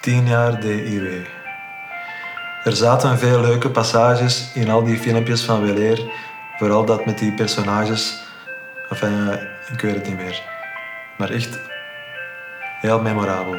Tien 0.00 0.26
jaar 0.26 0.60
DIW. 0.60 1.26
Er 2.64 2.76
zaten 2.76 3.18
veel 3.18 3.40
leuke 3.40 3.70
passages 3.70 4.50
in 4.54 4.70
al 4.70 4.84
die 4.84 4.98
filmpjes 4.98 5.42
van 5.42 5.62
Weleer. 5.62 6.00
Vooral 6.58 6.84
dat 6.84 7.06
met 7.06 7.18
die 7.18 7.32
personages. 7.32 8.22
Enfin, 8.90 9.30
eh, 9.30 9.72
ik 9.72 9.80
weet 9.80 9.94
het 9.94 10.06
niet 10.06 10.16
meer. 10.16 10.42
Maar 11.18 11.30
echt 11.30 11.58
heel 12.80 13.00
memorabel. 13.00 13.56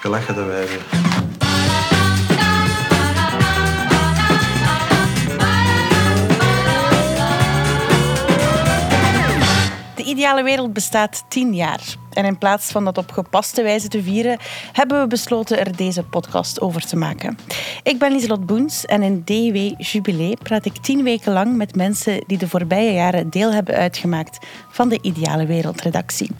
Gelachen 0.00 0.34
de 0.34 0.46
ideale 10.10 10.42
wereld 10.42 10.72
bestaat 10.72 11.24
tien 11.28 11.54
jaar. 11.54 11.80
En 12.10 12.24
in 12.24 12.38
plaats 12.38 12.70
van 12.70 12.84
dat 12.84 12.98
op 12.98 13.10
gepaste 13.10 13.62
wijze 13.62 13.88
te 13.88 14.02
vieren, 14.02 14.38
hebben 14.72 15.00
we 15.00 15.06
besloten 15.06 15.58
er 15.58 15.76
deze 15.76 16.02
podcast 16.02 16.60
over 16.60 16.86
te 16.86 16.96
maken. 16.96 17.38
Ik 17.82 17.98
ben 17.98 18.12
Lieselot 18.12 18.46
Boens 18.46 18.86
en 18.86 19.02
in 19.02 19.24
DW 19.24 19.82
Jubilee 19.82 20.36
praat 20.42 20.64
ik 20.64 20.76
tien 20.76 21.02
weken 21.02 21.32
lang 21.32 21.56
met 21.56 21.74
mensen 21.74 22.24
die 22.26 22.38
de 22.38 22.48
voorbije 22.48 22.92
jaren 22.92 23.30
deel 23.30 23.52
hebben 23.52 23.74
uitgemaakt 23.74 24.46
van 24.70 24.88
de 24.88 24.98
Ideale 25.02 25.46
Wereldredactie. 25.46 26.30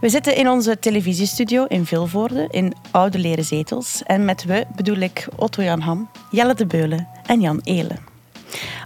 We 0.00 0.08
zitten 0.08 0.36
in 0.36 0.48
onze 0.48 0.78
televisiestudio 0.78 1.64
in 1.64 1.86
Vilvoorde, 1.86 2.46
in 2.50 2.74
oude 2.90 3.18
leren 3.18 3.44
zetels. 3.44 4.02
En 4.02 4.24
met 4.24 4.44
we 4.44 4.66
bedoel 4.76 4.96
ik 4.96 5.28
Otto 5.36 5.62
Jan 5.62 5.80
Ham, 5.80 6.08
Jelle 6.30 6.54
de 6.54 6.66
Beulen 6.66 7.08
en 7.26 7.40
Jan 7.40 7.60
Eelen. 7.64 8.09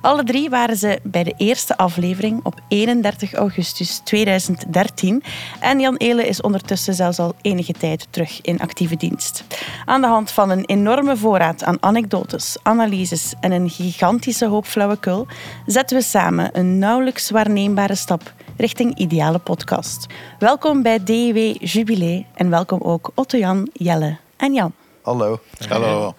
Alle 0.01 0.25
drie 0.25 0.51
waren 0.51 0.77
ze 0.77 0.99
bij 1.03 1.25
de 1.25 1.35
eerste 1.37 1.77
aflevering 1.77 2.41
op 2.45 2.61
31 2.69 3.33
augustus 3.35 4.01
2013. 4.05 5.23
En 5.61 5.81
Jan 5.81 5.97
Eelen 5.97 6.27
is 6.27 6.41
ondertussen 6.41 6.95
zelfs 6.95 7.19
al 7.19 7.35
enige 7.43 7.73
tijd 7.73 8.07
terug 8.11 8.41
in 8.41 8.61
actieve 8.61 8.97
dienst. 8.97 9.45
Aan 9.85 10.01
de 10.01 10.07
hand 10.07 10.31
van 10.31 10.51
een 10.51 10.65
enorme 10.65 11.17
voorraad 11.17 11.65
aan 11.65 11.77
anekdotes, 11.81 12.57
analyses 12.63 13.35
en 13.41 13.53
een 13.53 13.71
gigantische 13.71 14.47
hoop 14.47 14.67
flauwekul 14.67 15.27
zetten 15.67 15.97
we 15.97 16.03
samen 16.03 16.51
een 16.53 16.79
nauwelijks 16.79 17.31
waarneembare 17.31 17.95
stap 17.95 18.33
richting 18.57 18.99
ideale 18.99 19.39
podcast. 19.39 20.07
Welkom 20.39 20.83
bij 20.83 20.99
DW 20.99 21.65
Jubilee 21.65 22.27
en 22.35 22.51
welkom 22.51 22.81
ook 22.81 23.11
Otto 23.15 23.39
Jan, 23.39 23.69
Jelle 23.73 24.17
en 24.37 24.53
Jan. 24.53 24.73
Hallo. 25.03 25.41
Hallo. 25.69 26.15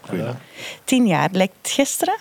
Tien 0.83 1.07
jaar, 1.07 1.29
lijkt 1.31 1.69
gisteren? 1.69 2.15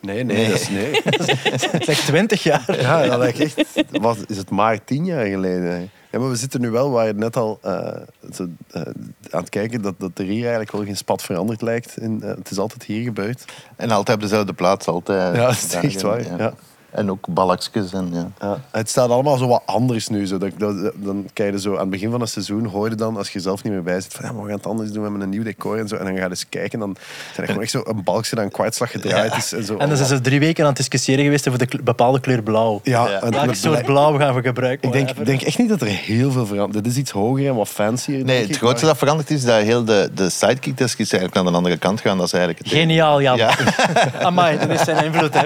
Nee, 0.00 0.24
nee, 0.24 0.48
dat 0.48 0.60
is 0.60 0.68
nee. 0.68 1.02
Zeg 1.86 2.00
20 2.00 2.42
jaar. 2.42 2.80
Ja, 2.80 3.06
dat 3.06 3.18
lijkt 3.18 3.40
echt. 3.40 3.84
Wat 3.90 4.18
is 4.26 4.36
het 4.36 4.50
maar 4.50 4.84
tien 4.84 5.04
jaar 5.04 5.26
geleden? 5.26 5.90
Ja, 6.10 6.18
maar 6.18 6.30
we 6.30 6.36
zitten 6.36 6.60
nu 6.60 6.70
wel 6.70 6.90
waar 6.90 7.06
je 7.06 7.12
net 7.12 7.36
al 7.36 7.58
eh, 7.62 7.96
zo, 8.32 8.48
eh, 8.70 8.82
aan 9.30 9.40
het 9.40 9.48
kijken 9.48 9.82
dat, 9.82 9.94
dat 9.98 10.10
er 10.14 10.24
hier 10.24 10.40
eigenlijk 10.40 10.72
wel 10.72 10.84
geen 10.84 10.96
spat 10.96 11.22
veranderd 11.22 11.62
lijkt. 11.62 11.96
In, 11.96 12.22
eh, 12.22 12.28
het 12.28 12.50
is 12.50 12.58
altijd 12.58 12.82
hier 12.82 13.02
gebeurd. 13.02 13.44
En 13.76 13.90
altijd 13.90 14.16
op 14.16 14.22
dezelfde 14.22 14.52
plaats. 14.52 14.86
Altijd. 14.86 15.36
Ja, 15.36 15.46
dat 15.46 15.54
is 15.54 15.74
echt 15.74 16.02
waar. 16.02 16.36
Ja. 16.36 16.54
En 16.90 17.10
ook 17.10 17.26
balakjes. 17.28 17.92
En, 17.92 18.08
ja. 18.12 18.30
Ja, 18.40 18.58
het 18.70 18.88
staat 18.90 19.10
allemaal 19.10 19.36
zo 19.36 19.46
wat 19.46 19.62
anders 19.64 20.08
nu. 20.08 20.26
Zo. 20.26 20.38
Dat, 20.38 20.50
dat- 20.58 20.92
dan 20.94 21.28
kijk 21.32 21.52
je 21.52 21.60
zo 21.60 21.72
aan 21.74 21.80
het 21.80 21.90
begin 21.90 22.10
van 22.10 22.20
het 22.20 22.30
seizoen, 22.30 22.64
hoor 22.64 22.88
je 22.88 22.94
dan, 22.94 23.16
als 23.16 23.30
je 23.30 23.40
zelf 23.40 23.62
niet 23.62 23.72
meer 23.72 23.82
bij 23.82 24.00
zit, 24.00 24.12
van 24.14 24.24
ja, 24.24 24.32
maar 24.32 24.42
we 24.42 24.48
gaan 24.48 24.56
het 24.56 24.66
anders 24.66 24.88
doen, 24.88 24.96
we 24.96 25.02
hebben 25.02 25.20
een 25.20 25.28
nieuw 25.28 25.42
decor 25.42 25.78
en 25.78 25.88
zo. 25.88 25.96
En 25.96 26.04
dan 26.04 26.14
ga 26.16 26.22
je 26.24 26.28
eens 26.30 26.48
kijken, 26.48 26.78
dan 26.78 26.96
zijn 27.34 27.36
er 27.36 27.46
gewoon 27.46 27.62
echt 27.62 27.70
zo 27.70 27.82
een 27.84 28.02
balkje 28.04 28.36
dat 28.36 28.44
een 28.44 28.50
kwartslag 28.50 28.90
gedraaid 28.90 29.36
is. 29.36 29.52
En, 29.52 29.64
zo. 29.64 29.76
En 29.76 29.88
dan 29.88 29.96
zijn 29.96 30.08
ze 30.08 30.20
drie 30.20 30.40
weken 30.40 30.62
aan 30.62 30.68
het 30.68 30.76
discussiëren 30.78 31.24
geweest 31.24 31.46
over 31.48 31.58
de 31.60 31.66
kle- 31.66 31.82
bepaalde 31.82 32.20
kleur 32.20 32.42
blauw. 32.42 32.80
Ja, 32.82 33.08
Ja. 33.08 33.20
en 33.22 33.56
soort 33.56 33.84
blauw 33.84 34.18
gaan 34.18 34.34
we 34.34 34.42
gebruiken? 34.42 34.88
Ik 34.88 34.92
denk, 35.06 35.26
denk 35.26 35.42
echt 35.42 35.58
niet 35.58 35.68
dat 35.68 35.80
er 35.80 35.86
heel 35.86 36.30
veel 36.32 36.46
verandert. 36.46 36.84
Dit 36.84 36.92
is 36.92 36.98
iets 36.98 37.10
hoger 37.10 37.46
en 37.48 37.54
wat 37.54 37.68
fancier. 37.68 38.24
Nee, 38.24 38.42
ik, 38.42 38.48
het 38.48 38.56
grootste 38.56 38.84
maar- 38.84 38.94
dat 38.94 38.98
veranderd 39.02 39.30
is 39.30 39.44
dat 39.44 39.62
heel 39.62 39.84
de, 39.84 40.10
de 40.14 40.30
sidekick-desk 40.30 40.98
is 40.98 41.12
eigenlijk 41.12 41.34
naar 41.42 41.52
de 41.52 41.58
andere 41.58 41.76
kant 41.76 42.00
gaan. 42.00 42.16
Dat 42.16 42.26
is 42.26 42.32
eigenlijk 42.32 42.64
het 42.64 42.72
Geniaal, 42.78 43.22
Jan. 43.22 43.36
Ja. 43.36 43.54
Amai, 44.22 44.58
dat 44.58 44.68
is 44.68 44.80
zijn 44.84 45.04
invloed, 45.04 45.34
hè. 45.34 45.44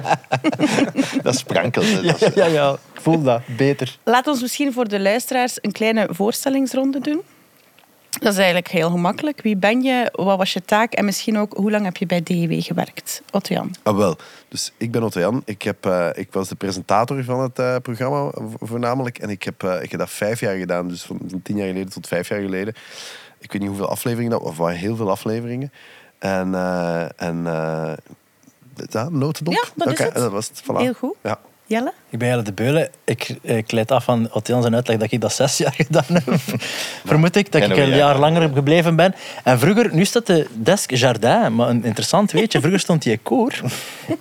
Dat 1.35 1.41
sprankelt. 1.41 1.87
Ja, 1.87 2.15
ja, 2.35 2.47
ja. 2.47 2.73
Ik 2.73 3.01
voel 3.01 3.23
dat. 3.23 3.41
Beter. 3.57 3.99
Laat 4.05 4.27
ons 4.27 4.41
misschien 4.41 4.73
voor 4.73 4.89
de 4.89 5.01
luisteraars 5.01 5.59
een 5.61 5.73
kleine 5.73 6.07
voorstellingsronde 6.11 7.01
doen. 7.01 7.23
Dat 8.21 8.33
is 8.33 8.39
eigenlijk 8.39 8.69
heel 8.69 8.91
gemakkelijk. 8.91 9.43
Wie 9.43 9.57
ben 9.57 9.83
je? 9.83 10.09
Wat 10.13 10.39
was 10.39 10.53
je 10.53 10.63
taak? 10.65 10.93
En 10.93 11.05
misschien 11.05 11.39
ook, 11.39 11.53
hoe 11.57 11.71
lang 11.71 11.85
heb 11.85 11.97
je 11.97 12.07
bij 12.07 12.23
DEW 12.23 12.63
gewerkt? 12.63 13.23
Otto 13.31 13.55
Jan. 13.55 13.75
Ah, 13.83 13.97
wel. 13.97 14.17
Dus 14.49 14.73
ik 14.77 14.91
ben 14.91 15.03
Otto 15.03 15.21
Jan. 15.21 15.43
Ik, 15.45 15.63
heb, 15.63 15.87
eh, 15.87 16.09
ik 16.13 16.33
was 16.33 16.49
de 16.49 16.55
presentator 16.55 17.25
van 17.25 17.41
het 17.41 17.59
eh, 17.59 17.77
programma 17.83 18.31
vo- 18.31 18.67
voornamelijk. 18.67 19.19
En 19.19 19.29
ik 19.31 19.43
heb, 19.43 19.63
eh, 19.63 19.83
ik 19.83 19.91
heb 19.91 20.01
dat 20.01 20.11
vijf 20.11 20.41
jaar 20.41 20.57
gedaan. 20.57 20.89
Dus 20.89 21.03
van, 21.03 21.21
van 21.29 21.43
tien 21.43 21.57
jaar 21.57 21.67
geleden 21.67 21.93
tot 21.93 22.09
vijf 22.09 22.29
jaar 22.29 22.41
geleden. 22.41 22.75
Ik 23.39 23.53
weet 23.53 23.61
niet 23.61 23.71
hoeveel 23.71 23.89
afleveringen 23.89 24.31
dat 24.33 24.43
of 24.43 24.57
waren 24.57 24.79
heel 24.79 24.97
veel 24.97 25.11
afleveringen. 25.11 25.73
En, 26.19 26.55
eh 26.55 27.23
en 27.23 27.47
eh, 27.47 27.93
ja, 28.91 29.09
notendop. 29.09 29.55
Ja, 29.55 29.63
dat 29.75 29.87
is 29.87 29.93
Oké, 29.93 30.03
het. 30.03 30.15
dat 30.15 30.31
was 30.31 30.49
het. 30.49 30.63
Voilà. 30.63 30.77
Heel 30.77 30.93
goed. 30.95 31.15
Ja. 31.23 31.39
Jelle? 31.67 31.93
Ik 32.11 32.19
ben 32.19 32.29
Jelle 32.29 32.43
de 32.43 32.53
Beulen. 32.53 32.91
Ik, 33.05 33.37
ik 33.43 33.73
leid 33.73 33.91
af 33.91 34.05
van 34.05 34.29
Ottian 34.33 34.63
zijn 34.63 34.75
uitleg 34.75 34.99
dat 34.99 35.13
ik 35.13 35.21
dat 35.21 35.33
zes 35.33 35.59
jaar 35.59 35.73
gedaan 35.73 36.05
heb. 36.09 36.25
Vermoed 37.05 37.37
ik 37.37 37.53
dat 37.53 37.63
ik 37.63 37.77
een 37.77 37.97
jaar 37.97 38.19
langer 38.19 38.51
gebleven 38.55 38.97
ben. 38.97 39.15
En 39.45 39.59
vroeger, 39.59 39.95
nu 39.95 40.05
staat 40.05 40.27
de 40.27 40.47
desk 40.53 40.91
jardin, 40.91 41.55
maar 41.55 41.69
een 41.69 41.85
interessant 41.85 42.33
weetje. 42.33 42.59
Vroeger 42.59 42.81
stond 42.81 43.03
die 43.03 43.19
koor. 43.19 43.53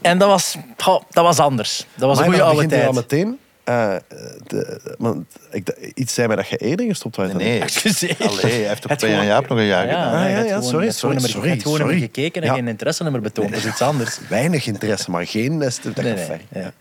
En 0.02 0.18
dat 0.18 0.30
was, 0.30 0.56
goh, 0.78 1.02
dat 1.10 1.24
was 1.24 1.40
anders. 1.40 1.86
Dat 1.96 2.10
was 2.10 2.18
een 2.18 2.24
goede 2.24 2.40
dan 2.40 2.48
oude 2.48 2.64
begint 2.64 2.82
hij 2.82 2.88
al 2.88 2.94
tijd. 2.94 3.10
meteen. 3.12 3.40
Eh, 3.64 3.96
de, 4.48 4.80
want 4.98 5.26
ik, 5.52 5.70
iets 5.96 6.14
zei 6.14 6.28
mij 6.28 6.36
dat 6.36 6.48
je 6.48 6.58
eerder 6.58 6.86
gestopt 6.86 7.16
was. 7.16 7.34
Nee, 7.34 7.60
nee. 7.60 8.16
Allee, 8.20 8.40
hij 8.42 8.52
heeft 8.52 8.86
op 8.86 8.92
twee 8.98 9.12
jaar 9.26 9.42
nog 9.42 9.50
een 9.60 9.66
jaar 9.66 9.86
Ja, 9.88 9.94
gedaan. 9.94 10.24
Ah, 10.24 10.30
ja, 10.30 10.38
ja, 10.38 10.44
gewoon- 10.44 10.64
sorry, 10.64 10.92
sorry, 10.92 11.20
gewoon 11.60 11.60
sorry. 11.80 12.00
gekeken 12.00 12.42
en 12.42 12.48
Ja. 12.48 12.54
geen 12.54 12.68
interesse 12.68 13.04
nummer 13.04 13.22
betoond. 13.22 13.50
Dat 13.50 13.58
is 13.60 13.66
iets 13.66 13.82
anders. 13.82 14.20
Weinig 14.30 14.68
interesse, 14.68 15.12
maar 15.12 15.28
geen 15.28 15.58
nest. 15.58 15.84
Dat 15.84 15.96
Nee, 15.96 16.14
nee. 16.14 16.42
Ja. 16.52 16.72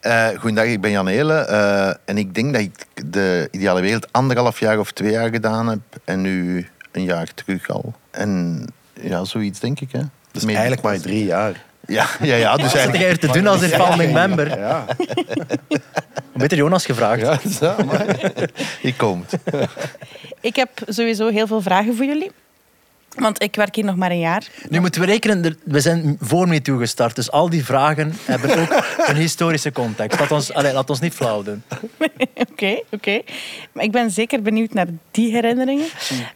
Eh, 0.00 0.28
goedendag, 0.38 0.64
ik 0.64 0.80
ben 0.80 0.90
Jan 0.90 1.06
Helen. 1.06 1.48
eh, 1.48 1.94
en 2.04 2.18
ik 2.18 2.34
denk 2.34 2.52
dat 2.52 2.62
ik 2.62 2.86
de 3.06 3.48
Ideale 3.50 3.80
Wereld 3.80 4.12
anderhalf 4.12 4.60
jaar 4.60 4.78
of 4.78 4.92
twee 4.92 5.10
jaar 5.10 5.28
gedaan 5.28 5.68
heb. 5.68 5.80
En 6.04 6.20
nu 6.20 6.68
een 6.92 7.04
jaar 7.04 7.34
terug 7.34 7.68
al. 7.70 7.94
En 8.10 8.64
ja, 9.00 9.24
zoiets 9.24 9.60
denk 9.60 9.80
ik. 9.80 9.92
Hè. 9.92 10.00
Dus 10.32 10.42
Meer- 10.44 10.52
eigenlijk 10.54 10.82
maar 10.82 11.00
drie 11.00 11.24
jaar. 11.24 11.64
Ja, 11.86 12.06
ja, 12.20 12.34
ja 12.34 12.52
dus 12.54 12.62
Wat 12.62 12.70
zit 12.70 12.80
eigenlijk... 12.80 13.22
er 13.22 13.28
te 13.28 13.38
doen 13.38 13.46
als 13.46 13.62
een 13.62 13.68
founding 13.68 14.12
member? 14.12 14.58
Ja, 14.58 14.84
Beter 16.34 16.56
Jonas 16.56 16.84
gevraagd. 16.84 17.20
ja, 17.20 17.38
dat, 17.60 17.84
maar- 17.84 18.16
Ik 18.82 18.96
kom. 18.96 19.24
Ik 20.40 20.56
heb 20.56 20.68
sowieso 20.86 21.28
heel 21.28 21.46
veel 21.46 21.60
vragen 21.60 21.96
voor 21.96 22.04
jullie. 22.04 22.30
Want 23.18 23.42
ik 23.42 23.56
werk 23.56 23.74
hier 23.74 23.84
nog 23.84 23.96
maar 23.96 24.10
een 24.10 24.18
jaar. 24.18 24.46
Nu 24.68 24.80
moeten 24.80 25.00
we 25.00 25.06
rekenen, 25.06 25.58
we 25.64 25.80
zijn 25.80 26.16
voor 26.20 26.48
MeToo 26.48 26.76
gestart, 26.76 27.16
dus 27.16 27.30
al 27.30 27.50
die 27.50 27.64
vragen 27.64 28.14
hebben 28.24 28.58
ook 28.58 28.84
een 29.08 29.16
historische 29.16 29.72
context. 29.72 30.20
Laat 30.20 30.30
ons, 30.30 30.52
allee, 30.52 30.72
laat 30.72 30.90
ons 30.90 31.00
niet 31.00 31.14
flauw 31.14 31.42
doen. 31.42 31.62
Oké, 32.50 32.80
oké. 32.90 33.20
Maar 33.72 33.84
ik 33.84 33.90
ben 33.90 34.10
zeker 34.10 34.42
benieuwd 34.42 34.72
naar 34.72 34.86
die 35.10 35.32
herinneringen. 35.32 35.86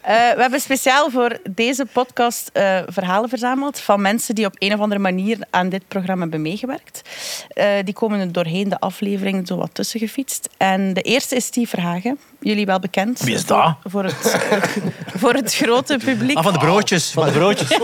Eh, 0.00 0.14
we 0.14 0.40
hebben 0.40 0.60
speciaal 0.60 1.10
voor 1.10 1.38
deze 1.50 1.86
podcast 1.92 2.50
eh, 2.52 2.78
verhalen 2.86 3.28
verzameld 3.28 3.80
van 3.80 4.00
mensen 4.00 4.34
die 4.34 4.46
op 4.46 4.54
een 4.58 4.74
of 4.74 4.80
andere 4.80 5.00
manier 5.00 5.38
aan 5.50 5.68
dit 5.68 5.88
programma 5.88 6.22
hebben 6.22 6.42
meegewerkt. 6.42 7.02
Eh, 7.48 7.68
die 7.84 7.94
komen 7.94 8.20
er 8.20 8.32
doorheen 8.32 8.68
de 8.68 8.80
afleveringen 8.80 9.46
zo 9.46 9.56
wat 9.56 9.70
tussen 9.72 10.00
gefietst. 10.00 10.48
En 10.56 10.94
de 10.94 11.02
eerste 11.02 11.36
is 11.36 11.44
Steve 11.44 11.68
Verhagen. 11.68 12.18
Jullie 12.40 12.66
wel 12.66 12.78
bekend. 12.78 13.20
Wie 13.20 13.34
is 13.34 13.46
dat? 13.46 13.76
Voor, 13.84 13.90
voor, 13.90 14.04
het, 14.04 14.76
voor 15.16 15.34
het 15.34 15.54
grote 15.54 15.98
publiek. 16.04 16.36
Ah, 16.36 16.42
van 16.42 16.52
de 16.52 16.58
broodjes. 16.66 17.10
Van 17.10 17.26
de 17.26 17.32
broodjes. 17.32 17.78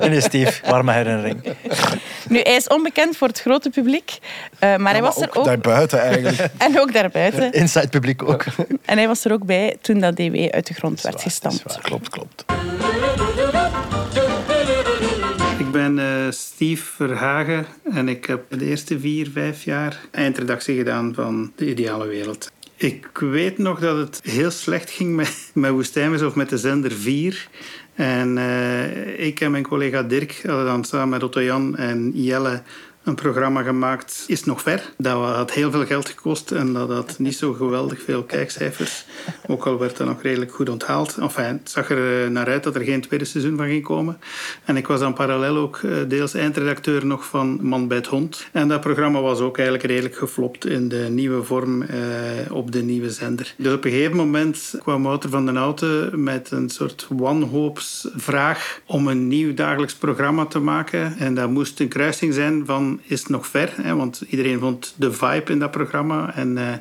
En 0.00 0.10
nee, 0.10 0.20
Steve, 0.20 0.70
warme 0.70 0.92
herinnering. 0.92 1.42
Nu, 2.28 2.40
hij 2.40 2.54
is 2.54 2.66
onbekend 2.66 3.16
voor 3.16 3.28
het 3.28 3.40
grote 3.40 3.70
publiek. 3.70 4.18
eh, 4.58 4.76
maar 4.76 4.92
hij 4.92 5.02
was 5.02 5.16
er 5.16 5.28
ook... 5.32 5.44
daarbuiten 5.44 6.00
eigenlijk. 6.00 6.36
En 6.58 6.80
ook 6.80 6.92
daarbuiten. 6.92 7.52
Inside 7.52 7.88
publiek 7.88 8.22
ook. 8.22 8.44
En 8.84 8.96
hij 8.96 9.06
was 9.06 9.24
er 9.24 9.32
ook 9.32 9.44
bij 9.44 9.76
toen 9.80 10.00
dat 10.00 10.16
DW 10.16 10.48
uit 10.50 10.66
de 10.66 10.74
grond 10.74 11.00
werd 11.00 11.22
gestampt. 11.22 11.78
Klopt, 11.82 12.08
klopt. 12.08 12.44
Ik 15.58 15.70
ben 15.70 15.98
eh, 15.98 16.30
Steve 16.30 16.84
Verhagen 16.84 17.66
en 17.92 18.08
ik 18.08 18.24
heb 18.24 18.42
de 18.48 18.64
eerste 18.64 19.00
vier, 19.00 19.30
vijf 19.32 19.64
jaar 19.64 20.00
eindredactie 20.10 20.76
gedaan 20.76 21.14
van 21.14 21.52
De 21.56 21.68
Ideale 21.68 22.06
Wereld. 22.06 22.50
Ik 22.80 23.08
weet 23.18 23.58
nog 23.58 23.80
dat 23.80 23.96
het 23.96 24.20
heel 24.22 24.50
slecht 24.50 24.90
ging 24.90 25.14
met, 25.14 25.50
met 25.54 25.70
Woestijnvis 25.70 26.22
of 26.22 26.34
met 26.34 26.48
de 26.48 26.58
zender 26.58 26.92
4. 26.92 27.48
En 27.94 28.38
eh, 28.38 29.26
ik 29.26 29.40
en 29.40 29.50
mijn 29.50 29.66
collega 29.66 30.02
Dirk 30.02 30.40
hadden 30.46 30.64
dan 30.64 30.84
samen 30.84 31.08
met 31.08 31.22
Otto 31.22 31.42
Jan 31.42 31.76
en 31.76 32.10
Jelle 32.14 32.62
een 33.10 33.16
programma 33.16 33.62
gemaakt, 33.62 34.24
Is 34.26 34.44
Nog 34.44 34.62
Ver. 34.62 34.92
Dat 34.96 35.24
had 35.24 35.52
heel 35.52 35.70
veel 35.70 35.86
geld 35.86 36.08
gekost 36.08 36.50
en 36.50 36.72
dat 36.72 36.90
had 36.90 37.18
niet 37.18 37.36
zo 37.36 37.52
geweldig 37.52 38.02
veel 38.02 38.22
kijkcijfers. 38.22 39.04
Ook 39.46 39.66
al 39.66 39.78
werd 39.78 39.96
dat 39.96 40.06
nog 40.06 40.22
redelijk 40.22 40.52
goed 40.52 40.68
onthaald. 40.68 41.16
Enfin, 41.20 41.44
het 41.44 41.70
zag 41.70 41.90
er 41.90 42.24
eh, 42.24 42.30
naar 42.30 42.46
uit 42.46 42.62
dat 42.62 42.74
er 42.74 42.82
geen 42.82 43.00
tweede 43.00 43.24
seizoen 43.24 43.56
van 43.56 43.66
ging 43.66 43.84
komen. 43.84 44.18
En 44.64 44.76
ik 44.76 44.86
was 44.86 45.00
dan 45.00 45.12
parallel 45.12 45.56
ook 45.56 45.76
eh, 45.76 45.90
deels 46.08 46.34
eindredacteur 46.34 47.06
nog 47.06 47.24
van 47.24 47.58
Man 47.62 47.88
bij 47.88 47.96
het 47.96 48.06
Hond. 48.06 48.48
En 48.52 48.68
dat 48.68 48.80
programma 48.80 49.20
was 49.20 49.40
ook 49.40 49.56
eigenlijk 49.56 49.88
redelijk 49.88 50.16
geflopt 50.16 50.66
in 50.66 50.88
de 50.88 51.06
nieuwe 51.10 51.42
vorm 51.42 51.82
eh, 51.82 51.98
op 52.50 52.72
de 52.72 52.82
nieuwe 52.82 53.10
zender. 53.10 53.54
Dus 53.56 53.72
op 53.72 53.84
een 53.84 53.90
gegeven 53.90 54.16
moment 54.16 54.74
kwam 54.82 55.02
Wouter 55.02 55.30
van 55.30 55.46
den 55.46 55.56
Houten 55.56 56.22
met 56.22 56.50
een 56.50 56.70
soort 56.70 57.06
wanhoopsvraag 57.08 58.80
om 58.86 59.08
een 59.08 59.28
nieuw 59.28 59.54
dagelijks 59.54 59.94
programma 59.94 60.46
te 60.46 60.60
maken. 60.60 61.16
En 61.18 61.34
dat 61.34 61.50
moest 61.50 61.80
een 61.80 61.88
kruising 61.88 62.34
zijn 62.34 62.66
van 62.66 62.99
Is 63.02 63.20
het 63.20 63.28
nog 63.28 63.46
ver? 63.46 63.72
Hè? 63.76 63.94
Want 63.94 64.22
iedereen 64.28 64.58
vond 64.58 64.94
de 64.96 65.12
vibe 65.12 65.52
in 65.52 65.58
dat 65.58 65.70
programma 65.70 66.34
en 66.34 66.56
uh, 66.56 66.72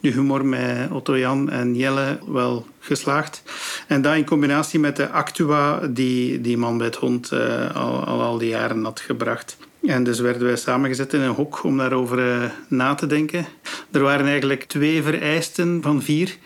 de 0.00 0.10
humor 0.10 0.46
met 0.46 0.90
Otto 0.90 1.18
Jan 1.18 1.50
en 1.50 1.76
Jelle 1.76 2.18
wel 2.26 2.66
geslaagd. 2.78 3.42
En 3.86 4.02
dat 4.02 4.16
in 4.16 4.24
combinatie 4.24 4.80
met 4.80 4.96
de 4.96 5.08
actua 5.08 5.86
die 5.86 6.40
die 6.40 6.56
man 6.56 6.76
bij 6.76 6.86
het 6.86 6.96
hond 6.96 7.32
uh, 7.32 7.76
al, 7.76 8.04
al, 8.04 8.38
die 8.38 8.48
jaren 8.48 8.84
had 8.84 9.00
gebracht. 9.00 9.56
En 9.82 10.04
dus 10.04 10.20
werden 10.20 10.46
wij 10.46 10.56
samengezet 10.56 11.12
in 11.12 11.20
een 11.20 11.34
hok 11.34 11.64
om 11.64 11.76
daarover 11.76 12.18
uh, 12.18 12.50
na 12.68 12.94
te 12.94 13.06
denken. 13.06 13.46
Er 13.90 14.02
waren 14.02 14.26
eigenlijk 14.26 14.64
twee 14.64 15.02
vereisten 15.02 15.82
van 15.82 16.02
vier. 16.02 16.36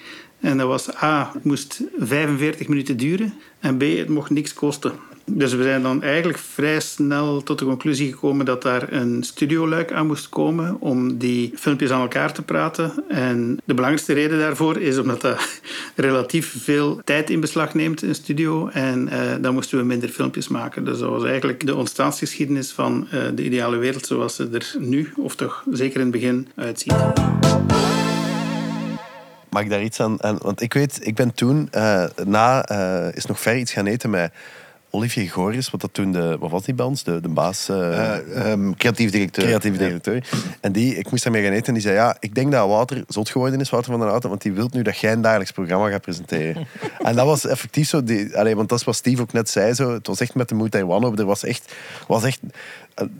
En 0.41 0.59
dat 0.59 0.67
was 0.67 1.03
A, 1.03 1.31
het 1.33 1.45
moest 1.45 1.81
45 1.99 2.69
minuten 2.69 2.97
duren. 2.97 3.35
En 3.61 3.77
B, 3.77 3.81
het 3.81 4.09
mocht 4.09 4.31
niks 4.31 4.55
kosten. 4.55 4.93
Dus 5.27 5.55
we 5.55 5.63
zijn 5.63 5.83
dan 5.83 6.03
eigenlijk 6.03 6.39
vrij 6.39 6.81
snel 6.81 7.43
tot 7.43 7.59
de 7.59 7.65
conclusie 7.65 8.13
gekomen 8.13 8.45
dat 8.45 8.63
daar 8.63 8.93
een 8.93 9.23
studioluik 9.23 9.93
aan 9.93 10.07
moest 10.07 10.29
komen 10.29 10.77
om 10.81 11.19
die 11.19 11.53
filmpjes 11.57 11.91
aan 11.91 12.01
elkaar 12.01 12.33
te 12.33 12.43
praten. 12.43 13.05
En 13.09 13.61
de 13.65 13.75
belangrijkste 13.75 14.13
reden 14.13 14.39
daarvoor 14.39 14.81
is 14.81 14.99
omdat 14.99 15.21
dat 15.21 15.61
relatief 15.97 16.55
veel 16.63 17.01
tijd 17.05 17.31
in 17.31 17.41
beslag 17.41 17.75
neemt, 17.75 18.03
een 18.03 18.15
studio. 18.15 18.69
En 18.69 19.09
uh, 19.13 19.21
dan 19.41 19.55
moesten 19.55 19.79
we 19.79 19.85
minder 19.85 20.09
filmpjes 20.09 20.49
maken. 20.49 20.85
Dus 20.85 20.99
dat 20.99 21.11
was 21.11 21.25
eigenlijk 21.25 21.67
de 21.67 21.75
ontstaansgeschiedenis 21.75 22.73
van 22.73 23.09
uh, 23.15 23.23
de 23.35 23.45
ideale 23.45 23.77
wereld 23.77 24.07
zoals 24.07 24.35
ze 24.35 24.49
er 24.53 24.75
nu, 24.79 25.13
of 25.17 25.37
toch 25.37 25.65
zeker 25.71 26.01
in 26.01 26.07
het 26.07 26.15
begin, 26.15 26.49
uitziet. 26.55 26.95
Mag 29.51 29.63
ik 29.63 29.71
daar 29.71 29.83
iets 29.83 30.01
aan... 30.01 30.17
want 30.21 30.61
ik 30.61 30.73
weet, 30.73 30.99
ik 31.03 31.15
ben 31.15 31.35
toen 31.35 31.69
uh, 31.75 32.05
na 32.25 32.69
is 33.15 33.27
nog 33.27 33.41
ver 33.41 33.57
iets 33.57 33.73
gaan 33.73 33.87
eten 33.87 34.11
met 34.11 34.33
Olivier 34.95 35.31
Goris, 35.31 35.71
wat 35.71 35.81
dat 35.81 35.95
toen 35.95 36.13
de, 36.13 36.37
wat 36.39 36.51
was 36.51 36.63
die 36.63 36.75
bij 36.75 36.87
ons? 36.87 37.03
De, 37.03 37.21
de 37.21 37.29
baas... 37.29 37.69
Uh, 37.71 37.77
uh, 37.77 38.51
um, 38.51 38.77
creatief 38.77 39.11
directeur. 39.11 39.45
Creatief 39.45 39.77
directeur. 39.77 40.15
Ja. 40.15 40.39
En 40.61 40.73
die, 40.73 40.97
ik 40.97 41.11
moest 41.11 41.23
daarmee 41.23 41.43
gaan 41.43 41.53
eten 41.53 41.67
en 41.67 41.73
die 41.73 41.83
zei, 41.83 41.95
ja, 41.95 42.17
ik 42.21 42.35
denk 42.35 42.53
dat 42.53 42.69
Wouter 42.69 43.05
zot 43.09 43.29
geworden 43.29 43.61
is, 43.61 43.71
Wouter 43.71 43.91
van 43.91 44.01
der 44.01 44.09
Houten, 44.09 44.29
want 44.29 44.43
die 44.43 44.53
wil 44.53 44.69
nu 44.73 44.83
dat 44.83 44.99
jij 44.99 45.13
een 45.13 45.23
dagelijks 45.23 45.53
programma 45.53 45.91
gaat 45.91 46.01
presenteren. 46.01 46.67
en 46.99 47.17
dat 47.17 47.27
was 47.27 47.47
effectief 47.47 47.89
zo, 47.89 48.03
die, 48.03 48.31
want 48.33 48.69
dat 48.69 48.79
is 48.79 48.85
wat 48.85 48.97
Steve 48.97 49.23
ook 49.23 49.33
net 49.33 49.51
zei, 49.51 49.75
zo, 49.75 49.93
het 49.93 50.07
was 50.07 50.21
echt 50.21 50.35
met 50.35 50.49
de 50.49 50.55
Moed 50.55 50.83
One 50.83 51.17
Er 51.17 51.25
was 51.25 51.45
echt, 51.45 51.75
was 52.07 52.25
echt 52.25 52.41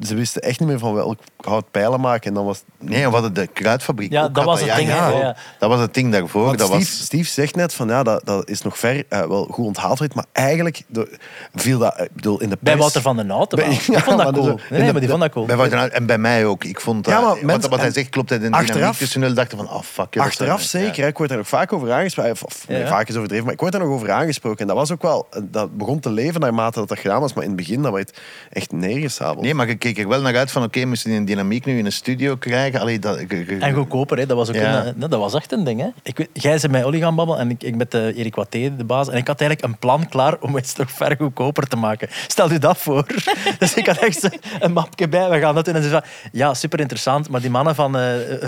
ze 0.03 0.15
wisten 0.15 0.43
echt 0.43 0.61
niet 0.61 0.69
meer 0.69 0.79
van 0.79 0.95
welk 0.95 1.19
hout 1.37 1.71
pijlen 1.71 2.01
maken. 2.01 2.29
En 2.29 2.35
dan 2.35 2.45
was... 2.45 2.63
Nee, 2.79 3.07
we 3.07 3.13
hadden 3.13 3.35
de 3.35 3.47
kruidfabriek. 3.47 4.13
Ja, 4.13 4.29
dat 4.29 4.45
was 4.45 4.61
het 4.61 4.69
ja, 4.69 4.77
ding. 4.77 4.89
Ja, 4.89 5.09
ja. 5.09 5.37
Dat 5.59 5.69
was 5.69 5.81
het 5.81 5.95
ding 5.95 6.13
daarvoor. 6.13 6.45
Want 6.45 6.59
dat 6.59 6.67
Steve, 6.67 6.83
was... 6.83 7.05
Steve 7.05 7.29
zegt 7.31 7.57
net 7.57 7.75
van 7.75 7.89
ja, 7.89 8.03
dat, 8.03 8.25
dat 8.25 8.49
is 8.49 8.63
nog 8.63 8.79
ver 8.79 8.97
uh, 8.97 9.03
wel 9.27 9.47
goed 9.51 9.67
onthaald 9.67 10.15
maar 10.15 10.25
eigenlijk 10.33 10.83
de, 10.87 11.19
viel 11.55 11.79
dat 11.79 12.01
ik 12.01 12.13
bedoel, 12.13 12.41
in 12.41 12.49
de 12.49 12.57
pers... 12.57 12.71
Bij 12.71 12.77
Wouter 12.77 13.03
van 13.03 13.17
den 13.17 13.31
Houten. 13.31 13.59
Bij, 13.59 13.73
ik 13.97 14.01
vond 14.05 14.19
dat 14.19 14.33
cool. 14.33 14.47
Nee, 14.47 14.81
nee, 14.81 14.93
maar 14.93 15.01
die 15.01 15.11
vond 15.11 15.21
dat 15.21 15.31
cool. 15.31 15.47
Bij 15.47 15.57
Wouter, 15.57 15.91
en 15.91 16.07
bij 16.07 16.19
mij 16.19 16.47
ook. 16.47 16.65
Ik 16.65 16.81
vond 16.81 17.05
dat, 17.05 17.15
ja, 17.15 17.21
maar 17.21 17.29
wat, 17.29 17.43
mensen, 17.43 17.71
wat 17.71 17.81
hij 17.81 17.93
zegt 17.93 18.09
klopt. 18.09 18.31
En 18.31 18.53
achteraf, 18.53 18.77
dynamiek 18.77 18.97
tussen 18.97 19.35
dachten 19.35 19.59
van, 19.59 19.71
oh 19.71 19.83
fuck. 19.83 20.17
Achteraf 20.17 20.61
zeker. 20.61 21.03
Ja. 21.03 21.07
Ik 21.07 21.19
word 21.19 21.29
daar 21.29 21.39
ook 21.39 21.47
vaak 21.47 21.73
over 21.73 21.93
aangesproken. 21.93 22.37
Of, 22.45 22.69
nee, 22.69 22.87
vaak 22.87 23.09
is 23.09 23.15
overdreven, 23.15 23.45
maar 23.45 23.55
ik 23.55 23.61
word 23.61 23.73
daar 23.73 23.81
nog 23.81 23.91
over 23.91 24.11
aangesproken. 24.11 24.59
En 24.59 24.67
dat 24.67 24.77
was 24.77 24.93
ook 24.93 25.03
wel... 25.03 25.29
Dat 25.43 25.77
begon 25.77 26.01
te 26.01 26.11
leven 26.11 26.41
naarmate 26.41 26.79
dat 26.79 26.89
dat 26.89 26.99
gedaan 26.99 27.21
was, 27.21 27.33
maar 27.33 27.43
in 27.43 27.49
het 27.49 27.59
begin 27.59 27.83
dat 27.83 27.93
werd 27.93 28.19
echt 28.51 28.73
neergesabeld. 28.73 29.41
Nee, 29.41 29.55
maar 29.55 29.64
ik 29.69 29.79
keek 29.79 29.99
er 29.99 30.09
wel 30.09 30.21
naar 30.21 30.37
uit 30.37 30.51
van 30.51 30.63
oké, 30.63 30.77
okay, 30.77 30.89
moesten 30.89 31.11
die 31.11 31.19
een 31.19 31.25
dynamiek 31.25 31.65
nu 31.65 31.79
in 31.79 31.87
een 31.87 31.93
studio 31.93 32.37
krijgen. 32.37 32.81
Allee, 32.81 32.99
dat, 32.99 33.17
en 33.17 33.73
goedkoper, 33.75 34.19
hè. 34.19 34.27
Dat, 34.27 34.37
was 34.37 34.49
ook 34.49 34.55
ja. 34.55 34.85
een, 34.85 34.95
dat 34.99 35.11
was 35.11 35.35
echt 35.35 35.53
een 35.53 35.65
ding. 35.65 35.81
Hè. 35.81 35.89
Ik 36.03 36.29
jij 36.33 36.59
zei 36.59 36.73
met 36.73 36.85
Olly 36.85 36.99
gaan 36.99 37.15
babbelen 37.15 37.41
en 37.41 37.51
ik, 37.51 37.63
ik 37.63 37.77
met 37.77 37.95
uh, 37.95 38.19
Erik 38.19 38.35
Watté, 38.35 38.77
de 38.77 38.85
baas. 38.85 39.09
En 39.09 39.17
ik 39.17 39.27
had 39.27 39.41
eigenlijk 39.41 39.73
een 39.73 39.79
plan 39.79 40.09
klaar 40.09 40.37
om 40.41 40.55
het 40.55 40.75
toch 40.75 40.91
ver 40.91 41.17
goedkoper 41.19 41.69
te 41.69 41.77
maken. 41.77 42.09
Stel 42.27 42.53
je 42.53 42.59
dat 42.59 42.79
voor. 42.79 43.07
dus 43.59 43.75
ik 43.75 43.87
had 43.87 43.99
echt 43.99 44.29
een 44.61 44.73
mapje 44.73 45.09
bij. 45.09 45.31
We 45.31 45.39
gaan 45.39 45.55
dat 45.55 45.65
doen. 45.65 45.75
En 45.75 45.83
ze 45.83 45.89
zei, 45.89 46.03
ja, 46.33 46.55
super 46.55 46.81
interessant. 46.81 47.29
Maar 47.29 47.41
die 47.41 47.51
mannen 47.51 47.75
van 47.75 47.97
uh, 47.97 48.03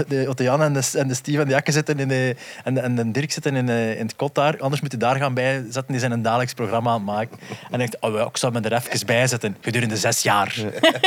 de 0.08 0.24
Otto 0.28 0.44
Jan 0.44 0.62
en 0.62 0.72
de, 0.72 0.90
en 0.94 1.08
de 1.08 1.14
Steve 1.14 1.40
en 1.40 1.46
de 1.46 1.52
Jakke 1.52 1.72
zitten 1.72 1.98
in 1.98 2.08
de, 2.08 2.36
en, 2.64 2.82
en 2.82 2.94
de 2.94 3.10
Dirk 3.10 3.32
zitten 3.32 3.56
in, 3.56 3.68
uh, 3.68 3.98
in 3.98 4.06
het 4.06 4.16
kot 4.16 4.34
daar. 4.34 4.60
Anders 4.60 4.82
moet 4.82 4.92
je 4.92 4.98
daar 4.98 5.16
gaan 5.16 5.34
bij 5.34 5.54
zetten. 5.54 5.84
Die 5.86 5.98
zijn 5.98 6.12
een 6.12 6.22
dagelijks 6.22 6.54
programma 6.54 6.90
aan 6.90 6.96
het 6.96 7.06
maken. 7.06 7.38
En 7.70 7.80
ik 7.80 7.90
dacht, 8.00 8.14
oh, 8.14 8.26
ik 8.28 8.36
zou 8.36 8.52
me 8.52 8.60
er 8.60 8.72
even 8.72 9.06
bij 9.06 9.26
zetten. 9.26 9.56
Gedurende 9.60 9.96
zes 9.96 10.22
jaar. 10.22 10.56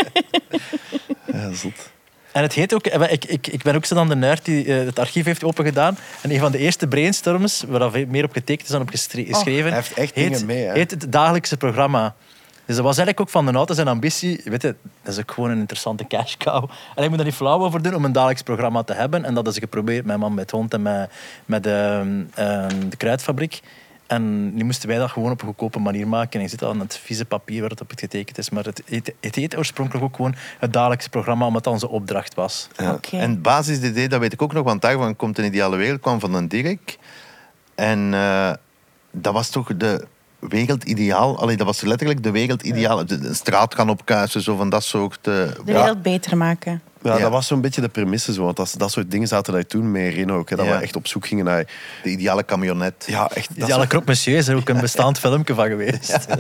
Ja, 1.34 1.54
zot. 1.54 1.90
En 2.32 2.42
het 2.42 2.54
heet 2.54 2.74
ook, 2.74 2.88
ik, 2.88 3.26
ik, 3.26 3.48
ik 3.48 3.64
ben 3.64 3.76
ook 3.76 3.86
zo 3.86 3.96
dan 3.96 4.10
de 4.10 4.16
nerd 4.16 4.46
die 4.46 4.66
uh, 4.66 4.86
het 4.86 5.00
archief 5.00 5.26
heeft 5.26 5.44
opengedaan. 5.44 5.98
En 6.22 6.32
een 6.32 6.40
van 6.40 6.52
de 6.52 6.58
eerste 6.58 6.88
brainstorms, 6.88 7.64
waar 7.68 7.92
meer 8.08 8.24
op 8.24 8.32
getekend 8.32 8.68
is 8.68 8.74
dan 8.74 8.82
op 8.82 8.90
geschreven, 8.90 9.36
oh, 9.36 9.62
hij 9.62 9.72
heeft 9.72 9.94
echt 9.94 10.16
heet, 10.16 10.32
dingen 10.32 10.46
mee, 10.46 10.66
hè? 10.66 10.74
heet 10.74 10.92
het 10.92 11.12
dagelijkse 11.12 11.58
programma. 11.58 12.16
Dus 12.70 12.78
dat 12.78 12.88
was 12.88 12.98
eigenlijk 12.98 13.20
ook 13.20 13.30
van 13.30 13.46
de 13.52 13.58
auto 13.58 13.74
zijn 13.74 13.88
ambitie. 13.88 14.42
Weet 14.44 14.62
je, 14.62 14.76
dat 15.02 15.14
is 15.14 15.20
ook 15.20 15.32
gewoon 15.32 15.50
een 15.50 15.60
interessante 15.60 16.08
cash 16.08 16.38
cow. 16.38 16.70
En 16.96 17.04
ik 17.04 17.10
moet 17.10 17.20
er 17.20 17.26
niet 17.26 17.34
flauw 17.34 17.64
over 17.64 17.82
doen 17.82 17.96
om 17.96 18.06
een 18.06 18.12
dagelijks 18.12 18.42
programma 18.42 18.84
te 18.84 18.94
hebben. 18.94 19.26
En 19.26 19.34
dat 19.34 19.48
is 19.48 19.58
geprobeerd 19.58 20.06
met 20.06 20.18
man 20.18 20.34
met 20.34 20.52
hond 20.52 20.74
en 20.74 20.82
met, 20.82 21.10
met 21.46 21.64
de, 21.64 22.00
um, 22.40 22.90
de 22.90 22.98
kruidfabriek. 22.98 23.62
En 24.10 24.54
nu 24.54 24.64
moesten 24.64 24.90
wij 24.90 24.98
dat 24.98 25.12
gewoon 25.12 25.32
op 25.32 25.42
een 25.42 25.48
goedkope 25.48 25.80
manier 25.80 26.08
maken. 26.08 26.34
En 26.34 26.42
je 26.42 26.48
zit 26.48 26.64
al 26.64 26.70
aan 26.70 26.80
het 26.80 26.98
vieze 26.98 27.26
papier 27.26 27.62
waar 27.62 27.70
het 27.70 27.82
op 27.82 27.90
het 27.90 28.00
getekend 28.00 28.38
is. 28.38 28.50
Maar 28.50 28.64
het, 28.66 28.82
het, 28.86 29.14
het 29.20 29.36
heet 29.36 29.58
oorspronkelijk 29.58 30.06
ook 30.06 30.16
gewoon 30.16 30.36
het 30.60 30.74
dagelijkse 30.74 31.10
programma, 31.10 31.46
omdat 31.46 31.64
dat 31.64 31.74
onze 31.74 31.90
opdracht 31.90 32.34
was. 32.34 32.68
Ja. 32.78 32.94
Okay. 32.94 33.20
En 33.20 33.30
het 33.30 33.42
basisidee, 33.42 34.10
dat 34.10 34.20
weet 34.20 34.34
ik 34.34 34.42
ook 34.42 34.54
nog, 34.54 34.64
want 34.64 34.82
daarvan 34.82 35.16
komt 35.16 35.38
een 35.38 35.46
ideale 35.46 35.76
wereld, 35.76 36.00
kwam 36.00 36.20
van 36.20 36.34
een 36.34 36.48
Dirk. 36.48 36.98
En 37.76 38.14
uh, 38.14 38.54
dat 39.12 39.34
was 39.34 39.50
toch 39.50 39.78
de 39.78 40.08
wereldideaal. 40.40 41.40
Allee, 41.40 41.58
dat 41.58 41.66
was 41.66 41.82
letterlijk 41.82 42.24
de 42.24 42.32
wereldideaal. 42.32 43.06
De 43.06 43.34
straat 43.34 43.76
gaan 43.76 43.90
opkuisen, 43.90 44.42
zo 44.42 44.56
van 44.56 44.70
dat 44.70 44.84
soort... 44.84 45.28
Uh, 45.28 45.34
de 45.34 45.62
wereld 45.66 45.86
ja. 45.86 45.96
beter 45.96 46.38
maken. 46.38 46.82
Ja, 47.02 47.16
ja, 47.16 47.22
dat 47.22 47.32
was 47.32 47.48
zo'n 47.48 47.62
beetje 47.62 47.82
de 47.82 47.90
premisse. 47.90 48.34
Zo, 48.34 48.44
want 48.44 48.58
dat, 48.58 48.74
dat 48.78 48.92
soort 48.92 49.12
dingen 49.12 49.28
zaten 49.28 49.54
daar 49.54 49.66
toen 49.66 49.92
mee 49.92 50.14
in 50.14 50.32
ook. 50.32 50.50
Hè, 50.50 50.56
dat 50.56 50.66
ja. 50.66 50.78
we 50.78 50.84
echt 50.84 50.96
op 50.96 51.08
zoek 51.08 51.28
gingen 51.28 51.46
naar... 51.46 51.66
De 52.04 52.10
ideale 52.10 52.46
camionet. 52.46 53.06
Ja, 53.08 53.30
echt. 53.32 53.56
De 53.56 53.62
ideale 53.62 53.88
croque 53.88 54.08
monsieur 54.08 54.38
is 54.38 54.48
er 54.48 54.56
ook 54.56 54.70
een 54.70 54.80
bestaand 54.80 55.20
filmpje 55.30 55.54
van 55.54 55.68
geweest. 55.68 56.08
Ja. 56.08 56.36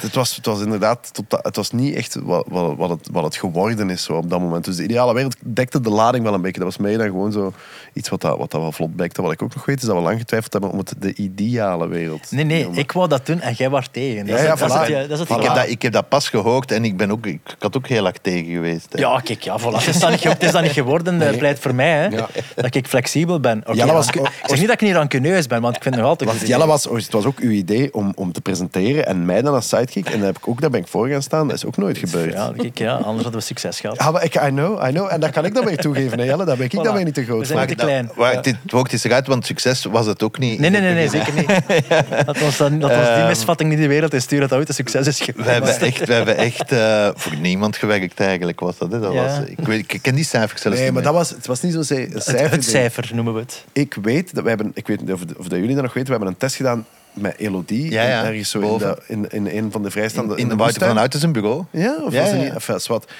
het, 0.00 0.14
was, 0.14 0.36
het 0.36 0.46
was 0.46 0.60
inderdaad... 0.60 1.10
Het 1.28 1.56
was 1.56 1.70
niet 1.70 1.94
echt 1.94 2.14
wat, 2.14 2.46
wat, 2.48 2.76
wat, 2.76 2.90
het, 2.90 3.08
wat 3.12 3.24
het 3.24 3.36
geworden 3.36 3.90
is 3.90 4.02
zo, 4.02 4.12
op 4.12 4.30
dat 4.30 4.40
moment. 4.40 4.64
Dus 4.64 4.76
de 4.76 4.82
ideale 4.82 5.14
wereld 5.14 5.36
dekte 5.40 5.80
de 5.80 5.90
lading 5.90 6.24
wel 6.24 6.34
een 6.34 6.42
beetje. 6.42 6.60
Dat 6.60 6.76
was 6.76 6.86
meer 6.86 6.98
dan 6.98 7.06
gewoon 7.06 7.32
zo 7.32 7.52
iets 7.92 8.08
wat 8.08 8.20
dat, 8.20 8.38
wat 8.38 8.50
dat 8.50 8.60
wel 8.60 8.72
vlot 8.72 8.96
bekte. 8.96 9.22
Wat 9.22 9.32
ik 9.32 9.42
ook 9.42 9.54
nog 9.54 9.64
weet, 9.64 9.80
is 9.80 9.86
dat 9.86 9.96
we 9.96 10.02
lang 10.02 10.18
getwijfeld 10.18 10.52
hebben 10.52 10.70
om 10.70 10.78
het 10.78 10.94
de 10.98 11.14
ideale 11.14 11.88
wereld 11.88 12.30
Nee, 12.30 12.44
nee. 12.44 12.68
Ik 12.72 12.92
wou 12.92 13.08
dat 13.08 13.26
doen 13.26 13.40
en 13.40 13.52
jij 13.52 13.70
was 13.70 13.88
tegen. 13.90 14.26
Dat 14.26 14.38
ja, 14.38 14.44
ja, 14.44 14.54
dat 14.54 14.70
voilà. 14.70 14.92
het, 14.92 15.08
dat 15.08 15.18
het 15.18 15.30
ik, 15.30 15.42
heb 15.42 15.54
dat, 15.54 15.68
ik 15.68 15.82
heb 15.82 15.92
dat 15.92 16.08
pas 16.08 16.28
gehoord 16.28 16.72
en 16.72 16.84
ik 16.84 16.96
ben 16.96 17.10
ook... 17.10 17.26
Ik, 17.26 17.40
ik 17.44 17.56
had 17.58 17.76
ook 17.76 17.86
heel 17.86 18.06
erg 18.06 18.18
tegen 18.18 18.52
geweest. 18.52 18.86
Hè. 18.90 18.98
Ja, 18.98 19.20
kijk, 19.20 19.42
ja, 19.42 19.60
voilà. 19.60 20.02
Het 20.04 20.14
is 20.14 20.22
dan 20.22 20.30
niet, 20.30 20.38
het 20.38 20.42
is 20.42 20.52
dan 20.52 20.62
niet 20.62 20.72
geworden, 20.72 21.16
nee. 21.16 21.36
pleit 21.36 21.58
voor 21.58 21.74
mij, 21.74 21.90
hè, 21.90 22.04
ja. 22.04 22.28
dat 22.54 22.74
ik 22.74 22.86
flexibel 22.86 23.40
ben. 23.40 23.60
Okay, 23.60 23.74
Jelle 23.74 23.92
was, 23.92 24.08
ik 24.08 24.30
zeg 24.44 24.58
niet 24.58 24.66
dat 24.66 24.74
ik 24.74 24.80
niet 24.80 24.94
rancuneus 24.94 25.46
ben, 25.46 25.60
want 25.60 25.76
ik 25.76 25.82
vind 25.82 25.94
het 25.94 26.04
nog 26.04 26.12
altijd... 26.12 26.30
Want 26.30 26.48
Jelle 26.48 26.66
was, 26.66 26.84
het 26.84 27.12
was 27.12 27.24
ook 27.24 27.38
uw 27.38 27.50
idee 27.50 27.94
om, 27.94 28.12
om 28.14 28.32
te 28.32 28.40
presenteren 28.40 29.06
en 29.06 29.24
mij 29.24 29.42
dan 29.42 29.54
als 29.54 29.68
sidekick. 29.68 30.06
En 30.06 30.18
daar, 30.18 30.26
heb 30.26 30.36
ik 30.36 30.48
ook, 30.48 30.60
daar 30.60 30.70
ben 30.70 30.80
ik 30.80 30.86
voor 30.86 31.08
gaan 31.08 31.22
staan. 31.22 31.48
Dat 31.48 31.56
is 31.56 31.64
ook 31.64 31.76
nooit 31.76 31.98
gebeurd. 31.98 32.32
Ja, 32.32 32.52
kijk, 32.56 32.78
ja 32.78 32.92
anders 32.94 33.22
hadden 33.22 33.40
we 33.40 33.40
succes 33.40 33.80
gehad. 33.80 33.96
Ja, 33.98 34.10
maar 34.10 34.24
ik, 34.24 34.34
I 34.34 34.48
know, 34.48 34.88
I 34.88 34.90
know. 34.90 35.12
En 35.12 35.20
dat 35.20 35.30
kan 35.30 35.44
ik 35.44 35.54
dan 35.54 35.64
weer 35.64 35.76
toegeven, 35.76 36.18
hè, 36.18 36.24
Jelle. 36.24 36.44
Daar 36.44 36.56
ben 36.56 36.66
ik 36.66 36.72
voilà. 36.72 36.82
dan 36.82 36.94
weer 36.94 37.04
niet 37.04 37.14
te 37.14 37.24
groot 37.24 37.38
we 37.38 37.44
zijn 37.46 37.66
te 37.66 37.74
klein. 37.74 38.10
Maar 38.16 38.32
ja. 38.32 38.40
dit 38.40 38.56
woord 38.66 38.92
is 38.92 39.04
eruit, 39.04 39.26
want 39.26 39.46
succes 39.46 39.84
was 39.84 40.06
het 40.06 40.22
ook 40.22 40.38
niet. 40.38 40.58
Nee, 40.58 40.70
nee, 40.70 40.80
nee, 40.80 40.94
nee 40.94 41.08
zeker 41.08 41.34
niet. 41.34 41.46
Dat 42.26 42.38
was, 42.38 42.56
dan, 42.56 42.78
dat 42.78 42.94
was 42.94 43.14
die 43.14 43.24
misvatting 43.24 43.70
die 43.70 43.78
de 43.78 43.86
wereld 43.86 44.14
is 44.14 44.22
sturen, 44.22 44.48
dat 44.48 44.50
dat 44.50 44.58
ooit 44.58 44.68
een 44.68 44.74
succes 44.74 45.06
is 45.06 45.20
geweest. 45.20 45.46
We 45.46 45.52
hebben 45.52 45.80
echt, 45.80 46.06
we 46.06 46.12
hebben 46.12 46.36
echt 46.36 46.72
uh, 46.72 47.08
voor 47.14 47.36
niemand 47.36 47.76
gewerkt 47.76 48.20
eigenlijk, 48.20 48.60
was 48.60 48.78
dat. 48.78 48.92
Hè? 48.92 49.00
dat 49.00 49.12
Ja. 49.12 49.22
was, 49.22 49.46
ik, 49.46 49.66
weet, 49.66 49.92
ik 49.92 49.93
ken 50.00 50.14
die 50.14 50.24
cijfers 50.24 50.62
zelfs 50.62 50.76
Nee, 50.78 50.86
niet 50.90 50.94
maar 50.94 51.02
meer. 51.02 51.12
dat 51.12 51.20
was, 51.28 51.36
het 51.36 51.46
was 51.46 51.60
niet 51.62 51.72
zo'n 51.72 51.84
cijfer. 51.84 52.40
Het, 52.42 52.50
het 52.50 52.64
cijfer 52.64 53.10
noemen 53.14 53.34
we 53.34 53.40
het. 53.40 53.64
Ik 53.72 53.94
weet 54.02 54.34
dat 54.34 54.42
we 54.42 54.48
hebben, 54.48 54.70
ik 54.74 54.86
weet 54.86 55.00
niet 55.00 55.12
of, 55.12 55.20
of 55.36 55.48
dat 55.48 55.58
jullie 55.58 55.74
dat 55.74 55.82
nog 55.84 55.92
weten, 55.94 56.04
we 56.10 56.16
hebben 56.16 56.28
een 56.28 56.36
test 56.36 56.56
gedaan 56.56 56.86
met 57.12 57.34
Elodie. 57.36 57.90
Ja, 57.90 58.02
ja, 58.02 58.24
ergens 58.24 58.50
zo 58.50 58.60
in, 58.60 58.78
de, 58.78 58.98
in, 59.06 59.30
in 59.30 59.46
een 59.64 59.72
van 59.72 59.82
de 59.82 59.90
vrijstaande... 59.90 60.34
in, 60.34 60.40
in 60.40 60.48
de 60.48 60.56
woestijn. 60.56 60.78
Wouter 60.78 60.88
van 60.88 60.98
Uit 60.98 61.14
zijn 61.14 61.32
bureau. 61.32 61.64
Ja, 61.70 61.96
of 62.04 62.12
Ja, 62.12 62.20
was 62.20 62.30
het 62.30 62.38
ja. 62.40 62.44
niet? 62.44 62.52
Enfin, 62.54 62.80
zwart. 62.80 63.12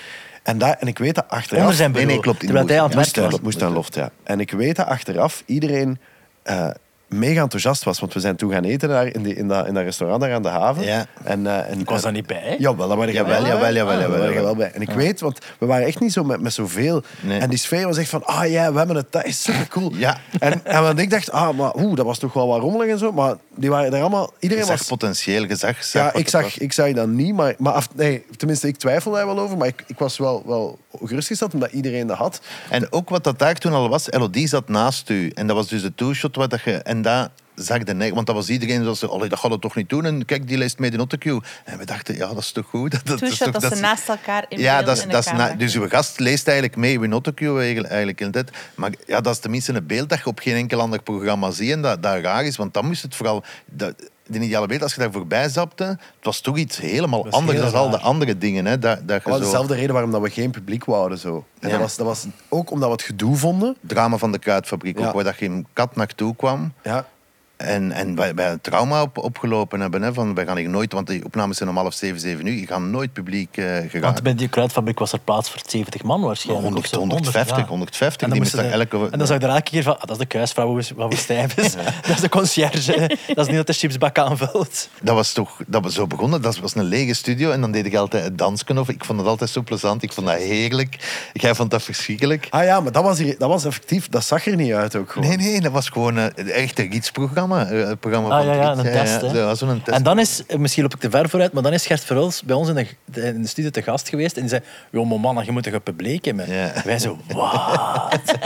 En, 0.42 0.58
daar, 0.58 0.76
en 0.80 0.86
ik 0.86 0.98
weet 0.98 1.14
dat 1.14 1.24
achteraf... 1.28 1.60
Onder 1.60 1.76
zijn 1.76 1.90
Nee, 1.90 2.00
bureau. 2.06 2.14
nee, 2.14 2.24
klopt, 2.24 2.42
in 2.42 2.46
de 2.46 2.52
Terwijl 2.54 2.66
hij 2.68 2.78
aan 2.78 3.00
het 3.00 3.14
hij, 3.16 3.24
was. 3.30 3.40
moest 3.40 3.60
hij 3.60 3.70
loft, 3.70 3.94
ja. 3.94 4.10
En 4.22 4.40
ik 4.40 4.50
weet 4.50 4.76
dat 4.76 4.86
achteraf 4.86 5.42
iedereen... 5.46 5.98
eh, 6.42 6.70
mega 7.08 7.40
enthousiast 7.40 7.84
was. 7.84 8.00
Want 8.00 8.14
we 8.14 8.20
zijn 8.20 8.36
toen 8.36 8.52
gaan 8.52 8.64
eten 8.64 8.88
daar 8.88 9.06
in, 9.06 9.22
die, 9.22 9.34
in, 9.34 9.48
dat, 9.48 9.66
in 9.66 9.74
dat 9.74 9.82
restaurant 9.82 10.20
daar 10.20 10.32
aan 10.32 10.42
de 10.42 10.48
haven. 10.48 10.84
Ja. 10.84 11.06
En, 11.24 11.46
eh, 11.46 11.70
en, 11.70 11.80
Ik 11.80 11.88
was 11.88 12.02
daar 12.02 12.12
niet 12.12 12.26
bij. 12.26 12.56
Jawel, 12.58 12.88
daar 12.88 12.96
waren 12.96 13.12
jij 13.12 13.22
Jawel, 13.22 13.42
wel 13.42 13.50
jawel, 13.50 13.72
jawel, 13.72 13.94
Ah, 13.94 14.00
jawel, 14.00 14.18
jij 14.18 14.28
jawel. 14.28 14.44
wel 14.44 14.56
bij. 14.56 14.70
En 14.72 14.80
ik 14.80 14.90
weet, 14.90 15.20
want 15.20 15.38
we 15.58 15.66
waren 15.66 15.86
echt 15.86 16.00
niet 16.00 16.12
zo 16.12 16.24
met, 16.24 16.40
met 16.40 16.52
zoveel. 16.52 17.02
Nee. 17.20 17.40
En 17.40 17.48
die 17.50 17.58
sfeer 17.58 17.86
was 17.86 17.96
echt 17.96 18.08
van, 18.08 18.24
ah 18.24 18.50
ja, 18.50 18.72
we 18.72 18.78
hebben 18.78 18.96
het, 18.96 19.12
dat 19.12 19.24
is 19.24 19.42
super 19.42 19.68
cool. 19.68 19.92
Ja. 19.94 20.18
En, 20.38 20.64
en 20.64 20.82
want 20.82 20.98
ik 20.98 21.10
dacht, 21.10 21.30
ah, 21.30 21.56
maar 21.56 21.76
oeh, 21.76 21.96
dat 21.96 22.06
was 22.06 22.18
toch 22.18 22.32
wel 22.32 22.46
wat 22.46 22.60
rommelig 22.60 22.88
en 22.88 22.98
zo. 22.98 23.12
Maar 23.12 23.34
die 23.54 23.70
waren 23.70 23.92
er 23.92 24.00
allemaal, 24.00 24.30
Je 24.34 24.36
iedereen 24.40 24.64
zag 24.64 24.78
was... 24.78 24.86
potentieel, 24.88 25.42
je 25.42 25.56
zag, 25.56 25.84
zag 25.84 26.02
Ja, 26.02 26.18
ik 26.18 26.28
zag, 26.28 26.58
ik 26.58 26.72
zag 26.72 26.92
dat 26.92 27.08
niet, 27.08 27.34
maar, 27.34 27.54
maar 27.58 27.72
af, 27.72 27.88
nee, 27.94 28.24
tenminste, 28.36 28.68
ik 28.68 28.76
twijfel 28.76 29.12
daar 29.12 29.26
wel 29.26 29.38
over. 29.38 29.56
Maar 29.56 29.68
ik, 29.68 29.84
ik 29.86 29.98
was 29.98 30.18
wel, 30.18 30.42
wel 30.46 30.78
gerustgesteld 31.04 31.54
omdat 31.54 31.72
iedereen 31.72 32.06
dat 32.06 32.16
had. 32.16 32.40
En 32.70 32.92
ook 32.92 33.08
wat 33.08 33.24
dat 33.24 33.38
daar 33.38 33.54
toen 33.54 33.72
al 33.72 33.88
was, 33.88 34.10
Elodie 34.10 34.48
zat 34.48 34.68
naast 34.68 35.10
u. 35.10 35.28
En 35.28 35.46
dat 35.46 35.56
was 35.56 35.68
dus 35.68 35.82
de 35.82 35.94
two-shot 35.94 36.36
wat 36.36 36.50
dat 36.50 36.62
je... 36.62 36.72
En 36.94 37.02
dat 37.02 37.30
de 37.84 37.94
nek, 37.94 38.14
want 38.14 38.26
dat 38.26 38.34
was 38.34 38.48
iedereen 38.48 38.82
zoals 38.82 38.98
ze, 38.98 39.08
"Allee, 39.08 39.28
dat 39.28 39.38
gaat 39.38 39.50
het 39.50 39.60
toch 39.60 39.74
niet 39.74 39.88
doen? 39.88 40.04
En 40.04 40.24
kijk, 40.24 40.48
die 40.48 40.58
leest 40.58 40.78
mee 40.78 40.90
in 40.90 40.98
autocue. 40.98 41.40
En 41.64 41.78
we 41.78 41.84
dachten, 41.84 42.14
ja, 42.16 42.28
dat 42.28 42.38
is 42.38 42.52
toch 42.52 42.66
goed? 42.66 42.90
Dat, 43.04 43.18
Two 43.18 43.26
is 43.26 43.38
toch, 43.38 43.50
dat 43.50 43.76
ze 43.76 43.80
naast 43.80 44.08
elkaar 44.08 44.44
in 44.48 44.58
Ja, 44.58 44.82
dat 44.82 44.98
in 44.98 45.08
de 45.08 45.12
dat 45.14 45.32
na- 45.32 45.54
dus 45.54 45.74
uw 45.74 45.88
gast 45.88 46.18
leest 46.18 46.46
eigenlijk 46.46 46.76
mee 46.76 47.00
in 47.02 47.12
autocue 47.12 47.58
eigenlijk, 47.58 47.88
eigenlijk 47.88 48.20
in 48.20 48.30
dit. 48.30 48.50
Maar 48.74 48.90
ja, 49.06 49.20
dat 49.20 49.34
is 49.34 49.40
tenminste 49.40 49.72
een 49.72 49.86
beeld 49.86 50.08
dat 50.08 50.18
je 50.18 50.26
op 50.26 50.38
geen 50.38 50.54
enkel 50.54 50.80
ander 50.80 51.02
programma 51.02 51.50
ziet. 51.50 51.70
En 51.70 51.82
dat, 51.82 52.02
dat 52.02 52.22
raar 52.22 52.44
is, 52.44 52.56
want 52.56 52.74
dan 52.74 52.86
moest 52.86 53.02
het 53.02 53.14
vooral... 53.14 53.44
Dat, 53.66 53.94
de 54.26 54.38
ideale 54.38 54.66
beeld, 54.66 54.82
als 54.82 54.94
je 54.94 55.00
daar 55.00 55.12
voorbij 55.12 55.48
zapte, 55.48 55.84
het 55.84 55.98
was 56.22 56.40
toch 56.40 56.56
iets 56.56 56.78
helemaal 56.78 57.26
anders 57.30 57.60
dan 57.60 57.74
al 57.74 57.90
de 57.90 57.98
andere 57.98 58.38
dingen. 58.38 58.64
Hè, 58.66 58.78
dat, 58.78 58.98
dat 59.08 59.08
je 59.08 59.12
Dat 59.14 59.22
was 59.24 59.38
zo... 59.38 59.44
dezelfde 59.44 59.74
reden 59.74 59.92
waarom 59.92 60.10
dat 60.10 60.20
we 60.22 60.30
geen 60.30 60.50
publiek 60.50 60.84
wouden. 60.84 61.18
Zo. 61.18 61.44
En 61.60 61.68
Ja. 61.68 61.74
dat, 61.74 61.80
was, 61.80 61.96
dat 61.96 62.06
was 62.06 62.26
ook 62.48 62.70
omdat 62.70 62.88
we 62.88 62.94
het 62.94 63.04
gedoe 63.04 63.36
vonden. 63.36 63.76
drama 63.80 64.16
van 64.16 64.32
de 64.32 64.38
Kruidfabriek, 64.38 64.98
Ja. 64.98 65.06
ook, 65.06 65.14
waar 65.14 65.24
dat 65.24 65.34
geen 65.34 65.66
kat 65.72 65.96
naartoe 65.96 66.36
kwam. 66.36 66.72
Ja, 66.82 67.06
En, 67.64 67.92
en 67.92 68.14
wij, 68.14 68.34
wij 68.34 68.50
een 68.50 68.60
trauma 68.60 69.02
op, 69.02 69.18
opgelopen 69.18 69.80
hebben. 69.80 70.02
Hè, 70.02 70.12
van, 70.12 70.34
wij 70.34 70.46
gaan 70.46 70.56
hier 70.56 70.68
nooit, 70.68 70.92
want 70.92 71.06
die 71.06 71.24
opnames 71.24 71.56
zijn 71.56 71.68
om 71.68 71.76
half 71.76 71.94
zeven, 71.94 72.20
zeven 72.20 72.46
uur. 72.46 72.58
Je 72.60 72.66
gaat 72.66 72.80
nooit 72.80 73.12
publiek 73.12 73.56
eh 73.56 74.00
Want 74.00 74.22
bij 74.22 74.34
die 74.34 74.48
kruidfabriek 74.48 74.98
was 74.98 75.12
er 75.12 75.18
plaats 75.18 75.50
voor 75.50 75.60
70 75.66 76.02
man 76.02 76.20
waarschijnlijk. 76.20 76.64
100, 76.66 76.84
of 76.84 76.90
zo. 76.90 76.98
150, 76.98 77.56
ja. 77.56 77.64
150. 77.64 78.28
En 78.28 78.40
die 78.40 78.50
dan, 78.50 78.62
de- 78.64 78.68
elke... 78.70 79.08
en 79.10 79.18
dan 79.18 79.26
zag 79.26 79.36
ik 79.36 79.42
er 79.42 79.48
elke 79.48 79.62
keer 79.70 79.82
van, 79.82 79.94
ah, 79.94 80.00
dat 80.00 80.10
is 80.10 80.18
de 80.18 80.26
kuisvrouw 80.26 80.82
van 80.82 81.08
Woestijn 81.08 81.50
is. 81.56 81.72
Dat 81.72 82.14
is 82.14 82.20
de 82.20 82.28
conciërge. 82.28 82.92
Dat 83.34 83.38
is 83.38 83.46
niet 83.46 83.56
dat 83.56 83.66
de 83.66 83.72
chipsbak 83.72 84.18
aanvult. 84.18 84.88
Dat 85.02 85.14
was 85.14 85.32
toch 85.32 85.60
dat 85.66 85.82
was 85.82 85.94
zo 85.94 86.06
begonnen. 86.06 86.42
Dat 86.42 86.58
was 86.58 86.74
een 86.74 86.84
lege 86.84 87.14
studio 87.14 87.50
en 87.50 87.60
dan 87.60 87.72
deed 87.72 87.86
ik 87.86 87.94
altijd 87.94 88.24
het 88.24 88.38
dansken. 88.38 88.78
Of 88.78 88.88
ik 88.88 89.04
vond 89.04 89.18
het 89.18 89.28
altijd 89.28 89.50
zo 89.50 89.62
plezant. 89.62 90.02
Ik 90.02 90.12
vond 90.12 90.26
dat 90.26 90.36
heerlijk. 90.36 90.96
Jij 91.32 91.54
vond 91.54 91.70
dat 91.70 91.82
verschrikkelijk. 91.82 92.46
ah, 92.50 92.64
ja 92.64 92.80
maar 92.80 92.92
dat 92.92 93.02
was, 93.02 93.18
hier, 93.18 93.38
dat 93.38 93.48
was 93.48 93.64
effectief. 93.64 94.08
Dat 94.08 94.24
zag 94.24 94.46
er 94.46 94.56
niet 94.56 94.72
uit 94.72 94.96
ook 94.96 95.10
gewoon. 95.12 95.28
Nee, 95.28 95.36
nee, 95.36 95.60
dat 95.60 95.72
was 95.72 95.88
gewoon 95.88 96.18
eh, 96.18 96.62
echt 96.62 96.78
een 96.78 96.92
gietsprogramma. 96.92 97.53
Eh, 97.60 97.88
Het 97.88 98.00
programma 98.00 98.28
Ah 98.28 98.36
van 98.36 98.46
ja, 98.46 98.62
ja, 98.62 98.70
een 98.76 98.82
test. 98.82 99.20
was 99.32 99.58
zo'n 99.58 99.82
test. 99.84 99.96
En 99.96 100.02
dan 100.02 100.18
is, 100.18 100.42
eh, 100.46 100.56
misschien 100.58 100.82
loop 100.82 100.94
ik 100.94 101.00
te 101.00 101.10
ver 101.10 101.28
vooruit, 101.28 101.52
maar 101.52 101.62
dan 101.62 101.72
is 101.72 101.86
Gert 101.86 102.04
Verhulst 102.04 102.44
bij 102.44 102.56
ons 102.56 102.68
in 102.68 102.74
de, 103.04 103.20
in 103.20 103.42
de 103.42 103.48
studio 103.48 103.70
te 103.70 103.82
gast 103.82 104.08
geweest. 104.08 104.34
En 104.34 104.40
die 104.40 104.50
zei, 104.50 104.62
joh, 104.90 105.08
maar 105.10 105.20
man, 105.20 105.44
je 105.44 105.52
moet 105.52 105.62
toch 105.62 105.72
een 105.72 105.82
publiek 105.82 106.24
hebben? 106.24 106.50
Ja. 106.52 106.72
Wij 106.84 106.98
zo, 106.98 107.18
wat? 107.28 108.22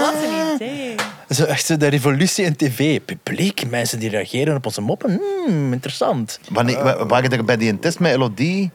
Wat 0.00 0.14
een 0.14 0.54
idee. 0.54 0.94
Zo 1.28 1.44
echt 1.44 1.66
zo 1.66 1.76
de 1.76 1.86
revolutie 1.86 2.44
in 2.44 2.56
tv. 2.56 3.00
Publiek, 3.04 3.70
mensen 3.70 3.98
die 3.98 4.10
reageren 4.10 4.56
op 4.56 4.66
onze 4.66 4.80
moppen. 4.80 5.20
Hmm, 5.46 5.72
interessant. 5.72 6.40
Wanneer, 6.50 6.82
wa- 6.82 7.06
waren 7.06 7.30
er 7.30 7.44
bij 7.44 7.56
die 7.56 7.78
test 7.78 7.98
met 7.98 8.12
Elodie... 8.12 8.70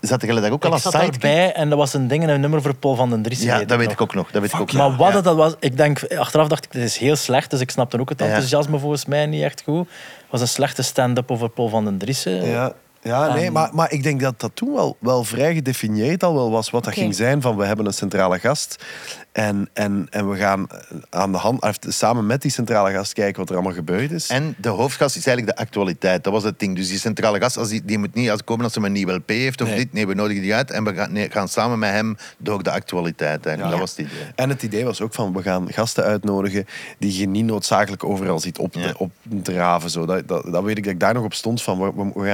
Zat 0.00 0.22
je 0.22 0.40
daar 0.40 0.50
ook 0.50 0.64
al 0.64 0.72
als 0.72 0.82
zat 0.82 0.92
sidekick? 0.92 1.20
daarbij 1.20 1.52
en 1.52 1.68
dat 1.68 1.78
was 1.78 1.94
een 1.94 2.08
ding 2.08 2.22
en 2.22 2.28
een 2.28 2.40
nummer 2.40 2.62
voor 2.62 2.74
Paul 2.74 2.94
van 2.94 3.10
den 3.10 3.22
Driessen. 3.22 3.46
Ja, 3.46 3.64
dat 3.64 3.78
weet 3.78 3.90
ik 3.90 4.00
ook 4.00 4.14
nog. 4.14 4.30
Dat 4.30 4.42
weet 4.42 4.52
ik 4.52 4.60
ook 4.60 4.72
Maar 4.72 4.88
nog. 4.88 4.96
wat 4.98 5.08
Ja. 5.08 5.14
het 5.14 5.24
dat 5.24 5.36
was, 5.36 5.54
ik 5.60 5.76
denk, 5.76 6.02
achteraf 6.12 6.48
dacht 6.48 6.64
ik, 6.64 6.72
dit 6.72 6.82
is 6.82 6.96
heel 6.96 7.16
slecht, 7.16 7.50
dus 7.50 7.60
ik 7.60 7.70
snapte 7.70 8.00
ook 8.00 8.08
het 8.08 8.18
Ja. 8.20 8.26
enthousiasme 8.26 8.78
volgens 8.78 9.04
mij 9.04 9.26
niet 9.26 9.42
echt 9.42 9.62
goed. 9.64 9.88
Het 9.88 10.26
was 10.30 10.40
een 10.40 10.48
slechte 10.48 10.82
stand-up 10.82 11.30
over 11.30 11.48
Paul 11.48 11.68
van 11.68 11.84
den 11.84 11.98
Driessen. 11.98 12.44
Ja, 12.44 12.72
ja 13.02 13.34
nee, 13.34 13.50
maar, 13.50 13.70
maar 13.72 13.92
ik 13.92 14.02
denk 14.02 14.20
dat 14.20 14.40
dat 14.40 14.50
toen 14.54 14.72
wel, 14.74 14.96
wel 15.00 15.24
vrij 15.24 15.54
gedefinieerd 15.54 16.22
al 16.22 16.34
wel 16.34 16.50
was 16.50 16.70
wat 16.70 16.84
dat 16.84 16.92
ging 16.94 17.14
zijn 17.14 17.40
van 17.42 17.56
we 17.56 17.64
hebben 17.64 17.86
een 17.86 17.92
centrale 17.92 18.38
gast 18.38 18.84
en, 19.32 19.68
en, 19.72 20.06
en 20.10 20.30
we 20.30 20.36
gaan 20.36 20.66
aan 21.10 21.32
de 21.32 21.38
hand, 21.38 21.62
of 21.62 21.76
samen 21.80 22.26
met 22.26 22.42
die 22.42 22.50
centrale 22.50 22.92
gast 22.92 23.12
kijken 23.12 23.40
wat 23.40 23.48
er 23.48 23.54
allemaal 23.54 23.72
gebeurd 23.74 24.10
is. 24.10 24.28
En 24.28 24.54
de 24.58 24.68
hoofdgast 24.68 25.16
is 25.16 25.26
eigenlijk 25.26 25.56
de 25.56 25.62
actualiteit. 25.64 26.24
Dat 26.24 26.32
was 26.32 26.42
het 26.42 26.58
ding. 26.58 26.76
Dus 26.76 26.88
die 26.88 26.98
centrale 26.98 27.38
gast, 27.40 27.56
als 27.56 27.68
die, 27.68 27.82
die 27.84 27.98
moet 27.98 28.14
niet 28.14 28.30
uitkomen 28.30 28.64
als 28.64 28.72
ze 28.72 28.80
een 28.80 28.92
nieuwe 28.92 29.12
LP 29.12 29.28
heeft 29.28 29.60
of 29.60 29.68
Nee. 29.68 29.76
dit. 29.76 29.92
Nee, 29.92 30.06
we 30.06 30.14
nodigen 30.14 30.42
die 30.42 30.54
uit 30.54 30.70
en 30.70 30.84
we 30.84 30.94
gaan, 30.94 31.12
nee, 31.12 31.30
gaan 31.30 31.48
samen 31.48 31.78
met 31.78 31.90
hem 31.90 32.16
door 32.38 32.62
de 32.62 32.70
actualiteit. 32.70 33.46
Eigenlijk. 33.46 33.64
Ja. 33.64 33.70
Dat 33.70 33.78
was 33.78 33.90
het 33.90 33.98
idee. 34.06 34.24
En 34.34 34.48
het 34.48 34.62
idee 34.62 34.84
was 34.84 35.00
ook 35.00 35.14
van, 35.14 35.32
we 35.32 35.42
gaan 35.42 35.72
gasten 35.72 36.04
uitnodigen 36.04 36.66
die 36.98 37.18
je 37.18 37.28
niet 37.28 37.44
noodzakelijk 37.44 38.04
overal 38.04 38.38
ziet 38.40 38.58
op, 38.58 38.74
Ja. 38.74 38.94
opdraven. 38.96 39.90
Zo. 39.90 40.06
Dat, 40.06 40.28
dat, 40.28 40.44
dat 40.52 40.62
weet 40.62 40.76
ik 40.78 40.84
dat 40.84 40.92
ik 40.92 41.00
daar 41.00 41.14
nog 41.14 41.24
op 41.24 41.34
stond 41.34 41.62
van, 41.62 41.78
we, 41.78 41.92
we- 41.96 42.10
we 42.14 42.26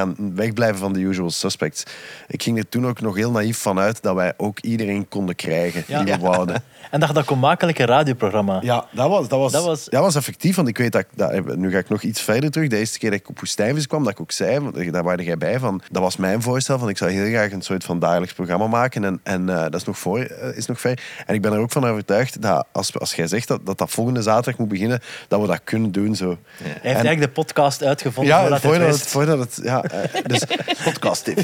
gaan 0.63 0.73
wegblijven 0.73 0.79
van 0.79 0.93
de 0.93 1.01
usual 1.01 1.31
suspects. 1.31 1.83
Ik 2.27 2.43
ging 2.43 2.59
er 2.59 2.69
toen 2.69 2.87
ook 2.87 3.01
nog 3.01 3.17
heel 3.17 3.31
naïef 3.31 3.59
van 3.59 3.79
uit 3.79 4.03
dat 4.03 4.15
wij 4.15 4.33
ook 4.37 4.59
iedereen 4.61 5.09
konden 5.09 5.35
krijgen 5.35 5.85
Ja. 5.87 6.03
die 6.03 6.15
we 6.15 6.21
wouden. 6.21 6.63
En 6.91 7.01
dat 7.01 7.15
dat 7.15 7.25
kon 7.25 7.39
maken 7.39 7.67
like 7.67 7.83
een 7.83 7.89
radioprogramma. 7.89 8.59
Ja, 8.63 8.87
dat 8.93 9.09
was, 9.09 9.29
dat, 9.29 9.39
was, 9.39 9.53
Dat 9.53 9.89
dat, 9.91 10.01
was- 10.03 10.15
effectief. 10.15 10.57
Want 10.57 10.69
ik 10.69 10.79
weet 10.79 10.93
dat, 10.93 11.01
ik- 11.01 11.09
dat... 11.17 11.57
Nu 11.57 11.71
ga 11.71 11.79
ik 11.79 11.89
nog 11.89 12.03
iets 12.03 12.21
verder 12.21 12.51
terug. 12.51 12.69
De 12.69 12.77
eerste 12.79 12.99
keer 12.99 13.11
dat 13.11 13.19
ik 13.19 13.29
op 13.29 13.39
Woestijnvis 13.39 13.87
kwam, 13.87 14.03
dat 14.05 14.13
ik 14.13 14.21
ook 14.21 14.33
zei, 14.33 14.61
want 14.61 14.93
daar 14.93 15.03
waren 15.03 15.25
jij 15.25 15.37
bij, 15.39 15.59
van, 15.59 15.83
dat 15.91 16.03
was 16.03 16.17
mijn 16.17 16.43
voorstel, 16.43 16.79
van 16.79 16.89
ik 16.89 16.97
zou 16.99 17.11
heel 17.11 17.27
graag 17.27 17.53
een 17.53 17.63
soort 17.63 17.85
van 17.85 17.99
dagelijks 17.99 18.33
programma 18.35 18.67
maken. 18.67 19.05
En, 19.05 19.21
en 19.23 19.49
eh, 19.49 19.61
dat 19.63 19.75
is 19.75 19.85
nog, 19.85 19.99
voor, 19.99 20.19
eh, 20.21 20.57
is 20.57 20.67
nog 20.67 20.81
ver. 20.81 21.01
En 21.27 21.35
ik 21.35 21.43
ben 21.43 21.53
er 21.53 21.59
ook 21.59 21.73
van 21.73 21.85
overtuigd 21.87 22.43
dat 22.43 22.67
als, 22.73 22.99
als 22.99 23.15
jij 23.15 23.27
zegt 23.27 23.49
dat, 23.49 23.67
dat 23.67 23.79
dat 23.79 23.91
volgende 23.91 24.23
zaterdag 24.23 24.59
moet 24.61 24.69
beginnen, 24.69 25.01
dat 25.29 25.41
we 25.41 25.47
dat 25.47 25.61
kunnen 25.65 25.93
doen 25.93 26.17
zo. 26.17 26.29
Hij 26.29 26.69
heeft 26.73 26.85
eigenlijk 26.85 27.21
de 27.21 27.29
podcast 27.29 27.83
uitgevonden 27.85 28.35
Ja, 28.35 28.59
voordat 28.61 28.93
het 28.93 29.07
voordat 29.07 29.39
het... 29.39 29.61
Ja, 29.63 29.83
eh, 29.83 30.23
dus, 30.27 30.44
Podcast 30.85 31.25
TV. 31.25 31.43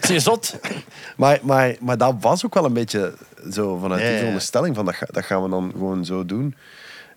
Zie 0.00 0.14
je 0.14 0.20
zot? 0.20 0.58
Maar, 1.16 1.38
maar, 1.42 1.76
maar 1.80 1.98
dat 1.98 2.14
was 2.20 2.44
ook 2.44 2.54
wel 2.54 2.64
een 2.64 2.72
beetje 2.72 3.14
zo 3.52 3.76
vanuit 3.76 4.02
Ja, 4.02 4.08
die 4.08 4.16
veronderstelling 4.18 4.74
van 4.74 4.84
dat, 4.84 4.94
dat 5.06 5.24
gaan 5.24 5.42
we 5.42 5.48
dan 5.48 5.70
gewoon 5.72 6.04
zo 6.04 6.26
doen. 6.26 6.54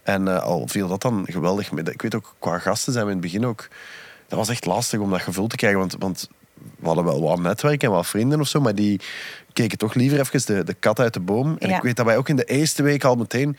En 0.03 0.27
eh, 0.27 0.43
al 0.43 0.67
viel 0.67 0.87
dat 0.87 1.01
dan 1.01 1.25
geweldig 1.29 1.71
mee. 1.71 1.83
Ik 1.83 2.01
weet 2.01 2.15
ook, 2.15 2.35
qua 2.39 2.59
gasten 2.59 2.93
zijn 2.93 3.05
we 3.05 3.11
in 3.11 3.17
het 3.17 3.25
begin 3.25 3.45
ook... 3.45 3.67
Dat 4.27 4.37
was 4.39 4.49
echt 4.49 4.65
lastig 4.65 4.99
om 4.99 5.09
dat 5.09 5.21
gevuld 5.21 5.49
te 5.49 5.55
krijgen, 5.55 5.79
want, 5.79 5.95
want 5.99 6.29
we 6.79 6.85
hadden 6.85 7.03
wel 7.03 7.21
wat 7.21 7.39
netwerk 7.39 7.83
en 7.83 7.91
wat 7.91 8.07
vrienden 8.07 8.39
of 8.39 8.47
zo, 8.47 8.59
maar 8.61 8.75
die 8.75 9.01
keken 9.53 9.77
toch 9.77 9.93
liever 9.93 10.19
even 10.19 10.41
de, 10.45 10.63
de 10.63 10.73
kat 10.73 10.99
uit 10.99 11.13
de 11.13 11.19
boom. 11.19 11.55
En 11.59 11.69
Ja. 11.69 11.75
ik 11.75 11.81
weet 11.81 11.95
dat 11.95 12.05
wij 12.05 12.17
ook 12.17 12.29
in 12.29 12.35
de 12.35 12.43
eerste 12.43 12.83
week 12.83 13.03
al 13.03 13.15
meteen... 13.15 13.57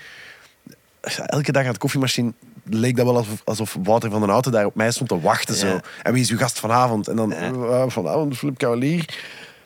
Elke 1.26 1.52
dag 1.52 1.62
aan 1.62 1.68
het 1.68 1.78
koffiemachine 1.78 2.32
leek 2.70 2.96
dat 2.96 3.06
wel 3.06 3.16
alsof, 3.16 3.40
alsof 3.44 3.76
Wouter 3.82 4.10
van 4.10 4.20
den 4.20 4.28
Houten 4.28 4.52
daar 4.52 4.64
op 4.66 4.74
mij 4.74 4.90
stond 4.90 5.08
te 5.08 5.20
wachten. 5.20 5.54
Zo. 5.54 5.66
Ja. 5.66 5.80
En 6.02 6.12
wie 6.12 6.22
is 6.22 6.30
uw 6.30 6.38
gast 6.38 6.58
vanavond? 6.60 7.08
En 7.08 7.16
dan 7.16 7.32
eh, 7.32 7.84
vanavond 7.86 8.36
Philip 8.36 8.58
Cavalier. 8.58 9.04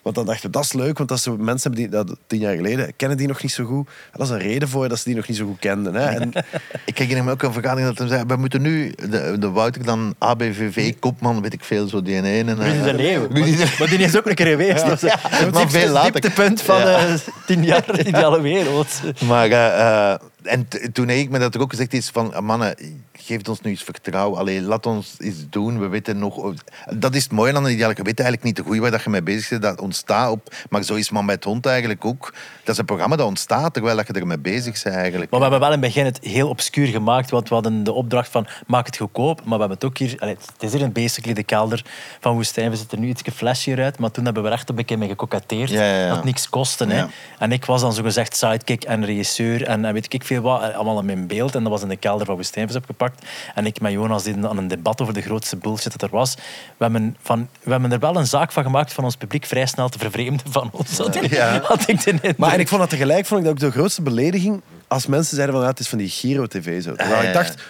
Want 0.02 0.16
dan 0.16 0.26
dachten 0.26 0.46
we, 0.46 0.50
dat 0.52 0.64
is 0.64 0.72
leuk, 0.72 0.96
want 0.96 1.08
dat 1.08 1.20
ze 1.20 1.30
mensen 1.30 1.70
hebben 1.72 1.80
die 1.80 1.88
dat 2.04 2.16
tien 2.26 2.40
jaar 2.40 2.54
geleden 2.56 2.92
kennen 2.96 3.16
die 3.18 3.26
nog 3.26 3.42
niet 3.42 3.52
zo 3.52 3.64
goed. 3.64 3.86
En 3.86 4.18
dat 4.18 4.26
is 4.26 4.32
een 4.32 4.38
reden 4.38 4.68
voor 4.68 4.88
dat 4.88 4.98
ze 4.98 5.04
die 5.04 5.14
nog 5.14 5.28
niet 5.28 5.36
zo 5.36 5.46
goed 5.46 5.58
kenden. 5.58 5.94
Hè. 5.94 6.04
En, 6.06 6.32
Ik 6.84 6.98
herinner 6.98 7.24
me 7.24 7.30
ook 7.30 7.42
een 7.42 7.52
vergadering 7.52 7.88
dat 7.88 7.98
hij 7.98 8.08
zei, 8.08 8.24
we 8.26 8.36
moeten 8.36 8.62
nu 8.62 8.92
de, 9.10 9.36
de 9.38 9.50
Wouter 9.50 9.84
dan 9.84 10.14
ABVV, 10.18 10.94
kopman, 10.98 11.42
weet 11.42 11.52
ik 11.52 11.64
veel, 11.64 11.88
zo 11.88 12.02
die 12.02 12.14
ene. 12.14 12.30
En, 12.30 12.58
eh, 12.62 12.84
de 12.84 12.94
Leeuw. 12.94 13.28
De- 13.28 13.74
Maar 13.78 13.88
die 13.88 13.98
is 13.98 14.16
ook 14.16 14.26
een 14.26 14.34
keer 14.34 14.46
geweest. 14.46 14.86
Dat 14.86 15.02
is 15.02 15.12
het 15.12 15.52
maar 15.52 15.70
veel 15.70 15.92
later. 15.92 16.12
dieptepunt 16.12 16.62
van 16.62 16.78
Ja. 16.78 16.98
eh, 17.06 17.14
tien 17.46 17.64
jaar 17.64 18.00
ideale 18.06 18.40
wereld. 18.40 18.88
Maar, 19.26 19.46
eh, 19.50 20.10
eh, 20.12 20.20
en 20.44 20.68
toen 20.92 21.08
heb 21.08 21.18
ik 21.18 21.30
me 21.30 21.38
dat 21.38 21.54
er 21.54 21.60
ook 21.60 21.70
gezegd 21.70 21.92
is 21.92 22.08
van, 22.08 22.44
mannen, 22.44 22.76
geef 23.12 23.48
ons 23.48 23.60
nu 23.60 23.70
eens 23.70 23.82
vertrouwen. 23.82 24.38
Allee, 24.38 24.62
laat 24.62 24.86
ons 24.86 25.16
iets 25.18 25.46
doen. 25.50 25.78
We 25.78 25.88
weten 25.88 26.18
nog... 26.18 26.52
Dat 26.96 27.14
is 27.14 27.22
het 27.22 27.32
mooie 27.32 27.54
aan 27.54 27.64
een 27.64 27.72
ideale. 27.72 27.94
Je 27.96 28.02
weet 28.02 28.20
eigenlijk 28.20 28.42
niet 28.42 28.56
de 28.56 28.62
goede 28.62 28.80
waar 28.80 28.90
dat 28.90 29.02
je 29.02 29.10
mee 29.10 29.22
bezig 29.22 29.48
bent. 29.48 29.62
Dat 29.62 29.80
ontstaat 29.80 30.30
op... 30.30 30.54
Maar 30.70 30.82
zo 30.82 30.94
is 30.94 31.10
Man 31.10 31.24
met 31.24 31.44
Hond 31.44 31.66
eigenlijk 31.66 32.04
ook. 32.04 32.34
Dat 32.64 32.74
is 32.74 32.78
een 32.78 32.84
programma 32.84 33.16
dat 33.16 33.26
ontstaat 33.26 33.72
terwijl 33.72 33.96
dat 33.96 34.06
je 34.06 34.12
ermee 34.12 34.38
bezig 34.38 34.82
bent 34.82 34.94
eigenlijk. 34.94 35.30
Maar 35.30 35.40
we 35.40 35.46
hebben 35.46 35.68
wel 35.68 35.76
in 35.76 35.82
het 35.82 35.92
begin 35.92 36.04
het 36.04 36.18
heel 36.22 36.48
obscuur 36.48 36.86
gemaakt, 36.86 37.30
want 37.30 37.48
we 37.48 37.54
hadden 37.54 37.84
de 37.84 37.92
opdracht 37.92 38.30
van 38.30 38.46
maak 38.66 38.86
het 38.86 38.96
goedkoop, 38.96 39.38
maar 39.44 39.58
we 39.58 39.64
hebben 39.66 39.76
het 39.76 39.84
ook 39.84 39.98
hier... 39.98 40.16
Allee, 40.18 40.36
het 40.52 40.62
is 40.62 40.72
hier 40.72 40.82
een 40.82 40.92
basically 40.92 41.34
de 41.34 41.42
kelder 41.42 41.84
van 42.20 42.34
Woestijn. 42.34 42.70
We 42.70 42.76
zitten 42.76 43.00
nu 43.00 43.08
iets 43.08 43.22
flesje 43.34 43.76
uit, 43.76 43.98
maar 43.98 44.10
toen 44.10 44.24
hebben 44.24 44.42
we 44.42 44.48
er 44.48 44.54
echt 44.54 44.68
een 44.68 44.74
beetje 44.74 44.96
mee 44.96 45.08
gekoketteerd. 45.08 45.70
Ja, 45.70 45.82
ja, 45.82 45.98
ja. 46.00 46.14
Dat 46.14 46.24
niks 46.24 46.48
kostte. 46.48 46.86
Hè. 46.86 47.04
En 47.38 47.52
ik 47.52 47.64
was 47.64 47.80
dan 47.80 47.92
zogezegd 47.92 48.36
sidekick 48.36 48.84
en 48.84 49.04
regisseur 49.04 49.66
en, 49.66 49.84
en 49.84 49.92
weet 49.92 50.12
ik 50.12 50.24
veel 50.24 50.33
wat, 50.40 50.62
eh, 50.62 50.74
allemaal 50.74 50.98
in 50.98 51.04
mijn 51.06 51.26
beeld. 51.26 51.54
En 51.54 51.62
dat 51.62 51.72
was 51.72 51.82
in 51.82 51.88
de 51.88 51.96
kelder 51.96 52.26
van 52.26 52.34
Woestijnvis 52.34 52.76
opgepakt. 52.76 53.24
En 53.54 53.66
ik 53.66 53.80
met 53.80 53.92
Jonas 53.92 54.22
deden 54.22 54.48
aan 54.48 54.58
een 54.58 54.68
debat 54.68 55.00
over 55.00 55.14
de 55.14 55.20
grootste 55.22 55.56
bullshit 55.56 55.92
dat 55.92 56.02
er 56.02 56.16
was. 56.16 56.34
We 56.76 56.84
hebben, 56.84 57.16
van, 57.22 57.48
we 57.62 57.70
hebben 57.70 57.92
er 57.92 57.98
wel 57.98 58.16
een 58.16 58.26
zaak 58.26 58.52
van 58.52 58.62
gemaakt 58.62 58.92
van 58.92 59.04
ons 59.04 59.16
publiek 59.16 59.44
vrij 59.46 59.66
snel 59.66 59.88
te 59.88 59.98
vervreemden 59.98 60.52
van 60.52 60.68
ons. 60.72 60.98
Had 60.98 61.14
ik, 61.14 61.32
Ja. 61.34 61.60
had 61.62 61.88
ik 61.88 62.04
de 62.04 62.34
maar 62.36 62.52
en 62.52 62.60
ik 62.60 62.68
vond 62.68 62.80
dat 62.80 62.90
tegelijk 62.90 63.26
vond 63.26 63.40
ik 63.40 63.46
dat 63.46 63.54
ook 63.54 63.60
de 63.60 63.78
grootste 63.78 64.02
belediging 64.02 64.62
als 64.88 65.06
mensen 65.06 65.34
zeiden 65.34 65.54
van 65.54 65.64
ja, 65.64 65.70
het 65.70 65.80
is 65.80 65.88
van 65.88 65.98
die 65.98 66.08
Giro-tv. 66.08 66.82
Zo. 66.82 66.92
Ah, 66.96 67.08
ja, 67.08 67.20
ik 67.20 67.32
dacht, 67.32 67.62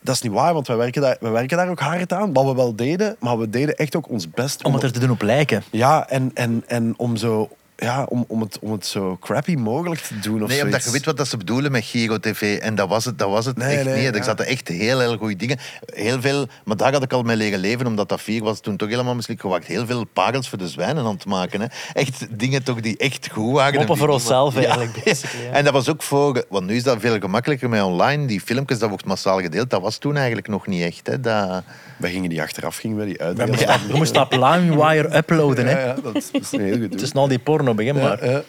dat 0.00 0.14
is 0.14 0.20
niet 0.20 0.32
waar, 0.32 0.54
want 0.54 0.66
wij 0.66 0.76
werken 0.76 1.02
daar, 1.02 1.16
wij 1.20 1.30
werken 1.30 1.56
daar 1.56 1.68
ook 1.68 1.80
hard 1.80 2.12
aan. 2.12 2.32
Wat 2.32 2.44
we 2.44 2.54
wel 2.54 2.76
deden, 2.76 3.16
maar 3.20 3.38
we 3.38 3.50
deden 3.50 3.76
echt 3.76 3.96
ook 3.96 4.08
ons 4.08 4.30
best 4.30 4.64
Om 4.64 4.74
het 4.74 4.82
er 4.82 4.92
te 4.92 4.98
doen 4.98 5.10
op 5.10 5.22
lijken. 5.22 5.62
Ja, 5.70 6.08
en, 6.08 6.30
en, 6.34 6.64
en 6.66 6.94
om 6.96 7.16
zo 7.16 7.48
ja, 7.76 8.04
om, 8.08 8.24
om, 8.28 8.40
het, 8.40 8.58
om 8.60 8.72
het 8.72 8.86
zo 8.86 9.16
crappy 9.20 9.54
mogelijk 9.54 10.00
te 10.00 10.18
doen. 10.18 10.42
Of 10.42 10.48
Nee, 10.48 10.62
omdat 10.62 10.64
je 10.64 10.68
zoiets. 10.70 10.90
weet 10.90 11.04
wat 11.04 11.16
dat 11.16 11.28
ze 11.28 11.36
bedoelen 11.36 11.72
met 11.72 11.84
Giro 11.84 12.18
TV. 12.18 12.58
En 12.58 12.74
dat 12.74 12.88
was 12.88 13.04
het, 13.04 13.18
dat 13.18 13.28
was 13.30 13.44
het 13.44 13.56
Nee, 13.56 13.76
echt 13.76 13.84
nee, 13.84 13.96
niet. 13.96 14.08
Er 14.08 14.16
ja. 14.16 14.22
zaten 14.22 14.46
echt 14.46 14.68
heel, 14.68 14.98
heel 15.00 15.16
goede 15.16 15.36
dingen. 15.36 15.58
Heel 15.86 16.20
veel, 16.20 16.46
maar 16.64 16.76
daar 16.76 16.92
had 16.92 17.02
ik 17.02 17.12
al 17.12 17.22
mee 17.22 17.36
leren 17.36 17.58
leven, 17.58 17.86
omdat 17.86 18.08
dat 18.08 18.20
vier 18.20 18.42
was 18.42 18.60
toen 18.60 18.76
toch 18.76 18.88
helemaal 18.88 19.14
misschien 19.14 19.38
gewacht. 19.38 19.66
Heel 19.66 19.86
veel 19.86 20.04
parels 20.04 20.48
voor 20.48 20.58
de 20.58 20.68
zwijnen 20.68 21.04
aan 21.04 21.14
het 21.14 21.26
maken. 21.26 21.60
Hè. 21.60 21.66
Echt 21.92 22.38
dingen 22.38 22.62
toch 22.62 22.80
die 22.80 22.96
echt 22.96 23.28
goed 23.32 23.52
waren. 23.52 23.74
Moppen 23.78 23.96
voor 23.96 24.08
onszelf 24.08 24.54
Ja. 24.54 24.60
eigenlijk, 24.60 25.04
basically, 25.04 25.44
ja. 25.44 25.50
En 25.52 25.64
dat 25.64 25.72
was 25.72 25.88
ook 25.88 26.02
voor... 26.02 26.44
Want 26.48 26.66
nu 26.66 26.74
is 26.76 26.82
dat 26.82 27.00
veel 27.00 27.18
gemakkelijker 27.18 27.68
met 27.68 27.82
online. 27.82 28.26
Die 28.26 28.40
filmpjes, 28.40 28.78
dat 28.78 28.88
wordt 28.88 29.04
massaal 29.04 29.40
gedeeld. 29.40 29.70
Dat 29.70 29.80
was 29.82 29.98
toen 29.98 30.16
eigenlijk 30.16 30.48
nog 30.48 30.66
niet 30.66 30.82
echt. 30.82 31.06
Hè. 31.06 31.20
Dat... 31.20 31.62
Wij 31.96 32.10
gingen 32.10 32.28
die 32.30 32.42
achteraf, 32.42 32.76
gingen 32.76 32.96
we 32.96 33.04
die 33.04 33.14
We 33.14 33.22
uitdelen. 33.24 33.50
moesten, 33.50 33.80
we 33.88 33.96
moesten 33.96 34.22
op 34.22 34.32
LimeWire 34.44 35.16
uploaden. 35.16 35.64
Ja, 35.68 35.70
Hè. 35.76 35.84
ja, 35.84 35.94
dat 36.02 36.14
is, 36.16 36.30
dat 36.30 36.50
heel 36.50 36.78
goed. 36.78 36.92
Het 36.92 37.02
is 37.02 37.12
al 37.14 37.28
die 37.28 37.38
porno, 37.38 37.65
begin 37.74 37.94
maar. 37.94 38.24
Ja, 38.24 38.30
ja. 38.30 38.42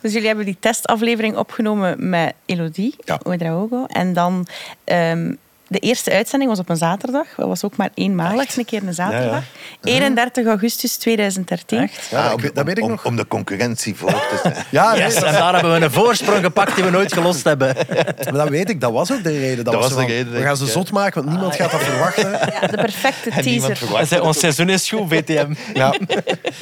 Dus 0.00 0.12
jullie 0.12 0.26
hebben 0.26 0.44
die 0.44 0.56
testaflevering 0.60 1.36
opgenomen 1.36 2.08
met 2.08 2.34
Elodie 2.46 2.94
Ja. 3.04 3.20
Ouedraogo. 3.22 3.84
En 3.86 4.12
dan 4.12 4.46
ehm, 4.84 5.34
de 5.72 5.78
eerste 5.78 6.12
uitzending 6.12 6.50
was 6.50 6.60
op 6.60 6.68
een 6.68 6.76
zaterdag. 6.76 7.26
Dat 7.36 7.48
was 7.48 7.64
ook 7.64 7.76
maar 7.76 7.90
eenmalig, 7.94 8.56
een 8.56 8.64
keer 8.64 8.82
een 8.86 8.94
zaterdag. 8.94 9.42
31 9.82 10.46
augustus 10.46 10.96
2013. 10.96 11.78
Echt? 11.78 12.06
Ja, 12.10 12.32
om, 12.34 12.40
weet- 12.40 12.54
dat 12.54 12.64
weet 12.64 12.78
ik 12.78 12.84
om, 12.84 12.90
nog. 12.90 13.04
Om 13.04 13.16
de 13.16 13.26
concurrentie 13.26 13.94
voor 13.96 14.10
te 14.10 14.38
zijn. 14.42 14.54
Ja, 14.70 14.96
Yes, 14.96 15.14
en 15.14 15.32
daar 15.32 15.54
hebben 15.54 15.72
we 15.78 15.84
een 15.84 15.90
voorsprong 15.90 16.44
gepakt 16.44 16.74
die 16.74 16.84
we 16.84 16.90
nooit 16.90 17.12
gelost 17.12 17.44
hebben. 17.44 17.74
maar 18.24 18.32
dat 18.32 18.48
weet 18.48 18.70
ik. 18.70 18.80
Dat 18.80 18.92
was 18.92 19.12
ook 19.12 19.22
de 19.22 19.38
reden. 19.38 19.64
Dat, 19.64 19.74
Dat 19.74 19.82
was 19.82 19.88
de 19.88 19.94
van, 19.94 20.06
reden, 20.06 20.32
We 20.32 20.42
gaan 20.42 20.56
ze 20.56 20.66
zot 20.66 20.92
maken, 20.92 21.20
want 21.20 21.32
niemand 21.34 21.54
gaat 21.56 21.70
dat 21.70 21.82
verwachten. 21.82 22.30
Ja, 22.30 22.66
de 22.66 22.76
perfecte 22.76 23.30
teaser. 23.30 23.76
verwacht 23.76 24.00
En 24.00 24.06
zei, 24.06 24.20
ons 24.20 24.38
seizoen 24.38 24.68
is 24.68 24.88
goed, 24.90 25.08
VTM. 25.08 25.54
Ja. 25.74 25.94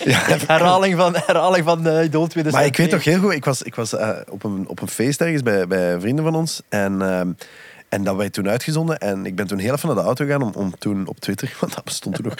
Ja. 0.04 0.18
Herhaling 0.46 0.96
van, 0.96 1.14
herhaling 1.26 1.64
van 1.64 1.78
uh, 1.86 2.04
Idol 2.04 2.26
2002. 2.26 2.52
Maar 2.52 2.64
ik 2.64 2.76
weet 2.76 2.90
nog 2.90 3.04
heel 3.04 3.18
goed, 3.20 3.32
ik 3.32 3.44
was, 3.44 3.62
ik 3.62 3.74
was 3.74 3.94
eh, 3.94 4.08
op, 4.28 4.44
een, 4.44 4.64
op 4.68 4.80
een 4.82 4.88
feest 4.88 5.20
ergens 5.20 5.42
bij, 5.42 5.66
bij 5.66 6.00
vrienden 6.00 6.24
van 6.24 6.34
ons. 6.34 6.62
En, 6.68 7.02
ehm, 7.02 7.28
en 7.90 8.04
dat 8.04 8.16
werd 8.16 8.32
toen 8.32 8.48
uitgezonden. 8.48 8.98
En 8.98 9.26
ik 9.26 9.34
ben 9.34 9.46
toen 9.46 9.58
heel 9.58 9.72
even 9.74 9.86
naar 9.88 9.96
de 9.96 10.02
auto 10.02 10.24
gegaan 10.24 10.42
om, 10.42 10.52
om 10.54 10.74
toen 10.78 11.06
op 11.06 11.20
Twitter, 11.20 11.56
want 11.60 11.74
dat 11.74 11.84
bestond 11.84 12.14
toen 12.14 12.24
nog, 12.24 12.34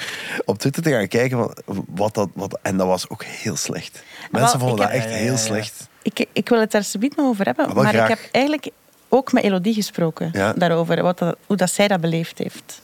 op 0.45 0.59
Twitter 0.59 0.83
te 0.83 0.91
gaan 0.91 1.09
kijken 1.09 1.39
van 1.39 1.55
wat 1.89 2.15
dat... 2.15 2.29
Wat, 2.35 2.59
en 2.63 2.77
dat 2.77 2.87
was 2.87 3.09
ook 3.09 3.25
heel 3.25 3.57
slecht. 3.57 4.03
Mensen 4.31 4.59
Wel, 4.59 4.69
vonden 4.69 4.87
dat 4.87 4.95
heb- 4.95 4.97
echt 5.05 5.11
Ja, 5.11 5.17
ja, 5.17 5.23
heel 5.23 5.33
ja. 5.33 5.39
slecht. 5.39 5.89
Ik, 6.03 6.27
ik 6.33 6.49
wil 6.49 6.61
het 6.61 6.71
daar 6.71 6.85
subiet 6.85 7.17
nog 7.17 7.27
over 7.27 7.45
hebben. 7.45 7.67
Ah, 7.67 7.73
wel 7.75 7.83
maar 7.83 7.93
graag. 7.93 8.09
ik 8.11 8.19
heb 8.23 8.29
eigenlijk 8.33 8.69
ook 9.09 9.33
met 9.33 9.43
Elodie 9.45 9.75
gesproken 9.75 10.31
Ja. 10.33 10.53
daarover. 10.53 11.03
Wat 11.03 11.19
dat- 11.19 11.37
hoe 11.47 11.57
dat 11.57 11.71
zij 11.71 11.89
dat 11.89 12.01
beleefd 12.01 12.39
heeft. 12.39 12.81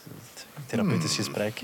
Therapeutisch 0.65 1.15
gesprek. 1.15 1.61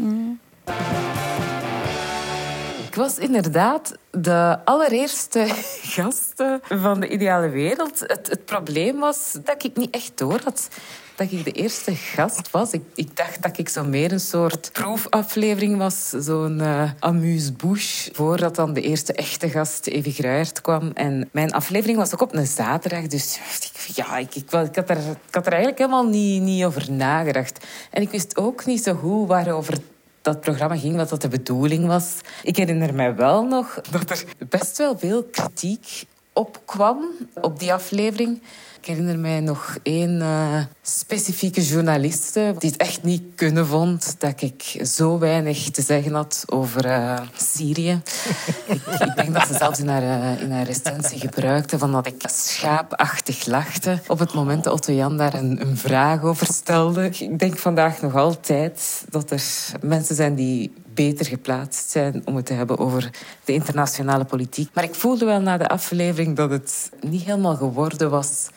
Ik 2.94 3.00
was 3.00 3.18
inderdaad 3.18 3.96
de 4.12 4.58
allereerste 4.66 5.46
gasten 5.96 6.62
van 6.64 7.00
de 7.00 7.08
ideale 7.08 7.50
wereld. 7.50 8.00
Het, 8.00 8.28
het 8.30 8.46
probleem 8.46 9.00
was 9.00 9.38
dat 9.44 9.64
ik 9.64 9.76
niet 9.76 9.96
echt 9.96 10.12
door 10.16 10.40
had 10.44 10.70
dat 11.16 11.32
ik 11.32 11.44
de 11.44 11.52
eerste 11.52 11.96
gast 11.96 12.52
was. 12.52 12.72
Ik, 12.72 12.82
ik 12.96 13.18
dacht 13.18 13.42
dat 13.42 13.58
ik 13.58 13.70
zo 13.70 13.84
meer 13.84 14.12
een 14.12 14.20
soort 14.20 14.70
proefaflevering 14.72 15.78
was. 15.78 16.10
Zo'n 16.10 16.62
eh 16.62 16.92
amuse-bouche. 17.00 18.10
Voordat 18.14 18.56
dan 18.56 18.74
de 18.74 18.82
eerste 18.82 19.14
echte 19.14 19.50
gast, 19.50 19.88
Evie 19.88 20.14
Gruijert, 20.14 20.62
kwam. 20.62 20.92
En 20.94 21.30
mijn 21.32 21.52
aflevering 21.52 21.98
was 21.98 22.14
ook 22.14 22.22
op 22.22 22.34
een 22.34 22.48
zaterdag. 22.48 23.08
Dus 23.08 23.40
ik, 23.62 23.96
ja, 23.96 24.18
ik, 24.18 24.36
ik, 24.36 24.52
ik, 24.52 24.76
had, 24.76 24.90
er, 24.90 24.98
ik 24.98 25.34
had 25.34 25.46
er 25.46 25.52
eigenlijk 25.52 25.78
helemaal 25.78 26.08
niet, 26.08 26.42
niet 26.42 26.66
over 26.66 26.92
nagedacht. 26.92 27.66
En 27.90 28.02
ik 28.02 28.10
wist 28.10 28.38
ook 28.38 28.66
niet 28.66 28.84
zo 28.84 28.94
goed 28.94 29.28
waarover 29.28 29.78
dat 30.24 30.42
programma 30.42 30.78
ging, 30.78 30.96
wat 30.96 31.10
dat 31.10 31.22
de 31.22 31.28
bedoeling 31.28 31.88
was. 31.88 32.22
Ik 32.44 32.56
herinner 32.56 32.94
mij 32.94 33.16
wel 33.16 33.44
nog 33.44 33.82
dat 33.92 34.10
er 34.10 34.24
best 34.50 34.78
wel 34.78 34.98
veel 34.98 35.24
kritiek 35.24 36.06
op 36.34 36.62
kwam 36.66 37.06
op 37.42 37.60
die 37.60 37.74
aflevering. 37.74 38.42
Ik 38.84 38.90
herinner 38.90 39.20
mij 39.20 39.40
nog 39.40 39.78
één 39.84 40.22
eh, 40.22 40.60
specifieke 40.82 41.62
journaliste 41.62 42.56
die 42.58 42.70
het 42.70 42.80
echt 42.80 43.04
niet 43.04 43.24
kunnen 43.36 43.68
vond 43.68 44.16
dat 44.18 44.42
ik 44.42 44.80
zo 44.86 45.20
weinig 45.20 45.70
te 45.70 45.82
zeggen 45.82 46.14
had 46.14 46.44
over 46.46 46.86
eh, 46.86 47.20
Syrië. 47.36 48.02
ik, 48.66 48.82
ik 49.08 49.16
denk 49.16 49.34
dat 49.34 49.48
ze 49.48 49.54
zelfs 49.54 49.80
in 49.80 49.88
haar, 49.88 50.02
eh, 50.02 50.42
in 50.42 50.52
haar 50.52 50.66
recensie 50.66 51.20
gebruikte 51.20 51.78
van 51.78 51.92
dat 51.92 52.08
ik 52.08 52.24
schaapachtig 52.26 53.46
lachte 53.46 54.00
op 54.08 54.20
het 54.20 54.34
moment 54.34 54.64
dat 54.64 54.74
Otto 54.74 54.94
Jan 54.94 55.18
daar 55.18 55.34
een, 55.34 55.62
een 55.62 55.78
vraag 55.78 56.24
over 56.24 56.48
stelde. 56.48 57.06
Ik 57.06 57.40
denk 57.40 57.58
vandaag 57.58 58.02
nog 58.02 58.16
altijd 58.16 59.06
dat 59.10 59.32
er 59.32 59.44
mensen 59.82 60.16
zijn 60.16 60.36
die 60.36 60.74
beter 60.94 61.26
geplaatst 61.26 61.90
zijn 61.90 62.22
om 62.26 62.36
het 62.36 62.46
te 62.46 62.54
hebben 62.54 62.78
over 62.78 63.10
de 63.44 63.54
internationale 63.54 64.26
politiek. 64.26 64.70
Maar 64.74 64.84
ik 64.84 64.96
voelde 64.96 65.26
wel 65.26 65.42
na 65.42 65.58
de 65.58 65.68
aflevering 65.68 66.36
dat 66.36 66.50
het 66.50 66.92
niet 67.02 67.24
helemaal 67.24 67.56
geworden 67.56 68.10
was 68.10 68.48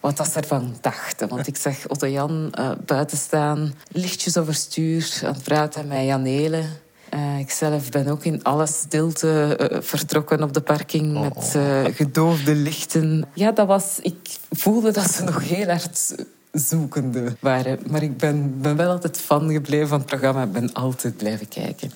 wat 0.00 0.16
dat 0.16 0.32
ze 0.32 0.40
ervan 0.40 0.76
dachten. 0.80 1.28
Want 1.28 1.46
ik 1.46 1.56
zag 1.56 1.88
Otto 1.88 2.06
Jan 2.06 2.48
eh, 2.52 2.70
buiten 2.86 3.18
staan, 3.18 3.74
lichtjes 3.92 4.36
overstuur, 4.36 5.20
aan 5.24 5.34
het 5.34 5.42
praten 5.42 5.86
met 5.86 6.04
Jan 6.04 6.24
Helen. 6.24 6.80
Eh, 7.10 7.38
ik 7.38 7.50
zelf 7.50 7.90
ben 7.90 8.08
ook 8.08 8.24
in 8.24 8.42
alle 8.42 8.66
stilte 8.66 9.56
eh, 9.56 9.78
vertrokken 9.80 10.42
op 10.42 10.52
de 10.52 10.60
parking 10.60 11.20
met 11.20 11.54
eh, 11.54 11.84
gedoofde 11.84 12.54
lichten. 12.54 13.24
Ja, 13.34 13.52
dat 13.52 13.66
was... 13.66 13.98
Ik 14.02 14.36
voelde 14.50 14.92
dat 14.92 15.10
ze 15.10 15.24
nog 15.24 15.48
heel 15.48 15.66
hard 15.66 16.14
zoekende 16.52 17.36
waren. 17.40 17.78
Maar 17.88 18.02
ik 18.02 18.16
ben, 18.16 18.60
ben 18.60 18.76
wel 18.76 18.90
altijd 18.90 19.20
fan 19.20 19.52
gebleven 19.52 19.88
van 19.88 19.98
het 19.98 20.06
programma. 20.06 20.42
Ik 20.42 20.52
ben 20.52 20.72
altijd 20.72 21.16
blijven 21.16 21.48
kijken. 21.48 21.90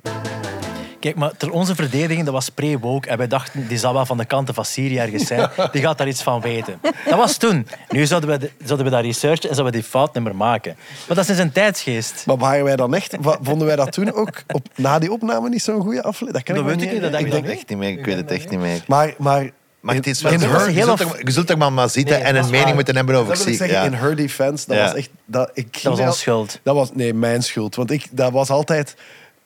Kijk, 1.04 1.16
maar 1.16 1.36
ter 1.36 1.50
onze 1.50 1.74
verdediging, 1.74 2.24
dat 2.24 2.34
was 2.34 2.48
pre-woke. 2.48 3.08
En 3.08 3.18
wij 3.18 3.26
dachten, 3.26 3.68
die 3.68 3.78
zal 3.78 3.92
wel 3.94 4.06
van 4.06 4.16
de 4.16 4.24
kanten 4.24 4.54
van 4.54 4.64
Syrië 4.64 4.98
ergens 4.98 5.26
zijn. 5.26 5.50
Die 5.72 5.82
gaat 5.82 5.98
daar 5.98 6.08
iets 6.08 6.22
van 6.22 6.40
weten. 6.40 6.80
Dat 7.08 7.18
was 7.18 7.36
toen. 7.36 7.66
Nu 7.88 8.06
zouden 8.06 8.30
we, 8.30 8.38
de- 8.38 8.50
zouden 8.64 8.86
we 8.86 8.92
dat 8.92 9.02
researchen 9.04 9.48
en 9.48 9.54
zouden 9.54 9.74
we 9.74 9.80
die 9.80 9.90
fout 9.90 10.14
niet 10.14 10.24
meer 10.24 10.36
maken. 10.36 10.76
Maar 11.08 11.16
dat 11.16 11.28
is 11.28 11.38
een 11.38 11.52
tijdsgeest. 11.52 12.22
Maar 12.26 12.36
waren 12.36 12.64
wij 12.64 12.76
dan 12.76 12.94
echt... 12.94 13.16
Vonden 13.42 13.66
wij 13.66 13.76
dat 13.76 13.92
toen 13.92 14.12
ook 14.12 14.42
op, 14.52 14.66
na 14.76 14.98
die 14.98 15.12
opname 15.12 15.48
niet 15.48 15.62
zo'n 15.62 15.80
goede 15.80 16.02
aflevering? 16.02 16.32
Dat 16.32 16.42
kan 16.42 16.54
Dat 16.54 16.64
ik 16.64 16.70
weet 16.80 16.86
ik 16.88 16.92
niet, 17.02 17.12
dat 17.12 17.20
Ik 17.20 17.30
denk 17.30 17.46
echt 17.46 17.68
niet 17.68 17.78
meer. 17.78 17.90
Ik 17.98 18.04
weet 18.04 18.16
het 18.16 18.30
echt 18.30 18.50
niet 18.50 18.60
meer. 18.60 18.82
Maar, 18.86 19.14
maar, 19.18 19.50
Maar 19.80 19.94
het 19.94 20.06
is 20.06 20.22
wel 20.22 20.32
in 20.32 20.40
her, 20.40 20.70
je, 20.70 20.82
zult 20.82 21.00
er, 21.00 21.20
je 21.24 21.30
zult 21.30 21.50
er 21.50 21.58
maar, 21.58 21.72
maar 21.72 21.90
zitten 21.90 22.14
Nee, 22.16 22.24
en 22.24 22.36
een 22.36 22.44
mening 22.44 22.64
waar. 22.64 22.74
moeten 22.74 22.96
hebben 22.96 23.14
over 23.16 23.34
dat 23.34 23.44
wil 23.44 23.52
ik 23.52 23.58
Syrië. 23.58 23.70
zeggen, 23.70 23.90
Ja. 23.90 23.96
in 23.96 24.02
her 24.04 24.16
defense, 24.16 24.66
dat 24.66 24.76
Ja. 24.76 24.82
was 24.84 24.94
echt... 24.94 25.10
Dat, 25.26 25.50
ik 25.54 25.82
Dat 25.82 25.98
was 25.98 26.18
schuld. 26.18 26.60
Dat 26.62 26.74
was, 26.74 26.90
nee, 26.94 27.14
mijn 27.14 27.42
schuld. 27.42 27.74
Want 27.74 27.90
ik, 27.90 28.06
dat 28.10 28.32
was 28.32 28.50
altijd 28.50 28.96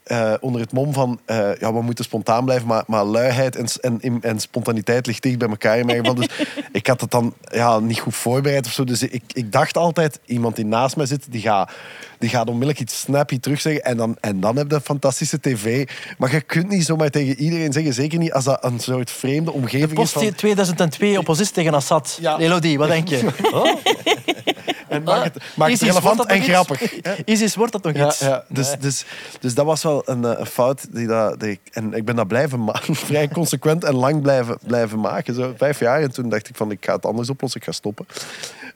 eh, 0.09 0.35
onder 0.41 0.61
het 0.61 0.73
mom 0.73 0.93
van... 0.93 1.21
eh, 1.25 1.55
ja, 1.61 1.73
we 1.73 1.83
moeten 1.83 2.05
spontaan 2.05 2.45
blijven, 2.45 2.67
maar, 2.67 2.85
maar 2.87 3.05
luiheid 3.05 3.57
en, 3.57 4.01
en, 4.01 4.19
en 4.21 4.41
spontaniteit 4.41 5.07
ligt 5.07 5.23
dicht 5.23 5.39
bij 5.39 5.49
elkaar 5.49 5.79
in 5.79 5.87
mijn 5.87 5.99
geval. 5.99 6.15
Dus 6.15 6.29
ik 6.73 6.87
had 6.87 7.01
het 7.01 7.11
dan 7.11 7.35
ja, 7.51 7.79
niet 7.79 7.99
goed 8.01 8.15
voorbereid 8.15 8.67
of 8.67 8.73
zo. 8.73 8.85
Dus 8.85 9.03
ik, 9.03 9.23
ik 9.33 9.53
dacht 9.53 9.77
altijd, 9.77 10.21
iemand 10.25 10.57
die 10.57 10.65
naast 10.65 10.97
mij 10.97 11.07
zit, 11.07 11.27
die 11.31 11.41
gaat, 11.41 11.71
die 12.19 12.29
gaat 12.29 12.47
onmiddellijk 12.47 12.81
iets 12.81 13.01
snappy 13.01 13.41
terugzeggen. 13.41 13.85
En 13.85 13.97
dan, 13.97 14.17
en 14.21 14.41
dan 14.41 14.57
heb 14.57 14.71
je 14.71 14.81
fantastische 14.81 15.41
tv. 15.41 15.89
Maar 16.19 16.33
je 16.33 16.41
kunt 16.41 16.69
niet 16.69 16.85
zomaar 16.85 17.11
tegen 17.11 17.37
iedereen 17.39 17.73
zeggen, 17.73 17.95
zeker 17.95 18.19
niet 18.19 18.33
als 18.33 18.45
dat 18.45 18.65
een 18.65 18.81
soort 18.81 19.11
vreemde 19.11 19.53
omgeving 19.53 19.91
is. 19.91 19.97
Post 19.97 20.13
Van, 20.13 20.35
2002, 20.35 21.19
oppositie 21.19 21.55
tegen 21.55 21.75
Assad. 21.75 22.19
Ja. 22.21 22.39
Elodie, 22.39 22.79
wat 22.79 22.89
denk 22.89 23.09
je? 23.09 23.27
Oh? 23.53 23.75
en 24.97 25.03
maak 25.03 25.25
het, 25.25 25.43
maak 25.55 25.69
het 25.69 25.77
ISIS, 25.77 25.89
relevant 25.89 26.27
en 26.27 26.43
grappig. 26.43 27.01
ISIS 27.25 27.55
wordt 27.55 27.73
dat 27.73 27.83
nog 27.83 28.07
iets? 28.07 28.19
ja. 28.19 28.45
Dus, 28.49 28.75
dus, 28.81 29.05
dus 29.41 29.55
dat 29.55 29.65
was 29.65 29.83
wel 29.83 30.03
een, 30.07 30.25
eh, 30.25 30.39
een 30.39 30.47
fout. 30.47 30.87
Die 30.91 31.07
dat, 31.07 31.41
die 31.41 31.51
ik, 31.51 31.61
en 31.73 31.93
ik 31.93 32.05
ben 32.05 32.17
dat 32.17 32.29
blijven 32.29 32.65
maken. 32.65 32.95
Vrij 33.11 33.29
consequent 33.29 33.85
en 33.85 33.95
lang 33.95 34.23
blijven, 34.23 34.59
blijven 34.67 35.01
maken. 35.01 35.35
Zo 35.35 35.55
vijf 35.57 35.79
jaar. 35.79 36.01
En 36.01 36.13
toen 36.13 36.29
dacht 36.29 36.49
ik 36.49 36.57
van, 36.57 36.71
ik 36.71 36.85
ga 36.85 36.95
het 36.95 37.07
anders 37.07 37.31
oplossen. 37.31 37.61
Ik 37.61 37.67
ga 37.67 37.73
stoppen. 37.73 38.07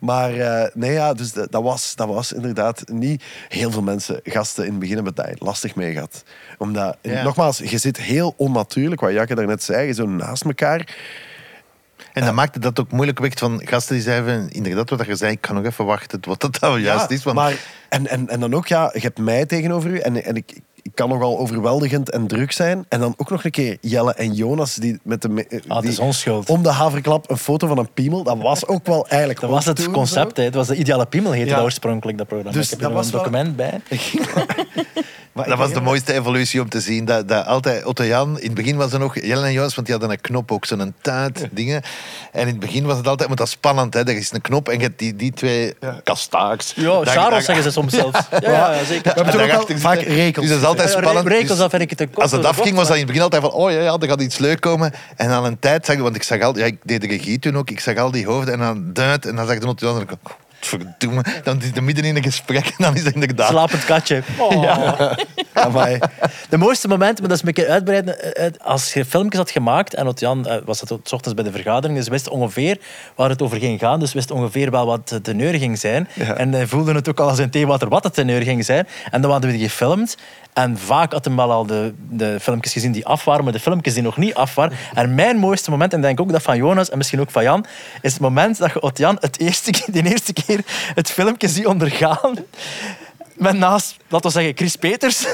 Maar 0.01 0.35
eh, 0.35 0.71
nee, 0.75 0.93
ja, 0.93 1.13
dus 1.15 1.33
dat, 1.33 1.53
dat, 1.53 1.63
was, 1.63 1.95
dat 1.95 2.09
was 2.09 2.33
inderdaad 2.33 2.83
niet... 2.87 3.25
Heel 3.49 3.71
veel 3.71 3.83
mensen, 3.83 4.21
gasten 4.25 4.65
in 4.65 4.71
het 4.71 4.79
begin 4.79 4.95
hebben 4.95 5.15
daar 5.15 5.35
lastig 5.39 5.75
mee 5.75 5.93
gehad. 5.93 6.23
Omdat, 6.59 6.97
Ja. 7.01 7.23
nogmaals, 7.23 7.59
je 7.59 7.79
zit 7.79 7.97
heel 7.97 8.35
onnatuurlijk, 8.37 9.01
wat 9.01 9.13
Jacke 9.13 9.35
daarnet 9.35 9.63
zei, 9.63 9.87
je 9.87 9.93
zo 9.93 10.07
naast 10.07 10.45
elkaar. 10.45 10.97
En 12.13 12.25
dat 12.25 12.35
maakte 12.35 12.59
dat 12.59 12.81
ook 12.81 12.93
moeilijk 12.93 13.19
weg 13.19 13.33
van 13.35 13.61
gasten 13.65 13.95
die 13.95 14.05
zeiden, 14.05 14.51
inderdaad 14.51 14.91
wat 14.91 15.07
je 15.07 15.17
zei, 15.17 15.33
ik 15.33 15.41
kan 15.41 15.55
nog 15.55 15.65
even 15.65 15.85
wachten 15.85 16.19
wat 16.23 16.41
dat 16.41 16.61
nou 16.61 16.81
juist 16.81 17.09
Ja, 17.09 17.17
is. 17.17 17.23
Want 17.25 17.37
Maar, 17.37 17.55
en, 17.89 18.07
en, 18.07 18.29
en 18.29 18.41
dan 18.41 18.55
ook, 18.55 18.67
ja, 18.67 18.91
je 18.93 19.01
hebt 19.01 19.19
mij 19.19 19.47
tegenover 19.47 19.91
u 19.91 19.99
en, 19.99 20.25
en 20.25 20.37
ik, 20.37 20.61
ik 20.83 20.91
kan 20.95 21.09
nogal 21.09 21.39
overweldigend 21.39 22.11
en 22.11 22.27
druk 22.27 22.53
zijn. 22.53 22.85
En 22.89 23.01
dan 23.01 23.15
ook 23.17 23.31
nog 23.31 23.45
een 23.45 23.51
keer 23.51 23.77
Jelle 23.81 24.13
en 24.15 24.33
Jonas 24.35 24.75
die 24.75 25.01
met 25.03 25.23
de... 25.23 25.29
me- 25.29 25.47
Ah, 25.69 25.83
het 25.83 25.97
die. 26.25 26.47
Om 26.47 26.63
de 26.63 26.71
haverklap 26.71 27.31
een 27.31 27.37
foto 27.37 27.67
van 27.67 27.79
een 27.79 27.93
piemel. 27.93 28.23
Dat 28.23 28.39
was 28.39 28.67
ook 28.67 28.87
wel 28.87 29.07
eigenlijk 29.09 29.41
Dat 29.41 29.51
was 29.51 29.65
het 29.65 29.91
concept. 29.91 30.37
Het 30.37 30.55
was 30.55 30.67
de 30.67 30.77
ideale 30.77 31.07
piemel, 31.07 31.33
heette 31.33 31.49
Ja. 31.49 31.55
dat 31.57 31.65
oorspronkelijk, 31.65 32.19
dat 32.19 32.27
programma. 32.27 32.57
Dus 32.57 32.65
ik 32.65 32.71
heb 32.71 32.81
dat 32.81 32.89
er 32.91 32.95
was 32.97 33.07
een 33.07 33.13
wel- 33.13 33.23
document 33.23 33.57
bij. 33.57 33.81
Maar 35.33 35.49
dat 35.49 35.59
was 35.59 35.73
de 35.73 35.81
mooiste 35.81 36.13
evolutie 36.13 36.61
om 36.61 36.69
te 36.69 36.81
zien. 36.81 37.05
Dat, 37.05 37.29
dat 37.29 37.47
altijd, 37.47 37.85
Otto 37.85 38.05
Jan, 38.05 38.39
in 38.41 38.47
het 38.47 38.55
begin 38.55 38.77
was 38.77 38.93
er 38.93 38.99
nog 38.99 39.21
Jelle 39.21 39.47
en 39.47 39.53
Jonas, 39.53 39.75
want 39.75 39.87
die 39.87 39.97
hadden 39.97 40.15
een 40.17 40.21
knop 40.21 40.53
ook, 40.53 40.65
zo'n 40.67 40.95
tuit 41.01 41.49
dingen. 41.51 41.83
En 42.33 42.41
in 42.41 42.47
het 42.47 42.59
begin 42.59 42.85
was 42.85 42.97
het 42.97 43.07
altijd, 43.07 43.27
want 43.29 43.39
dat 43.41 43.49
is 43.49 43.53
spannend, 43.53 43.95
hè. 43.95 44.01
Er 44.01 44.17
is 44.17 44.33
een 44.33 44.41
knop 44.41 44.69
en 44.69 44.77
je 44.79 44.83
hebt 44.83 44.99
die, 44.99 45.17
die 45.17 45.33
twee 45.33 45.75
kastaaks. 46.05 46.73
Ja, 46.77 47.05
Charles 47.05 47.45
zeggen 47.45 47.65
ze 47.65 47.71
soms 47.71 47.93
zelfs. 48.03 48.19
Ja, 48.31 48.39
ja, 48.41 48.73
ja, 48.73 48.85
zeker. 48.85 49.03
We 49.03 49.11
hebben 49.23 49.25
ook 49.35 49.41
al 49.41 49.47
daarachter 49.47 49.79
vaak 49.79 49.97
zitten. 49.97 50.15
rekels. 50.15 50.47
Dus 50.47 50.55
dat 50.55 50.63
is 50.63 50.69
altijd 50.69 50.89
Ja, 50.89 50.95
re- 50.95 51.01
spannend. 51.03 51.27
rekels, 51.29 51.59
Dus 51.59 51.67
vind 51.71 51.83
ik 51.83 51.91
het 51.91 52.01
een 52.01 52.09
als 52.15 52.31
het 52.33 52.45
afging, 52.45 52.77
was 52.77 52.87
dat 52.87 52.93
in 52.97 53.03
het 53.03 53.07
begin 53.07 53.23
altijd 53.23 53.43
van, 53.43 53.51
oh 53.53 53.71
ja, 53.71 53.81
ja, 53.81 53.97
er 54.01 54.09
gaat 54.09 54.21
iets 54.23 54.39
leuk 54.39 54.61
komen. 54.61 54.93
En 55.17 55.31
aan 55.31 55.45
een 55.45 55.59
tijd 55.59 55.87
zag 55.87 55.97
want 55.97 56.17
ik 56.17 56.23
zag 56.23 56.41
al, 56.41 56.59
ja, 56.59 56.65
ik 56.65 56.77
deed 56.83 57.01
de 57.01 57.07
regie 57.07 57.39
toen 57.39 57.57
ook, 57.57 57.71
ik 57.71 57.81
zag 57.81 57.97
al 57.97 58.11
die 58.11 58.27
hoofden 58.27 58.53
en 58.55 58.61
dan 58.61 58.93
duit 58.93 59.27
en 59.27 59.37
dan 59.37 59.47
zag 59.47 59.55
ik 59.55 59.61
de 59.61 59.67
Otto 59.67 59.87
Jan 59.87 60.01
en 60.01 60.07
verdomme, 60.67 61.25
dan 61.45 61.59
is 61.61 61.67
het 61.67 61.81
midden 61.81 62.05
in 62.05 62.17
een 62.17 62.23
gesprek 62.23 62.67
en 62.67 62.75
dan 62.79 62.95
is 62.95 63.05
het 63.05 63.15
inderdaad... 63.15 63.49
Slapend 63.49 63.85
katje. 63.85 64.23
Oh. 64.39 65.13
Amai. 65.53 65.99
De 66.49 66.57
mooiste 66.57 66.89
moment, 66.89 67.21
maar 67.21 67.29
dat 67.29 67.39
is 67.43 67.47
een 67.47 67.53
keer 67.53 67.69
uitbreiden. 67.69 68.35
eh, 68.35 68.47
eh, 68.47 68.53
Als 68.63 68.93
je 68.93 69.05
filmpjes 69.05 69.39
had 69.41 69.51
gemaakt, 69.51 69.95
en 69.95 70.13
Jan 70.15 70.47
eh, 70.47 70.57
was 70.65 70.81
het 70.81 70.89
s 71.03 71.13
ochtends 71.13 71.35
bij 71.35 71.45
de 71.45 71.53
vergadering, 71.53 71.99
dus 71.99 72.09
wist 72.09 72.29
ongeveer 72.29 72.79
waar 73.15 73.29
het 73.29 73.43
over 73.43 73.59
ging 73.59 73.79
gaan. 73.79 74.01
Dus 74.01 74.13
wist 74.13 74.31
ongeveer 74.31 74.71
wel 74.71 74.87
wat 74.87 75.09
de 75.09 75.21
teneur 75.21 75.55
ging 75.55 75.79
zijn. 75.79 76.09
En 76.37 76.69
voelde 76.69 76.95
het 76.95 77.09
ook 77.09 77.21
al 77.21 77.29
als 77.29 77.39
een 77.39 77.51
theewater 77.51 77.89
wat 77.89 78.03
de 78.03 78.11
teneur 78.11 78.43
ging 78.43 78.65
zijn. 78.65 78.87
En 79.11 79.21
dan 79.21 79.31
hadden 79.31 79.51
we 79.51 79.57
die 79.57 79.69
gefilmd. 79.69 80.17
En 80.53 80.79
vaak 80.79 81.13
had 81.13 81.25
hem 81.25 81.37
wel 81.37 81.53
al 81.53 81.67
de, 81.67 81.95
de 82.09 82.41
filmpjes 82.41 82.73
gezien 82.73 82.93
die 82.93 83.07
af 83.07 83.25
waren, 83.25 83.45
maar 83.45 83.53
de 83.53 83.61
filmpjes 83.61 83.95
die 83.95 84.03
nog 84.03 84.17
niet 84.17 84.35
af 84.35 84.55
waren. 84.55 84.77
En 84.95 85.15
mijn 85.15 85.37
mooiste 85.37 85.71
moment, 85.71 85.93
en 85.93 86.01
denk 86.01 86.21
ook 86.21 86.33
dat 86.33 86.43
van 86.43 86.57
Jonas 86.57 86.91
en 86.91 86.97
misschien 86.97 87.21
ook 87.21 87.31
van 87.31 87.43
Jan, 87.43 87.65
is 88.01 88.13
het 88.13 88.21
moment 88.21 88.59
dat 88.59 88.73
je 88.73 88.83
Otjan 88.83 89.17
het 89.21 89.39
eerste, 89.39 89.73
de 89.93 90.03
eerste 90.03 90.33
keer 90.33 90.61
het 90.95 91.11
filmpje 91.11 91.49
ziet 91.49 91.67
ondergaan. 91.67 92.35
Met 93.37 93.57
naast, 93.57 93.97
laten 94.09 94.27
we 94.27 94.33
zeggen, 94.37 94.57
Chris 94.57 94.77
Peters. 94.77 95.27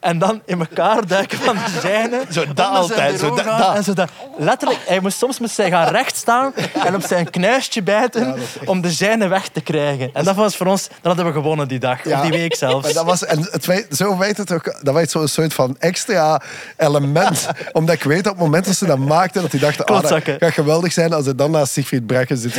En 0.00 0.18
dan 0.18 0.42
in 0.46 0.58
elkaar 0.60 1.06
duiken 1.06 1.38
van 1.38 1.54
de 1.54 1.80
zijne. 1.80 2.20
Zo, 2.30 2.44
dat 2.46 2.56
zijn 2.56 2.68
altijd, 2.68 3.20
zo, 3.20 3.34
dat- 3.34 3.44
dat. 3.44 3.74
En 3.76 3.84
zo 3.84 3.92
dat. 3.92 4.08
Letterlijk, 4.38 4.80
hij 4.86 5.00
moest, 5.00 5.18
soms 5.18 5.38
moest 5.38 5.56
hij 5.56 5.70
gaan 5.70 5.88
recht 5.88 6.16
staan 6.16 6.52
en 6.84 6.94
op 6.94 7.02
zijn 7.02 7.30
knuistje 7.30 7.82
bijten 7.82 8.36
om 8.64 8.80
de 8.80 8.90
zijne 8.90 9.28
weg 9.28 9.48
te 9.48 9.60
krijgen. 9.60 10.10
En 10.12 10.24
dat 10.24 10.34
was 10.34 10.56
voor 10.56 10.66
ons, 10.66 10.88
dan 10.88 10.96
hadden 11.02 11.24
we 11.26 11.32
gewonnen 11.32 11.68
die 11.68 11.78
dag. 11.78 12.04
Ja. 12.04 12.16
Of 12.16 12.22
die 12.22 12.30
week 12.38 12.56
zelfs. 12.56 12.84
Maar 12.84 12.92
dat 12.92 13.04
was, 13.04 13.24
en 13.24 13.48
het 13.50 13.66
weet, 13.66 13.86
zo 13.96 14.16
weet 14.18 14.36
het 14.36 14.52
ook, 14.52 14.78
dat 14.82 14.94
was 14.94 15.10
zo'n 15.10 15.28
soort 15.28 15.54
van 15.54 15.76
extra 15.78 16.42
element. 16.76 17.48
Omdat 17.72 17.94
ik 17.94 18.02
weet 18.02 18.26
op 18.26 18.32
het 18.32 18.40
moment 18.40 18.64
dat 18.64 18.74
ze 18.76 18.86
dat 18.86 18.98
maakten, 18.98 19.42
dat 19.42 19.50
die 19.50 19.60
dachten, 19.60 19.84
ah, 19.84 20.02
dat 20.02 20.22
gaat 20.24 20.52
geweldig 20.52 20.92
zijn 20.92 21.12
als 21.12 21.26
het 21.26 21.38
dan 21.38 21.50
naast 21.50 21.72
Siegfried 21.72 22.06
Brekken 22.06 22.36
zit. 22.36 22.54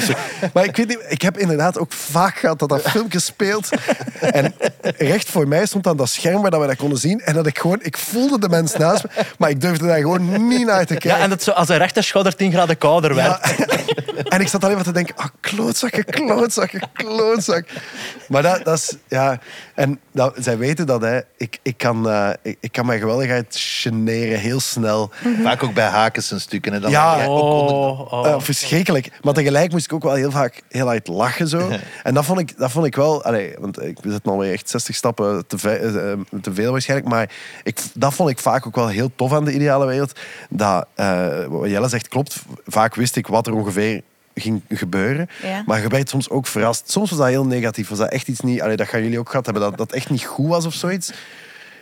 Maar 0.54 0.64
ik 0.64 0.76
weet 0.76 0.88
niet, 0.88 1.00
ik 1.08 1.22
heb 1.22 1.38
inderdaad 1.38 1.78
ook 1.78 1.92
vaak 1.94 2.38
gehad 2.38 2.60
dat 2.60 2.70
dat 2.70 2.82
filmpje 2.82 3.20
speelt. 3.20 3.70
En 4.20 4.54
recht 4.98 5.30
voor 5.30 5.48
mij 5.48 5.66
stond 5.66 5.84
dan 5.84 5.98
dat 5.98 6.10
scherm 6.10 6.42
waar 6.42 6.52
dat 6.52 6.62
we 6.62 6.68
dat 6.68 6.76
konden 6.76 6.98
zien. 6.98 7.22
En 7.22 7.34
dat 7.34 7.48
ik 7.48 7.60
gewoon, 7.60 7.80
ik 7.82 7.98
voelde 7.98 8.40
de 8.40 8.50
mens 8.50 8.76
naast 8.76 9.04
me, 9.04 9.10
maar 9.38 9.50
ik 9.50 9.62
durfde 9.62 9.88
daar 9.88 10.00
gewoon 10.00 10.48
niet 10.48 10.66
naar 10.66 10.86
te 10.86 10.94
kijken. 10.94 11.10
Ja, 11.10 11.20
en 11.20 11.30
dat 11.30 11.44
zo, 11.44 11.52
als 11.52 11.70
een 11.70 11.78
rechterschouder 11.78 12.36
10 12.36 12.52
graden 12.52 12.78
kouder 12.78 13.16
werd. 13.16 13.56
Ja. 13.58 13.66
En 14.24 14.42
ik 14.42 14.48
zat 14.48 14.64
alleen 14.64 14.76
maar 14.76 14.84
te 14.84 14.92
denken, 14.92 15.16
ah, 15.16 15.26
klootzakken, 15.40 16.06
klootzakken, 16.06 16.82
klootzak. 16.94 17.68
Maar 18.28 18.42
dat, 18.42 18.64
dat 18.66 18.78
is, 18.78 18.96
ja... 19.08 19.40
En 19.76 20.00
dat, 20.12 20.34
zij 20.40 20.58
weten 20.58 20.86
dat, 20.86 21.02
hè. 21.02 21.20
Ik, 21.38 21.60
ik, 21.62 21.78
kan, 21.78 22.10
eh, 22.10 22.30
ik, 22.42 22.58
ik 22.60 22.72
kan 22.72 22.86
mijn 22.86 23.00
geweldigheid 23.00 23.46
generen, 23.60 24.40
heel 24.40 24.60
snel. 24.60 25.12
Vaak 25.44 25.64
ook 25.64 25.74
bij 25.74 25.88
Hakens 25.88 26.32
een 26.32 26.40
stukken. 26.42 26.74
En 26.74 26.82
dan 26.82 26.92
Ja. 26.92 27.26
ook 27.26 27.42
onder- 27.42 27.76
Oh, 27.76 28.14
oh. 28.14 28.28
Eh, 28.28 28.40
verschrikkelijk. 28.40 29.12
Maar 29.22 29.34
tegelijk 29.34 29.72
moest 29.72 29.86
ik 29.86 29.94
ook 29.94 30.04
wel 30.04 30.14
heel 30.14 30.32
vaak 30.32 30.62
heel 30.70 30.86
hard 30.86 31.08
lachen. 31.08 31.48
Zo. 31.48 31.70
En 32.04 32.14
dat 32.14 32.26
vond 32.26 32.40
ik, 32.40 32.58
dat 32.58 32.72
vond 32.72 32.86
ik 32.86 32.96
wel... 32.96 33.24
Allee, 33.24 33.54
want 33.60 33.82
ik 33.82 33.98
zitten 34.04 34.32
alweer 34.32 34.52
echt 34.54 34.70
60 34.70 34.96
stappen 34.96 35.48
te, 35.48 35.58
ve- 35.58 35.70
eh, 36.32 36.40
te 36.42 36.54
veel 36.54 36.72
waarschijnlijk. 36.72 37.10
Maar 37.10 37.30
ik, 37.64 37.80
dat 37.94 38.14
vond 38.14 38.30
ik 38.30 38.40
vaak 38.40 38.68
ook 38.68 38.76
wel 38.76 38.88
heel 38.88 39.12
tof 39.16 39.34
aan 39.34 39.46
de 39.46 39.54
ideale 39.54 39.86
wereld. 39.86 40.20
Dat, 40.50 40.88
eh, 40.96 41.28
wat 41.48 41.70
Jelle 41.70 41.88
zegt 41.90 42.08
klopt. 42.08 42.36
Vaak 42.66 42.96
wist 42.96 43.16
ik 43.16 43.28
wat 43.28 43.48
er 43.48 43.54
ongeveer 43.54 43.75
ging 44.36 44.62
gebeuren. 44.70 45.30
Ja. 45.42 45.64
Maar 45.66 45.82
je 45.82 45.88
werd 45.88 46.10
soms 46.10 46.30
ook 46.30 46.48
verrast. 46.48 46.92
Soms 46.92 47.10
was 47.10 47.20
dat 47.20 47.28
heel 47.28 47.46
negatief. 47.46 47.90
Was 47.90 47.98
dat 47.98 48.12
echt 48.12 48.28
iets 48.28 48.40
niet... 48.40 48.62
Allee, 48.62 48.76
dat 48.76 48.88
gaan 48.88 49.02
jullie 49.04 49.20
ook 49.20 49.30
gehad 49.30 49.46
hebben. 49.46 49.64
Dat 49.64 49.78
dat 49.78 49.92
echt 49.92 50.10
niet 50.10 50.26
goed 50.26 50.48
was 50.48 50.66
of 50.66 50.74
zoiets. 50.74 51.12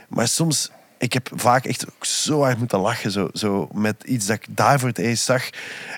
Maar 0.08 0.27
soms... 0.27 0.71
Ik 0.97 1.13
heb 1.13 1.29
vaak 1.36 1.65
echt 1.65 1.86
ook 1.88 2.06
zo 2.06 2.41
hard 2.41 2.58
moeten 2.58 2.79
lachen. 2.79 3.12
Zo, 3.12 3.29
zo 3.34 3.69
met 3.73 3.95
iets 4.06 4.25
dat 4.25 4.36
ik 4.36 4.45
daar 4.49 4.79
voor 4.79 4.89
het 4.89 4.97
eerst 4.97 5.23
zag. 5.23 5.49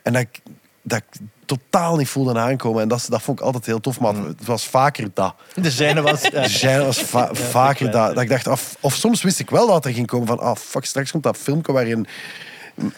En 0.04 0.14
dat 0.14 0.22
ik, 0.22 0.40
dat 0.82 0.98
ik 0.98 1.20
totaal 1.46 1.96
niet 1.96 2.08
voelde 2.08 2.40
aankomen. 2.40 2.82
En 2.82 2.88
dat, 2.88 3.06
dat 3.10 3.22
vond 3.22 3.40
ik 3.40 3.46
altijd 3.46 3.66
heel 3.66 3.80
tof. 3.80 4.00
Maar 4.00 4.16
het 4.16 4.46
was 4.46 4.68
vaker 4.68 5.10
dat. 5.14 5.36
De 5.54 5.72
zijne 5.72 6.02
was... 6.02 6.22
ja. 6.22 6.78
De 6.78 6.86
was 6.86 7.00
va- 7.00 7.34
vaker 7.34 7.92
dat. 7.92 8.14
Dat 8.14 8.24
ik 8.24 8.30
dacht, 8.30 8.48
of, 8.48 8.76
of 8.80 8.94
soms 8.96 9.22
wist 9.22 9.40
ik 9.40 9.50
wel 9.50 9.68
dat 9.68 9.86
er 9.86 9.94
ging 9.94 10.08
komen 10.08 10.28
van... 10.28 10.40
Ah, 10.40 10.56
fuck, 10.56 10.86
straks 10.86 11.12
komt 11.12 11.24
dat 11.24 11.38
filmpje 11.38 11.72
waarin... 11.72 12.08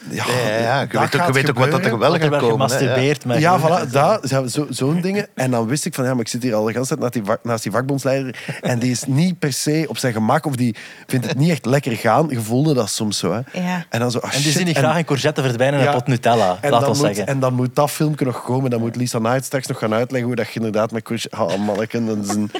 Ja, 0.09 0.23
Ja. 0.59 0.81
Je 0.81 0.87
weet 0.99 1.15
ook, 1.21 1.27
je 1.27 1.31
weet 1.33 1.49
ook 1.49 1.57
wat 1.57 1.71
dat 1.71 1.85
er 1.85 1.97
wel 1.97 2.11
gaat 2.11 2.19
komen. 2.19 2.39
hè. 2.39 2.45
Ja. 2.45 2.51
gemasturbeerd. 2.51 3.25
met- 3.25 3.39
Ja, 3.39 3.59
voilà, 3.59 3.91
dat, 3.91 4.27
zo- 4.29 4.47
zo- 4.47 4.67
zo'n 4.69 5.01
dingen. 5.01 5.27
En 5.33 5.51
dan 5.51 5.67
wist 5.67 5.85
ik 5.85 5.93
van, 5.93 6.03
ja, 6.05 6.11
maar 6.11 6.19
ik 6.21 6.27
zit 6.27 6.43
hier 6.43 6.53
al 6.55 6.63
de 6.65 6.71
hele 6.71 6.85
tijd 6.85 6.99
naast 6.99 7.13
die, 7.13 7.23
naast 7.43 7.63
die 7.63 7.71
vakbondsleider. 7.71 8.35
En 8.61 8.79
die 8.79 8.91
is 8.91 9.03
niet 9.07 9.39
per 9.39 9.53
se 9.53 9.85
op 9.87 9.97
zijn 9.97 10.13
gemak, 10.13 10.45
of 10.45 10.55
die 10.55 10.75
vindt 11.07 11.27
het 11.27 11.37
niet 11.37 11.49
echt 11.49 11.65
lekker 11.65 11.91
gaan. 11.91 12.25
Je 12.29 12.41
voelde 12.41 12.73
dat 12.73 12.89
soms 12.89 13.17
zo, 13.17 13.31
hè. 13.33 13.61
Ja. 13.61 13.85
En 13.89 13.99
dan 13.99 14.11
zo, 14.11 14.19
ah, 14.19 14.33
En 14.35 14.41
die 14.41 14.51
zien 14.51 14.65
niet 14.65 14.75
En- 14.75 14.83
graag 14.83 14.97
een 14.97 15.05
courgette 15.05 15.41
verdwijnen 15.41 15.79
in 15.79 15.85
Ja. 15.85 15.91
een 15.91 15.97
pot 15.97 16.07
Nutella. 16.07 16.57
en 16.61 16.71
Laat 16.71 16.79
dan, 16.79 16.89
ons 16.89 16.97
moet, 16.99 17.07
zeggen. 17.07 17.27
en 17.27 17.39
dan 17.39 17.53
moet 17.53 17.75
dat 17.75 17.91
filmpje 17.91 18.25
nog 18.25 18.43
komen. 18.43 18.69
Dan 18.69 18.79
moet 18.79 18.95
Lisa 18.95 19.19
Knight 19.19 19.45
straks 19.45 19.67
nog 19.67 19.77
gaan 19.79 19.93
uitleggen 19.93 20.27
hoe 20.27 20.35
dat 20.37 20.47
je 20.47 20.53
inderdaad 20.55 20.91
met 20.91 21.03
courgette... 21.03 21.37
Oh, 21.43 21.55
manneken, 21.65 22.05
dat 22.05 22.17
is 22.17 22.29
een... 22.29 22.51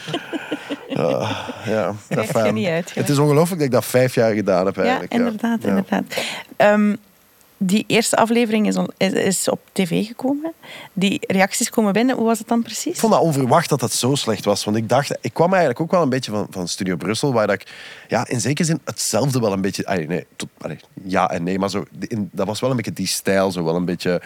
Ah, 0.97 1.31
ja, 1.65 1.93
dat 2.09 2.51
niet 2.53 2.67
uit, 2.67 2.91
Het 2.95 3.09
is 3.09 3.17
ongelooflijk 3.17 3.57
dat 3.59 3.67
ik 3.67 3.73
dat 3.73 3.85
vijf 3.85 4.15
jaar 4.15 4.33
gedaan 4.33 4.65
heb 4.65 4.75
Ja, 4.75 4.81
eigenlijk. 4.81 5.13
inderdaad. 5.13 5.61
Ja. 5.61 5.67
inderdaad. 5.67 6.03
Ehm, 6.57 6.95
die 7.57 7.83
eerste 7.87 8.15
aflevering 8.15 8.67
is, 8.67 8.75
on- 8.75 8.91
is, 8.97 9.11
is 9.11 9.49
op 9.49 9.59
tv 9.71 10.05
gekomen. 10.07 10.53
Die 10.93 11.19
reacties 11.27 11.69
komen 11.69 11.93
binnen. 11.93 12.15
Hoe 12.15 12.25
was 12.25 12.39
het 12.39 12.47
dan 12.47 12.61
precies? 12.61 12.93
Ik 12.93 12.99
vond 12.99 13.13
dat 13.13 13.21
onverwacht 13.21 13.69
dat 13.69 13.81
het 13.81 13.93
zo 13.93 14.15
slecht 14.15 14.45
was. 14.45 14.63
Want 14.63 14.77
ik 14.77 14.89
dacht, 14.89 15.17
ik 15.21 15.33
kwam 15.33 15.49
eigenlijk 15.49 15.79
ook 15.81 15.91
wel 15.91 16.01
een 16.01 16.09
beetje 16.09 16.31
van, 16.31 16.47
van 16.49 16.67
Studio 16.67 16.95
Brussel, 16.95 17.33
waar 17.33 17.47
dat 17.47 17.55
ik 17.61 17.67
ja, 18.07 18.27
in 18.27 18.41
zekere 18.41 18.67
zin 18.67 18.79
hetzelfde 18.85 19.39
wel 19.39 19.51
een 19.53 19.61
beetje. 19.61 19.85
Allee, 19.85 20.07
nee, 20.07 20.25
tot, 20.35 20.49
allee, 20.57 20.77
ja 21.03 21.29
en 21.29 21.43
nee, 21.43 21.59
maar 21.59 21.69
zo, 21.69 21.83
in, 21.99 22.29
dat 22.31 22.47
was 22.47 22.59
wel 22.59 22.69
een 22.69 22.75
beetje 22.75 22.93
die 22.93 23.07
stijl, 23.07 23.51
zo 23.51 23.63
wel 23.63 23.75
een 23.75 23.85
beetje. 23.85 24.21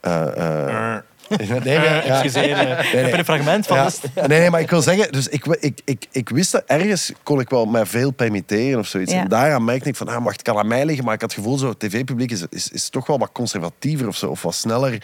eh, 0.00 0.36
eh, 0.36 0.96
nee, 1.28 1.48
nee, 1.60 1.72
ja. 1.74 2.02
Excuseer, 2.02 2.56
eh, 2.58 2.84
ik 2.84 2.90
heb 2.92 3.12
er 3.12 3.18
een 3.18 3.24
fragment 3.24 3.66
van. 3.66 3.76
Ja. 3.76 3.84
dus- 3.84 4.00
Nee, 4.14 4.38
nee, 4.38 4.50
maar 4.50 4.60
ik 4.60 4.70
wil 4.70 4.82
zeggen, 4.82 5.12
dus 5.12 5.28
ik, 5.28 5.46
ik, 5.46 5.80
ik, 5.84 6.06
ik 6.10 6.28
wist 6.28 6.52
dat 6.52 6.62
ergens 6.66 7.12
kon 7.22 7.40
ik 7.40 7.48
wel 7.50 7.66
met 7.66 7.88
veel 7.88 8.10
permitteren 8.10 8.78
of 8.78 8.86
zoiets. 8.86 9.12
Ja. 9.12 9.20
En 9.20 9.28
daaraan 9.28 9.64
merkte 9.64 9.88
ik 9.88 9.96
van, 9.96 10.08
ah, 10.08 10.22
maar 10.22 10.32
het 10.32 10.42
kan 10.42 10.58
aan 10.58 10.66
mij 10.68 10.84
liggen, 10.84 11.04
maar 11.04 11.14
ik 11.14 11.20
had 11.20 11.30
het 11.34 11.40
gevoel, 11.40 11.58
zo, 11.58 11.68
het 11.68 11.78
tv-publiek 11.78 12.30
is, 12.30 12.44
is, 12.50 12.70
is 12.70 12.88
toch 12.88 13.06
wel 13.06 13.18
wat 13.18 13.30
conservatiever 13.32 14.08
of 14.08 14.16
zo, 14.16 14.26
of 14.30 14.42
wat 14.42 14.54
sneller. 14.54 15.02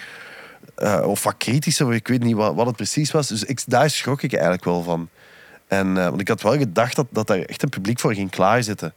eh, 0.74 1.02
of 1.06 1.22
wat 1.22 1.34
kritischer, 1.38 1.86
of 1.86 1.92
ik 1.92 2.08
weet 2.08 2.22
niet 2.22 2.34
wat, 2.36 2.54
wat 2.54 2.66
het 2.66 2.76
precies 2.76 3.10
was. 3.10 3.28
Dus 3.28 3.44
ik, 3.44 3.60
daar 3.66 3.90
schrok 3.90 4.22
ik 4.22 4.32
eigenlijk 4.32 4.64
wel 4.64 4.82
van. 4.82 5.08
En, 5.68 5.98
eh, 5.98 6.08
want 6.08 6.20
ik 6.20 6.28
had 6.28 6.42
wel 6.42 6.58
gedacht 6.58 6.96
dat, 6.96 7.06
dat 7.10 7.26
daar 7.26 7.38
echt 7.38 7.62
een 7.62 7.68
publiek 7.68 8.00
voor 8.00 8.14
ging 8.14 8.30
klaarzitten. 8.30 8.94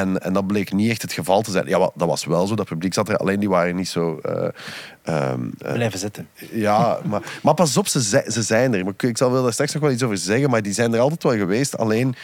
En, 0.00 0.18
en 0.22 0.32
dat 0.32 0.46
bleek 0.46 0.72
niet 0.72 0.90
echt 0.90 1.02
het 1.02 1.12
geval 1.12 1.42
te 1.42 1.50
zijn. 1.50 1.66
Ja, 1.68 1.78
dat 1.78 2.08
was 2.08 2.24
wel 2.24 2.46
zo. 2.46 2.54
Dat 2.54 2.66
publiek 2.66 2.94
zat 2.94 3.08
er, 3.08 3.16
alleen 3.16 3.40
die 3.40 3.48
waren 3.48 3.76
niet 3.76 3.88
zo... 3.88 4.18
eh, 4.22 4.48
ehm, 5.02 5.40
eh, 5.58 5.72
Blijven 5.72 5.98
zitten. 5.98 6.28
ja, 6.52 6.98
maar, 7.04 7.22
maar 7.42 7.54
pas 7.54 7.76
op, 7.76 7.86
ze, 7.86 8.02
ze 8.28 8.42
zijn 8.42 8.74
er. 8.74 8.84
Maar 8.84 8.94
ik- 8.96 9.16
zal 9.18 9.32
wel 9.32 9.42
daar 9.42 9.52
straks 9.52 9.72
nog 9.72 9.82
wel 9.82 9.90
iets 9.92 10.02
over 10.02 10.16
zeggen, 10.18 10.50
maar 10.50 10.62
die 10.62 10.72
zijn 10.72 10.94
er 10.94 11.00
altijd 11.00 11.22
wel 11.22 11.32
geweest. 11.36 11.76
Alleen 11.78 12.14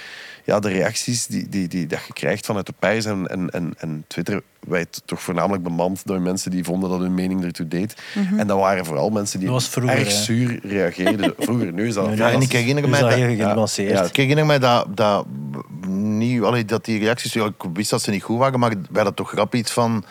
ja, 0.50 0.60
de 0.60 0.68
reacties 0.68 1.26
die, 1.26 1.48
die, 1.48 1.68
die 1.68 1.86
dat 1.86 2.00
je 2.06 2.12
krijgt 2.12 2.46
vanuit 2.46 2.66
de 2.66 2.74
pers 2.78 3.04
en, 3.04 3.26
en, 3.26 3.50
en, 3.50 3.74
en 3.78 4.04
Twitter 4.06 4.42
werd 4.60 5.02
toch 5.04 5.22
voornamelijk 5.22 5.62
bemand 5.62 6.02
door 6.06 6.20
mensen 6.20 6.50
die 6.50 6.64
vonden 6.64 6.90
dat 6.90 7.00
hun 7.00 7.14
mening 7.14 7.44
ertoe 7.44 7.68
deed. 7.68 7.94
En 8.36 8.46
dat 8.46 8.58
waren 8.58 8.84
vooral 8.84 9.10
mensen 9.10 9.40
die 9.40 9.48
vroeger, 9.48 9.98
erg 9.98 10.08
hè. 10.08 10.14
zuur 10.14 10.60
reageerden. 10.62 11.34
Vroeger, 11.38 11.72
nu 11.72 11.86
is 11.86 11.94
dat... 11.94 12.16
Ja, 12.16 12.30
en 12.30 12.40
ik 12.40 12.52
herinner 12.52 12.88
mij 12.88 13.00
dat 13.00 13.12
genuanceerd. 13.12 13.90
Ja. 13.90 14.04
ik 14.04 14.16
herinner 14.16 14.46
mij 14.46 14.58
dat, 14.58 14.86
dat, 14.96 15.26
niet, 15.86 16.42
allee, 16.42 16.64
dat 16.64 16.84
die 16.84 16.98
reacties, 16.98 17.32
ja, 17.32 17.44
ik 17.44 17.64
wist 17.72 17.90
dat 17.90 18.02
ze 18.02 18.10
niet 18.10 18.22
goed 18.22 18.38
waren, 18.38 18.60
maar 18.60 18.70
wij 18.70 18.80
hadden 18.92 19.14
toch 19.14 19.30
grap 19.30 19.54
iets 19.54 19.72
van... 19.72 20.04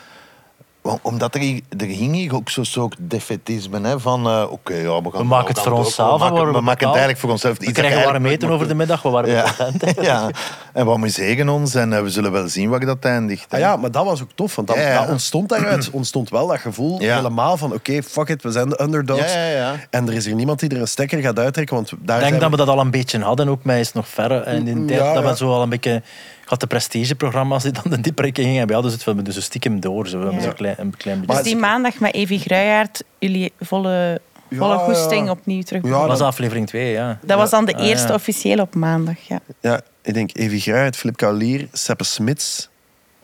om- 0.82 0.98
Omdat 1.02 1.34
er, 1.34 1.40
hier- 1.40 1.60
er 1.78 1.86
ging 1.86 2.14
hier 2.14 2.34
ook 2.34 2.48
zo'n 2.50 2.64
soort 2.64 2.96
defetisme, 2.98 3.80
hè, 3.80 4.00
van 4.00 4.26
eh, 4.26 4.44
oké, 4.50 4.74
ja, 4.74 5.02
we 5.02 5.10
gaan... 5.10 5.20
We 5.20 5.24
maken 5.24 5.48
het 5.54 5.60
voor 5.62 5.72
onszelf, 5.72 6.28
We 6.28 6.34
we 6.34 6.52
we 6.52 6.60
maken 6.60 6.78
het 6.86 6.96
eigenlijk 6.96 7.18
voor 7.18 7.30
onszelf. 7.30 7.58
We 7.58 7.72
krijgen 7.72 7.96
warm 7.96 8.06
eigenlijk 8.10 8.34
eten 8.42 8.50
over 8.50 8.68
de 8.68 8.74
middag, 8.74 9.02
we 9.02 9.08
waren 9.08 9.30
Ja. 9.30 9.54
content. 9.58 10.00
ja, 10.10 10.30
en 10.72 10.86
we 10.86 10.92
amuseren 10.92 11.48
ons 11.48 11.74
en 11.74 11.92
eh, 11.92 12.02
we 12.02 12.10
zullen 12.10 12.32
wel 12.32 12.48
zien 12.48 12.68
waar 12.70 12.80
dat 12.80 13.04
eindigt. 13.04 13.46
hè. 13.48 13.56
Ah 13.56 13.62
ja, 13.62 13.76
maar 13.76 13.90
dat 13.90 14.04
was 14.04 14.22
ook 14.22 14.30
tof, 14.34 14.54
want 14.56 14.68
dat, 14.68 14.76
Ja, 14.76 14.82
ja. 14.88 15.00
dat 15.00 15.08
ontstond 15.10 15.48
daaruit 15.48 15.90
ontstond 16.00 16.30
wel 16.30 16.46
dat 16.46 16.58
gevoel 16.58 17.02
Ja. 17.02 17.16
helemaal 17.16 17.56
van 17.56 17.72
oké, 17.72 18.02
fuck 18.02 18.28
it, 18.28 18.42
we 18.42 18.50
zijn 18.50 18.68
de 18.68 18.82
underdogs. 18.82 19.32
Ja, 19.32 19.44
ja, 19.44 19.56
ja. 19.56 19.74
En 19.90 20.08
er 20.08 20.14
is 20.14 20.24
hier 20.26 20.34
niemand 20.34 20.60
die 20.60 20.68
er 20.68 20.80
een 20.80 20.88
stekker 20.88 21.18
gaat 21.20 21.38
uittrekken, 21.38 21.74
want 21.74 21.88
daar 21.90 21.98
Ik 22.16 22.20
zijn 22.20 22.30
denk 22.30 22.40
dat 22.42 22.50
we 22.50 22.56
dat 22.66 22.68
al 22.68 22.80
een 22.80 22.90
beetje 22.90 23.20
hadden, 23.20 23.48
ook 23.48 23.64
mij 23.64 23.80
is 23.80 23.92
nog 23.92 24.08
verre. 24.08 24.38
En 24.40 24.66
in 24.68 24.86
de 24.86 24.94
tijd 24.94 25.00
Ja, 25.00 25.12
dat 25.20 25.24
we 25.30 25.36
zo 25.36 25.52
al 25.52 25.62
een 25.62 25.68
beetje... 25.68 26.02
Had 26.50 26.60
de 26.60 26.66
prestigeprogramma's 26.66 27.62
die 27.62 27.72
dan 27.72 27.82
de 27.90 28.00
dieper 28.00 28.30
gingen. 28.32 28.60
En 28.60 28.66
we 28.66 28.72
hadden 28.72 28.92
dus, 28.92 29.04
we 29.04 29.22
dus 29.22 29.34
zo 29.34 29.40
stiekem 29.40 29.80
door. 29.80 30.06
Zo, 30.08 30.18
hebben 30.18 30.36
Ja. 30.36 30.42
zo'n 30.42 30.54
klein, 30.54 30.74
een 30.78 30.96
klein 30.96 31.18
Dus 31.18 31.26
beetje... 31.26 31.42
die 31.42 31.56
maandag 31.56 31.98
met 32.00 32.14
Evi 32.14 32.38
Gruijaert, 32.38 33.02
jullie 33.18 33.52
volle, 33.60 34.20
volle 34.50 34.74
Ja, 34.74 34.78
goesting 34.84 35.24
ja. 35.26 35.30
opnieuw 35.30 35.62
terug. 35.62 35.82
Ja, 35.84 35.90
dat 35.90 36.06
was 36.08 36.20
aflevering 36.20 36.66
2, 36.66 36.90
ja. 36.92 37.18
dat 37.22 37.38
was 37.38 37.50
dan 37.50 37.64
de 37.64 37.74
Ah, 37.74 37.86
eerste 37.86 38.08
ja. 38.08 38.14
officieel 38.14 38.58
op 38.58 38.74
maandag. 38.74 39.16
Ja. 39.28 39.40
Ja, 39.60 39.80
ik 40.02 40.14
denk 40.14 40.30
Evi 40.36 40.60
Gruijt, 40.60 40.96
Filip 40.96 41.16
Kaulier, 41.16 41.68
Seppe 41.72 42.04
Smits. 42.04 42.68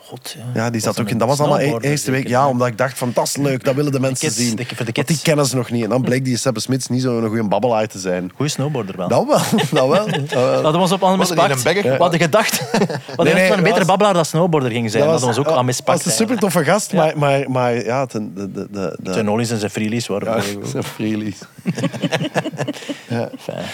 God, 0.09 0.37
Ja, 0.55 0.71
die 0.71 0.81
zat 0.81 1.01
ook 1.01 1.09
in. 1.11 1.19
Dat 1.19 1.29
was 1.29 1.39
allemaal 1.41 1.61
e- 1.61 1.77
eerste 1.81 2.11
week. 2.11 2.29
Ja, 2.29 2.49
omdat 2.49 2.67
ik 2.67 2.79
dacht 2.79 2.99
van 2.99 3.11
dat 3.15 3.25
is 3.27 3.37
leuk, 3.37 3.65
dat 3.65 3.75
willen 3.75 3.93
de 3.93 4.01
mensen 4.01 4.29
kids, 4.29 4.41
zien. 4.41 4.57
de- 4.57 4.93
kids. 4.93 5.07
die 5.07 5.19
kennen 5.23 5.47
ze 5.47 5.57
nog 5.57 5.71
niet. 5.71 5.83
En 5.83 5.89
dan 5.89 6.03
bleek 6.03 6.25
die 6.25 6.37
Seppe 6.37 6.61
Smits 6.61 6.89
niet 6.89 7.03
zo'n 7.03 7.27
goede 7.27 7.49
babbelaar 7.49 7.87
te 7.87 7.99
zijn. 7.99 8.33
Goeie 8.37 8.51
snowboarder 8.51 8.97
wel. 8.97 9.09
Dat 9.09 9.27
wel, 9.27 9.39
dat 9.71 9.89
wel. 9.89 10.07
Dat. 10.07 10.33
Hadden 10.33 10.73
we 10.73 10.79
ons 10.79 10.93
op 10.93 11.05
aan 11.05 11.19
mispakt. 11.19 11.51
een 11.51 11.63
bagger 11.63 11.83
We 11.83 11.97
hadden 11.97 12.21
gedacht 12.21 12.59
hadden 12.61 12.85
nee, 13.17 13.35
dat 13.35 13.43
een 13.43 13.49
dat 13.49 13.57
betere 13.57 13.75
was- 13.79 13.87
babbelaar 13.87 14.15
dan 14.15 14.25
snowboarder 14.25 14.71
ging 14.71 14.91
zijn. 14.91 15.05
Dat 15.07 15.23
ons 15.23 15.39
ook 15.39 15.47
aan 15.49 15.55
dat 15.55 15.65
mispakt. 15.65 16.05
was 16.05 16.07
een 16.13 16.19
super 16.19 16.39
toffe 16.39 16.65
gast, 16.65 16.93
maar, 16.93 17.19
maar, 17.19 17.51
maar 17.51 17.85
ja, 17.85 18.07
ten, 18.07 18.35
de, 18.35 18.53
de, 18.53 18.67
de, 18.71 18.97
de, 19.03 19.13
Zijn 19.13 19.29
ollies 19.31 19.51
en 19.51 19.59
zijn 19.59 19.71
freelies 19.71 20.07
waren 20.07 20.37
ja, 20.63 20.69
zijn 20.69 20.83
freelies. 20.85 21.39
Fijn. 23.39 23.65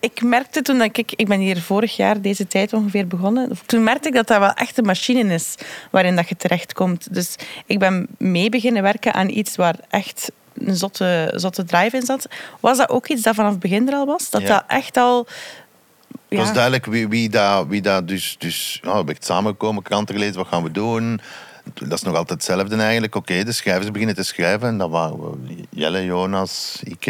Ik 0.00 0.22
merkte 0.22 0.62
toen 0.62 0.78
dat 0.78 0.96
ik... 0.98 1.12
Ik 1.16 1.26
ben 1.28 1.40
hier 1.40 1.60
vorig 1.60 1.96
jaar 1.96 2.20
deze 2.20 2.46
tijd 2.46 2.72
ongeveer 2.72 3.06
begonnen. 3.06 3.58
Toen 3.66 3.82
merkte 3.82 4.08
ik 4.08 4.14
dat 4.14 4.26
dat 4.26 4.38
wel 4.38 4.52
echt 4.52 4.78
een 4.78 4.84
machine 4.84 5.34
is 5.34 5.54
waarin 5.90 6.16
dat 6.16 6.28
je 6.28 6.36
terechtkomt. 6.36 7.14
Dus 7.14 7.34
ik 7.66 7.78
ben 7.78 8.06
mee 8.18 8.48
beginnen 8.50 8.82
werken 8.82 9.14
aan 9.14 9.28
iets 9.28 9.56
waar 9.56 9.76
echt 9.90 10.32
een 10.54 10.76
zotte, 10.76 11.32
zotte 11.36 11.64
drive 11.64 11.96
in 11.96 12.02
zat. 12.02 12.26
Was 12.60 12.78
dat 12.78 12.88
ook 12.88 13.08
iets 13.08 13.22
dat 13.22 13.34
vanaf 13.34 13.50
het 13.50 13.60
begin 13.60 13.88
er 13.88 13.94
al 13.94 14.06
was? 14.06 14.30
Dat 14.30 14.40
Ja. 14.40 14.48
dat 14.48 14.64
echt 14.66 14.96
al... 14.96 15.26
Het 16.28 16.38
was 16.38 16.48
Ja. 16.48 16.54
duidelijk 16.54 16.86
wie, 16.86 17.08
wie 17.08 17.28
dat, 17.28 17.66
wie 17.66 17.80
dat 17.80 18.08
dus... 18.08 18.36
dus 18.38 18.78
ja, 18.82 18.90
we 18.90 18.96
hebben 18.96 19.14
echt 19.14 19.24
samengekomen, 19.24 19.82
kranten 19.82 20.14
gelezen, 20.14 20.36
wat 20.36 20.48
gaan 20.48 20.62
we 20.62 20.70
doen? 20.70 21.20
Dat 21.74 21.92
is 21.98 22.02
nog 22.02 22.14
altijd 22.16 22.42
hetzelfde 22.46 22.76
eigenlijk. 22.76 23.14
Oké, 23.14 23.44
de 23.44 23.52
schrijvers 23.52 23.90
beginnen 23.90 24.14
te 24.16 24.22
schrijven. 24.22 24.68
En 24.68 24.78
dat 24.78 24.90
waren 24.90 25.20
we, 25.20 25.54
Jelle, 25.70 26.04
Jonas, 26.04 26.80
ik, 26.84 27.04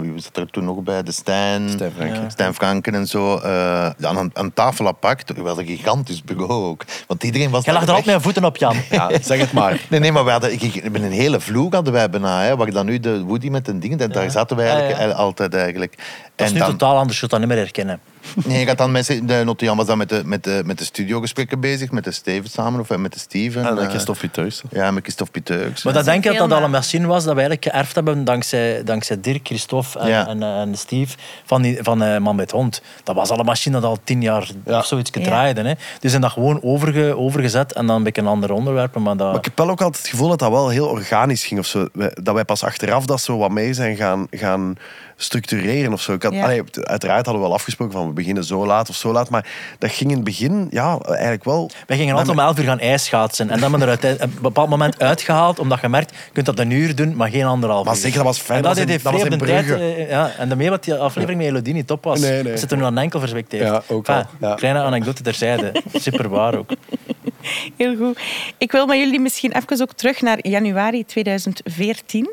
wie 0.00 0.20
zat 0.20 0.36
er 0.36 0.50
toen 0.50 0.64
nog 0.64 0.82
bij? 0.82 1.02
De 1.02 1.12
Stijn. 1.12 1.68
Stijn 1.70 1.92
Franken. 1.96 2.22
Ja. 2.22 2.28
Stijn 2.28 2.54
Franken 2.54 2.94
en 2.94 3.06
zo. 3.06 3.36
eh, 3.38 3.86
aan, 4.00 4.30
aan 4.32 4.52
tafel 4.52 4.86
apart. 4.86 5.32
Wel 5.42 5.58
een 5.58 5.66
gigantisch 5.66 6.22
bureau 6.22 6.64
ook. 6.64 6.84
Want 7.06 7.24
iedereen 7.24 7.50
was 7.50 7.64
Jij 7.64 7.74
lag 7.74 7.82
er 7.82 7.88
altijd 7.88 8.06
met 8.06 8.22
voeten 8.22 8.44
op, 8.44 8.56
Jan. 8.56 8.76
Ja, 8.90 9.10
zeg 9.22 9.38
het 9.40 9.52
maar. 9.52 9.80
Nee, 9.90 10.00
nee, 10.00 10.12
maar 10.12 10.24
we 10.24 10.30
hadden 10.30 10.52
ik- 10.52 10.90
met 10.90 11.02
een 11.02 11.12
hele 11.12 11.40
vloer 11.40 11.74
hadden 11.74 11.92
wij 11.92 12.10
bijna. 12.10 12.42
Hè, 12.42 12.56
waar 12.56 12.70
dan 12.70 12.86
nu 12.86 13.00
de 13.00 13.22
Woody 13.22 13.48
met 13.48 13.68
een 13.68 13.80
ding, 13.80 13.96
dat- 13.96 14.12
daar 14.12 14.30
zaten 14.30 14.56
wij 14.56 14.66
eigenlijk 14.68 14.98
Ja, 15.00 15.06
ja. 15.06 15.12
altijd 15.12 15.54
eigenlijk. 15.54 15.94
Dat 16.36 16.46
is 16.46 16.52
nu 16.52 16.60
totaal 16.60 16.92
anders, 16.96 17.12
je 17.12 17.18
zult 17.18 17.30
dat 17.30 17.40
niet 17.40 17.48
meer 17.48 17.58
herkennen. 17.58 18.00
Nee, 18.44 18.58
je 18.60 18.66
gaat 18.66 18.78
dan 18.78 18.92
mensen, 18.92 19.26
de 19.26 19.42
Notian 19.44 19.76
was 19.76 19.86
dan 19.86 19.98
met 19.98 20.08
de, 20.08 20.22
met 20.24 20.44
de, 20.44 20.62
met 20.64 20.78
de 20.78 20.84
studiogesprekken 20.84 21.60
bezig, 21.60 21.90
met 21.90 22.04
de 22.04 22.10
Steven 22.10 22.50
samen 22.50 22.80
of 22.80 22.96
met 22.96 23.12
de 23.12 23.18
Steven. 23.18 23.64
En 23.66 23.74
dan 23.74 23.84
eh, 23.84 23.88
Christophe 23.90 24.20
Piteurs. 24.20 24.62
Ja, 24.70 24.90
met 24.90 25.02
Christophe 25.02 25.40
Piteux. 25.40 25.82
Maar 25.84 25.92
dat 25.92 26.04
denk 26.04 26.24
ik 26.24 26.30
dat 26.30 26.38
dat 26.38 26.50
al 26.50 26.56
een 26.64 26.70
maar- 26.70 26.70
machine 26.80 27.06
was 27.06 27.24
dat 27.24 27.34
we 27.34 27.40
eigenlijk 27.40 27.64
geërfd 27.76 27.94
hebben 27.94 28.24
dankzij, 28.24 28.82
dankzij 28.84 29.20
Dirk, 29.20 29.46
Christophe 29.46 29.98
en, 29.98 30.08
Ja. 30.08 30.26
en, 30.28 30.42
eh, 30.42 30.60
en 30.60 30.74
Steve 30.76 31.16
van, 31.44 31.62
die, 31.62 31.78
van 31.82 32.02
eh, 32.02 32.18
Man 32.18 32.36
met 32.36 32.50
Hond. 32.50 32.82
Dat 33.02 33.14
was 33.14 33.30
al 33.30 33.38
een 33.38 33.44
machine 33.44 33.80
dat 33.80 33.90
al 33.90 33.98
tien 34.04 34.22
jaar 34.22 34.48
Ja. 34.64 34.78
of 34.78 34.86
zoiets 34.86 35.10
gedraaid. 35.10 35.56
Hè. 35.56 35.62
Dus 36.00 36.10
zijn 36.10 36.22
dat 36.22 36.32
gewoon 36.32 36.62
overge, 36.62 37.16
overgezet 37.16 37.72
en 37.72 37.86
dan 37.86 37.96
een 37.96 38.02
beetje 38.02 38.22
een 38.22 38.28
ander 38.28 38.52
onderwerp. 38.52 38.94
Maar 38.98 39.16
dat... 39.16 39.28
Maar 39.28 39.36
ik 39.38 39.44
heb 39.44 39.58
wel 39.58 39.70
ook 39.70 39.80
altijd 39.82 40.02
het 40.02 40.10
gevoel 40.10 40.28
dat 40.28 40.38
dat 40.38 40.50
wel 40.50 40.68
heel 40.68 40.86
organisch 40.88 41.44
ging. 41.44 41.60
Of 41.60 41.66
zo. 41.66 41.88
Dat 42.12 42.34
wij 42.34 42.44
pas 42.44 42.64
achteraf 42.64 43.04
dat 43.06 43.20
zo 43.20 43.38
wat 43.38 43.50
mee 43.50 43.74
zijn 43.74 43.96
gaan, 43.96 44.26
gaan 44.30 44.76
structureren 45.16 45.92
of 45.92 46.00
zo. 46.02 46.12
Ik 46.12 46.22
had, 46.22 46.32
Ja. 46.32 46.42
allee, 46.42 46.62
uiteraard 46.72 47.24
hadden 47.24 47.42
we 47.42 47.48
wel 47.48 47.56
afgesproken 47.56 47.94
van 47.94 48.06
we 48.06 48.12
beginnen 48.12 48.44
zo 48.44 48.66
laat 48.66 48.88
of 48.88 48.94
zo 48.96 49.12
laat. 49.12 49.30
Maar 49.30 49.46
dat 49.78 49.90
ging 49.90 50.10
in 50.10 50.16
het 50.16 50.24
begin 50.24 50.66
ja, 50.70 50.98
eigenlijk 51.00 51.44
wel... 51.44 51.70
Wij 51.86 51.96
gingen 51.96 52.14
altijd 52.16 52.36
om 52.38 52.42
11 52.42 52.58
uur 52.58 52.64
gaan 52.64 52.78
ijsschaatsen. 52.80 53.50
En 53.50 53.52
dan 53.52 53.60
hebben 53.62 53.78
we 53.78 53.84
er 53.84 53.90
uiteindelijk 53.90 54.30
op 54.30 54.36
een 54.36 54.42
bepaald 54.42 54.68
moment 54.68 55.00
uitgehaald, 55.02 55.58
omdat 55.58 55.80
je 55.80 55.88
merkt, 55.88 56.10
je 56.10 56.16
kunt 56.32 56.46
dat 56.46 56.58
een 56.58 56.70
uur 56.70 56.94
doen, 56.94 57.16
maar 57.16 57.30
geen 57.30 57.44
anderhalf 57.44 57.84
Maar 57.84 57.94
uur. 57.94 58.00
zeker, 58.00 58.16
dat 58.16 58.26
was 58.26 58.38
fijn. 58.38 58.58
En 58.58 58.64
Dat 58.64 58.76
dat 58.76 58.86
deed 58.86 59.02
dat 59.02 59.12
was 59.12 59.20
Free 59.22 59.32
in 59.34 59.40
op 59.40 59.46
de 59.46 59.52
tijd. 59.52 59.70
Eh, 59.80 60.10
Ja, 60.10 60.30
en 60.38 60.48
daarmee 60.48 60.70
wat 60.70 60.84
die 60.84 60.94
aflevering 60.94 61.40
met 61.40 61.48
Elodie 61.50 61.74
niet 61.74 61.86
top 61.86 62.04
was. 62.04 62.20
Nee, 62.20 62.42
nee. 62.42 62.52
We 62.52 62.58
zitten 62.58 62.78
nu 62.78 62.84
aan 62.84 62.98
enkel 62.98 63.20
verzwikt 63.20 63.52
heeft. 63.52 63.64
Ja, 63.64 63.82
ook 63.88 64.06
ja. 64.06 64.54
Kleine 64.54 64.80
anekdote 64.82 65.22
terzijde. 65.22 65.72
Super 65.94 66.28
waar 66.28 66.54
ook. 66.54 66.70
Heel 67.76 67.96
goed. 67.96 68.18
Ik 68.58 68.72
wil 68.72 68.86
met 68.86 68.96
jullie 68.98 69.20
misschien 69.20 69.52
even 69.52 69.80
ook 69.82 69.92
terug 69.92 70.20
naar 70.20 70.38
januari 70.48 71.04
2014. 71.04 72.30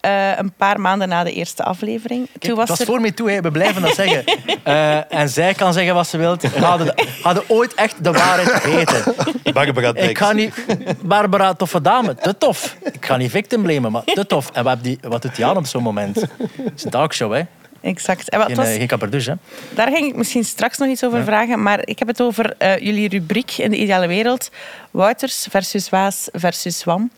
Eh, 0.00 0.38
een 0.38 0.52
paar 0.56 0.80
maanden 0.80 1.08
na 1.08 1.24
de 1.24 1.32
eerste 1.32 1.62
aflevering. 1.64 2.26
Kijk, 2.26 2.38
Toen 2.40 2.50
het 2.50 2.58
was 2.58 2.68
was 2.68 2.80
er... 2.80 2.86
voor 2.86 3.00
mij 3.00 3.10
toe, 3.10 3.30
hè. 3.30 3.40
we 3.40 3.50
blijven 3.50 3.82
dat 3.82 3.94
zeggen. 3.94 4.24
Eh, 4.62 5.14
en 5.14 5.28
zij 5.28 5.54
kan 5.54 5.72
zeggen 5.72 5.94
wat 5.94 6.06
ze 6.06 6.16
wil. 6.16 6.36
We 6.36 6.64
hadden, 6.64 6.94
hadden 7.22 7.42
ooit 7.46 7.74
echt 7.74 8.04
de 8.04 8.12
waarheid 8.12 8.64
weten. 8.64 9.14
Barbara 9.52 9.94
Ik 9.94 10.18
ga 10.18 10.32
niet... 10.32 10.54
Barbara, 11.02 11.54
toffe 11.54 11.80
dame, 11.80 12.14
te 12.14 12.38
tof. 12.38 12.76
Ik 12.92 13.06
ga 13.06 13.16
niet 13.16 13.30
victim 13.30 13.62
blamen, 13.62 13.92
maar 13.92 14.04
te 14.04 14.26
tof. 14.26 14.50
En 14.50 14.64
wat, 14.64 14.82
die, 14.82 14.98
wat 15.00 15.22
doet 15.22 15.36
die 15.36 15.44
aan 15.44 15.56
op 15.56 15.66
zo'n 15.66 15.82
moment? 15.82 16.20
Het 16.20 16.30
is 16.76 16.84
een 16.84 16.90
talkshow, 16.90 17.32
hè. 17.32 17.42
Exact. 17.80 18.28
En 18.28 18.38
wat 18.38 18.46
Geen, 18.46 18.56
was... 18.56 18.66
eh, 18.66 18.74
geen 18.74 18.86
kaperdouche, 18.86 19.30
hè. 19.30 19.36
Daar 19.74 19.88
ging 19.88 20.06
ik 20.06 20.16
misschien 20.16 20.44
straks 20.44 20.78
nog 20.78 20.88
iets 20.88 21.04
over 21.04 21.24
vragen, 21.24 21.62
maar 21.62 21.80
ik 21.84 21.98
heb 21.98 22.08
het 22.08 22.22
over 22.22 22.54
eh, 22.58 22.78
jullie 22.78 23.08
rubriek 23.08 23.52
in 23.58 23.70
de 23.70 23.76
ideale 23.76 24.06
wereld. 24.06 24.50
Wouters 24.90 25.46
versus 25.50 25.88
Waas 25.88 26.28
versus 26.32 26.78
Swam. 26.78 27.10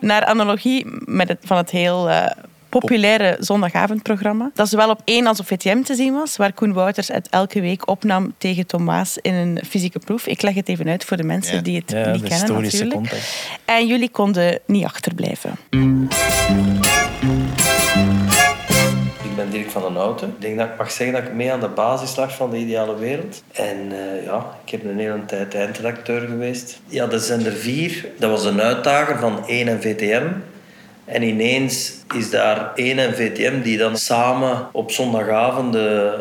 Naar 0.00 0.24
analogie 0.24 0.86
met 1.04 1.28
het, 1.28 1.38
van 1.44 1.56
het 1.56 1.70
heel 1.70 2.08
eh, 2.10 2.26
populaire 2.68 3.36
zondagavondprogramma. 3.40 4.50
Dat 4.54 4.68
zowel 4.68 4.90
op 4.90 5.00
1 5.04 5.26
als 5.26 5.40
op 5.40 5.46
VTM 5.46 5.82
te 5.82 5.94
zien 5.94 6.12
was, 6.12 6.36
waar 6.36 6.52
Koen 6.52 6.72
Wouters 6.72 7.08
het 7.08 7.28
elke 7.30 7.60
week 7.60 7.88
opnam 7.88 8.34
tegen 8.38 8.66
Tom 8.66 8.84
Waas 8.84 9.18
in 9.18 9.34
een 9.34 9.60
fysieke 9.68 9.98
proef. 9.98 10.26
Ik 10.26 10.42
leg 10.42 10.54
het 10.54 10.68
even 10.68 10.88
uit 10.88 11.04
voor 11.04 11.16
de 11.16 11.22
mensen 11.22 11.56
Ja. 11.56 11.62
die 11.62 11.76
het 11.76 11.90
Ja, 11.90 11.96
niet 11.96 12.06
de 12.06 12.12
kennen 12.12 12.30
historische 12.30 12.84
natuurlijk. 12.84 13.10
context. 13.10 13.48
En 13.64 13.86
jullie 13.86 14.08
konden 14.10 14.58
niet 14.66 14.84
achterblijven. 14.84 15.58
Van 19.62 19.82
den 19.82 19.96
Houten. 19.96 20.28
Ik 20.28 20.40
denk 20.40 20.58
dat 20.58 20.68
ik 20.68 20.78
mag 20.78 20.90
zeggen 20.90 21.16
dat 21.16 21.24
ik 21.28 21.34
mee 21.34 21.52
aan 21.52 21.60
de 21.60 21.68
basis 21.68 22.16
lag 22.16 22.36
van 22.36 22.50
de 22.50 22.56
ideale 22.56 22.96
wereld. 22.96 23.42
En 23.52 23.92
eh, 23.92 24.24
ja, 24.24 24.46
ik 24.64 24.70
heb 24.70 24.84
een 24.84 24.98
hele 24.98 25.24
tijd 25.24 25.54
eindredacteur 25.54 26.20
geweest. 26.20 26.80
Ja, 26.86 27.06
de 27.06 27.18
zender 27.18 27.52
4, 27.52 28.08
dat 28.18 28.30
was 28.30 28.44
een 28.44 28.60
uitdager 28.60 29.18
van 29.18 29.46
1 29.46 29.68
en 29.68 29.82
VTM. 29.82 30.26
En 31.04 31.22
ineens 31.22 31.92
is 32.14 32.30
daar 32.30 32.72
1 32.74 32.98
en 32.98 33.14
VTM 33.14 33.62
die 33.62 33.78
dan 33.78 33.96
samen 33.96 34.68
op 34.72 34.90
zondagavond 34.90 35.74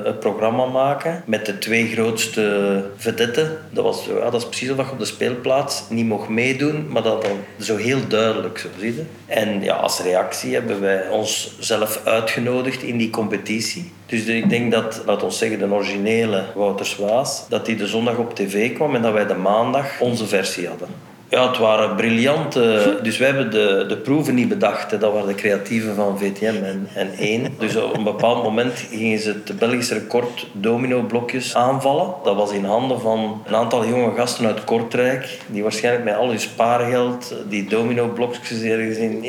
het 0.03 0.19
programma 0.19 0.65
maken 0.65 1.23
met 1.25 1.45
de 1.45 1.57
twee 1.57 1.87
grootste 1.87 2.85
vedetten. 2.97 3.57
Dat, 3.69 3.83
was, 3.83 4.05
ja, 4.05 4.31
is 4.31 4.45
precies 4.47 4.67
je 4.67 4.91
op 4.91 4.99
de 4.99 5.05
speelplaats 5.05 5.83
niet 5.89 6.05
mocht 6.05 6.29
meedoen, 6.29 6.87
maar 6.89 7.03
dat 7.03 7.21
dan 7.21 7.37
zo 7.59 7.75
heel 7.75 8.07
duidelijk, 8.07 8.57
zo 8.57 8.67
zie. 8.79 9.05
En 9.25 9.61
ja, 9.61 9.75
als 9.75 9.99
reactie 9.99 10.53
hebben 10.53 10.81
wij 10.81 11.09
onszelf 11.09 12.01
uitgenodigd 12.05 12.83
in 12.83 12.97
die 12.97 13.09
competitie. 13.09 13.91
Dus 14.05 14.25
ik 14.25 14.49
denk 14.49 14.71
dat, 14.71 15.01
laat 15.05 15.23
ons 15.23 15.37
zeggen, 15.37 15.59
de 15.59 15.71
originele 15.71 16.45
Wouters 16.55 16.95
Waas, 16.95 17.45
dat 17.49 17.65
die 17.65 17.75
de 17.75 17.87
zondag 17.87 18.17
op 18.17 18.35
tv 18.35 18.73
kwam 18.73 18.95
en 18.95 19.01
dat 19.01 19.13
wij 19.13 19.27
de 19.27 19.35
maandag 19.35 19.99
onze 19.99 20.27
versie 20.27 20.67
hadden. 20.67 21.12
Ja, 21.33 21.47
het 21.47 21.57
waren 21.57 21.95
briljante... 21.95 22.99
Dus 23.03 23.17
wij 23.17 23.27
hebben 23.27 23.51
de, 23.51 23.85
de 23.87 23.97
proeven 23.97 24.35
niet 24.35 24.49
bedacht. 24.49 24.91
Hè. 24.91 24.97
Dat 24.97 25.13
waren 25.13 25.27
de 25.27 25.35
creatieven 25.35 25.95
van 25.95 26.19
VTM 26.19 26.63
en, 26.63 26.87
en 26.93 27.11
1. 27.17 27.55
Dus 27.59 27.75
op 27.75 27.97
een 27.97 28.03
bepaald 28.03 28.43
moment 28.43 28.87
gingen 28.89 29.19
ze 29.19 29.41
het 29.45 29.59
Belgische 29.59 29.93
record 29.93 30.47
domino-blokjes 30.51 31.55
aanvallen. 31.55 32.13
Dat 32.23 32.35
was 32.35 32.51
in 32.51 32.65
handen 32.65 33.01
van 33.01 33.41
een 33.45 33.55
aantal 33.55 33.85
jonge 33.85 34.15
gasten 34.15 34.45
uit 34.45 34.63
Kortrijk. 34.63 35.39
Die 35.47 35.63
waarschijnlijk 35.63 36.05
met 36.05 36.15
al 36.15 36.27
hun 36.27 36.39
spaargeld 36.39 37.33
die 37.49 37.67
domino-blokjes 37.67 38.61
ergens 38.61 38.97
in, 38.97 39.25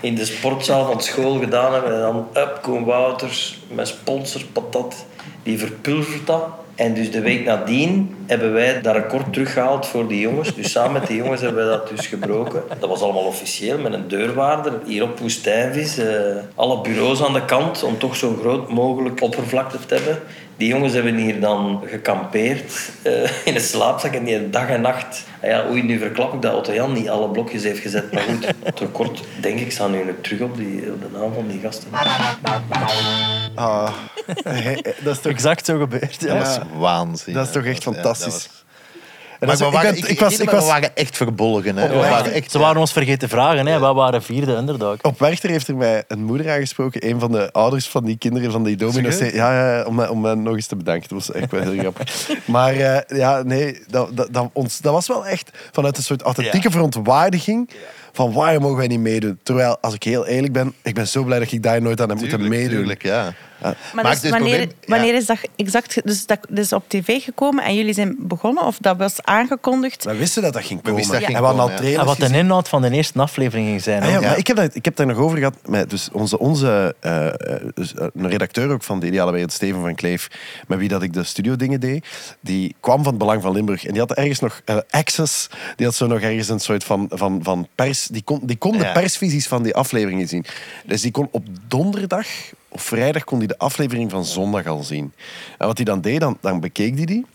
in 0.00 0.14
de 0.14 0.24
sportzaal 0.24 0.86
van 0.86 1.00
school 1.00 1.38
gedaan 1.38 1.72
hebben. 1.72 1.94
En 1.94 2.00
dan 2.00 2.28
up, 2.36 2.58
Koen 2.62 2.84
Wouters 2.84 3.58
met 3.68 3.88
sponsor, 3.88 4.42
patat. 4.52 5.04
Die 5.42 5.58
verpulvert 5.58 6.26
dat. 6.26 6.44
En 6.74 6.94
dus 6.94 7.10
de 7.10 7.20
week 7.20 7.44
nadien 7.44 8.16
hebben 8.26 8.52
wij 8.52 8.80
dat 8.80 8.94
record 8.94 9.32
teruggehaald 9.32 9.86
voor 9.86 10.08
die 10.08 10.20
jongens. 10.20 10.54
Dus 10.54 10.70
samen 10.70 10.92
met 10.92 11.06
die 11.06 11.16
jongens 11.16 11.40
hebben 11.40 11.64
we 11.64 11.70
dat 11.70 11.88
dus 11.88 12.06
gebroken. 12.06 12.62
Dat 12.78 12.88
was 12.88 13.00
allemaal 13.00 13.24
officieel 13.24 13.78
met 13.78 13.92
een 13.92 14.08
deurwaarder 14.08 14.72
hier 14.84 15.02
op 15.02 15.18
Woestijnvis. 15.18 15.98
eh, 15.98 16.36
alle 16.54 16.80
bureaus 16.80 17.22
aan 17.22 17.32
de 17.32 17.44
kant 17.44 17.82
om 17.82 17.98
toch 17.98 18.16
zo 18.16 18.36
groot 18.40 18.68
mogelijk 18.68 19.22
oppervlakte 19.22 19.78
te 19.86 19.94
hebben. 19.94 20.18
Die 20.56 20.68
jongens 20.68 20.92
hebben 20.92 21.14
hier 21.16 21.40
dan 21.40 21.82
gekampeerd 21.86 22.90
eh, 23.02 23.12
in 23.44 23.54
een 23.54 23.60
slaapzak 23.60 24.12
en 24.14 24.24
die 24.24 24.50
dag 24.50 24.68
en 24.68 24.80
nacht. 24.80 25.24
Ah 25.42 25.48
ja, 25.50 25.64
oei, 25.70 25.82
nu 25.82 25.98
verklap 25.98 26.34
ik 26.34 26.42
dat 26.42 26.54
Otto 26.54 26.72
Jan 26.72 26.92
niet 26.92 27.08
alle 27.08 27.28
blokjes 27.28 27.62
heeft 27.62 27.80
gezet. 27.80 28.12
Maar 28.12 28.22
goed, 28.22 28.46
het 28.64 28.80
record, 28.80 29.22
denk 29.40 29.58
ik, 29.58 29.72
staat 29.72 29.90
nu 29.90 30.14
terug 30.22 30.40
op, 30.40 30.56
die, 30.56 30.92
op 30.92 31.00
de 31.02 31.18
naam 31.18 31.34
van 31.34 31.48
die 31.48 31.60
gasten. 31.60 31.88
Ah, 33.54 33.92
dat 35.04 35.14
is 35.16 35.20
toch... 35.20 35.32
Exact 35.32 35.64
zo 35.66 35.78
gebeurd. 35.78 36.16
Ja. 36.20 36.26
Dat 36.38 36.46
was 36.46 36.58
waanzin. 36.78 37.34
Dat 37.34 37.46
is 37.46 37.52
toch 37.52 37.64
echt 37.64 37.84
Dat 37.84 37.94
was- 37.94 38.02
fantastisch. 38.02 38.34
ja, 38.34 38.40
dat 38.40 38.42
was- 38.42 38.60
En 39.31 39.31
Maar 39.46 39.56
dat 39.58 39.58
we 39.58 39.64
ik 39.66 39.72
waren, 39.72 39.90
ben- 39.94 39.98
ik, 40.02 40.08
ik 40.08 40.20
was- 40.20 40.32
ik, 40.34 40.38
ik 40.40 40.50
we 40.50 40.56
was- 40.56 40.66
waren 40.66 40.96
echt 40.96 41.16
verbolgen. 41.16 41.76
Hè. 41.76 41.88
We 41.88 41.94
waren 41.96 42.32
echt, 42.32 42.50
Ze 42.50 42.58
waren 42.58 42.80
ons 42.80 42.92
vergeten 42.92 43.28
vragen. 43.28 43.66
Hè. 43.66 43.78
Wij 43.80 43.92
waren 43.92 44.22
vierde 44.22 44.52
underdog. 44.56 44.96
Op 45.02 45.18
Werchter 45.18 45.50
heeft 45.50 45.68
er 45.68 45.76
mij 45.76 46.04
een 46.08 46.24
moeder 46.24 46.50
aangesproken, 46.52 47.08
een 47.08 47.20
van 47.20 47.32
de 47.32 47.52
ouders 47.52 47.88
van 47.88 48.04
die 48.04 48.16
kinderen 48.18 48.50
van 48.52 48.62
die 48.64 48.76
domino's. 48.76 49.18
Ja, 49.18 49.28
ja 49.32 49.84
om, 49.84 49.94
mij- 49.94 50.08
om 50.08 50.20
mij 50.20 50.34
nog 50.34 50.54
eens 50.54 50.66
te 50.66 50.76
bedanken. 50.76 51.08
Dat 51.08 51.26
was 51.26 51.36
echt 51.36 51.50
wel 51.50 51.62
heel 51.62 51.78
grappig. 51.78 52.28
Maar 52.44 52.74
eh, 52.74 53.18
ja, 53.18 53.42
nee, 53.42 53.78
dat, 53.88 54.16
dat, 54.16 54.28
dat, 54.30 54.50
ons, 54.52 54.78
dat 54.78 54.92
was 54.92 55.06
wel 55.06 55.26
echt 55.26 55.50
vanuit 55.72 55.96
een 55.96 56.02
soort 56.02 56.22
authentieke 56.22 56.70
verontwaardiging 56.70 57.70
van 58.12 58.32
waarom 58.32 58.62
mogen 58.62 58.76
wij 58.76 58.86
niet 58.86 59.00
meedoen? 59.00 59.38
Terwijl, 59.42 59.78
als 59.80 59.94
ik 59.94 60.02
heel 60.02 60.26
eerlijk 60.26 60.52
ben, 60.52 60.74
ik 60.82 60.94
ben 60.94 61.08
zo 61.08 61.22
blij 61.24 61.38
dat 61.38 61.52
ik 61.52 61.62
daar 61.62 61.82
nooit 61.82 62.00
aan 62.00 62.08
heb 62.08 62.18
moeten 62.18 62.48
meedoen. 62.48 62.68
tuurlijk, 62.78 63.02
ja. 63.02 63.32
Maar, 63.62 63.76
Maar 63.92 64.20
dus 64.20 64.30
wanneer, 64.30 64.40
probleem- 64.40 64.72
ja. 64.80 64.86
wanneer 64.86 65.14
is 65.14 65.26
dat 65.26 65.38
exact... 65.56 66.00
Dus 66.04 66.26
dat, 66.26 66.38
is 66.54 66.72
op 66.72 66.84
tv 66.88 67.22
gekomen 67.22 67.64
en 67.64 67.74
jullie 67.74 67.94
zijn 67.94 68.16
begonnen? 68.18 68.64
Of 68.66 68.78
dat 68.78 68.96
was 68.96 69.22
aangekondigd? 69.22 70.04
We 70.04 70.16
wisten 70.16 70.42
dat 70.42 70.52
dat 70.52 70.62
ging 70.64 70.80
We 70.80 70.84
komen. 70.84 70.98
wisten 70.98 71.14
dat 71.14 71.24
ging 71.24 71.36
en 71.38 71.42
we 71.44 71.48
al 71.50 71.56
komen, 71.56 71.76
trailers 71.76 72.00
En 72.00 72.06
wat 72.06 72.16
de 72.16 72.22
gezien. 72.22 72.38
inhoud 72.38 72.68
van 72.68 72.82
de 72.82 72.90
eerste 72.90 73.18
aflevering 73.18 73.68
ging 73.68 73.82
zijn. 73.82 74.02
Ah 74.02 74.20
maar 74.20 74.38
ik 74.38 74.46
heb, 74.46 74.56
dat, 74.56 74.74
ik 74.74 74.84
heb 74.84 74.96
daar 74.96 75.06
nog 75.06 75.16
over 75.16 75.38
gehad 75.38 75.54
met 75.66 75.90
dus 75.90 76.08
onze, 76.12 76.38
onze 76.38 76.94
eh, 77.00 77.26
dus, 77.74 77.94
eh, 77.94 78.06
een 78.14 78.28
redacteur 78.28 78.70
ook 78.70 78.82
van 78.82 79.00
de 79.00 79.06
Ideale 79.06 79.32
Wereld, 79.32 79.52
Steven 79.52 79.80
van 79.80 79.94
Kleef, 79.94 80.28
met 80.66 80.78
wie 80.78 80.88
dat 80.88 81.02
ik 81.02 81.12
de 81.12 81.24
studio 81.24 81.56
dingen 81.56 81.80
deed. 81.80 82.06
Die 82.40 82.74
kwam 82.80 82.96
van 83.02 83.06
het 83.06 83.18
Belang 83.18 83.42
van 83.42 83.52
Limburg 83.52 83.84
en 83.84 83.90
die 83.92 84.00
had 84.00 84.12
ergens 84.12 84.40
nog 84.40 84.60
eh, 84.64 84.76
access. 84.90 85.48
Die 85.76 85.86
had 85.86 85.94
zo 85.94 86.06
nog 86.06 86.20
ergens 86.20 86.48
een 86.48 86.60
soort 86.60 86.84
van, 86.84 87.06
van, 87.10 87.40
van 87.42 87.68
pers. 87.74 88.06
Die 88.06 88.22
kon, 88.22 88.40
die 88.42 88.56
kon 88.56 88.78
de 88.78 88.90
persvisies 88.92 89.48
van 89.48 89.62
die 89.62 89.74
afleveringen 89.74 90.28
zien. 90.28 90.44
Dus 90.84 91.00
die 91.00 91.10
kon 91.10 91.28
op 91.30 91.46
donderdag 91.68 92.26
of 92.72 92.82
vrijdag 92.82 93.24
kon 93.24 93.38
hij 93.38 93.46
de 93.46 93.58
aflevering 93.58 94.10
van 94.10 94.24
zondag 94.24 94.66
al 94.66 94.82
zien. 94.82 95.12
En 95.58 95.66
wat 95.66 95.76
hij 95.76 95.84
dan 95.84 96.00
deed, 96.00 96.20
dan, 96.20 96.38
dan 96.40 96.60
bekeek 96.60 96.96
hij 96.96 97.04
die. 97.04 97.26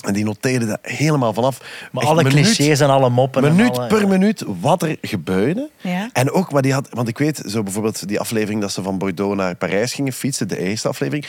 En 0.00 0.12
die 0.12 0.24
noteerde 0.24 0.66
dat 0.66 0.78
helemaal 0.82 1.32
vanaf. 1.32 1.58
Maar 1.92 2.02
Echt 2.02 2.12
alle 2.12 2.22
minuut- 2.22 2.44
clichés 2.56 2.80
en 2.80 2.88
alle 2.90 3.10
moppen. 3.10 3.44
en 3.44 3.56
minuut 3.56 3.78
alle- 3.78 3.86
per 3.86 4.08
minuut 4.08 4.44
wat 4.60 4.82
er 4.82 4.96
gebeurde. 5.02 5.68
Ja. 5.80 6.10
En 6.12 6.30
ook, 6.30 6.52
maar 6.52 6.62
die 6.62 6.72
had, 6.72 6.88
want 6.90 7.08
ik 7.08 7.18
weet, 7.18 7.42
zo 7.46 7.62
bijvoorbeeld 7.62 8.08
die 8.08 8.20
aflevering 8.20 8.60
dat 8.60 8.72
ze 8.72 8.82
van 8.82 8.98
Bordeaux 8.98 9.36
naar 9.36 9.54
Parijs 9.54 9.92
gingen 9.94 10.12
fietsen, 10.12 10.48
de 10.48 10.58
eerste 10.58 10.88
aflevering. 10.88 11.26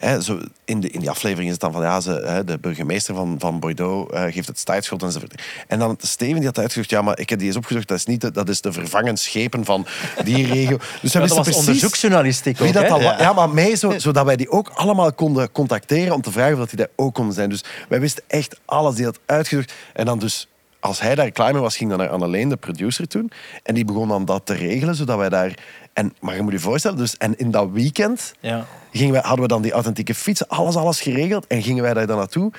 Hè, 0.00 0.20
zo 0.20 0.38
in, 0.64 0.80
de, 0.80 0.90
in 0.90 1.00
die 1.00 1.10
aflevering 1.10 1.46
is 1.46 1.52
het 1.52 1.60
dan 1.60 1.72
van, 1.72 1.82
ja, 1.82 2.00
ze, 2.00 2.10
hè, 2.10 2.44
de 2.44 2.58
burgemeester 2.58 3.14
van, 3.14 3.36
van 3.38 3.60
Bordeaux 3.60 4.12
eh, 4.12 4.22
geeft 4.22 4.48
het 4.48 4.58
startschot 4.58 5.02
enzovoort. 5.02 5.42
En 5.66 5.78
dan 5.78 5.96
Steven 6.00 6.34
die 6.36 6.44
had 6.44 6.58
uitgezocht, 6.58 6.90
ja, 6.90 7.02
maar 7.02 7.18
ik 7.18 7.28
heb 7.30 7.38
die 7.38 7.48
eens 7.48 7.56
opgezocht, 7.56 7.88
dat 7.88 7.98
is 7.98 8.04
niet, 8.06 8.20
de, 8.20 8.30
dat 8.30 8.48
is 8.48 8.60
de 8.60 8.72
schepen 9.14 9.64
van 9.64 9.86
die 10.24 10.46
regio. 10.46 10.76
Dus 11.02 11.12
Ja, 11.12 11.20
dat 11.20 11.28
wisten 11.28 11.36
was 11.36 11.44
precies 11.44 11.56
onderzoeksjournalistiek 11.58 12.58
wie 12.58 12.68
ook, 12.68 12.74
dat 12.74 12.88
wa- 13.02 13.16
ja. 13.18 13.32
maar 13.32 13.50
mij, 13.50 13.76
zo, 13.76 13.98
zodat 13.98 14.24
wij 14.24 14.36
die 14.36 14.50
ook 14.50 14.68
allemaal 14.74 15.12
konden 15.12 15.52
contacteren 15.52 16.14
om 16.14 16.22
te 16.22 16.30
vragen 16.32 16.52
of 16.52 16.58
dat 16.58 16.68
die 16.68 16.78
daar 16.78 16.88
ook 16.96 17.14
konden 17.14 17.34
zijn. 17.34 17.48
Dus 17.48 17.64
wij 17.88 18.00
wisten 18.00 18.22
echt 18.26 18.60
alles, 18.64 18.94
die 18.94 19.04
had 19.04 19.18
uitgezocht. 19.26 19.72
En 19.92 20.04
dan 20.04 20.18
dus, 20.18 20.48
als 20.80 21.00
hij 21.00 21.14
daar 21.14 21.30
klaar 21.30 21.52
mee 21.52 21.62
was, 21.62 21.76
ging 21.76 21.90
dan 21.90 21.98
naar 21.98 22.08
Anneleen, 22.08 22.48
de 22.48 22.56
producer 22.56 23.08
toen. 23.08 23.30
En 23.62 23.74
die 23.74 23.84
begon 23.84 24.08
dan 24.08 24.24
dat 24.24 24.46
te 24.46 24.54
regelen, 24.54 24.94
zodat 24.94 25.18
wij 25.18 25.28
daar... 25.28 25.54
En, 25.92 26.14
maar 26.20 26.34
je 26.34 26.42
moet 26.42 26.52
je 26.52 26.58
voorstellen, 26.58 26.96
dus, 26.98 27.16
en 27.16 27.38
in 27.38 27.50
dat 27.50 27.68
weekend 27.72 28.32
Ja. 28.40 28.66
gingen 28.92 29.12
wij, 29.12 29.20
hadden 29.24 29.42
we 29.42 29.48
dan 29.48 29.62
die 29.62 29.72
authentieke 29.72 30.14
fietsen, 30.14 30.48
alles, 30.48 30.76
alles 30.76 31.00
geregeld. 31.00 31.46
En 31.46 31.62
gingen 31.62 31.82
wij 31.82 31.94
daar 31.94 32.06
dan 32.06 32.16
naartoe 32.16 32.52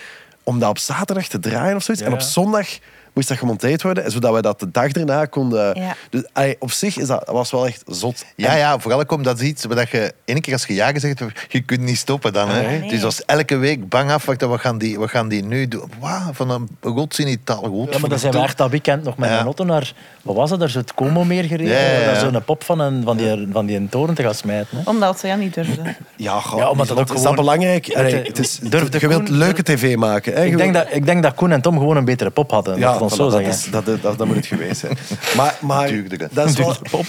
om 0.43 0.59
dat 0.59 0.69
op 0.69 0.77
zaterdag 0.77 1.27
te 1.27 1.39
draaien 1.39 1.75
of 1.75 1.83
zoiets. 1.83 2.03
Ja. 2.03 2.09
En 2.09 2.15
op 2.15 2.21
zondag 2.21 2.67
moest 3.13 3.27
dat 3.27 3.37
gemonteerd 3.37 3.81
worden, 3.81 4.03
en 4.03 4.11
zodat 4.11 4.31
wij 4.31 4.41
dat 4.41 4.59
de 4.59 4.71
dag 4.71 4.91
erna 4.91 5.25
konden... 5.25 5.79
Ja. 5.79 5.95
Dus 6.09 6.23
allee, 6.33 6.55
op 6.59 6.71
zich 6.71 6.97
is 6.97 7.07
dat, 7.07 7.29
was 7.31 7.51
wel 7.51 7.67
echt 7.67 7.83
zot. 7.87 8.25
Ja, 8.35 8.55
ja, 8.55 8.79
vooral 8.79 8.99
ook 8.99 9.11
omdat 9.11 9.33
dat 9.33 9.41
is 9.43 9.49
iets 9.49 9.65
wat 9.65 9.89
je 9.89 10.13
één 10.25 10.41
keer 10.41 10.53
als 10.53 10.65
je 10.65 10.73
ja 10.73 10.91
gezegd 10.91 11.19
hebt, 11.19 11.45
je 11.49 11.61
kunt 11.61 11.81
niet 11.81 11.97
stoppen 11.97 12.33
dan. 12.33 12.49
Hè? 12.49 12.61
Nee. 12.61 12.89
Dus 12.89 13.03
als 13.03 13.25
elke 13.25 13.55
week 13.57 13.89
bang 13.89 14.11
afwachten, 14.11 14.49
wat 14.49 14.59
gaan 14.59 14.77
die, 14.77 14.99
wat 14.99 15.09
gaan 15.09 15.27
die 15.27 15.43
nu 15.43 15.67
doen? 15.67 15.91
Wauw, 15.99 16.33
van 16.33 16.49
een 16.49 16.67
gods 16.81 17.19
in 17.19 17.27
Italië. 17.27 17.87
Ja, 17.91 17.99
maar 17.99 18.09
dan 18.09 18.19
zijn 18.19 18.33
we 18.33 18.39
echt 18.39 18.57
dat 18.57 18.69
weekend 18.69 19.03
nog 19.03 19.17
met 19.17 19.29
Ja. 19.29 19.39
een 19.39 19.45
auto 19.45 19.63
naar... 19.63 19.93
Wat 20.21 20.35
was 20.35 20.49
dat? 20.49 20.59
Daar 20.59 20.67
is 20.67 20.73
het 20.75 20.93
Como 20.93 21.23
meer 21.23 21.43
gereden. 21.43 21.73
Ja, 21.73 21.79
ja, 21.79 21.99
ja. 21.99 22.05
Dat 22.05 22.15
is 22.15 22.21
zo'n 22.31 22.43
pop 22.43 22.63
van, 22.63 22.79
een, 22.79 23.03
van, 23.03 23.17
die, 23.17 23.47
van 23.51 23.65
die 23.65 23.77
een 23.77 23.89
toren 23.89 24.15
te 24.15 24.23
gaan 24.23 24.35
smijten. 24.35 24.77
Hè. 24.77 24.89
Omdat 24.89 25.19
ze 25.19 25.27
ja 25.27 25.35
niet 25.35 25.53
durfden. 25.53 25.95
Ja, 26.15 26.39
goh, 26.39 26.59
Ja, 26.59 26.69
omdat 26.69 26.87
dat 26.87 26.97
ook 26.97 27.03
is 27.03 27.09
dat 27.11 27.19
gewoon- 27.19 27.35
belangrijk? 27.35 27.93
Allee, 27.95 28.15
Het, 28.15 28.37
eh, 28.37 28.43
is, 28.43 28.59
durfde 28.63 28.97
je 28.99 29.07
wilt 29.07 29.29
leuke 29.29 29.63
tv 29.63 29.95
maken. 29.95 30.33
Hè? 30.33 30.43
Ik 30.45 30.57
denk, 30.57 30.73
dat, 30.73 30.87
ik 30.89 31.05
denk 31.05 31.23
dat 31.23 31.33
Koen 31.35 31.51
en 31.51 31.61
Tom 31.61 31.77
gewoon 31.77 31.97
een 31.97 32.05
betere 32.05 32.29
pop 32.29 32.51
hadden. 32.51 32.77
ja, 32.79 32.97
dat, 33.01 33.11
ons 33.11 33.13
voilà, 33.13 33.15
zo 33.15 33.23
dat, 33.23 33.31
zeggen. 33.31 33.51
is, 33.51 33.85
dat, 33.85 34.01
dat, 34.01 34.17
dat 34.17 34.27
moet 34.27 34.35
het 34.35 34.45
geweest 34.45 34.79
zijn. 34.79 34.97
Maar, 35.37 35.57
maar 35.61 35.87
Duurdere. 35.87 36.29
dat 36.31 36.49
is 36.49 36.55
wel... 36.55 36.75
Pop. 36.91 37.05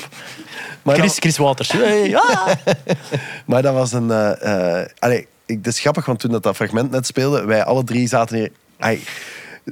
Maar 0.82 0.96
Chris, 0.96 1.18
Chris 1.18 1.36
Waters. 1.36 1.72
Hey, 1.72 2.16
ah. 2.16 2.46
maar 3.46 3.62
dat 3.62 3.74
was 3.74 3.92
een... 3.92 4.10
eh, 4.10 4.82
allee, 4.98 5.26
ik, 5.46 5.56
het 5.56 5.66
is 5.66 5.80
grappig, 5.80 6.06
want 6.06 6.18
toen 6.18 6.30
dat, 6.30 6.42
dat 6.42 6.56
fragment 6.56 6.90
net 6.90 7.06
speelde, 7.06 7.44
wij 7.44 7.64
alle 7.64 7.84
drie 7.84 8.08
zaten 8.08 8.36
hier... 8.36 8.50
Ai, 8.78 9.02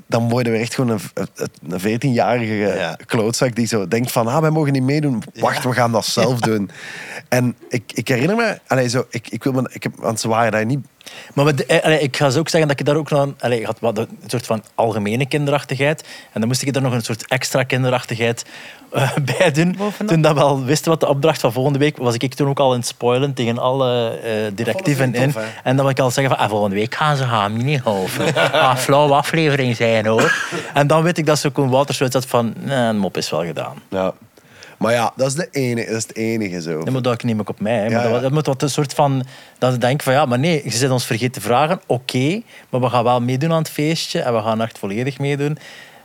dan 0.06 0.28
worden 0.28 0.52
we 0.52 0.58
echt 0.58 0.74
gewoon 0.74 0.90
een, 0.90 1.28
een 1.68 1.98
14-jarige 1.98 2.52
Ja. 2.54 2.96
klootzak 3.06 3.54
die 3.54 3.66
zo 3.66 3.88
denkt 3.88 4.12
van, 4.12 4.26
ah, 4.26 4.40
wij 4.40 4.50
mogen 4.50 4.72
niet 4.72 4.82
meedoen. 4.82 5.22
Wacht, 5.34 5.64
we 5.64 5.72
gaan 5.72 5.92
dat 5.92 6.06
zelf 6.06 6.40
doen. 6.40 6.70
En 7.28 7.56
ik, 7.68 7.82
ik 7.94 8.08
herinner 8.08 8.36
me, 8.36 8.58
allee, 8.66 8.88
zo, 8.88 9.06
ik, 9.10 9.28
ik 9.28 9.44
wil 9.44 9.52
me, 9.52 9.70
ik 9.72 9.82
heb, 9.82 9.92
want 9.96 10.20
ze 10.20 10.28
waren 10.28 10.52
daar 10.52 10.64
niet 10.64 10.86
Maar 11.34 11.46
eh, 11.46 11.82
allee, 11.84 12.00
ik 12.00 12.16
ga 12.16 12.30
zo 12.30 12.38
ook 12.38 12.48
zeggen 12.48 12.68
dat 12.70 12.80
ik 12.80 12.86
daar 12.86 12.96
ook 12.96 13.10
nog... 13.10 13.22
een- 13.22 13.34
Allee, 13.40 13.60
ik 13.60 13.66
had 13.66 13.80
wat, 13.80 13.98
een 13.98 14.08
soort 14.26 14.46
van 14.46 14.62
algemene 14.74 15.26
kinderachtigheid. 15.26 16.04
En 16.32 16.40
dan 16.40 16.48
moest 16.48 16.62
ik 16.62 16.74
er 16.76 16.82
nog 16.82 16.92
een 16.92 17.02
soort 17.02 17.26
extra 17.28 17.62
kinderachtigheid 17.62 18.44
eh, 18.92 19.10
bij 19.38 19.50
doen. 19.50 19.74
Bovenop. 19.78 20.12
Toen 20.12 20.20
dat 20.22 20.34
we 20.34 20.40
al 20.40 20.64
wisten 20.64 20.90
wat 20.90 21.00
de 21.00 21.08
opdracht 21.08 21.40
van 21.40 21.52
volgende 21.52 21.78
week 21.78 21.96
was, 21.96 22.14
ik 22.14 22.34
toen 22.34 22.48
ook 22.48 22.58
al 22.60 22.72
in 22.72 22.78
het 22.78 22.88
spoilen 22.88 23.34
tegen 23.34 23.58
alle 23.58 24.08
eh, 24.18 24.32
directieven 24.54 25.14
in. 25.14 25.32
tof, 25.32 25.42
en 25.62 25.76
dan 25.76 25.84
wil 25.84 25.94
ik 25.94 26.00
al 26.00 26.10
zeggen 26.10 26.34
van, 26.34 26.44
ah, 26.44 26.50
volgende 26.50 26.76
week 26.76 26.94
gaan 26.94 27.16
ze 27.16 27.24
gaan 27.24 27.52
mini-golven. 27.52 28.34
ah, 28.52 28.76
flauwe 28.76 29.14
aflevering 29.14 29.76
zijn 29.76 30.06
hoor. 30.06 30.34
En 30.74 30.86
dan 30.86 31.02
weet 31.02 31.18
ik 31.18 31.26
dat 31.26 31.38
ze 31.38 31.50
Wouters 31.54 31.98
zoiets 31.98 32.16
had 32.16 32.26
van, 32.26 32.52
nee, 32.56 32.76
een 32.76 32.98
mop 32.98 33.16
is 33.16 33.30
wel 33.30 33.44
gedaan. 33.44 33.82
Ja. 33.90 34.12
Maar 34.80 34.92
ja, 34.92 35.12
dat 35.16 35.26
is, 35.26 35.34
de 35.34 35.48
enige, 35.50 35.86
dat 35.86 35.96
is 35.96 36.02
het 36.02 36.16
enige 36.16 36.60
zo. 36.60 36.84
Dat 36.84 36.92
moet 36.92 37.04
dat 37.04 37.22
neem 37.22 37.40
ik 37.40 37.48
op 37.48 37.60
mij. 37.60 37.76
Hè. 37.76 37.84
Ja, 37.84 37.90
Maar 37.90 38.02
dat, 38.02 38.12
ja. 38.12 38.20
dat 38.20 38.30
moet 38.30 38.46
wat 38.46 38.62
een 38.62 38.70
soort 38.70 38.94
van... 38.94 39.24
Dat 39.58 39.74
ik 39.74 39.80
denk 39.80 40.02
van, 40.02 40.12
ja, 40.12 40.24
maar 40.24 40.38
nee, 40.38 40.60
je 40.64 40.70
zit 40.70 40.90
ons 40.90 41.06
vergeten 41.06 41.32
te 41.32 41.40
vragen. 41.40 41.80
Oké, 41.86 42.42
maar 42.70 42.80
we 42.80 42.88
gaan 42.88 43.04
wel 43.04 43.20
meedoen 43.20 43.52
aan 43.52 43.58
het 43.58 43.68
feestje. 43.70 44.20
En 44.20 44.34
we 44.34 44.42
gaan 44.42 44.60
echt 44.60 44.78
volledig 44.78 45.18
meedoen. 45.18 45.58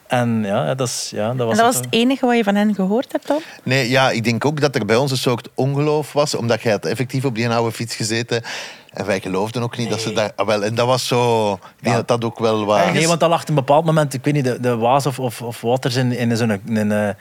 En 0.07 0.43
ja, 0.43 0.75
dat, 0.75 0.87
is, 0.87 1.11
ja, 1.15 1.33
dat 1.33 1.47
was 1.47 1.49
En 1.49 1.55
dat 1.55 1.65
was 1.65 1.75
het. 1.75 1.85
het 1.85 1.93
enige 1.93 2.25
wat 2.25 2.35
je 2.35 2.43
van 2.43 2.55
hen 2.55 2.75
gehoord 2.75 3.11
hebt 3.11 3.27
dan? 3.27 3.41
Nee, 3.63 3.89
ja, 3.89 4.11
ik 4.11 4.23
denk 4.23 4.45
ook 4.45 4.61
dat 4.61 4.75
er 4.75 4.85
bij 4.85 4.95
ons 4.95 5.11
een 5.11 5.17
soort 5.17 5.49
ongeloof 5.53 6.13
was, 6.13 6.35
omdat 6.35 6.61
jij 6.61 6.71
had 6.71 6.85
effectief 6.85 7.25
op 7.25 7.35
die 7.35 7.49
oude 7.49 7.71
fiets 7.71 7.95
gezeten. 7.95 8.43
En 8.93 9.05
wij 9.05 9.19
geloofden 9.19 9.63
ook 9.63 9.77
niet 9.77 9.89
dat 9.89 9.99
ze 9.99 10.13
daar... 10.13 10.31
ah, 10.35 10.47
wel, 10.47 10.63
en 10.63 10.75
dat 10.75 10.87
was 10.87 11.07
zo... 11.07 11.53
Ik 11.53 11.59
denk 11.79 11.95
dat 11.95 12.07
dat 12.07 12.23
ook 12.23 12.39
wel 12.39 12.65
was. 12.65 12.91
Nee, 12.91 13.07
want 13.07 13.19
dat 13.19 13.29
lag 13.29 13.41
op 13.41 13.49
een 13.49 13.55
bepaald 13.55 13.85
moment, 13.85 14.13
ik 14.13 14.23
weet 14.23 14.33
niet, 14.33 14.43
de, 14.43 14.59
de 14.59 14.75
Waas 14.75 15.05
of, 15.05 15.19
of, 15.19 15.41
of 15.41 15.61
Waters 15.61 15.95
in, 15.95 16.11
in 16.11 16.37
zo'n 16.37 16.49
een, 16.49 16.91
een, 16.91 17.15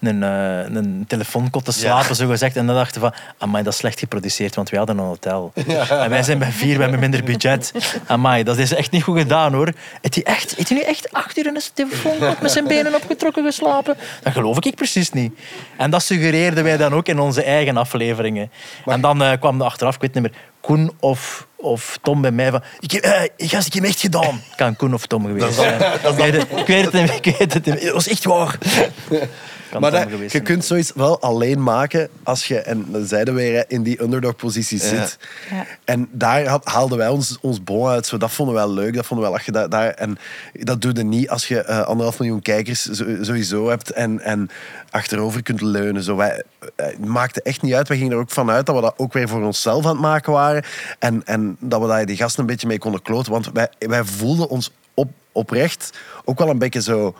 een, 0.00 0.22
een, 0.22 1.00
eh, 1.00 1.06
telefoonkot 1.06 1.64
te 1.64 1.72
slapen, 1.72 2.16
zo 2.16 2.28
gezegd. 2.28 2.56
En 2.56 2.66
dan 2.66 2.74
dachten 2.74 3.00
we 3.00 3.10
van, 3.10 3.18
amai, 3.38 3.64
dat 3.64 3.72
is 3.72 3.78
slecht 3.78 3.98
geproduceerd, 3.98 4.54
want 4.54 4.70
wij 4.70 4.78
hadden 4.78 4.98
een 4.98 5.04
hotel. 5.04 5.52
En 5.88 6.10
wij 6.10 6.22
zijn 6.22 6.38
bij 6.38 6.52
vier, 6.52 6.76
we 6.76 6.82
hebben 6.82 7.00
minder 7.00 7.24
budget. 7.24 7.72
Amai, 8.06 8.42
dat 8.42 8.58
is 8.58 8.74
echt 8.74 8.90
niet 8.90 9.02
goed 9.02 9.18
gedaan, 9.18 9.54
hoor. 9.54 9.72
Heeft 10.00 10.14
hij, 10.14 10.24
echt, 10.24 10.54
heeft 10.54 10.68
hij 10.68 10.78
nu 10.78 10.84
echt 10.84 11.12
acht 11.12 11.38
uur 11.38 11.46
in 11.46 11.54
een 11.54 11.62
telefoonkot 11.74 12.40
met 12.40 12.50
zijn 12.50 12.66
benen 12.66 12.94
opgetrokken 12.94 13.44
geslapen? 13.44 13.96
Dat 14.22 14.32
geloof 14.32 14.56
ik 14.56 14.80
echt 14.80 15.14
niet. 15.14 15.32
En 15.76 15.90
dat 15.90 16.02
suggereerden 16.02 16.64
wij 16.64 16.76
dan 16.76 16.94
ook 16.94 17.08
in 17.08 17.18
onze 17.18 17.42
eigen 17.42 17.76
afleveringen. 17.76 18.50
En 18.86 19.00
dan 19.00 19.22
eh, 19.22 19.38
kwam 19.40 19.60
er 19.60 19.66
achteraf, 19.66 19.94
ik 19.94 20.00
weet 20.00 20.14
niet 20.14 20.22
meer, 20.22 20.32
Koen 20.60 20.92
of, 21.00 21.46
of 21.56 21.98
Tom 22.02 22.20
bij 22.20 22.30
mij 22.30 22.50
van... 22.50 22.62
Ik 22.80 22.90
heb, 22.90 23.02
eh, 23.02 23.22
ik 23.36 23.50
heb 23.50 23.84
echt 23.84 24.00
gedaan. 24.00 24.42
Kan 24.56 24.76
Koen 24.76 24.94
of 24.94 25.06
Tom 25.06 25.26
geweest 25.26 25.54
zijn. 25.54 25.80
Ik 26.10 26.16
weet 26.16 26.32
het, 26.32 26.46
ik 26.56 26.66
weet 26.66 26.84
het, 26.84 26.92
niet 26.92 27.26
ik 27.26 27.36
weet 27.38 27.54
het. 27.54 27.66
Het 27.66 27.90
was 27.90 28.08
echt 28.08 28.24
waar. 28.24 28.58
Kan 29.70 29.80
Maar 29.80 29.90
dat- 29.90 30.08
geweest 30.08 30.32
je 30.32 30.40
kunt 30.40 30.64
zoiets 30.64 30.92
wel 30.94 31.20
alleen 31.20 31.62
maken 31.62 32.08
als 32.22 32.44
je, 32.48 32.58
en 32.58 32.84
dan 32.88 33.04
zeiden 33.06 33.34
we 33.34 33.40
weer, 33.40 33.64
in 33.68 33.82
die 33.82 34.02
underdog-positie 34.02 34.78
zit. 34.80 35.18
Ja. 35.50 35.66
En 35.84 36.08
daar 36.12 36.46
had- 36.46 36.64
haalden 36.66 36.98
wij 36.98 37.08
ons, 37.08 37.38
ons 37.40 37.62
bon 37.64 37.88
uit. 37.88 38.06
Zo, 38.06 38.16
dat 38.16 38.30
vonden 38.30 38.54
we 38.54 38.60
wel 38.60 38.70
leuk. 38.72 38.94
Dat 38.94 39.06
vonden 39.06 39.26
we 39.26 39.30
wel, 39.32 39.38
als 39.38 39.46
je 39.46 39.52
daar, 39.52 39.68
daar, 39.68 39.90
en 39.90 40.18
dat 40.52 40.82
doe 40.82 40.92
je 40.96 41.02
niet 41.04 41.28
als 41.30 41.48
je 41.48 41.60
eh, 41.62 41.80
anderhalf 41.80 42.18
miljoen 42.18 42.42
kijkers 42.42 42.88
sowieso 43.20 43.68
hebt 43.68 43.90
en, 43.90 44.20
en 44.20 44.50
achterover 44.90 45.42
kunt 45.42 45.60
leunen. 45.60 46.02
Zo, 46.02 46.16
wij, 46.16 46.42
eh, 46.76 46.86
het 46.86 47.04
maakte 47.04 47.42
echt 47.42 47.62
niet 47.62 47.74
uit. 47.74 47.88
Wij 47.88 47.96
gingen 47.96 48.12
er 48.12 48.18
ook 48.18 48.30
vanuit 48.30 48.66
dat 48.66 48.74
we 48.74 48.80
dat 48.80 48.94
ook 48.96 49.12
weer 49.12 49.28
voor 49.28 49.42
onszelf 49.42 49.84
aan 49.84 49.90
het 49.90 50.00
maken 50.00 50.32
waren. 50.32 50.62
En, 50.98 51.22
en 51.24 51.56
dat 51.60 51.80
we 51.80 51.86
daar 51.86 52.06
die 52.06 52.16
gasten 52.16 52.40
een 52.40 52.46
beetje 52.46 52.66
mee 52.66 52.78
konden 52.78 53.02
kloten. 53.02 53.32
Want 53.32 53.50
wij, 53.52 53.68
wij 53.78 54.04
voelden 54.04 54.48
ons 54.48 54.72
op, 54.94 55.10
oprecht 55.32 55.98
ook 56.24 56.38
wel 56.38 56.48
een 56.48 56.58
beetje 56.58 56.82
zo 56.82 57.14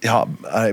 ja, 0.00 0.24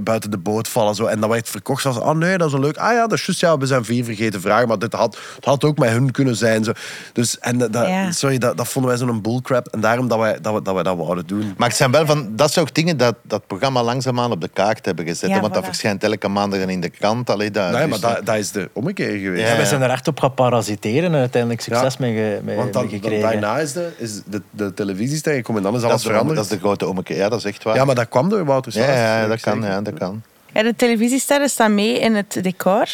buiten 0.04 0.32
de 0.32 0.38
boot 0.38 0.68
vallen. 0.68 0.96
Zo. 0.96 1.06
En 1.06 1.20
dat 1.20 1.30
werd 1.30 1.50
verkocht 1.50 1.86
als, 1.86 2.00
ah 2.00 2.16
nee, 2.18 2.38
dat 2.38 2.48
is 2.48 2.54
een 2.54 2.60
leuk. 2.60 2.78
Ah 2.78 2.92
ja, 2.94 3.02
dat 3.08 3.18
is 3.18 3.26
juist, 3.26 3.42
ja, 3.42 3.58
we 3.58 3.66
zijn 3.66 3.86
vier 3.86 4.04
vergeten 4.04 4.42
vragen, 4.42 4.68
maar 4.68 4.80
dit 4.80 4.94
had, 4.94 5.18
het 5.36 5.46
had 5.46 5.64
ook 5.64 5.78
met 5.78 5.90
hun 5.90 6.12
kunnen 6.12 6.36
zijn. 6.36 6.64
Zo. 6.64 6.72
Dus, 7.14 7.40
en 7.40 7.58
dat, 7.58 7.74
dat- 7.74 7.88
Ja. 7.88 8.12
sorry, 8.12 8.38
dat, 8.38 8.58
dat 8.58 8.68
vonden 8.68 8.92
wij 8.92 9.00
zo'n 9.00 9.22
bullcrap. 9.22 9.68
En 9.68 9.80
daarom 9.80 10.08
dat 10.08 10.20
wij 10.20 10.38
dat, 10.42 10.54
we, 10.54 10.62
dat, 10.62 10.74
wij 10.74 10.84
dat 10.84 10.98
wouden 10.98 11.28
doen. 11.28 11.54
Maar 11.58 11.68
het 11.68 11.78
zijn 11.78 11.92
wel 11.92 12.06
van 12.06 12.30
dat 12.36 12.52
soort 12.52 12.76
dingen 12.76 12.98
dat 12.98 13.16
dat 13.22 13.48
programma 13.48 13.84
langzaamaan 13.84 14.32
op 14.32 14.42
de 14.42 14.48
kaart 14.54 14.86
hebben 14.86 15.06
gezet. 15.06 15.30
Ja, 15.30 15.40
want 15.42 15.54
dat 15.54 15.66
verschijnt 15.66 16.04
elke 16.04 16.28
maandag 16.28 16.60
in 16.60 16.82
de 16.82 16.90
krant. 16.90 17.30
Allee, 17.30 17.52
dat, 17.52 17.72
nee, 17.72 17.88
dus 17.88 18.02
maar 18.02 18.14
dat, 18.16 18.26
dat 18.26 18.36
is 18.36 18.52
de 18.52 18.70
ommekeer 18.74 19.18
geweest. 19.20 19.42
Ja, 19.44 19.50
Ja, 19.50 19.56
wij 19.56 19.66
zijn 19.66 19.82
er 19.82 19.90
echt 19.90 20.08
op 20.08 20.20
gaan 20.20 20.34
parasiteren 20.34 21.14
en 21.14 21.20
uiteindelijk 21.20 21.62
succes 21.62 21.94
Ja. 21.94 22.00
mee, 22.06 22.14
mee, 22.14 22.56
Want 22.56 22.74
dan, 22.74 22.82
mee 22.82 22.92
dan 22.92 23.02
gekregen. 23.10 23.30
daarna 23.42 23.60
is 23.60 23.74
de, 23.74 23.90
is 23.98 24.22
de, 24.26 24.42
de 24.50 24.74
televisiester 24.74 25.34
gekomen 25.34 25.62
en 25.62 25.68
dan 25.68 25.76
is 25.76 25.82
dat, 25.82 25.90
alles 25.90 26.04
is, 26.04 26.08
veranderd. 26.10 26.36
dat 26.38 26.46
is 26.46 26.52
de 26.52 26.60
grote 26.60 26.88
ommekeer. 26.88 27.18
Ja, 27.18 27.30
dat 27.30 27.40
is 27.40 27.46
echt 27.46 27.64
waar. 27.64 27.76
Ja, 27.76 27.86
maar 27.86 27.96
dat 27.96 28.10
kwam 28.10 28.30
door 28.30 28.46
Wouter 28.46 28.72
ja. 28.78 29.17
Ja, 29.22 29.28
dat 29.28 29.40
kan. 29.40 29.62
Ja, 29.62 29.82
dat 29.82 29.94
kan. 29.94 30.22
Ja, 30.54 30.64
de 30.64 30.76
televisiesterren 30.76 31.50
staan 31.50 31.76
mee 31.76 32.00
in 32.00 32.16
het 32.16 32.40
decor. 32.44 32.88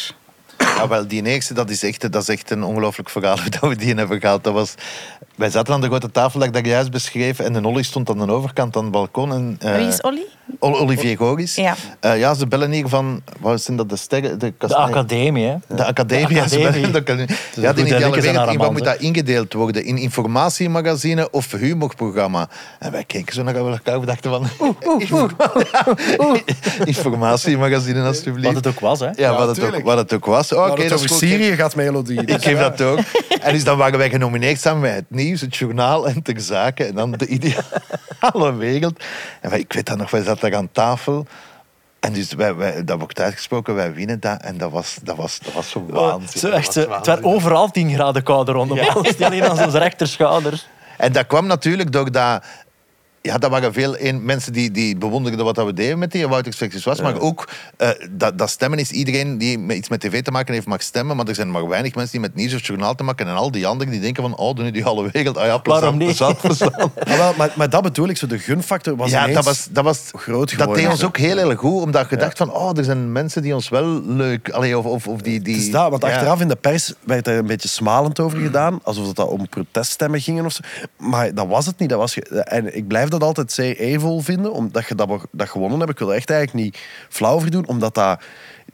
Ja, 0.76 0.88
wel, 0.88 1.06
die 1.06 1.22
eerste, 1.26 1.54
dat 1.54 1.70
is 1.70 1.82
echt, 1.82 2.12
dat 2.12 2.22
is 2.22 2.28
echt 2.28 2.50
een 2.50 2.62
ongelooflijk 2.64 3.10
verhaal 3.10 3.38
hoe 3.40 3.50
dat 3.50 3.60
we 3.70 3.76
die 3.76 3.94
hebben 3.94 4.20
gehaald. 4.20 4.44
Dat 4.44 4.52
was, 4.52 4.74
wij 5.34 5.50
zaten 5.50 5.74
aan 5.74 5.80
de 5.80 5.86
grote 5.86 6.10
tafel 6.10 6.38
dat 6.38 6.48
ik 6.48 6.54
dat 6.54 6.66
juist 6.66 6.90
beschreef 6.90 7.38
en 7.38 7.52
de 7.52 7.66
Olly 7.66 7.82
stond 7.82 8.10
aan 8.10 8.18
de 8.26 8.32
overkant 8.32 8.76
aan 8.76 8.82
het 8.82 8.92
balkon. 8.92 9.32
En, 9.32 9.56
eh, 9.60 9.76
Wie 9.76 9.86
is 9.86 10.00
Olly? 10.00 10.22
Ol- 10.58 10.78
Olivier 10.78 11.16
Goris. 11.16 11.54
Ja. 11.54 11.74
Eh, 12.00 12.18
ja, 12.18 12.34
ze 12.34 12.46
bellen 12.46 12.70
hier 12.70 12.88
van... 12.88 13.22
Wat 13.40 13.62
zijn 13.62 13.76
dat? 13.76 13.88
De 13.88 13.96
sterren... 13.96 14.38
De, 14.38 14.52
De 14.58 14.76
academie, 14.76 15.46
hè. 15.46 15.56
De 15.76 15.84
academie. 15.84 16.34
ja, 16.34 16.48
ze 16.48 16.56
academie. 16.56 16.72
bellen 16.80 16.92
de 16.92 16.98
academie. 16.98 17.26
Dus 17.26 17.36
Ja, 17.64 17.72
die 17.72 17.84
de 17.84 17.90
ideale 17.94 18.20
wereld, 18.20 18.50
in 18.52 18.58
wat 18.58 18.72
moet 18.72 18.84
dat 18.84 18.96
ingedeeld 19.00 19.52
worden? 19.52 19.84
In 19.84 19.96
informatiemagazine 19.98 21.30
of 21.30 21.50
humorprogramma? 21.52 22.48
En 22.78 22.92
wij 22.92 23.04
keken 23.04 23.34
zo 23.34 23.42
naar 23.42 23.54
elkaar 23.54 23.94
en 23.94 24.04
dachten 24.06 24.30
van... 24.30 24.46
Informatiemagazine, 26.84 28.02
alsjeblieft. 28.02 28.46
Wat 28.54 28.64
het 28.64 28.66
ook 28.66 28.80
was, 28.80 29.00
hè. 29.00 29.10
Ja, 29.16 29.36
wat, 29.36 29.56
het 29.56 29.64
ook, 29.74 29.82
wat 29.82 29.96
het 29.96 30.12
ook 30.12 30.24
was. 30.24 30.54
Oké, 30.70 30.82
dat 30.82 30.84
is 30.84 30.92
over 30.92 31.08
goed. 31.08 31.18
Syrië 31.18 31.54
gaat 31.56 31.74
Melodie. 31.76 32.24
Ik 32.24 32.42
geef 32.42 32.58
dat 32.58 32.80
ook. 32.80 32.98
En 33.40 33.52
dus 33.52 33.64
dan 33.64 33.76
waren 33.78 33.98
wij 33.98 34.10
genomineerd 34.10 34.60
samen 34.60 34.80
met 34.80 34.94
het 34.94 35.04
nieuws, 35.08 35.40
het 35.40 35.56
journaal 35.56 36.08
en 36.08 36.22
ter 36.22 36.40
zake. 36.40 36.84
En 36.84 36.94
dan 36.94 37.10
de 37.10 37.26
ideale 37.26 38.54
wereld. 38.56 39.04
En 39.40 39.50
wij, 39.50 39.58
ik 39.58 39.72
weet 39.72 39.86
dat 39.86 39.98
nog, 39.98 40.10
wij 40.10 40.22
zaten 40.22 40.50
daar 40.50 40.58
aan 40.58 40.68
tafel. 40.72 41.26
En 42.00 42.12
dus 42.12 42.32
wij, 42.32 42.54
wij, 42.54 42.84
dat 42.84 42.98
wordt 42.98 43.20
uitgesproken, 43.20 43.74
wij 43.74 43.92
winnen 43.94 44.20
dat. 44.20 44.42
En 44.42 44.58
dat 44.58 44.70
was, 44.70 44.96
dat 45.02 45.16
was, 45.16 45.38
dat 45.44 45.52
was 45.52 45.70
zo 45.70 45.86
waanzin. 45.88 46.40
Zo 46.40 46.48
Dat 46.48 46.56
echt, 46.58 46.72
zo- 46.72 46.90
het 46.90 47.06
werd 47.06 47.22
overal 47.22 47.70
10 47.70 47.94
graden 47.94 48.22
kouder 48.22 48.54
rondom 48.54 48.78
ons. 48.94 49.08
Niet 49.08 49.24
alleen 49.24 49.44
aan 49.44 49.56
zijn 49.56 49.70
rechterschouders. 49.70 50.68
En 50.98 51.12
dat 51.12 51.26
kwam 51.26 51.46
natuurlijk 51.46 51.92
doordat... 51.92 52.44
Ja, 53.26 53.38
dat 53.38 53.50
waren 53.50 53.72
veel 53.72 53.98
een, 53.98 54.24
mensen 54.24 54.52
die, 54.52 54.70
die 54.70 54.96
bewonderden 54.96 55.44
wat 55.44 55.54
dat 55.54 55.66
we 55.66 55.72
deden 55.72 55.98
met 55.98 56.12
die 56.12 56.28
Wouters 56.28 56.84
was. 56.84 57.00
Maar 57.00 57.20
ook 57.20 57.48
eh, 57.76 57.88
dat, 58.10 58.38
dat 58.38 58.50
stemmen 58.50 58.78
is 58.78 58.90
iedereen 58.90 59.38
die 59.38 59.72
iets 59.72 59.88
met 59.88 60.00
tv 60.00 60.22
te 60.22 60.30
maken 60.30 60.54
heeft 60.54 60.66
mag 60.66 60.82
stemmen. 60.82 61.16
Maar 61.16 61.26
er 61.26 61.34
zijn 61.34 61.50
maar 61.50 61.68
weinig 61.68 61.94
mensen 61.94 62.12
die 62.12 62.20
met 62.20 62.34
nieuws 62.34 62.54
of 62.54 62.66
journaal 62.66 62.94
te 62.94 63.02
maken. 63.02 63.26
En 63.26 63.34
al 63.34 63.50
die 63.50 63.66
anderen 63.66 63.92
die 63.92 64.00
denken 64.00 64.22
van, 64.22 64.36
oh, 64.36 64.56
de 64.56 64.64
ideale 64.64 65.08
wereld. 65.12 65.36
Ah 65.36 65.46
ja, 65.46 65.58
plezant, 65.58 65.98
plezant, 65.98 66.40
plezant. 66.40 66.74
Wel, 67.04 67.32
maar, 67.36 67.52
maar 67.56 67.70
dat 67.70 67.82
bedoel 67.82 68.08
ik, 68.08 68.16
zo 68.16 68.26
de 68.26 68.38
gunfactor 68.38 68.96
was 68.96 69.10
ja, 69.10 69.26
dat 69.26 69.44
was, 69.44 69.68
dat 69.70 69.84
was 69.84 70.10
groot 70.12 70.50
Dat 70.50 70.60
geworden. 70.60 70.82
deed 70.82 70.92
ons 70.92 71.04
ook 71.04 71.16
heel 71.16 71.38
erg 71.38 71.58
goed, 71.58 71.82
omdat 71.82 72.10
je 72.10 72.16
dacht 72.16 72.36
van, 72.36 72.52
oh, 72.52 72.78
er 72.78 72.84
zijn 72.84 73.12
mensen 73.12 73.42
die 73.42 73.54
ons 73.54 73.68
wel 73.68 74.02
leuk... 74.06 74.50
Allee, 74.50 74.78
of, 74.78 74.84
of, 74.84 75.08
of 75.08 75.20
die, 75.20 75.42
die, 75.42 75.54
Het 75.54 75.64
is 75.64 75.70
dat, 75.70 75.90
want 75.90 76.04
achteraf 76.04 76.40
in 76.40 76.48
de 76.48 76.56
pers 76.56 76.92
werd 77.04 77.26
er 77.26 77.38
een 77.38 77.46
beetje 77.46 77.68
smalend 77.68 78.20
over 78.20 78.38
gedaan. 78.38 78.80
Alsof 78.82 79.06
het 79.06 79.16
dat 79.16 79.28
om 79.28 79.48
proteststemmen 79.48 80.20
gingen 80.20 80.44
of 80.44 80.52
zo. 80.52 80.60
Maar 80.96 81.34
dat 81.34 81.46
was 81.46 81.66
het 81.66 81.78
niet. 81.78 81.88
Dat 81.88 81.98
was, 81.98 82.18
en 82.18 82.76
ik 82.76 82.88
blijf 82.88 83.08
dat 83.18 83.28
altijd 83.28 83.52
zeer 83.52 83.76
evil 83.76 84.20
vinden, 84.20 84.52
omdat 84.52 84.88
je 84.88 84.94
dat, 84.94 85.26
dat 85.30 85.48
gewonnen 85.48 85.78
hebt. 85.78 85.90
Ik 85.90 85.98
wil 85.98 86.14
echt 86.14 86.30
eigenlijk 86.30 86.64
niet 86.64 86.78
flauw 87.08 87.34
over 87.34 87.50
doen, 87.50 87.66
omdat 87.66 87.94
dat... 87.94 88.22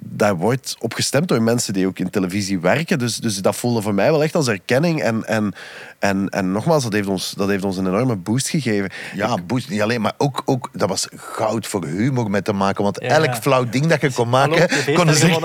Daar 0.03 0.36
wordt 0.36 0.76
op 0.78 0.94
gestemd 0.94 1.28
door 1.28 1.42
mensen 1.42 1.72
die 1.72 1.86
ook 1.86 1.98
in 1.98 2.11
televisie 2.11 2.61
werken. 2.61 2.98
Dus, 2.98 3.16
dus 3.16 3.36
dat 3.36 3.57
voelde 3.57 3.82
voor 3.82 3.94
mij 3.94 4.11
wel 4.11 4.22
echt 4.22 4.34
als 4.34 4.48
erkenning. 4.48 5.03
En, 5.03 5.24
en, 5.26 5.53
en, 5.98 6.28
en 6.28 6.53
nogmaals, 6.53 6.82
dat 6.82 6.92
heeft, 6.92 7.09
ons, 7.09 7.32
dat 7.36 7.48
heeft 7.48 7.64
ons 7.64 7.76
een 7.76 7.86
enorme 7.86 8.16
boost 8.16 8.48
gegeven. 8.48 8.90
Ja, 9.14 9.36
boost 9.46 9.68
niet 9.70 9.82
alleen, 9.82 10.01
maar 10.01 10.12
ook, 10.18 10.42
ook 10.44 10.68
dat 10.72 10.88
was 10.88 11.09
goud 11.16 11.66
voor 11.66 11.84
humor 11.84 12.30
met 12.30 12.44
te 12.44 12.53
maken. 12.53 12.82
Want 12.84 12.98
Ja. 13.03 13.09
elk 13.09 13.34
flauw 13.34 13.64
ding 13.64 13.86
dat 13.86 14.01
je 14.01 14.12
kon 14.12 14.28
maken, 14.28 14.68
konden 14.94 15.14
ze 15.20 15.26
ja, 15.28 15.38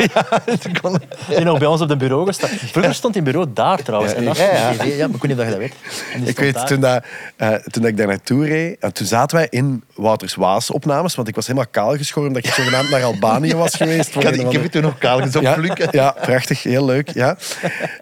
konden- 0.82 1.01
Die 1.28 1.39
nog 1.39 1.58
bij 1.60 1.68
ons 1.68 1.82
op 1.82 1.89
het 1.89 1.97
bureau 1.97 2.26
gestaan. 2.26 2.49
Vroeger 2.49 2.93
stond 2.93 3.14
die 3.14 3.24
bureau 3.24 3.47
daar 3.53 3.84
trouwens. 3.84 4.12
Ja, 4.12 4.18
en 4.18 4.26
dat 4.26 4.38
ja, 4.38 4.74
maar 5.08 5.16
ik 5.16 5.22
weet 5.22 5.28
niet 5.28 5.39
of 5.39 5.43
je 5.43 5.49
dat 5.49 5.58
weet. 5.58 5.74
En 6.14 6.28
Ik 6.28 6.39
weet, 6.39 6.53
daar. 6.53 6.66
toen, 6.66 6.80
dat, 6.80 7.03
eh, 7.36 7.49
toen 7.53 7.82
dat 7.82 7.86
ik 7.91 7.97
daar 7.97 8.08
naartoe 8.08 8.45
reed, 8.45 8.80
en 8.80 8.93
toen 8.93 9.08
zaten 9.08 9.38
wij 9.38 9.47
in 9.49 9.84
Wouters 9.95 10.36
Waas 10.36 10.72
opnames, 10.72 11.16
want 11.16 11.28
ik 11.28 11.36
was 11.36 11.47
helemaal 11.47 11.68
kaal 11.72 11.95
geschoren 11.97 12.28
omdat 12.28 12.45
ik 12.45 12.53
zogenaamd 12.53 12.89
naar 12.89 13.03
Albanië 13.03 13.56
was 13.56 13.76
geweest. 13.76 14.10
voor 14.12 14.24
Ik, 14.46 14.52
heb 14.52 14.64
je 14.64 14.70
toen 14.70 14.82
nog 14.82 14.98
kaal 14.98 15.22
op 15.22 15.41
ja, 15.41 15.58
ja, 15.91 16.16
prachtig. 16.22 16.64
Heel 16.64 16.86
leuk. 16.86 17.10
Ja. 17.10 17.38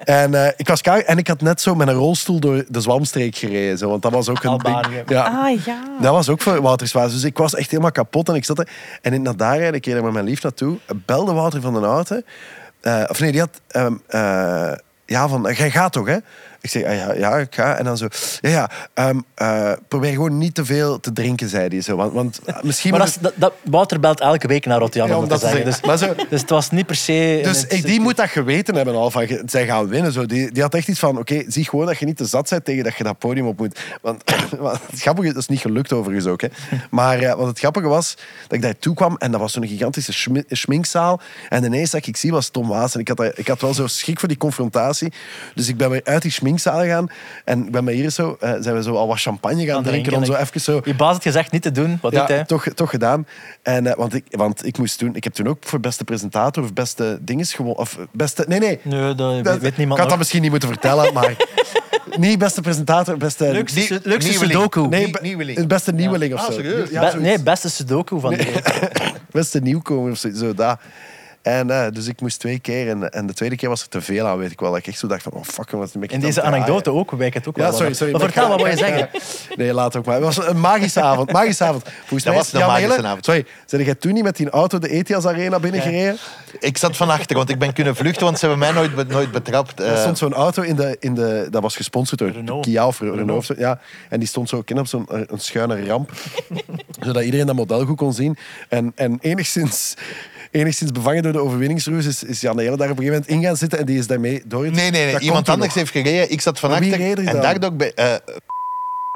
En, 0.04 0.46
eh, 0.46 0.52
ik 0.58 0.68
was 0.68 0.82
kaal, 0.82 1.00
en 1.00 1.18
ik 1.18 1.28
had 1.28 1.42
net 1.42 1.62
zo 1.62 1.76
met 1.76 1.88
een 1.88 1.94
rolstoel 1.94 2.40
door 2.40 2.64
de 2.68 2.82
Zwamstreek 2.82 3.36
gereden. 3.36 3.78
Zo, 3.78 3.90
want 3.90 4.02
dat 4.02 4.12
was 4.12 4.30
ook 4.30 4.44
een 4.44 4.50
Albanië. 4.50 4.94
ding. 4.94 5.10
Ja. 5.10 5.24
Ah 5.24 5.66
ja. 5.66 5.84
Dat 6.02 6.12
was 6.12 6.30
ook 6.30 6.42
voor 6.42 6.62
Wouterswaas. 6.62 7.12
Dus 7.12 7.24
ik 7.24 7.38
was 7.38 7.56
echt 7.56 7.70
helemaal 7.70 7.92
kapot. 7.92 8.30
En 8.30 8.36
ik 8.36 8.46
zat 8.46 8.60
er. 8.60 8.68
En 9.02 9.14
in 9.14 9.24
daar 9.24 9.58
rijden, 9.58 9.74
ik 9.74 9.82
keer 9.82 9.96
er 9.96 10.04
met 10.04 10.14
mijn 10.14 10.26
lief 10.26 10.44
naartoe. 10.44 10.78
Belde 11.06 11.34
Wouter 11.34 11.62
van 11.62 11.74
den 11.74 11.84
Houten. 11.84 12.26
Eh, 12.82 13.04
of 13.08 13.20
nee, 13.20 13.32
die 13.32 13.40
had... 13.40 13.62
ehm, 13.68 13.94
eh, 14.08 14.72
ja, 15.06 15.28
van... 15.28 15.54
Jij 15.54 15.72
gaat 15.72 15.92
toch, 15.92 16.08
hè? 16.08 16.18
Ik 16.64 16.70
zeg, 16.70 16.84
ah, 16.84 16.96
ja, 16.96 17.14
ja, 17.14 17.38
ik 17.38 17.56
ga. 17.56 17.76
En 17.78 17.84
dan 17.86 17.98
zo... 17.98 18.08
Ja, 18.42 18.50
ja. 18.50 18.70
ehm, 18.94 19.20
eh, 19.36 19.72
probeer 19.88 20.12
gewoon 20.12 20.38
niet 20.38 20.56
te 20.56 20.66
veel 20.66 21.00
te 21.00 21.12
drinken, 21.14 21.50
zei 21.50 21.68
hij. 21.68 21.82
Zo. 21.82 21.96
Want, 21.96 22.14
want 22.14 22.40
eh, 22.46 22.56
misschien... 22.64 22.92
Maar 22.92 23.00
dat, 23.00 23.10
is- 23.10 23.18
dat, 23.22 23.34
dat, 23.36 23.54
Wouter 23.64 24.00
belt 24.00 24.20
elke 24.20 24.48
week 24.48 24.66
naar 24.66 24.80
Rotterdam, 24.80 25.10
Ja, 25.10 25.18
om 25.18 25.28
dat 25.28 25.40
te 25.40 25.46
zeggen. 25.48 25.66
Dus, 25.66 25.74
zeggen. 25.84 25.88
Maar 25.88 25.98
zo- 26.18 26.26
dus 26.30 26.42
het 26.42 26.50
was 26.50 26.72
niet 26.72 26.86
per 26.86 26.96
se... 26.96 27.40
Dus 27.44 27.66
ik- 27.68 27.86
die 27.86 28.00
moet 28.00 28.16
dat 28.16 28.30
geweten 28.30 28.76
hebben 28.76 28.96
al 28.96 29.12
van 29.12 29.28
zij 29.46 29.66
gaan 29.66 29.88
winnen. 29.88 30.12
Zo. 30.12 30.26
Die, 30.26 30.52
die 30.52 30.62
had 30.62 30.74
echt 30.74 30.88
iets 30.88 31.00
van: 31.00 31.18
oké, 31.18 31.44
zie 31.48 31.66
gewoon 31.70 31.86
dat 31.86 31.98
je 31.98 32.06
niet 32.06 32.18
te 32.18 32.26
zat 32.26 32.50
bent 32.50 32.66
tegen 32.66 32.84
dat 32.84 32.96
je 32.96 33.04
dat 33.04 33.18
podium 33.20 33.48
op 33.48 33.58
moet. 33.58 33.80
Want, 34.02 34.24
het 34.92 35.02
grappige 35.02 35.28
dat 35.28 35.38
is 35.38 35.48
niet 35.48 35.60
gelukt 35.60 35.94
overigens 35.94 36.26
ook. 36.28 36.42
Hè. 36.42 36.48
Maar 36.90 37.20
eh, 37.20 37.34
wat 37.34 37.48
het 37.48 37.60
grappige 37.60 37.88
was 37.88 38.16
dat 38.48 38.52
ik 38.58 38.62
daar 38.62 38.78
toe 38.78 38.96
kwam 38.96 39.16
en 39.18 39.32
dat 39.32 39.40
was 39.40 39.54
zo'n 39.54 39.68
gigantische 39.68 40.14
schmi- 40.14 40.44
schminkzaal. 40.48 41.22
En 41.50 41.64
ineens 41.64 41.90
dat 41.92 42.06
ik 42.08 42.18
zie 42.18 42.32
was 42.32 42.50
Tom 42.50 42.68
Waas 42.68 42.94
en 42.94 43.00
ik 43.00 43.08
had, 43.08 43.18
dat- 43.18 43.38
ik 43.38 43.48
had 43.48 43.62
wel 43.62 43.74
zo 43.74 43.88
schrik 43.88 44.20
voor 44.20 44.28
die 44.28 44.38
confrontatie. 44.38 45.12
Dus 45.56 45.68
ik 45.68 45.78
ben 45.78 45.90
weer 45.90 46.02
uit 46.04 46.22
die 46.22 46.32
gegaan 46.62 47.08
en 47.46 47.66
ik 47.66 47.72
ben 47.72 47.86
bij 47.86 47.94
hier 47.94 48.10
zo 48.10 48.38
eh, 48.40 48.54
zijn 48.60 48.76
we 48.76 48.84
zo 48.84 48.96
al 48.96 49.08
wat 49.08 49.20
champagne 49.22 49.66
gaan 49.66 49.74
Gaan 49.74 49.84
drinken, 49.84 49.92
drinken 50.12 50.14
om 50.14 50.36
en 50.36 50.46
zo 50.46 50.48
even 50.50 50.62
zo 50.62 50.82
Je 50.84 50.96
baas 50.96 51.14
had 51.14 51.24
gezegd 51.24 51.52
niet 51.52 51.62
te 51.62 51.72
doen. 51.72 51.98
Wat 52.02 52.12
doet 52.12 52.28
hij? 52.28 52.44
toch, 52.46 52.66
toch 52.76 52.90
gedaan. 52.90 53.28
En, 53.62 53.88
eh, 53.88 53.96
want, 53.96 54.14
ik, 54.14 54.26
want 54.30 54.66
ik 54.66 54.78
moest 54.78 54.98
toen, 54.98 55.16
ik 55.16 55.24
heb 55.24 55.34
toen 55.34 55.48
ook 55.48 55.58
voor 55.66 55.80
beste 55.80 56.04
presentator 56.04 56.64
of 56.64 56.74
beste 56.74 57.18
dinges 57.22 57.54
gewonnen. 57.54 57.80
Of 57.82 57.98
beste, 58.12 58.46
nee, 58.48 58.60
nee. 58.60 58.80
Nee, 58.84 59.16
dat 59.16 59.44
Dat- 59.44 59.58
weet 59.60 59.78
niemand 59.78 59.80
ik 59.80 59.88
had 59.90 59.98
nog. 59.98 60.08
dat 60.08 60.18
misschien 60.18 60.42
niet 60.42 60.52
moeten 60.52 60.70
vertellen, 60.70 61.14
maar 61.14 61.36
niet 62.18 62.40
beste 62.40 62.62
presentator, 62.62 63.18
beste. 63.18 63.52
Leukste, 63.52 64.00
leukste 64.04 64.30
nieuweling. 64.30 64.60
sudoku. 64.60 64.88
nee, 64.88 65.10
be- 65.12 65.20
nieuweling. 65.22 65.58
het 65.58 65.68
beste 65.68 65.92
nieuweling 65.92 66.34
of 66.34 66.40
Ah, 66.40 66.46
zo. 66.46 66.52
serieus? 66.52 66.90
Ja, 66.90 67.12
Be- 67.12 67.20
nee, 67.20 67.40
beste 67.44 67.70
sudoku 67.70 68.20
van 68.20 68.34
de 68.34 68.54
beste 69.32 69.60
nieuwkomer 69.60 70.12
of 70.12 70.18
zo, 70.18 70.30
zo 70.34 70.54
dat. 70.54 70.80
En 71.44 71.70
eh, 71.70 71.92
dus 71.92 72.08
ik 72.08 72.22
moest 72.22 72.40
twee 72.40 72.60
keer 72.60 72.90
en, 72.90 73.10
en 73.12 73.26
de 73.28 73.34
tweede 73.34 73.56
keer 73.56 73.70
was 73.70 73.82
er 73.82 73.90
te 73.90 74.02
veel 74.02 74.28
aan, 74.28 74.38
weet 74.38 74.52
ik 74.52 74.60
wel. 74.60 74.70
Dat 74.70 74.80
ik 74.80 74.88
echt 74.88 75.00
zo 75.00 75.08
dacht 75.08 75.24
van, 75.24 75.32
oh 75.32 75.44
fuck, 75.44 75.70
wat 75.72 75.96
ik 76.02 76.12
In 76.12 76.20
deze 76.20 76.42
anekdote 76.42 76.92
ook, 76.92 77.12
wijk 77.12 77.34
het 77.34 77.48
ook 77.48 77.56
Ja, 77.58 77.64
wel. 77.64 77.74
sorry, 77.74 77.94
sorry. 77.94 78.12
Maar 78.12 78.22
vertel, 78.22 78.44
ik 78.44 78.50
wat 78.50 78.58
ga- 78.60 78.64
wil 78.66 78.72
je 78.74 78.78
zeggen? 78.78 79.10
Nee, 79.56 79.74
laat 79.74 79.96
ook 79.96 80.06
maar. 80.06 80.16
Het 80.16 80.24
was 80.24 80.48
een 80.48 80.60
magische 80.60 81.02
avond. 81.02 81.32
Magische 81.32 81.64
avond. 81.64 81.84
Volgens 82.00 82.24
mij 82.24 82.34
was 82.34 82.46
is 82.48 82.54
een 82.54 82.60
magische 82.68 83.04
avond. 83.06 83.26
Sorry, 83.26 83.46
zijn 83.66 83.84
jij 83.84 83.96
toen 83.96 84.14
niet 84.14 84.24
met 84.24 84.36
die 84.36 84.50
auto 84.50 84.80
de 84.80 84.88
ETIAS 84.90 85.26
Arena 85.26 85.60
binnengereden? 85.60 86.18
Ik 86.60 86.78
zat 86.78 86.98
van 86.98 87.10
achter, 87.10 87.36
want 87.36 87.50
ik 87.50 87.60
ben 87.60 87.74
kunnen 87.74 87.96
vluchten, 87.96 88.24
want 88.24 88.40
ze 88.40 88.48
hebben 88.48 88.74
mij 88.74 88.84
nooit, 88.92 89.08
nooit 89.08 89.32
betrapt. 89.32 89.80
Er 89.80 89.94
Eh, 89.94 90.00
stond 90.00 90.18
zo'n 90.18 90.34
auto 90.34 90.62
in 90.62 90.76
de, 90.76 90.98
in 91.00 91.14
de... 91.16 91.48
Dat 91.52 91.62
was 91.62 91.76
gesponsord 91.76 92.20
door 92.20 92.30
Renault. 92.30 92.66
Kia 92.66 92.88
of 92.88 93.00
Renault. 93.00 93.48
ja. 93.58 93.80
En 94.10 94.20
die 94.20 94.28
stond 94.28 94.50
zo 94.50 94.62
ken 94.62 94.78
op 94.80 94.88
zo'n 94.88 95.06
een 95.10 95.40
schuine 95.40 95.86
ramp. 95.86 96.12
zodat 97.06 97.24
iedereen 97.24 97.46
dat 97.46 97.56
model 97.56 97.86
goed 97.86 97.98
kon 97.98 98.14
zien. 98.14 98.38
En, 98.70 98.92
en 98.96 99.18
enigszins, 99.22 99.94
enigszins 100.54 100.92
bevangen 100.92 101.24
door 101.24 101.32
de 101.32 101.40
overwinningsroes 101.40 102.06
is, 102.06 102.24
is 102.24 102.42
Jan 102.42 102.60
Hele 102.60 102.78
daar 102.78 102.90
op 102.90 102.98
een 102.98 103.04
gegeven 103.04 103.26
moment 103.28 103.28
in 103.28 103.42
gaan 103.42 103.58
zitten. 103.58 103.80
En 103.80 103.86
die 103.86 103.98
is 103.98 104.08
daarmee 104.08 104.42
door 104.46 104.62
nee, 104.62 104.72
nee, 104.72 104.92
nee. 104.92 105.12
Dat 105.12 105.22
iemand 105.22 105.50
anders 105.50 105.68
nog. 105.68 105.78
heeft 105.78 105.92
gereden. 105.92 106.32
Ik 106.32 106.42
zat 106.42 106.60
van 106.60 106.72
achter. 106.72 107.02
er 107.02 107.28
En 107.28 107.42
daar 107.42 107.64
ook 107.64 107.78
bij... 107.78 107.94
eh, 107.94 108.16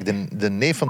de, 0.04 0.26
de 0.36 0.50
neef 0.50 0.76
van 0.76 0.88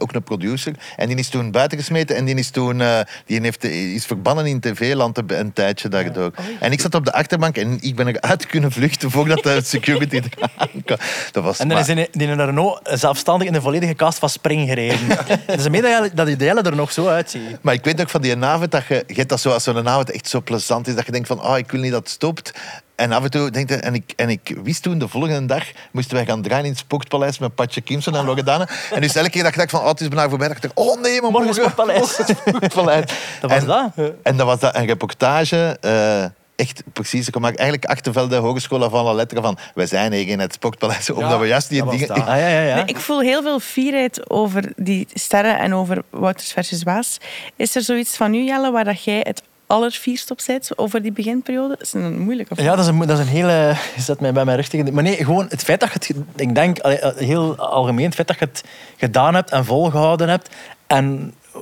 ook 0.00 0.12
een 0.12 0.22
producer. 0.22 0.72
En 0.96 1.08
die 1.08 1.16
is 1.16 1.28
toen 1.28 1.50
buiten 1.50 1.78
gesmeten 1.78 2.16
en 2.16 2.24
die 2.24 2.34
is 2.34 2.50
toen 2.50 2.80
eh, 2.80 3.00
die 3.26 3.40
heeft, 3.40 3.64
is 3.64 4.06
verbannen 4.06 4.46
in 4.46 4.60
tv-land 4.60 5.18
een, 5.18 5.38
een 5.38 5.52
tijdje 5.52 5.88
daardoor. 5.88 6.32
En 6.60 6.72
ik 6.72 6.80
zat 6.80 6.94
op 6.94 7.04
de 7.04 7.12
achterbank 7.12 7.56
en 7.56 7.78
ik 7.80 7.96
ben 7.96 8.08
eruit 8.08 8.46
kunnen 8.46 8.72
vluchten 8.72 9.10
voordat 9.10 9.42
de 9.42 9.60
security 9.64 10.20
eraan 10.38 10.82
kwam. 10.84 10.98
Dat 11.30 11.44
was 11.44 11.58
En 11.58 11.68
dan 11.68 11.78
is 11.78 11.86
die, 11.86 12.08
die 12.10 12.34
Renault 12.34 12.80
zelfstandig 12.82 13.46
in 13.46 13.52
de 13.52 13.60
volledige 13.60 13.94
kast 13.94 14.18
van 14.18 14.28
Spring 14.28 14.68
gereden. 14.68 14.98
Het 15.46 15.58
is 15.58 15.64
een 15.64 15.72
dat, 15.72 16.10
dat 16.14 16.26
die 16.26 16.36
delen 16.36 16.64
er 16.64 16.76
nog 16.76 16.92
zo 16.92 17.06
uitziet. 17.06 17.58
Maar 17.60 17.74
ik 17.74 17.84
weet 17.84 18.00
ook 18.00 18.10
van 18.10 18.20
die 18.20 18.36
avond 18.36 18.70
dat 18.70 18.86
je, 18.86 19.04
je 19.06 19.14
hebt 19.14 19.28
dat 19.28 19.40
zo, 19.40 19.50
als 19.50 19.64
zo'n 19.64 19.88
avond 19.88 20.10
echt 20.10 20.28
zo 20.28 20.40
plezant 20.40 20.86
is, 20.86 20.94
dat 20.94 21.06
je 21.06 21.12
denkt 21.12 21.26
van, 21.26 21.38
ah, 21.38 21.58
ik 21.58 21.70
wil 21.70 21.80
niet 21.80 21.92
dat 21.92 22.00
het 22.00 22.10
stopt. 22.10 22.52
En 23.00 23.12
af 23.12 23.22
en 23.22 23.30
toe 23.30 23.50
denk 23.50 23.68
je, 23.68 23.76
en 23.76 23.94
ik, 23.94 24.12
en 24.16 24.28
ik 24.28 24.56
wist 24.62 24.82
toen, 24.82 24.98
de 24.98 25.08
volgende 25.08 25.46
dag 25.46 25.64
moesten 25.92 26.16
wij 26.16 26.26
gaan 26.26 26.42
draaien 26.42 26.64
in 26.64 26.70
het 26.70 26.78
Sportpaleis 26.78 27.38
met 27.38 27.54
Patje 27.54 27.80
Kimson 27.80 28.16
en 28.16 28.24
Loredana. 28.24 28.68
En 28.92 29.00
dus 29.00 29.14
elke 29.14 29.30
keer 29.30 29.42
dat 29.42 29.52
ik 29.52 29.58
dacht 29.58 29.70
van, 29.70 29.80
oh, 29.80 29.88
het 29.88 30.00
is 30.00 30.08
bijna 30.08 30.28
voorbij, 30.28 30.48
dacht 30.48 30.64
ik, 30.64 30.70
oh 30.74 31.00
nee, 31.00 31.20
maar 31.20 31.30
Morgen 31.30 31.54
Sportpaleis. 31.54 31.98
morgen 31.98 32.36
Sportpaleis. 32.36 33.04
Dat 33.40 33.50
was 33.50 33.60
en, 33.60 33.66
dat. 33.66 34.12
En 34.22 34.36
dat 34.36 34.46
was 34.46 34.58
dat, 34.58 34.76
een 34.76 34.86
reportage, 34.86 35.76
eh, 35.80 36.24
echt 36.56 36.82
precies 36.92 37.28
gemaakt. 37.30 37.56
Eigenlijk 37.56 37.90
Achtervelde 37.90 38.36
Hogeschool 38.36 38.90
van 38.90 39.04
La 39.04 39.12
Lettre 39.12 39.42
van, 39.42 39.58
wij 39.74 39.86
zijn 39.86 40.12
hier 40.12 40.28
in 40.28 40.40
het 40.40 40.52
Sportpaleis, 40.52 41.10
omdat 41.10 41.40
we 41.40 41.46
juist 41.46 41.68
die 41.68 41.84
dingen... 41.84 42.08
Ah, 42.10 42.26
ja, 42.26 42.36
ja, 42.36 42.60
ja. 42.60 42.74
Nee, 42.74 42.84
ik 42.84 42.98
voel 42.98 43.20
heel 43.20 43.42
veel 43.42 43.60
fierheid 43.60 44.30
over 44.30 44.72
die 44.76 45.08
sterren 45.14 45.58
en 45.58 45.74
over 45.74 46.02
Wouters 46.10 46.52
versus 46.52 46.82
Waas. 46.82 47.18
Is 47.56 47.76
er 47.76 47.82
zoiets 47.82 48.16
van 48.16 48.34
u, 48.34 48.44
Jelle, 48.44 48.70
waar 48.70 48.84
dat 48.84 49.04
jij 49.04 49.20
het 49.22 49.42
allervierst 49.70 50.30
op 50.30 50.40
bent 50.46 50.78
over 50.78 51.02
die 51.02 51.12
beginperiode? 51.12 51.68
Dat 51.68 51.86
is 51.86 51.92
een 51.92 52.18
moeilijke 52.18 52.54
vraag. 52.54 52.66
Ja, 52.66 52.76
dat 52.76 52.84
is 52.84 52.90
een, 52.90 52.98
dat 52.98 53.18
is 53.18 53.18
een 53.18 53.30
hele... 53.30 53.74
Je 53.94 54.00
zet 54.00 54.20
mij 54.20 54.32
bij 54.32 54.44
mijn 54.44 54.64
tegen... 54.64 54.94
Maar 54.94 55.02
nee, 55.02 55.16
gewoon 55.16 55.46
het 55.48 55.62
feit 55.62 55.80
dat 55.80 55.92
je 55.92 55.98
het... 55.98 56.16
Ik 56.36 56.54
denk, 56.54 56.78
heel 57.16 57.56
algemeen, 57.56 58.04
het 58.04 58.14
feit 58.14 58.28
dat 58.28 58.38
je 58.38 58.44
het 58.44 58.64
gedaan 58.96 59.34
hebt 59.34 59.50
en 59.50 59.64
volgehouden 59.64 60.28
hebt. 60.28 60.48
En 60.86 61.34
eh, 61.54 61.60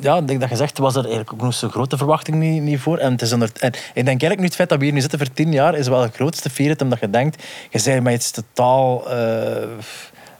ja, 0.00 0.16
ik 0.16 0.28
denk 0.28 0.40
dat 0.40 0.48
je 0.48 0.56
zegt, 0.56 0.78
was 0.78 0.94
er 0.94 1.00
eigenlijk 1.00 1.32
ook 1.32 1.40
nog 1.40 1.54
zo'n 1.54 1.70
grote 1.70 1.96
verwachting 1.96 2.36
niet, 2.36 2.62
niet 2.62 2.80
voor. 2.80 2.98
En, 2.98 3.12
het 3.12 3.22
is 3.22 3.32
onder, 3.32 3.50
en 3.60 3.72
ik 3.72 3.94
denk 3.94 4.06
eigenlijk 4.06 4.38
nu 4.38 4.46
het 4.46 4.54
feit 4.54 4.68
dat 4.68 4.78
we 4.78 4.84
hier 4.84 4.94
nu 4.94 5.00
zitten 5.00 5.18
voor 5.18 5.32
tien 5.32 5.52
jaar, 5.52 5.74
is 5.74 5.88
wel 5.88 6.02
het 6.02 6.14
grootste 6.14 6.50
fierheid, 6.50 6.82
omdat 6.82 7.00
je 7.00 7.10
denkt, 7.10 7.42
je 7.70 7.82
bent 7.84 8.02
met 8.02 8.14
iets 8.14 8.30
totaal... 8.30 9.10
eh, 9.10 9.66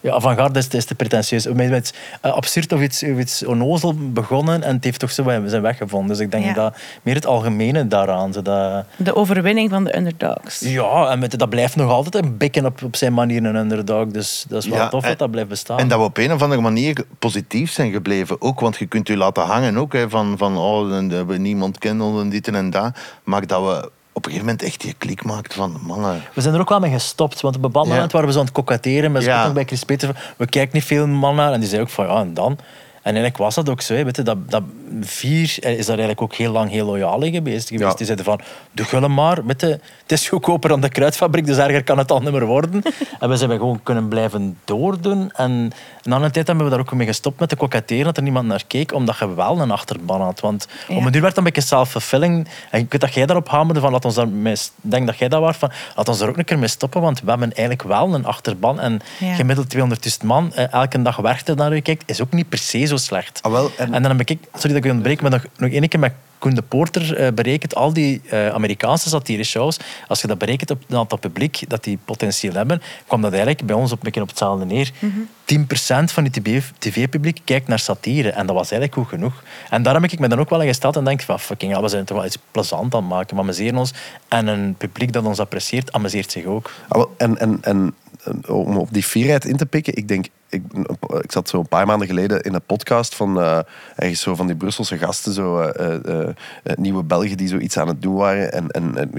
Ja, 0.00 0.12
avant-garde 0.14 0.58
is, 0.58 0.68
is 0.68 0.84
te 0.84 0.94
pretentieus. 0.94 1.46
Met 1.46 1.70
iets 1.72 1.92
uh, 2.24 2.32
absurd 2.32 2.72
of 2.72 2.80
iets, 2.80 3.02
of 3.02 3.18
iets 3.18 3.44
onnozel 3.44 3.94
begonnen 4.12 4.62
en 4.62 4.74
het 4.74 4.84
heeft 4.84 4.98
toch 5.00 5.10
zo 5.12 5.22
zijn 5.46 5.62
weg 5.62 5.76
gevonden. 5.76 6.08
Dus 6.08 6.18
ik 6.18 6.30
denk 6.30 6.44
Ja. 6.44 6.52
dat 6.52 6.76
meer 7.02 7.14
het 7.14 7.26
algemene 7.26 7.86
daaraan. 7.88 8.32
Zo 8.32 8.42
dat, 8.42 8.84
De 8.96 9.14
overwinning 9.16 9.70
van 9.70 9.84
de 9.84 9.96
underdogs. 9.96 10.60
ja, 10.60 11.08
en 11.10 11.18
met, 11.18 11.38
dat 11.38 11.48
blijft 11.48 11.76
nog 11.76 11.90
altijd 11.90 12.24
een 12.24 12.36
bikken 12.36 12.66
op, 12.66 12.82
op 12.82 12.96
zijn 12.96 13.14
manier 13.14 13.44
een 13.44 13.54
underdog. 13.56 14.06
Dus 14.06 14.44
dat 14.48 14.62
is 14.62 14.68
wel 14.68 14.78
Ja, 14.78 14.88
tof 14.88 15.02
en- 15.02 15.08
dat 15.08 15.18
dat 15.18 15.30
blijft 15.30 15.48
bestaan. 15.48 15.78
En 15.78 15.88
dat 15.88 15.98
we 15.98 16.04
op 16.04 16.16
een 16.16 16.32
of 16.32 16.42
andere 16.42 16.60
manier 16.60 17.04
positief 17.18 17.72
zijn 17.72 17.92
gebleven. 17.92 18.40
Ook, 18.40 18.60
want 18.60 18.76
je 18.76 18.86
kunt 18.86 19.08
u 19.08 19.16
laten 19.16 19.42
hangen 19.42 19.76
ook, 19.76 19.92
hè, 19.92 20.08
van, 20.10 20.38
van 20.38 20.56
oh, 20.56 20.96
eh, 21.12 21.38
niemand 21.38 21.78
kennen 21.78 22.06
ons 22.06 22.20
en 22.22 22.28
dit 22.28 22.48
en 22.48 22.70
dat. 22.70 22.96
Maar 23.24 23.46
dat 23.46 23.62
we 23.64 23.90
op 24.12 24.24
een 24.26 24.32
gegeven 24.32 24.46
moment 24.52 24.62
echt 24.62 24.80
die 24.80 24.94
klik 24.98 25.24
maakt 25.24 25.54
van 25.54 25.78
mannen. 25.82 26.22
We 26.34 26.40
zijn 26.40 26.54
er 26.54 26.60
ook 26.60 26.68
wel 26.68 26.80
mee 26.80 26.90
gestopt, 26.90 27.40
want 27.40 27.56
op 27.56 27.62
een 27.64 27.70
bepaald 27.70 27.86
Ja. 27.86 27.92
moment 27.92 28.12
waren 28.12 28.26
we 28.26 28.32
zo 28.32 28.38
aan 28.38 28.44
het 28.44 28.54
koketteren 28.54 29.12
met 29.12 29.24
Ja. 29.24 29.50
bij 29.52 29.64
Chris 29.64 29.84
Peter. 29.84 30.32
We 30.36 30.46
kijken 30.46 30.70
niet 30.74 30.84
veel 30.84 31.06
man 31.06 31.34
naar. 31.36 31.52
En 31.52 31.60
die 31.60 31.68
zei 31.68 31.82
ook 31.82 31.88
van, 31.88 32.06
ja, 32.06 32.20
en 32.20 32.34
dan? 32.34 32.58
En 33.02 33.14
eigenlijk 33.14 33.36
was 33.36 33.54
dat 33.54 33.68
ook 33.68 33.80
zo. 33.80 33.94
Hè. 33.94 34.04
Weet 34.04 34.16
je, 34.16 34.22
dat, 34.22 34.50
dat 34.50 34.62
vier 35.00 35.56
eh, 35.60 35.70
is 35.78 35.86
daar 35.86 35.98
eigenlijk 35.98 36.22
ook 36.22 36.34
heel 36.34 36.52
lang 36.52 36.70
heel 36.70 36.86
loyaal 36.86 37.22
in 37.22 37.32
geweest. 37.32 37.68
geweest. 37.68 37.90
Ja. 37.90 37.94
Die 37.96 38.04
zeiden 38.06 38.24
van, 38.24 38.40
de 38.72 38.84
gulle 38.84 39.08
maar. 39.08 39.44
Weet 39.46 39.60
je, 39.60 39.66
het 40.02 40.12
is 40.12 40.28
goedkoper 40.28 40.68
dan 40.68 40.80
de 40.80 40.88
kruidfabriek, 40.88 41.46
dus 41.46 41.56
erger 41.56 41.84
kan 41.84 41.98
het 41.98 42.10
al 42.10 42.20
niet 42.20 42.32
meer 42.32 42.46
worden. 42.46 42.82
en 43.20 43.28
we 43.28 43.36
zijn 43.36 43.50
gewoon 43.50 43.80
kunnen 43.82 44.08
blijven 44.08 44.58
doordoen. 44.64 45.30
En 45.36 45.72
na 46.02 46.16
een 46.20 46.30
tijd 46.30 46.46
hebben 46.46 46.64
we 46.64 46.70
daar 46.70 46.80
ook 46.80 46.92
mee 46.92 47.06
gestopt 47.06 47.40
met 47.40 47.48
te 47.48 47.56
koketteren, 47.56 48.04
dat 48.04 48.16
er 48.16 48.22
niemand 48.22 48.46
naar 48.46 48.64
keek, 48.66 48.92
omdat 48.94 49.18
je 49.18 49.34
wel 49.34 49.60
een 49.60 49.70
achterban 49.70 50.20
had. 50.20 50.40
Want 50.40 50.66
Ja. 50.88 50.96
op 50.96 51.04
een 51.04 51.12
duur 51.12 51.20
werd 51.22 51.36
het 51.36 51.46
een 51.46 51.52
beetje 51.52 51.68
self-fulfilling. 51.68 52.48
En 52.70 52.80
ik 52.80 52.92
weet 52.92 53.00
dat 53.00 53.14
jij 53.14 53.26
daarop 53.26 53.48
hamerde, 53.48 53.80
van, 53.80 53.92
laat 53.92 54.04
ons 54.04 54.14
daar 54.14 54.28
mee, 54.28 54.56
denk 54.80 55.06
dat 55.06 55.18
jij 55.18 55.28
dat 55.28 55.40
was, 55.40 55.56
van, 55.56 55.70
laat 55.96 56.08
ons 56.08 56.20
er 56.20 56.28
ook 56.28 56.36
een 56.36 56.44
keer 56.44 56.58
mee 56.58 56.68
stoppen, 56.68 57.00
want 57.00 57.20
we 57.20 57.30
hebben 57.30 57.52
eigenlijk 57.52 57.88
wel 57.88 58.14
een 58.14 58.24
achterban. 58.26 58.80
En 58.80 59.00
Ja. 59.18 59.34
gemiddeld 59.34 59.68
200.000 59.68 60.24
man, 60.24 60.52
eh, 60.54 60.72
elke 60.72 61.02
dag 61.02 61.16
werkt 61.16 61.48
er 61.48 61.56
naar 61.56 61.74
je 61.74 61.80
kijkt, 61.80 62.02
is 62.10 62.22
ook 62.22 62.32
niet 62.32 62.48
per 62.48 62.58
zo 62.88 62.96
slecht. 62.96 63.38
Ah, 63.42 63.52
wel, 63.52 63.70
en- 63.76 63.94
en, 63.94 64.02
dan 64.02 64.16
heb 64.16 64.28
ik, 64.28 64.38
sorry 64.52 64.68
dat 64.68 64.76
ik 64.76 64.84
je 64.84 64.90
ontbreek, 64.90 65.20
maar 65.20 65.30
nog, 65.30 65.44
nog 65.56 65.70
één 65.70 65.88
keer 65.88 66.00
met 66.00 66.12
Koen 66.38 66.54
de 66.54 66.62
Porter 66.62 67.16
eh, 67.16 67.32
berekend, 67.32 67.74
al 67.74 67.92
die 67.92 68.20
eh, 68.28 68.48
Amerikaanse 68.48 69.08
satire-shows, 69.08 69.76
als 70.08 70.20
je 70.20 70.26
dat 70.26 70.38
berekent 70.38 70.70
op 70.70 70.82
het 70.86 70.96
aantal 70.96 71.18
publiek 71.18 71.64
dat 71.68 71.84
die 71.84 71.98
potentieel 72.04 72.52
hebben, 72.52 72.82
kwam 73.06 73.20
dat 73.20 73.30
eigenlijk 73.32 73.66
bij 73.66 73.76
ons 73.76 73.92
op, 73.92 74.06
een 74.06 74.22
op 74.22 74.28
hetzelfde 74.28 74.64
neer. 74.64 74.90
10% 75.44 75.54
van 76.04 76.24
die 76.24 76.62
tv-publiek 76.78 77.40
kijkt 77.44 77.68
naar 77.68 77.78
satire. 77.78 78.28
En 78.30 78.46
dat 78.46 78.56
was 78.56 78.70
eigenlijk 78.70 78.94
goed 78.94 79.08
genoeg. 79.18 79.42
En 79.70 79.82
daar 79.82 79.94
heb 79.94 80.04
ik 80.04 80.18
me 80.18 80.28
dan 80.28 80.38
ook 80.38 80.50
wel 80.50 80.60
in 80.60 80.68
gesteld 80.68 80.96
en 80.96 81.04
denk 81.04 81.22
van, 81.22 81.40
fucking, 81.40 81.72
ja, 81.72 81.82
we 81.82 81.88
zijn 81.88 82.04
toch 82.04 82.16
wel 82.16 82.26
iets 82.26 82.38
plezant 82.50 82.94
aan 82.94 83.00
het 83.00 83.10
maken. 83.10 83.36
We 83.36 83.42
amuseren 83.42 83.78
ons. 83.78 83.92
En 84.28 84.46
een 84.46 84.74
publiek 84.74 85.12
dat 85.12 85.24
ons 85.24 85.38
apprecieert, 85.40 85.92
amuseert 85.92 86.30
zich 86.32 86.44
ook. 86.44 86.70
Ah, 86.88 86.98
wel, 86.98 87.14
en, 87.16 87.38
en 87.38 87.58
en 87.60 87.94
om 88.46 88.76
op 88.76 88.92
die 88.92 89.02
fierheid 89.02 89.44
in 89.44 89.56
te 89.56 89.66
pikken, 89.66 89.96
ik 89.96 90.08
denk, 90.08 90.26
ik, 90.48 90.62
ik 91.20 91.32
zat 91.32 91.48
zo 91.48 91.58
een 91.58 91.68
paar 91.68 91.86
maanden 91.86 92.06
geleden 92.06 92.40
in 92.40 92.54
een 92.54 92.66
podcast 92.66 93.14
van 93.14 93.40
eh, 93.40 93.58
ergens 93.96 94.20
zo 94.20 94.34
van 94.34 94.46
die 94.46 94.56
Brusselse 94.56 94.98
gasten, 94.98 95.32
zo 95.32 95.60
eh, 95.60 95.94
eh, 95.94 96.28
eh, 96.28 96.76
nieuwe 96.76 97.02
Belgen 97.02 97.36
die 97.36 97.48
zoiets 97.48 97.78
aan 97.78 97.88
het 97.88 98.02
doen 98.02 98.14
waren. 98.14 98.52
En, 98.52 98.70
en, 98.70 99.10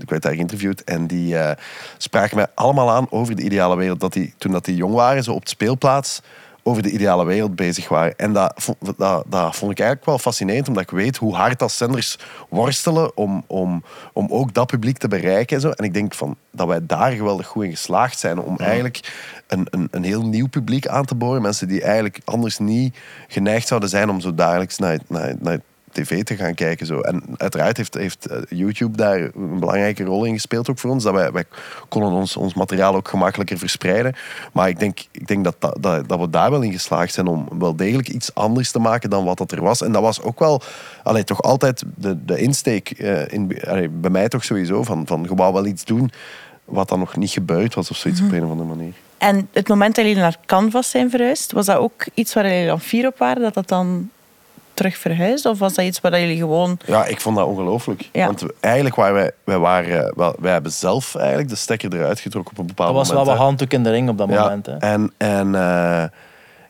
ik 0.00 0.10
werd 0.10 0.22
daar 0.22 0.34
geïnterviewd 0.34 0.84
en 0.84 1.06
die 1.06 1.38
eh, 1.38 1.56
spraken 1.98 2.36
mij 2.36 2.46
allemaal 2.54 2.90
aan 2.90 3.06
over 3.10 3.36
de 3.36 3.42
ideale 3.42 3.76
wereld. 3.76 4.00
Dat 4.00 4.12
die, 4.12 4.34
toen 4.38 4.52
dat 4.52 4.64
die 4.64 4.76
jong 4.76 4.94
waren, 4.94 5.24
zo 5.24 5.32
op 5.32 5.44
de 5.44 5.50
speelplaats, 5.50 6.22
over 6.68 6.82
de 6.82 6.90
ideale 6.90 7.24
wereld 7.24 7.56
bezig 7.56 7.88
waren. 7.88 8.16
En 8.16 8.32
dat, 8.32 8.74
dat, 8.96 9.24
dat 9.28 9.56
vond 9.56 9.72
ik 9.72 9.78
eigenlijk 9.78 10.04
wel 10.04 10.18
fascinerend, 10.18 10.68
omdat 10.68 10.82
ik 10.82 10.90
weet 10.90 11.16
hoe 11.16 11.34
hard 11.34 11.58
dat 11.58 11.72
zenders 11.72 12.18
worstelen 12.48 13.16
om, 13.16 13.44
om, 13.46 13.84
om 14.12 14.26
ook 14.30 14.54
dat 14.54 14.66
publiek 14.66 14.98
te 14.98 15.08
bereiken. 15.08 15.56
En, 15.56 15.62
zo. 15.62 15.70
en 15.70 15.84
ik 15.84 15.94
denk 15.94 16.14
van, 16.14 16.36
dat 16.50 16.66
wij 16.66 16.80
daar 16.86 17.12
geweldig 17.12 17.46
goed 17.46 17.64
in 17.64 17.70
geslaagd 17.70 18.18
zijn 18.18 18.38
om 18.38 18.56
eigenlijk 18.56 19.00
een, 19.46 19.66
een, 19.70 19.88
een 19.90 20.04
heel 20.04 20.22
nieuw 20.22 20.48
publiek 20.48 20.86
aan 20.86 21.04
te 21.04 21.14
boren. 21.14 21.42
Mensen 21.42 21.68
die 21.68 21.82
eigenlijk 21.82 22.20
anders 22.24 22.58
niet 22.58 22.96
geneigd 23.28 23.68
zouden 23.68 23.88
zijn 23.88 24.10
om 24.10 24.20
zo 24.20 24.34
dagelijks 24.34 24.78
naar, 24.78 24.98
naar, 25.08 25.34
naar 25.40 25.58
tv 26.02 26.22
te 26.22 26.36
gaan 26.36 26.54
kijken. 26.54 26.86
Zo. 26.86 27.00
En 27.00 27.22
uiteraard 27.36 27.76
heeft, 27.76 27.94
heeft 27.94 28.26
eh, 28.26 28.38
YouTube 28.48 28.96
daar 28.96 29.20
een 29.20 29.60
belangrijke 29.60 30.04
rol 30.04 30.24
in 30.24 30.32
gespeeld 30.32 30.70
ook 30.70 30.78
voor 30.78 30.90
ons. 30.90 31.04
Dat 31.04 31.14
wij, 31.14 31.32
wij 31.32 31.44
konden 31.88 32.10
ons, 32.10 32.36
ons 32.36 32.54
materiaal 32.54 32.94
ook 32.94 33.08
gemakkelijker 33.08 33.58
verspreiden. 33.58 34.14
Maar 34.52 34.68
ik 34.68 34.78
denk, 34.78 34.98
ik 35.10 35.26
denk 35.26 35.44
dat, 35.44 35.56
dat, 35.58 36.08
dat, 36.08 36.20
we 36.20 36.30
daar 36.30 36.50
wel 36.50 36.62
in 36.62 36.72
geslaagd 36.72 37.14
zijn 37.14 37.26
om 37.26 37.48
wel 37.58 37.76
degelijk 37.76 38.08
iets 38.08 38.34
anders 38.34 38.70
te 38.70 38.78
maken 38.78 39.10
dan 39.10 39.24
wat 39.24 39.38
dat 39.38 39.52
er 39.52 39.62
was. 39.62 39.82
En 39.82 39.92
dat 39.92 40.02
was 40.02 40.22
ook 40.22 40.38
wel 40.38 40.62
allee, 41.02 41.24
toch 41.24 41.42
altijd 41.42 41.82
de, 41.94 42.24
de 42.24 42.38
insteek 42.38 42.90
eh, 42.90 43.32
in, 43.32 43.60
allee, 43.66 43.88
bij 43.88 44.10
mij 44.10 44.28
toch 44.28 44.44
sowieso 44.44 44.82
van, 44.82 45.06
van 45.06 45.26
je 45.28 45.34
wou 45.34 45.52
wel 45.52 45.66
iets 45.66 45.84
doen 45.84 46.10
wat 46.64 46.88
dan 46.88 46.98
nog 46.98 47.16
niet 47.16 47.30
gebeurd 47.30 47.74
was 47.74 47.90
of 47.90 47.96
zoiets 47.96 48.20
op 48.20 48.32
een 48.32 48.44
of 48.44 48.50
andere 48.50 48.68
manier. 48.68 48.92
En 49.18 49.48
het 49.52 49.68
moment 49.68 49.94
dat 49.94 50.04
jullie 50.04 50.20
naar 50.20 50.36
Canvas 50.46 50.90
zijn 50.90 51.10
verhuisd, 51.10 51.52
was 51.52 51.66
dat 51.66 51.76
ook 51.76 52.06
iets 52.14 52.34
waar 52.34 52.48
jullie 52.48 52.66
dan 52.66 52.80
fier 52.80 53.06
op 53.06 53.18
waren, 53.18 53.42
dat 53.42 53.54
dat 53.54 53.68
dan 53.68 54.10
terug 54.78 54.96
verhuisde? 54.96 55.48
Of 55.48 55.58
was 55.58 55.74
dat 55.74 55.84
iets 55.84 56.00
waar 56.00 56.20
jullie 56.20 56.36
gewoon... 56.36 56.78
Ja, 56.86 57.04
ik 57.06 57.20
vond 57.20 57.36
dat 57.36 57.46
ongelooflijk. 57.46 58.08
Ja. 58.12 58.26
Want 58.26 58.42
eigenlijk 58.60 58.96
waren 58.96 59.14
wij, 59.14 59.30
wij, 59.44 59.58
waren, 59.58 60.12
wel, 60.16 60.34
wij 60.40 60.52
hebben 60.52 60.72
zelf 60.72 61.14
eigenlijk 61.14 61.48
de 61.48 61.54
stekker 61.54 61.94
eruit 61.94 62.20
getrokken 62.20 62.52
op 62.52 62.58
een 62.58 62.66
bepaald 62.66 62.88
Dat 62.88 62.98
was 62.98 63.08
moment. 63.08 63.26
wel 63.26 63.36
wat 63.36 63.44
handdoek 63.44 63.72
in 63.72 63.82
de 63.82 63.90
ring 63.90 64.08
op 64.08 64.18
dat 64.18 64.28
Ja, 64.28 64.42
moment. 64.42 64.66
Hè. 64.66 64.76
En, 64.76 65.12
en, 65.16 65.54
eh, 65.54 66.02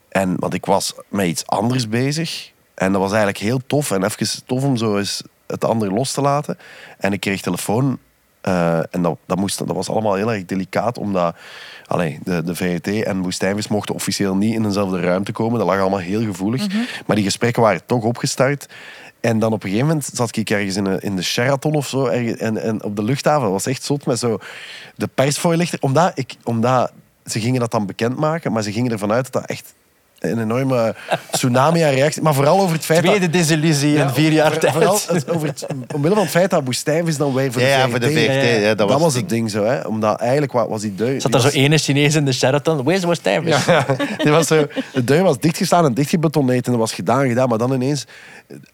en 0.09 0.37
want 0.39 0.55
ik 0.55 0.67
was 0.67 0.95
met 1.09 1.27
iets 1.27 1.47
anders 1.47 1.89
bezig. 1.89 2.53
En 2.75 2.93
dat 2.93 3.01
was 3.01 3.11
eigenlijk 3.11 3.39
heel 3.39 3.61
tof. 3.67 3.91
En 3.91 4.05
even 4.05 4.47
tof 4.47 4.65
om 4.65 4.77
zo 4.77 4.97
eens 4.97 5.23
het 5.47 5.65
andere 5.65 5.93
los 5.93 6.13
te 6.13 6.21
laten. 6.21 6.59
En 6.99 7.13
ik 7.13 7.21
kreeg 7.21 7.41
telefoon. 7.41 7.99
Eh, 8.41 8.79
en 8.91 9.03
dat, 9.03 9.19
dat, 9.27 9.39
moest, 9.39 9.59
dat 9.59 9.77
was 9.77 9.89
allemaal 9.91 10.15
heel 10.15 10.33
erg 10.33 10.45
delicaat, 10.45 10.99
omdat 10.99 11.37
allee, 11.87 12.19
de, 12.25 12.43
de 12.43 12.55
VRT 12.55 12.87
en 13.03 13.21
Woestijnvis 13.23 13.69
mochten 13.69 13.95
officieel 13.95 14.37
niet 14.37 14.55
in 14.55 14.63
dezelfde 14.63 15.01
ruimte 15.01 15.33
komen. 15.33 15.59
Dat 15.59 15.69
lag 15.69 15.81
allemaal 15.81 15.99
heel 15.99 16.23
gevoelig. 16.23 16.67
Maar 17.07 17.17
die 17.17 17.25
gesprekken 17.25 17.63
waren 17.63 17.81
toch 17.87 18.05
opgestart. 18.05 18.67
En 19.21 19.39
dan 19.39 19.53
op 19.53 19.63
een 19.63 19.69
gegeven 19.71 19.89
moment 19.89 20.11
zat 20.13 20.37
ik 20.37 20.51
ergens 20.51 20.77
in, 20.77 20.85
een, 20.87 21.01
in 21.01 21.17
de 21.17 21.23
Sheraton 21.23 21.75
of 21.75 21.89
zo. 21.89 22.07
ergens- 22.07 22.39
En, 22.41 22.63
en 22.63 22.85
op 22.85 22.97
de 22.97 23.03
luchthaven. 23.03 23.43
Dat 23.43 23.51
was 23.51 23.67
echt 23.67 23.83
zot 23.83 24.07
met 24.07 24.19
zo 24.19 24.39
de 24.97 25.07
persvoorlichter. 25.15 25.79
Omdat, 25.83 26.13
ik, 26.15 26.35
omdat 26.45 26.93
ze 27.25 27.41
gingen 27.41 27.61
dat 27.61 27.71
dan 27.71 27.87
bekendmaken, 27.87 28.53
maar 28.53 28.63
ze 28.63 28.73
gingen 28.73 28.93
ervan 28.93 29.13
uit 29.13 29.33
dat 29.33 29.43
dat 29.43 29.51
echt 29.51 29.75
een 30.19 30.41
enorme 30.41 30.95
tsunami 31.31 31.81
aan 31.81 31.93
reactie... 31.93 32.23
Maar 32.23 32.35
vooral 32.35 32.61
over 32.61 32.75
het 32.77 32.85
feit 32.85 33.03
dat... 33.03 33.15
Tweede 33.15 33.31
desillusie 33.39 33.91
in 33.91 33.99
Ja, 33.99 34.13
vier 34.13 34.33
jaar 34.33 34.59
tijd. 34.59 34.73
Vooral 34.73 34.99
het, 35.07 35.31
over 35.31 35.47
het, 35.49 35.67
omwille 35.95 36.15
van 36.15 36.23
het 36.23 36.33
feit 36.33 36.51
dat 36.51 36.63
Woestijnvis 36.65 37.17
dan 37.17 37.35
wij 37.35 37.51
voor 37.51 37.61
de 37.63 37.69
Ja, 37.69 37.79
ja, 37.79 37.83
VRT... 37.89 37.91
voor 37.91 38.01
de 38.01 38.23
ja, 38.23 38.33
ja. 38.33 38.43
Ja, 38.43 38.75
Dat, 38.75 38.89
dat, 38.89 39.01
was, 39.01 39.13
het 39.13 39.21
het 39.21 39.29
ding 39.31 39.51
zo, 39.51 39.65
hè. 39.65 39.81
Omdat 39.81 40.21
eigenlijk 40.21 40.53
wa- 40.53 40.69
was 40.69 40.81
die 40.81 40.95
deur... 40.95 41.21
Zat 41.21 41.35
er 41.35 41.41
zo 41.41 41.49
ene 41.49 41.79
Chinees 41.79 42.15
in 42.15 42.25
de 42.25 42.33
Sheraton? 42.33 42.83
Where's 42.85 43.23
Davis? 43.23 43.65
ja, 43.65 43.87
die 44.23 44.33
was 44.33 44.47
zo, 44.47 44.67
de 44.93 45.05
deur 45.05 45.23
was 45.23 45.39
dichtgestaan 45.39 45.85
en 45.85 45.95
dichtgebetoneerd 45.95 46.65
en 46.67 46.71
dat 46.73 46.81
was 46.81 46.93
gedaan, 46.93 47.29
gedaan. 47.29 47.49
Maar 47.49 47.59
dan 47.59 47.73
ineens... 47.73 48.07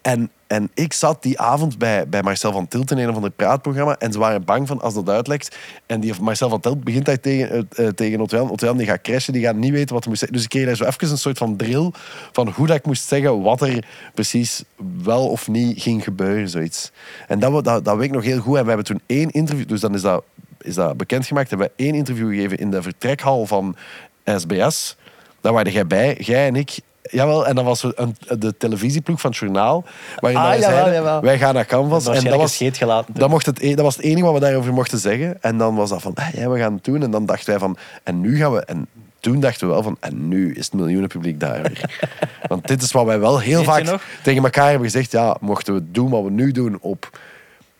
En, 0.03 0.31
en 0.47 0.71
ik 0.75 0.93
zat 0.93 1.23
die 1.23 1.41
avond 1.41 1.79
bij, 1.79 2.09
bij 2.09 2.23
Marcel 2.23 2.53
van 2.53 2.69
Tilt 2.69 2.91
in 2.91 2.99
een 2.99 3.13
van 3.13 3.23
de 3.23 3.31
praatprogramma 3.31 3.99
en 3.99 4.13
ze 4.13 4.19
waren 4.19 4.45
bang 4.45 4.67
van 4.67 4.81
als 4.81 4.95
dat 4.95 5.09
uitlekt. 5.09 5.57
En 5.87 6.01
die 6.01 6.15
Marcel 6.21 6.49
van 6.49 6.61
Tilt 6.61 6.85
begint 6.85 7.05
daar 7.05 7.21
tegen, 7.21 7.51
eh, 7.51 7.87
eh, 7.87 7.93
tegen 7.93 8.77
die 8.77 8.87
gaat 8.87 9.01
crashen, 9.01 9.33
die 9.33 9.43
gaat 9.43 9.57
niet 9.57 9.73
weten 9.73 9.95
wat 9.95 10.05
hij 10.05 10.09
moest 10.09 10.19
zeggen. 10.19 10.33
Dus 10.33 10.43
ik 10.43 10.49
kreeg 10.49 10.67
daar 10.67 10.77
zo 10.77 10.85
even 10.85 11.11
een 11.11 11.19
soort 11.19 11.39
van 11.39 11.57
drill 11.57 11.91
van 12.33 12.49
hoe 12.49 12.67
dat 12.67 12.77
ik 12.77 12.87
moest 12.87 13.09
zeggen 13.09 13.43
wat 13.43 13.61
er 13.61 13.87
precies 14.15 14.65
wel 15.03 15.29
of 15.29 15.49
niet 15.49 15.83
ging 15.83 16.05
gebeuren. 16.05 16.49
Zoiets. 16.49 16.93
En 17.29 17.39
dat, 17.39 17.65
dat, 17.65 17.85
dat 17.85 17.97
weet 17.97 18.07
ik 18.07 18.13
nog 18.13 18.25
heel 18.25 18.41
goed. 18.41 18.57
En 18.57 18.63
we 18.63 18.69
hebben 18.69 18.87
toen 18.87 19.01
één 19.07 19.31
interview, 19.31 19.69
dus 19.69 19.81
dan 19.81 19.95
is 19.95 20.03
dat, 20.03 20.25
is 20.61 20.75
dat 20.75 20.97
bekendgemaakt, 20.97 21.49
hebben 21.49 21.67
we 21.67 21.85
één 21.85 21.95
interview 21.95 22.29
gegeven 22.29 22.59
in 22.59 22.71
de 22.71 22.83
vertrekhal 22.83 23.47
van 23.47 23.77
SBS. 24.25 24.97
Daar 25.41 25.53
waren 25.53 25.73
jij 25.73 25.87
bij, 25.87 26.17
jij 26.19 26.47
en 26.47 26.57
ik. 26.57 26.79
Jawel, 27.11 27.47
en 27.47 27.55
dan 27.55 27.65
was 27.65 27.83
er 27.83 27.93
een, 27.95 28.17
de 28.39 28.57
televisieploeg 28.57 29.21
van 29.21 29.31
het 29.31 29.39
journaal. 29.39 29.85
Waarin 30.19 30.41
Ah, 30.41 30.45
jawel, 30.55 30.71
zeiden, 30.71 30.93
jawel. 30.95 31.21
wij 31.21 31.39
gaan 31.39 31.55
naar 31.55 31.67
Canvas. 31.67 32.07
En 32.07 32.25
dat 32.25 32.37
was, 32.37 32.55
scheet 32.55 32.77
gelaten. 32.77 33.15
dat, 33.15 33.29
mocht 33.29 33.47
het, 33.47 33.61
e- 33.61 33.75
dat 33.75 33.85
was 33.85 33.97
het 33.97 34.05
enige 34.05 34.25
wat 34.25 34.35
we 34.35 34.41
daarover 34.41 34.73
mochten 34.73 34.99
zeggen. 34.99 35.43
En 35.43 35.59
dan 35.59 35.75
was 35.75 35.89
dat 35.91 36.03
van, 36.03 36.15
ah, 36.15 36.29
ja, 36.35 36.49
we 36.49 36.59
gaan 36.59 36.75
het 36.75 36.85
doen. 36.85 37.03
En 37.03 37.11
dan 37.11 37.27
dachten 37.27 37.51
wij 37.51 37.59
van, 37.59 37.77
en 38.03 38.21
nu 38.21 38.37
gaan 38.37 38.53
we... 38.53 38.65
En 38.65 38.87
toen 39.21 39.41
dachten 39.41 39.67
we 39.67 39.73
wel 39.73 39.83
van, 39.83 39.97
en 40.01 40.29
nu 40.29 40.55
is 40.55 40.65
het 40.65 40.75
miljoenenpubliek 40.75 41.41
daar 41.41 41.63
weer. 41.63 42.09
Want 42.49 42.69
dit 42.69 42.83
is 42.83 42.93
wat 42.93 43.05
wij 43.05 43.19
wel 43.21 43.39
heel 43.41 43.65
vaak 43.65 43.83
nog? 43.83 44.03
tegen 44.23 44.45
elkaar 44.45 44.69
hebben 44.69 44.91
gezegd. 44.91 45.13
Ja, 45.13 45.37
mochten 45.41 45.75
we 45.75 45.83
doen 45.91 46.11
wat 46.11 46.23
we 46.25 46.31
nu 46.31 46.53
doen 46.53 46.79
op 46.81 47.19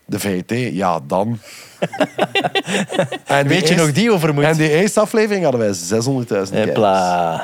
de 0.05 0.19
VRT, 0.19 0.51
ja, 0.73 0.99
dan. 1.07 1.39
en 3.25 3.47
Weet 3.47 3.67
je 3.67 3.75
nog 3.75 3.91
die 3.91 4.11
overmoed? 4.11 4.43
En 4.43 4.57
die 4.57 4.69
eerste 4.69 4.99
aflevering 4.99 5.43
hadden 5.43 5.61
wij 5.61 5.73
600.000 5.73 6.51
kijkers. 6.51 7.41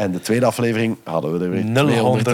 En 0.00 0.12
de 0.12 0.20
tweede 0.20 0.46
aflevering 0.46 0.96
hadden 1.04 1.38
we 1.38 1.44
er 1.44 1.50
weer 1.50 1.64
000. 1.64 2.18
200.000. 2.18 2.24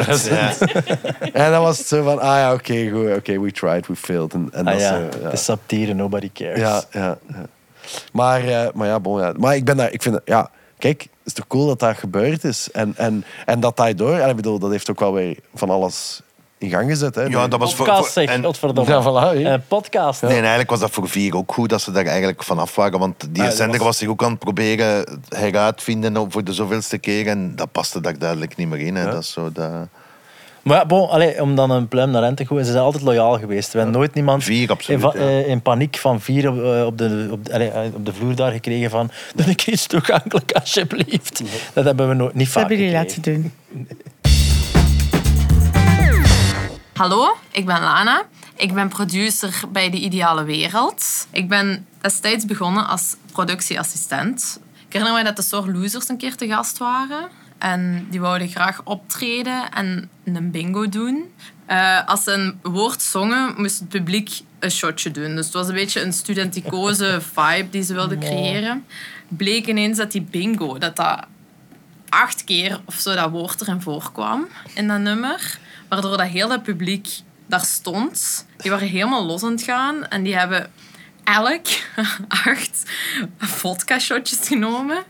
En 1.33 1.51
dan 1.51 1.63
was 1.63 1.79
het 1.79 1.87
zo 1.87 2.03
van, 2.03 2.19
ah 2.19 2.37
ja, 2.37 2.53
oké, 2.53 2.91
goed, 2.91 3.17
oké, 3.17 3.41
we 3.41 3.53
tried, 3.53 3.87
we 3.87 3.97
failed. 3.97 4.33
En, 4.35 4.49
en 4.53 4.67
Ah 4.67 4.73
dat 4.73 4.81
ja, 4.83 4.99
is, 4.99 5.23
eh, 5.23 5.35
satire, 5.35 5.95
nobody 5.95 6.31
cares. 6.35 6.59
ja, 6.59 6.83
ja, 6.91 7.19
ja. 7.29 7.47
Maar, 8.13 8.45
eh, 8.49 8.69
maar 8.75 8.87
ja, 8.89 9.01
bon, 9.01 9.21
ja. 9.21 9.33
Maar 9.37 9.57
ik 9.57 9.65
ben 9.65 9.77
daar, 9.77 9.93
ik 9.93 10.03
vind, 10.03 10.15
het- 10.15 10.25
ja, 10.27 10.51
kijk, 10.79 11.01
het 11.03 11.11
is 11.25 11.33
toch 11.33 11.47
cool 11.47 11.67
dat 11.67 11.79
dat 11.79 11.97
gebeurd 11.97 12.45
is. 12.45 12.69
En, 12.73 12.93
en, 12.97 13.25
en 13.47 13.61
dat 13.61 13.77
daardoor, 13.77 14.17
en 14.19 14.29
ik 14.29 14.37
bedoel, 14.37 14.59
dat 14.59 14.71
heeft 14.71 14.91
ook 14.91 15.01
wel 15.01 15.13
weer 15.13 15.37
van 15.55 15.71
alles 15.71 16.21
in 16.59 16.71
gang 16.71 16.89
gezet. 16.91 17.15
Hè. 17.15 17.23
Ja, 17.23 17.49
dat 17.49 17.59
was 17.61 17.75
voor... 17.75 17.87
Podcast 17.87 18.13
voor- 18.13 18.23
en- 18.23 18.45
godverdomme. 18.45 18.91
Ja, 18.91 19.03
voilà, 19.03 19.37
hè. 19.37 19.51
Een 19.53 19.63
podcast. 19.69 20.23
Nee, 20.23 20.31
en 20.31 20.39
eigenlijk 20.39 20.71
was 20.71 20.81
dat 20.81 20.91
voor 20.91 21.09
vier 21.09 21.37
ook 21.37 21.53
goed 21.53 21.69
dat 21.69 21.81
ze 21.81 21.91
daar 21.93 22.07
eigenlijk 22.07 22.43
vanaf 22.43 22.75
waren. 22.75 22.99
Want 22.99 23.21
die 23.31 23.43
Ah, 23.43 23.49
dat 23.49 23.57
zender 23.57 23.77
was- 23.79 23.87
was 23.87 23.97
zich 23.99 24.09
ook 24.09 24.23
aan 24.23 24.31
het 24.31 24.39
proberen 24.39 25.21
heruitvinden 25.29 26.17
op- 26.17 26.33
voor 26.33 26.45
de 26.45 26.53
zoveelste 26.53 26.99
keer. 26.99 27.27
En 27.27 27.57
dat 27.57 27.73
paste 27.73 28.01
daar 28.01 28.19
duidelijk 28.19 28.57
niet 28.57 28.69
meer 28.69 28.81
in. 28.81 28.95
Hè. 28.97 29.05
Dat 29.11 29.23
is 29.23 29.33
zo 29.33 29.53
dat... 29.53 29.71
Maar 30.63 30.77
ja, 30.77 30.87
bon, 30.87 31.09
allee, 31.09 31.43
om 31.43 31.55
dan 31.55 31.71
een 31.71 31.89
pluim 31.89 32.11
naar 32.11 32.23
hen 32.23 32.35
te 32.35 32.47
gooien, 32.47 32.65
ze 32.65 32.71
zijn 32.73 32.85
altijd 32.85 33.03
loyaal 33.03 33.39
geweest. 33.39 33.73
We 33.73 33.79
hebben 33.79 33.97
nooit 33.97 34.15
niemand 34.15 34.45
Vier, 34.45 34.71
absoluut, 34.71 35.03
in, 35.15 35.21
ja. 35.21 35.27
eh, 35.27 35.49
in 35.49 35.63
paniek 35.63 35.97
van 35.97 36.21
vier 36.21 36.49
op, 36.51 36.63
eh, 36.63 36.85
op, 36.87 36.99
de, 36.99 37.29
op, 37.31 37.49
eh, 37.49 37.85
op 37.95 38.07
de 38.07 38.13
vloer 38.13 38.35
daar 38.37 38.53
gekregen 38.53 38.91
van 38.91 39.11
doe 39.37 39.47
ik 39.47 39.67
iets 39.67 39.87
toegankelijk 39.87 40.53
alsjeblieft. 40.53 41.43
Dat 41.73 41.85
hebben 41.85 42.09
we 42.09 42.15
nooit, 42.15 42.35
niet 42.35 42.45
Dat 42.45 42.53
vaak 42.53 42.69
hebben 42.69 42.87
jullie 42.87 43.01
laten 43.03 43.23
doen. 43.23 43.53
Hallo, 46.97 47.37
ik 47.51 47.67
ben 47.67 47.81
Lana. 47.81 48.23
Ik 48.55 48.75
ben 48.75 48.89
producer 48.89 49.61
bij 49.73 49.91
De 49.91 49.97
Ideale 49.97 50.45
Wereld. 50.45 51.27
Ik 51.31 51.49
ben 51.49 51.87
destijds 52.01 52.45
begonnen 52.45 52.87
als 52.87 53.17
productieassistent. 53.33 54.61
Ik 54.87 54.93
herinner 54.93 55.19
me 55.19 55.25
dat 55.25 55.37
de 55.37 55.43
Soor 55.43 55.73
Losers 55.73 56.09
een 56.09 56.17
keer 56.17 56.37
te 56.37 56.47
gast 56.47 56.79
waren. 56.79 57.29
En 57.59 58.07
die 58.11 58.21
wouden 58.21 58.49
graag 58.49 58.81
optreden 58.85 59.71
en 59.73 60.11
een 60.25 60.51
bingo 60.51 60.89
doen. 60.89 61.33
Eh, 61.67 62.07
als 62.07 62.25
ze 62.25 62.33
een 62.33 62.59
woord 62.73 63.03
zongen, 63.03 63.55
moest 63.57 63.79
het 63.79 63.89
publiek 63.89 64.41
een 64.59 64.71
shotje 64.71 65.11
doen. 65.11 65.35
Dus 65.35 65.45
het 65.45 65.55
was 65.55 65.69
een 65.69 65.75
beetje 65.75 66.03
een 66.03 66.13
studenticoze 66.13 67.21
vibe 67.35 67.71
die 67.71 67.83
ze 67.83 67.95
wilden 67.95 68.19
creëren. 68.19 68.85
Bleek 69.29 69.67
ineens 69.67 69.99
dat 69.99 70.13
die 70.13 70.23
bingo, 70.23 70.79
dat 70.79 70.97
dat 70.97 71.27
acht 72.09 72.45
keer 72.45 72.81
of 72.85 72.95
zo 72.95 73.15
dat 73.15 73.31
woord 73.31 73.61
erin 73.61 73.81
voorkwam 73.81 74.47
in 74.75 74.89
dat 74.89 75.01
nummer. 75.01 75.59
Waardoor 75.89 76.17
dat 76.17 76.27
heel 76.27 76.49
dat 76.49 76.63
publiek 76.63 77.09
daar 77.47 77.65
stond. 77.65 78.47
Die 78.57 78.71
waren 78.71 78.89
helemaal 78.89 79.27
los 79.27 79.43
aan 79.43 79.51
het 79.51 79.63
gaan. 79.63 80.09
En 80.09 80.23
die 80.23 80.37
hebben 80.37 80.71
elk 81.25 81.67
acht 82.47 82.83
vodka-shotjes 83.39 84.47
genomen. 84.49 85.05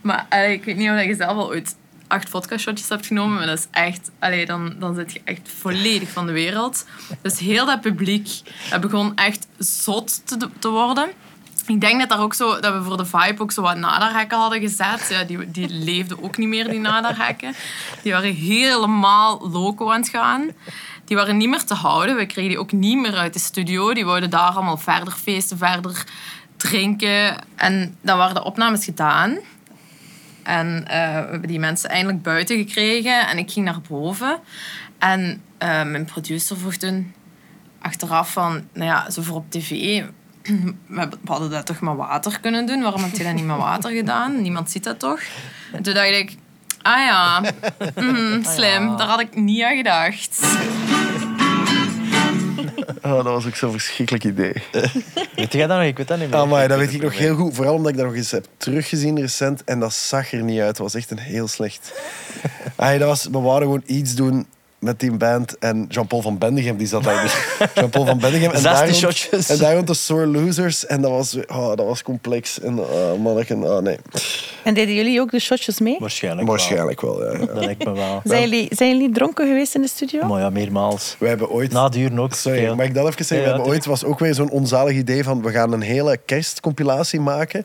Maar 0.00 0.26
eh, 0.28 0.52
ik 0.52 0.64
weet 0.64 0.76
niet 0.76 0.90
of 0.90 1.02
je 1.02 1.14
zelf 1.14 1.36
al 1.36 1.48
ooit 1.48 1.76
acht 2.06 2.28
vodka-shotjes 2.28 2.88
hebt 2.88 3.06
genomen. 3.06 3.36
Maar 3.36 3.46
dat 3.46 3.58
is 3.58 3.66
echt... 3.70 4.10
Allee, 4.18 4.46
dan, 4.46 4.74
dan 4.78 4.94
zit 4.94 5.12
je 5.12 5.20
echt 5.24 5.48
volledig 5.58 6.08
van 6.08 6.26
de 6.26 6.32
wereld. 6.32 6.86
Dus 7.22 7.38
heel 7.38 7.66
dat 7.66 7.80
publiek 7.80 8.28
dat 8.70 8.80
begon 8.80 9.16
echt 9.16 9.46
zot 9.58 10.26
te, 10.26 10.50
te 10.58 10.68
worden. 10.68 11.08
Ik 11.68 11.80
denk 11.80 12.00
dat, 12.00 12.08
daar 12.08 12.20
ook 12.20 12.34
zo, 12.34 12.60
dat 12.60 12.74
we 12.74 12.82
voor 12.82 12.96
de 12.96 13.06
vibe 13.06 13.42
ook 13.42 13.52
zo 13.52 13.62
wat 13.62 13.76
naderhekken 13.76 14.38
hadden 14.38 14.60
gezet. 14.60 15.06
Ja, 15.10 15.24
die, 15.24 15.50
die 15.50 15.68
leefden 15.68 16.22
ook 16.22 16.36
niet 16.36 16.48
meer, 16.48 16.68
die 16.68 16.80
naderhekken. 16.80 17.54
Die 18.02 18.12
waren 18.12 18.34
helemaal 18.34 19.48
loco 19.50 19.90
aan 19.90 20.00
het 20.00 20.08
gaan. 20.08 20.50
Die 21.04 21.16
waren 21.16 21.36
niet 21.36 21.48
meer 21.48 21.64
te 21.64 21.74
houden. 21.74 22.16
We 22.16 22.26
kregen 22.26 22.50
die 22.50 22.58
ook 22.58 22.72
niet 22.72 22.98
meer 22.98 23.16
uit 23.16 23.32
de 23.32 23.38
studio. 23.38 23.94
Die 23.94 24.04
wouden 24.04 24.30
daar 24.30 24.50
allemaal 24.50 24.76
verder 24.76 25.12
feesten, 25.12 25.58
verder 25.58 26.04
drinken. 26.56 27.36
En 27.56 27.96
dan 28.00 28.18
waren 28.18 28.34
de 28.34 28.44
opnames 28.44 28.84
gedaan. 28.84 29.38
En 30.42 30.84
eh, 30.86 30.98
we 30.98 31.30
hebben 31.30 31.48
die 31.48 31.58
mensen 31.58 31.90
eindelijk 31.90 32.22
buiten 32.22 32.56
gekregen. 32.56 33.28
En 33.28 33.38
ik 33.38 33.50
ging 33.50 33.64
naar 33.64 33.80
boven. 33.88 34.40
En 34.98 35.42
eh, 35.58 35.68
mijn 35.68 36.04
producer 36.04 36.56
vroeg 36.56 36.74
toen 36.74 37.14
achteraf 37.80 38.32
van... 38.32 38.68
Nou 38.72 38.86
ja, 38.86 39.10
zo 39.10 39.22
voor 39.22 39.36
op 39.36 39.50
tv... 39.50 40.02
We 40.86 41.08
hadden 41.24 41.50
dat 41.50 41.66
toch 41.66 41.80
met 41.80 41.96
water 41.96 42.40
kunnen 42.40 42.66
doen? 42.66 42.82
Waarom 42.82 43.02
heb 43.02 43.16
je 43.16 43.24
dat 43.24 43.34
niet 43.34 43.44
met 43.44 43.56
water 43.56 43.90
gedaan? 43.90 44.42
Niemand 44.42 44.70
ziet 44.70 44.84
dat 44.84 44.98
toch? 44.98 45.20
En 45.72 45.82
toen 45.82 45.94
dacht 45.94 46.10
ik... 46.10 46.36
Ah 46.82 46.98
ja, 46.98 47.40
mhm, 47.94 48.42
slim. 48.44 48.96
Daar 48.96 49.06
had 49.06 49.20
ik 49.20 49.34
niet 49.34 49.62
aan 49.62 49.76
gedacht. 49.76 50.40
Oh, 53.02 53.14
dat 53.14 53.24
was 53.24 53.46
ook 53.46 53.56
zo'n 53.56 53.70
verschrikkelijk 53.70 54.24
idee. 54.24 54.52
Weet 55.36 55.52
jij 55.52 55.66
dat 55.66 55.78
nog? 55.78 55.86
Ik 55.86 55.96
weet 55.96 56.08
dat 56.08 56.18
niet 56.18 56.30
meer. 56.30 56.38
Ah, 56.38 56.50
maar 56.50 56.68
dat 56.68 56.78
weet 56.78 56.92
ik 56.92 57.02
nog 57.02 57.16
heel 57.16 57.34
goed. 57.34 57.54
Vooral 57.54 57.74
omdat 57.74 57.90
ik 57.90 57.96
dat 57.96 58.06
nog 58.06 58.14
eens 58.14 58.30
heb 58.30 58.46
teruggezien 58.56 59.20
recent. 59.20 59.64
En 59.64 59.80
dat 59.80 59.94
zag 59.94 60.32
er 60.32 60.42
niet 60.42 60.58
uit. 60.58 60.68
Het 60.68 60.78
was 60.78 60.94
echt 60.94 61.10
een 61.10 61.18
heel 61.18 61.48
slecht... 61.48 61.92
Ay, 62.76 62.98
dat 62.98 63.08
was, 63.08 63.24
we 63.24 63.38
wouden 63.38 63.68
gewoon 63.68 63.82
iets 63.86 64.14
doen 64.14 64.46
met 64.78 65.00
die 65.00 65.16
band. 65.16 65.58
En 65.58 65.86
Jean-Paul 65.88 66.22
van 66.22 66.38
Bendigem, 66.38 66.76
die 66.76 66.86
zat 66.86 67.04
daar. 67.04 67.22
Dus 67.22 67.34
Jean-Paul 67.74 68.06
van 68.06 68.18
Bendigem. 68.18 68.50
En 68.50 68.60
16 68.60 68.72
daar 68.72 68.84
rond- 68.84 68.96
shotjes. 68.96 69.48
En 69.50 69.58
daar 69.58 69.74
rond 69.74 69.86
de 69.86 69.94
Sore 69.94 70.26
Losers. 70.26 70.86
En 70.86 71.00
dat 71.00 71.10
was, 71.10 71.36
oh, 71.46 71.68
dat 71.68 71.86
was 71.86 72.02
complex. 72.02 72.60
En 72.60 72.78
oh, 72.78 73.20
manneke, 73.22 73.54
oh 73.54 73.78
nee. 73.78 73.96
En 74.64 74.74
deden 74.74 74.94
jullie 74.94 75.20
ook 75.20 75.30
de 75.30 75.38
shotjes 75.38 75.80
mee? 75.80 75.96
Waarschijnlijk 75.98 76.48
Waarschijnlijk 76.48 77.00
wel, 77.00 77.24
ja. 77.24 77.32
ja. 77.32 77.38
wel. 77.38 77.46
Dat 77.46 77.64
lijkt 77.64 77.84
me 77.84 77.92
wel. 77.92 78.20
Zijn 78.24 78.40
jullie, 78.42 78.68
zijn 78.70 78.90
jullie 78.90 79.12
dronken 79.12 79.46
geweest 79.46 79.74
in 79.74 79.80
de 79.82 79.88
studio? 79.88 80.26
Maar 80.26 80.40
ja, 80.40 80.50
meermaals. 80.50 81.16
We 81.18 81.28
hebben 81.28 81.50
ooit... 81.50 81.72
Na 81.72 81.88
duren 81.88 82.18
ook. 82.18 82.34
Sorry, 82.34 82.58
veel. 82.58 82.74
mag 82.74 82.86
ik 82.86 82.94
dat 82.94 83.06
even 83.06 83.24
zeggen? 83.24 83.36
Ja, 83.36 83.42
we 83.42 83.48
ja, 83.48 83.54
hebben 83.56 83.72
ooit 83.72 83.84
was 83.84 84.04
ook 84.04 84.18
weer 84.18 84.34
zo'n 84.34 84.50
onzalig 84.50 84.96
idee 84.96 85.24
van 85.24 85.42
we 85.42 85.50
gaan 85.50 85.72
een 85.72 85.80
hele 85.80 86.18
kerstcompilatie 86.24 87.20
maken 87.20 87.62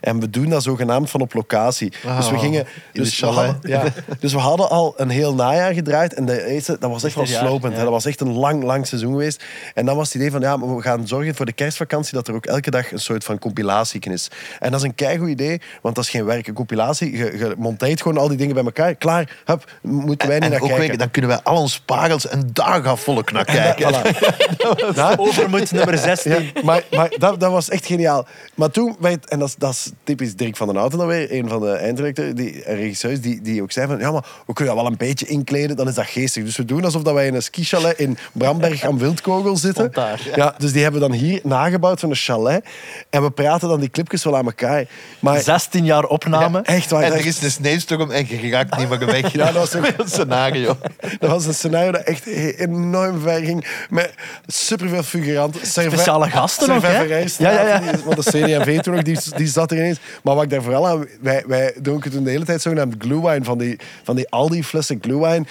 en 0.00 0.20
we 0.20 0.30
doen 0.30 0.48
dat 0.48 0.62
zogenaamd 0.62 1.10
van 1.10 1.20
op 1.20 1.34
locatie. 1.34 1.92
dus 2.16 2.30
we 2.30 2.38
gingen, 2.38 2.60
in 2.60 2.66
de 2.92 3.00
dus 3.00 3.20
we, 3.20 3.26
chalet. 3.26 3.46
hadden, 3.52 3.70
ja, 3.70 3.84
dus 4.20 4.32
we 4.32 4.38
hadden 4.38 4.70
al 4.70 4.94
een 4.96 5.08
heel 5.08 5.34
najaar 5.34 5.72
gedraaid 5.74 6.14
en 6.14 6.26
de 6.26 6.54
dat 6.64 6.78
was 6.80 7.04
echt 7.04 7.14
wel 7.14 7.26
slopend. 7.26 7.76
ja. 7.76 7.82
Dat 7.82 7.90
was 7.90 8.04
echt 8.04 8.20
een 8.20 8.32
lang, 8.32 8.62
lang 8.62 8.86
seizoen 8.86 9.12
geweest. 9.12 9.44
En 9.74 9.86
dan 9.86 9.96
was 9.96 10.06
het 10.06 10.16
idee 10.16 10.30
van 10.30 10.40
ja, 10.40 10.56
maar 10.56 10.76
we 10.76 10.82
gaan 10.82 11.06
zorgen 11.06 11.34
voor 11.34 11.46
de 11.46 11.52
kerstvakantie 11.52 12.14
dat 12.14 12.28
er 12.28 12.34
ook 12.34 12.46
elke 12.46 12.70
dag 12.70 12.92
een 12.92 12.98
soort 12.98 13.24
van 13.24 13.38
compilatie 13.38 14.00
is. 14.00 14.28
En 14.58 14.70
dat 14.70 14.80
is 14.80 14.86
een 14.86 14.94
keigoed 14.94 15.28
idee, 15.28 15.60
want 15.82 15.94
dat 15.94 16.04
is 16.04 16.10
geen 16.10 16.24
werk. 16.24 16.46
Een 16.46 16.54
compilatie, 16.54 17.16
je, 17.16 17.38
je 17.38 17.54
monteert 17.58 18.02
gewoon 18.02 18.18
al 18.18 18.28
die 18.28 18.36
dingen 18.36 18.54
bij 18.54 18.64
elkaar. 18.64 18.94
Klaar, 18.94 19.36
hup, 19.44 19.78
moeten 19.82 20.28
wij 20.28 20.36
niet 20.38 20.44
En 20.44 20.50
naar 20.50 20.60
kijken. 20.68 20.78
weer, 20.88 20.98
dan 20.98 21.10
kunnen 21.10 21.30
wij 21.30 21.40
al 21.42 21.60
onze 21.60 21.84
parels 21.84 22.32
een 22.32 22.50
dag 22.52 22.84
af 22.84 23.00
volk 23.00 23.32
naar 23.32 23.44
kijken. 23.54 23.94
Voilà. 23.94 24.14
Ja, 24.94 25.14
Overmoed 25.16 25.72
nummer 25.72 25.98
16. 25.98 26.32
Ja, 26.32 26.40
maar 26.64 26.82
maar 26.90 27.12
dat, 27.18 27.40
dat 27.40 27.50
was 27.50 27.68
echt 27.68 27.86
geniaal. 27.86 28.26
Maar 28.54 28.70
toen, 28.70 28.96
en 29.28 29.38
dat 29.38 29.48
is, 29.48 29.54
dat 29.58 29.70
is 29.72 29.90
typisch 30.04 30.36
Dirk 30.36 30.56
van 30.56 30.66
den 30.66 30.76
Houten 30.76 30.98
dan 30.98 31.08
weer, 31.08 31.32
een 31.32 31.48
van 31.48 31.60
de 31.60 31.70
eindredacteurs 31.70 32.34
die, 32.34 32.62
en 32.62 32.76
regisseurs, 32.76 33.20
die, 33.20 33.40
die 33.40 33.62
ook 33.62 33.72
zei 33.72 33.86
van, 33.86 33.98
ja, 33.98 34.10
maar 34.10 34.24
we 34.46 34.52
kunnen 34.52 34.74
dat 34.74 34.82
wel 34.82 34.92
een 34.92 34.98
beetje 34.98 35.26
inkleden, 35.26 35.76
dan 35.76 35.88
is 35.88 35.94
dat 35.94 36.06
geestig. 36.06 36.42
Dus 36.46 36.56
we 36.56 36.64
doen 36.64 36.84
alsof 36.84 37.02
dat 37.02 37.14
wij 37.14 37.26
in 37.26 37.34
een 37.34 37.42
skichalet 37.42 37.98
in 37.98 38.18
Bramberg 38.32 38.84
aan 38.84 38.98
Wildkogel 38.98 39.56
zitten. 39.56 39.92
Daar. 39.92 40.20
Ja, 40.34 40.54
dus 40.58 40.72
die 40.72 40.82
hebben 40.82 41.00
we 41.00 41.08
dan 41.08 41.16
hier 41.16 41.40
nagebouwd 41.42 42.00
van 42.00 42.10
een 42.10 42.16
chalet. 42.16 42.64
En 43.10 43.22
we 43.22 43.30
praten 43.30 43.68
dan 43.68 43.80
die 43.80 43.90
clipjes 43.90 44.24
wel 44.24 44.36
aan 44.36 44.44
elkaar. 44.46 44.84
Maar 45.20 45.40
16 45.40 45.84
jaar 45.84 46.04
opname. 46.04 46.60
echt 46.62 46.90
waar. 46.90 47.02
En 47.02 47.12
er 47.12 47.26
is 47.26 47.42
een 47.42 47.50
sneeuwstorm 47.50 48.10
en 48.10 48.26
je 48.28 48.50
raakt 48.50 48.78
niet 48.78 48.88
meer 48.88 49.06
weg. 49.06 49.32
Ja, 49.36 49.44
dat 49.44 49.54
was 49.54 49.74
ook- 49.74 49.86
een 49.98 50.08
scenario. 50.08 50.76
Dat 51.18 51.30
was 51.30 51.46
een 51.46 51.54
scenario 51.54 51.90
dat 51.92 52.02
echt 52.02 52.26
enorm 52.26 53.20
ver 53.20 53.40
ging. 53.44 53.66
Met 53.90 54.14
superveel 54.46 55.02
figuranten. 55.02 55.66
Serve- 55.66 55.90
Speciale 55.90 56.30
gasten 56.30 56.74
ook, 56.74 56.82
hè? 56.82 57.00
Ja, 57.00 57.26
ja, 57.50 57.60
ja. 57.62 57.80
Want 58.04 58.24
de 58.24 58.30
CD&V 58.30 58.80
toen 58.80 58.94
nog, 58.94 59.02
die, 59.02 59.18
die 59.36 59.46
zat 59.46 59.70
er 59.70 59.76
ineens. 59.76 59.98
Maar 60.22 60.34
wat 60.34 60.44
ik 60.44 60.50
daar 60.50 60.62
vooral 60.62 60.86
aan... 60.86 61.06
Wij, 61.20 61.44
wij 61.46 61.74
dronken 61.82 62.10
toen 62.10 62.24
de 62.24 62.30
hele 62.30 62.44
tijd 62.44 62.62
zogenaamd 62.62 62.94
glühwein. 62.98 63.44
Van 63.44 63.58
die, 63.58 63.78
van 64.02 64.16
die 64.16 64.30
Aldi-flessen 64.30 64.98
glühwein. 65.00 65.48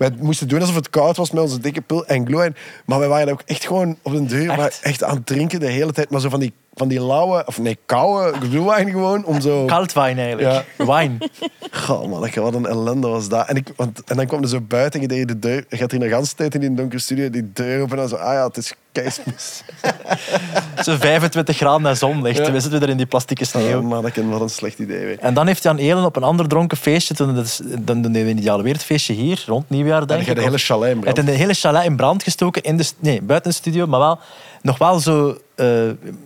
Wij 0.00 0.10
moesten 0.18 0.48
doen 0.48 0.60
alsof 0.60 0.74
het 0.74 0.90
koud 0.90 1.16
was 1.16 1.30
met 1.30 1.42
onze 1.42 1.60
dikke 1.60 1.80
pil 1.80 2.06
en 2.06 2.26
glühwein. 2.26 2.56
Maar 2.84 2.98
wij 2.98 3.08
waren 3.08 3.32
ook 3.32 3.42
echt 3.46 3.66
gewoon 3.66 3.98
op 4.02 4.12
de 4.12 4.24
deur 4.24 4.46
maar 4.46 4.78
echt 4.82 5.04
aan 5.04 5.16
het 5.16 5.26
drinken 5.26 5.60
de 5.60 5.66
hele 5.66 5.92
tijd. 5.92 6.10
Maar 6.10 6.20
zo 6.20 6.28
van 6.28 6.40
die, 6.40 6.52
van 6.80 6.88
die 6.88 7.00
lauwe... 7.00 7.42
Of 7.46 7.58
nee, 7.58 7.78
koude 7.86 8.38
glühwein 8.40 8.90
gewoon. 8.90 9.24
Om 9.24 9.40
zo... 9.40 9.64
Kaldwijn 9.64 10.18
eigenlijk. 10.18 10.64
Wijn. 10.76 11.18
Goh, 11.84 12.08
man, 12.08 12.30
wat 12.34 12.54
een 12.54 12.66
ellende 12.66 13.08
was 13.08 13.28
dat. 13.28 13.48
En, 13.48 13.56
ik, 13.56 13.68
want, 13.76 14.04
en 14.04 14.16
dan 14.16 14.26
kwam 14.26 14.42
er 14.42 14.48
zo 14.48 14.60
buiten 14.60 15.00
en 15.00 15.08
je 15.08 15.14
deed 15.14 15.28
de 15.28 15.38
deur. 15.38 15.64
Je 15.68 15.76
gaat 15.76 15.90
hier 15.90 16.00
de 16.00 16.06
hele 16.06 16.26
tijd 16.36 16.54
in 16.54 16.60
die 16.60 16.74
donkere 16.74 17.00
studio 17.00 17.30
die 17.30 17.50
deur 17.52 17.82
open 17.82 17.98
en 17.98 18.08
zo. 18.08 18.16
Ah 18.16 18.32
ja, 18.32 18.46
het 18.46 18.56
is 18.56 18.74
keismoes. 18.92 19.62
Zo 20.84 20.96
25 20.96 21.56
graden 21.56 21.86
en 21.86 21.96
zonlicht. 21.96 22.38
Ja. 22.38 22.52
We 22.52 22.60
zitten 22.60 22.80
weer 22.80 22.88
in 22.88 22.96
die 22.96 23.06
plastieke 23.06 23.44
sneeuw. 23.44 23.78
Oh, 23.78 23.84
man, 23.88 24.02
wat 24.30 24.40
een 24.40 24.48
slecht 24.48 24.78
idee. 24.78 25.04
Weer. 25.04 25.18
En 25.18 25.34
dan 25.34 25.46
heeft 25.46 25.62
Jan 25.62 25.76
Elen 25.76 26.04
op 26.04 26.16
een 26.16 26.22
ander 26.22 26.48
dronken 26.48 26.76
feestje, 26.76 27.14
toen, 27.14 27.34
dat 27.34 27.60
dan 27.78 28.02
doen 28.02 28.12
we 28.12 28.18
een 28.18 28.38
ideale 28.38 28.62
wereldfeestje 28.62 29.12
hier, 29.12 29.44
rond 29.46 29.70
nieuwjaar 29.70 30.06
denk 30.06 30.22
En 30.22 30.28
ik. 30.28 30.34
de 30.34 30.42
hele 30.42 30.58
chalet 30.58 30.88
in 30.88 30.94
Hij 30.94 31.00
brand. 31.02 31.16
heeft 31.16 31.28
een 31.28 31.40
hele 31.40 31.54
chalet 31.54 31.84
in 31.84 31.96
brand 31.96 32.22
gestoken, 32.22 32.62
in 32.62 32.76
de, 32.76 32.90
nee, 32.98 33.22
buiten 33.22 33.50
de 33.50 33.56
studio, 33.56 33.86
maar 33.86 34.00
wel 34.00 34.18
nog 34.62 34.78
wel 34.78 34.98
zo, 35.00 35.36
eh, 35.54 35.66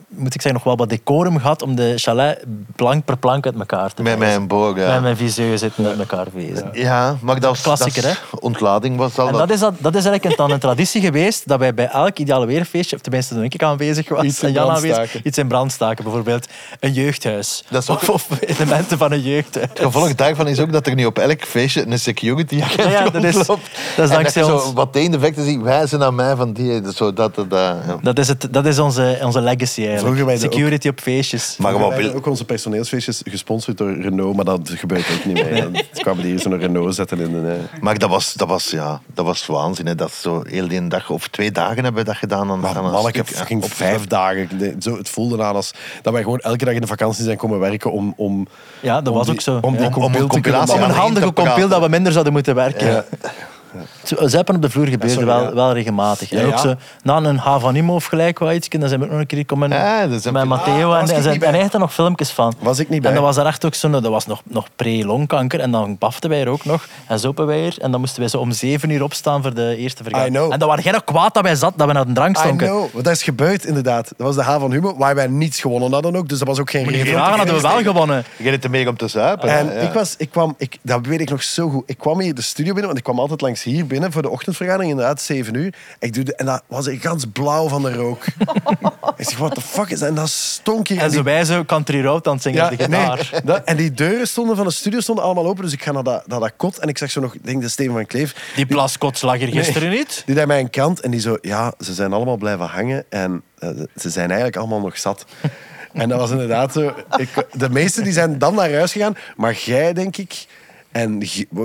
moet 0.08 0.34
ik 0.34 0.42
zeggen, 0.42 0.52
nog 0.52 0.64
wel 0.64 0.76
wat 0.76 0.88
decorum 0.88 1.38
gehad 1.38 1.62
om 1.62 1.74
de 1.74 1.92
chalet 1.96 2.44
plank 2.76 3.04
per 3.04 3.16
plank 3.16 3.44
uit 3.46 3.54
elkaar 3.58 3.94
te 3.94 4.02
Met 4.02 4.18
wijzen. 4.18 4.36
mijn 4.36 4.48
boog, 4.48 4.76
ja. 4.76 4.92
Met 4.92 5.02
mijn 5.02 5.16
viseur 5.16 5.58
zitten 5.58 5.86
uit 5.86 5.98
elkaar 5.98 6.26
wezen. 6.32 6.68
Ja, 6.72 7.16
maar 7.20 7.34
dat 7.40 7.50
was... 7.50 7.60
Klassieker, 7.60 8.02
dat 8.02 8.10
is- 8.12 8.38
Ontlading 8.40 8.96
was 8.96 9.18
al... 9.18 9.26
En 9.28 9.32
dat 9.32 9.50
is, 9.50 9.60
dat, 9.60 9.74
dat 9.78 9.94
is 9.94 10.04
eigenlijk 10.04 10.36
dan 10.36 10.50
een 10.50 10.58
traditie 10.58 11.00
geweest, 11.00 11.48
dat 11.48 11.58
wij 11.58 11.74
bij 11.74 11.88
elk 11.88 12.18
ideale 12.18 12.46
weerfeestje, 12.46 12.96
of 12.96 13.02
tenminste 13.02 13.34
toen 13.34 13.44
ik 13.44 13.62
aanwezig 13.62 14.08
was, 14.08 14.22
Iets 14.24 14.40
in 14.42 14.48
en 14.48 14.54
Jan 14.54 14.62
brand 14.64 14.76
aanwezig, 14.78 15.04
staken. 15.08 15.20
iets 15.28 15.38
in 15.38 15.48
brand 15.48 15.72
staken. 15.72 16.04
Bijvoorbeeld 16.04 16.46
een 16.80 16.92
jeugdhuis. 16.92 17.64
Dat 17.70 17.82
is 17.82 17.88
ook- 17.90 18.02
of, 18.02 18.30
of 18.30 18.40
elementen 18.40 18.98
van 18.98 19.12
een 19.12 19.22
jeugdhuis. 19.22 19.68
Het 19.68 19.78
gevolg 19.80 20.14
daarvan 20.14 20.48
is 20.48 20.60
ook 20.60 20.72
dat 20.72 20.86
er 20.86 20.94
nu 20.94 21.04
op 21.06 21.18
elk 21.18 21.42
feestje 21.44 21.86
een 21.86 21.98
security 21.98 22.62
agent 22.62 22.82
Ja, 22.82 22.90
ja, 23.04 23.10
dat 23.10 23.24
is- 23.24 23.34
rondloopt. 23.34 23.68
dat 23.96 24.04
is 24.04 24.10
En 24.10 24.16
dankzij 24.22 24.42
ons. 24.42 24.62
Zo 24.64 24.72
wat 24.72 24.92
de 24.92 25.08
effecten 25.12 25.44
zien 25.44 25.62
wijzen 25.62 25.98
naar 25.98 26.14
mij 26.14 26.36
van 26.36 26.52
die... 26.52 26.92
Zo 26.94 27.12
dat, 27.12 27.34
dat, 27.34 27.50
dat, 27.50 27.60
ja. 27.86 27.98
Dat 28.02 28.18
is, 28.18 28.23
het, 28.28 28.48
dat 28.50 28.66
is 28.66 28.78
onze, 28.78 29.18
onze 29.22 29.40
legacy 29.40 29.86
eigenlijk. 29.86 30.38
Security 30.38 30.88
op 30.88 31.00
feestjes. 31.00 31.56
Maar 31.58 31.78
We 31.78 31.84
hebben 31.84 32.14
ook 32.14 32.26
onze 32.26 32.44
personeelsfeestjes 32.44 33.22
gesponsord 33.24 33.78
door 33.78 34.00
Renault, 34.00 34.36
maar 34.36 34.44
dat 34.44 34.70
gebeurt 34.74 35.04
ook 35.18 35.24
niet 35.24 35.44
meer. 35.50 35.60
Dan 35.72 35.82
kwamen 35.94 36.22
die 36.22 36.30
hier 36.30 36.40
zo'n 36.40 36.58
Renault 36.58 36.94
zetten 36.94 37.20
in 37.20 37.32
de... 37.32 37.56
Maar 37.80 37.98
dat 37.98 38.10
was, 38.10 38.32
dat 38.34 38.48
was, 38.48 38.70
ja, 38.70 39.00
dat 39.14 39.24
was 39.24 39.46
waanzin. 39.46 39.86
Hè. 39.86 39.94
Dat 39.94 40.12
zo 40.12 40.42
heel 40.46 40.68
die 40.68 40.88
dag 40.88 41.10
of 41.10 41.28
twee 41.28 41.50
dagen 41.52 41.74
hebben 41.84 41.94
we 41.94 42.04
dat 42.04 42.16
gedaan. 42.16 42.50
Aan, 42.50 42.60
Maar 42.60 42.76
aan 42.76 42.84
een 42.84 42.90
man, 42.90 43.08
ik 43.08 43.16
heb 43.16 43.28
op- 43.50 43.70
vijf 43.72 44.06
dagen. 44.06 44.48
Zo, 44.82 44.96
het 44.96 45.08
voelde 45.08 45.42
aan 45.42 45.54
als 45.54 45.70
dat 46.02 46.12
wij 46.12 46.22
gewoon 46.22 46.38
elke 46.38 46.64
dag 46.64 46.74
in 46.74 46.80
de 46.80 46.86
vakantie 46.86 47.24
zijn 47.24 47.36
komen 47.36 47.58
werken 47.58 47.92
om... 47.92 48.14
om 48.16 48.46
Ja, 48.80 49.00
dat 49.00 49.08
om 49.12 49.14
was 49.18 49.26
die- 49.26 49.34
ook 49.34 49.40
zo. 49.40 49.58
Om 49.60 49.72
die 49.76 49.80
Ja. 49.80 49.86
Om- 49.94 50.14
een 50.14 50.84
Om 50.84 50.90
handige 50.90 51.32
compil 51.32 51.68
dat 51.68 51.82
we 51.82 51.88
minder 51.88 52.12
zouden 52.12 52.32
moeten 52.32 52.54
werken. 52.54 52.86
Ja. 52.86 53.04
Zo, 54.02 54.26
Zuipen 54.28 54.54
op 54.54 54.62
de 54.62 54.70
vloer 54.70 54.86
gebeurde 54.86 55.14
sorry, 55.14 55.26
wel, 55.26 55.42
ja. 55.42 55.54
wel 55.54 55.72
regelmatig. 55.72 56.30
Ja, 56.30 56.38
en 56.38 56.46
ook 56.46 56.52
ja. 56.52 56.58
zo, 56.58 56.74
na 57.02 57.16
een 57.16 57.38
Havanimo 57.38 57.94
of 57.94 58.04
gelijk 58.04 58.38
wat 58.38 58.52
iets, 58.52 58.68
dan 58.68 58.88
zijn 58.88 59.00
we 59.00 59.06
ook 59.06 59.12
nog 59.12 59.20
een 59.20 59.26
keer 59.26 59.44
komen 59.44 59.70
Ja, 59.70 60.06
met. 60.32 60.44
Matteo 60.44 60.92
Ah, 60.92 61.00
en, 61.02 61.14
en, 61.14 61.22
zijn, 61.22 61.40
hij 61.42 61.60
had 61.60 61.74
er 61.74 61.80
nog 61.80 61.94
filmpjes 61.94 62.30
van. 62.30 62.54
Was 62.58 62.78
ik 62.78 62.88
niet 62.88 63.00
bij. 63.00 63.10
En 63.10 63.16
dat 63.16 63.24
was 63.24 63.36
er 63.36 63.46
echt 63.46 63.64
ook 63.64 63.74
zo, 63.74 63.90
dat 63.90 64.06
was 64.06 64.26
nog, 64.26 64.42
nog 64.44 64.66
pre-longkanker 64.76 65.60
en 65.60 65.70
dan 65.70 65.96
baften 65.98 66.30
wij 66.30 66.40
er 66.40 66.48
ook 66.48 66.64
nog 66.64 66.86
en 67.06 67.18
zopen 67.18 67.46
wij 67.46 67.66
er. 67.66 67.74
En 67.80 67.90
dan 67.90 68.00
moesten 68.00 68.20
wij 68.20 68.28
zo 68.28 68.38
om 68.38 68.52
zeven 68.52 68.90
uur 68.90 69.02
opstaan 69.02 69.42
voor 69.42 69.54
de 69.54 69.76
eerste 69.76 70.00
I 70.00 70.04
vergadering. 70.04 70.36
know. 70.36 70.52
En 70.52 70.58
dan 70.58 70.68
waren 70.68 70.84
jij 70.84 70.92
nog 70.92 71.04
kwaad 71.04 71.34
dat 71.34 71.42
wij 71.42 71.54
zat, 71.54 71.72
dat 71.76 71.86
we 71.86 71.92
naar 71.92 72.06
de 72.06 72.12
drank 72.12 72.36
I 72.36 72.40
stonken. 72.40 72.66
know, 72.66 72.92
want 72.92 73.04
dat 73.04 73.14
is 73.14 73.22
gebeurd 73.22 73.64
inderdaad. 73.64 74.12
Dat 74.16 74.26
was 74.26 74.36
de 74.36 74.42
H 74.42 74.58
van 74.58 74.72
Humo, 74.72 74.96
waar 74.96 75.14
wij 75.14 75.26
niets 75.26 75.60
gewonnen 75.60 75.92
hadden 75.92 76.16
ook. 76.16 76.28
Dus 76.28 76.38
dat 76.38 76.48
was 76.48 76.58
ook 76.58 76.70
geen 76.70 76.86
Die 76.86 76.96
reden. 76.96 77.12
vragen 77.12 77.36
hadden 77.36 77.54
we 77.54 77.60
wel 77.60 77.82
gewonnen. 77.82 78.24
Je 78.36 78.50
hebt 78.50 78.64
er 78.64 78.70
mee 78.70 78.88
om 78.88 78.96
te 78.96 79.08
zuipen. 79.08 79.48
En 79.48 79.66
ja. 79.66 79.72
ik, 79.72 79.92
was, 79.92 80.14
ik 80.18 80.30
kwam, 80.30 80.54
ik, 80.58 80.78
dat 80.82 81.06
weet 81.06 81.20
ik 81.20 81.30
nog 81.30 81.42
zo 81.42 81.68
goed. 81.68 81.82
Ik 81.86 81.98
kwam 81.98 82.20
hier 82.20 82.34
de 82.34 82.42
studio 82.42 82.72
binnen, 82.72 82.86
want 82.86 82.98
ik 82.98 83.04
kwam 83.04 83.18
altijd 83.18 83.40
langs 83.40 83.63
hier 83.64 83.86
binnen 83.86 84.12
voor 84.12 84.22
de 84.22 84.28
ochtendvergadering, 84.28 84.90
inderdaad, 84.90 85.20
7 85.22 85.54
uur. 85.54 85.74
Ik 85.98 86.12
doe 86.14 86.24
de, 86.24 86.34
en 86.36 86.46
dat 86.46 86.62
was 86.66 86.86
ik 86.86 87.02
gans 87.02 87.24
blauw 87.32 87.68
van 87.68 87.82
de 87.82 87.92
rook. 87.94 88.24
ik 89.16 89.28
zeg, 89.28 89.38
what 89.38 89.54
the 89.54 89.60
fuck 89.60 89.88
is 89.90 89.98
dat? 89.98 90.08
En 90.08 90.14
dat 90.14 90.28
stonk 90.28 90.88
hier. 90.88 90.98
En 90.98 91.04
En 91.04 91.10
zo 91.10 91.14
die- 91.16 91.24
wij 91.24 91.44
zo 91.44 91.64
country 91.64 92.02
road 92.02 92.26
aan 92.26 92.32
het 92.34 92.42
zingen 92.42 92.58
ja, 92.58 92.70
op 92.70 92.78
de 92.78 92.84
gitaar. 92.84 93.28
nee, 93.32 93.40
dat- 93.44 93.64
en 93.64 93.76
die 93.76 93.92
deuren 93.92 94.26
stonden 94.28 94.56
van 94.56 94.66
de 94.66 94.72
studio 94.72 95.00
stonden 95.00 95.24
allemaal 95.24 95.46
open, 95.46 95.62
dus 95.64 95.72
ik 95.72 95.82
ga 95.82 95.92
naar 95.92 96.02
dat, 96.02 96.26
naar 96.26 96.40
dat 96.40 96.52
kot 96.56 96.78
en 96.78 96.88
ik 96.88 96.98
zeg 96.98 97.10
zo 97.10 97.20
nog, 97.20 97.34
ik 97.34 97.44
denk 97.46 97.62
de 97.62 97.68
Steven 97.68 97.92
van 97.92 98.06
Kleef, 98.06 98.52
Die 98.54 98.66
plaskots 98.66 99.22
lag 99.22 99.36
hier 99.36 99.48
gisteren 99.48 99.90
niet. 99.90 100.22
die 100.26 100.46
mij 100.46 100.60
een 100.60 100.70
krant 100.70 101.00
en 101.00 101.10
die 101.10 101.20
zo, 101.20 101.36
ja, 101.40 101.72
ze 101.80 101.94
zijn 101.94 102.12
allemaal 102.12 102.36
blijven 102.36 102.66
hangen 102.66 103.04
en 103.08 103.42
eh, 103.58 103.68
ze 103.96 104.10
zijn 104.10 104.26
eigenlijk 104.26 104.56
allemaal 104.56 104.80
nog 104.80 104.98
zat. 104.98 105.24
En 105.92 106.08
dat 106.08 106.18
was 106.18 106.30
inderdaad 106.30 106.72
zo. 106.72 106.94
Ik, 107.16 107.28
de 107.52 107.70
meesten 107.70 108.04
die 108.04 108.12
zijn 108.12 108.38
dan 108.38 108.54
naar 108.54 108.72
huis 108.72 108.92
gegaan, 108.92 109.16
maar 109.36 109.54
jij 109.64 109.92
denk 109.92 110.16
ik, 110.16 110.46
en 110.94 111.22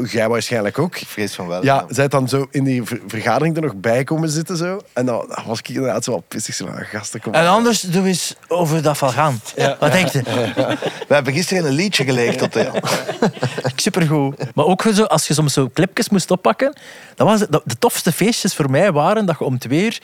jij 0.10 0.30
waarschijnlijk 0.30 0.80
ook. 0.80 0.96
Ik 0.98 1.08
vrees 1.08 1.34
van 1.36 1.48
wel. 1.48 1.64
Ja, 1.64 1.86
zij 1.90 2.08
dan 2.08 2.28
zo 2.30 2.48
in 2.52 2.64
die 2.64 2.84
ver- 2.84 3.00
vergadering 3.08 3.56
er 3.56 3.62
nog 3.62 3.76
bij 3.76 4.04
komen 4.04 4.30
zitten 4.30 4.58
zo. 4.58 4.80
En 4.94 5.06
dan 5.06 5.36
was 5.46 5.60
ik 5.60 5.70
inderdaad 5.70 6.04
zo 6.04 6.12
wat 6.12 6.28
pissig. 6.28 6.56
Zo, 6.56 6.66
van, 6.66 6.76
gasten, 6.86 7.22
kom 7.22 7.34
En 7.34 7.48
anders 7.48 7.82
doe 7.82 8.08
eens 8.08 8.36
over 8.48 8.82
dat 8.82 8.98
van 8.98 9.12
gaan. 9.12 9.42
Wat 9.80 9.92
denk 9.92 10.08
je? 10.08 10.22
We 11.08 11.14
hebben 11.14 11.34
gisteren 11.34 11.66
een 11.66 11.74
liedje 11.74 12.04
geleegd 12.04 12.38
tot 12.38 12.54
de... 12.54 12.70
Supergoed. 13.76 14.56
Maar 14.56 14.66
ook 14.66 14.82
zo, 14.94 15.04
als 15.04 15.28
je 15.28 15.34
soms 15.34 15.54
zo 15.54 15.70
clipjes 15.74 16.10
moest 16.10 16.32
oppakken, 16.32 16.74
dat 17.16 17.28
was 17.28 17.40
het- 17.40 17.52
de 17.66 17.78
tofste 17.80 18.12
feestjes 18.12 18.54
voor 18.56 18.70
mij 18.72 18.92
waren 18.92 19.26
dat 19.26 19.36
je 19.40 19.46
om 19.46 19.58
twee 19.60 19.84
uur 19.84 20.00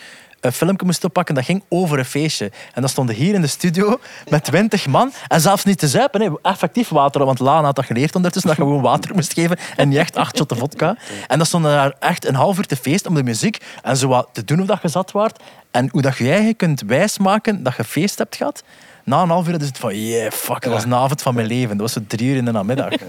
een 0.45 0.51
filmpje 0.51 0.85
moest 0.85 1.03
oppakken 1.03 1.35
dat 1.35 1.45
ging 1.45 1.63
over 1.69 1.99
een 1.99 2.05
feestje. 2.05 2.51
En 2.73 2.81
dan 2.81 2.89
stonden 2.89 3.15
hier 3.15 3.33
in 3.33 3.41
de 3.41 3.47
studio 3.47 3.99
met 4.29 4.43
twintig 4.43 4.87
man 4.87 5.11
en 5.27 5.41
zelfs 5.41 5.63
niet 5.63 5.79
te 5.79 5.87
zuipen, 5.87 6.19
nee, 6.19 6.29
effectief 6.41 6.89
water, 6.89 7.25
want 7.25 7.39
Lana 7.39 7.65
had 7.65 7.75
dat 7.75 7.85
geleerd 7.85 8.15
ondertussen, 8.15 8.49
dat 8.49 8.59
je 8.59 8.65
gewoon 8.65 8.81
water 8.81 9.15
moest 9.15 9.33
geven 9.33 9.57
en 9.75 9.89
niet 9.89 9.97
echt 9.97 10.15
acht 10.15 10.37
shotten 10.37 10.57
vodka. 10.57 10.97
En 11.27 11.37
dan 11.37 11.45
stonden 11.45 11.71
daar 11.71 11.95
echt 11.99 12.25
een 12.25 12.35
half 12.35 12.57
uur 12.57 12.65
te 12.65 12.75
feest 12.75 13.07
om 13.07 13.15
de 13.15 13.23
muziek 13.23 13.57
en 13.83 13.97
zo 13.97 14.07
wat 14.07 14.29
te 14.31 14.43
doen 14.43 14.57
hoe 14.57 14.67
dat 14.67 14.81
je 14.81 14.87
zat 14.87 15.11
waart 15.11 15.43
en 15.71 15.89
hoe 15.91 16.01
dat 16.01 16.17
je 16.17 16.27
eigenlijk 16.27 16.57
kunt 16.57 16.81
wijsmaken 16.81 17.63
dat 17.63 17.75
je 17.75 17.83
feest 17.83 18.17
hebt 18.17 18.35
gehad. 18.35 18.63
Na 19.03 19.21
een 19.21 19.29
half 19.29 19.47
uur 19.47 19.59
is 19.61 19.67
het 19.67 19.77
van, 19.77 19.99
yeah, 19.99 20.31
fuck, 20.31 20.61
dat 20.61 20.73
was 20.73 20.83
een 20.83 20.93
avond 20.93 21.21
van 21.21 21.35
mijn 21.35 21.47
leven. 21.47 21.77
Dat 21.77 21.79
was 21.79 21.93
zo 21.93 22.01
drie 22.07 22.29
uur 22.29 22.35
in 22.35 22.45
de 22.45 22.51
namiddag. 22.51 22.91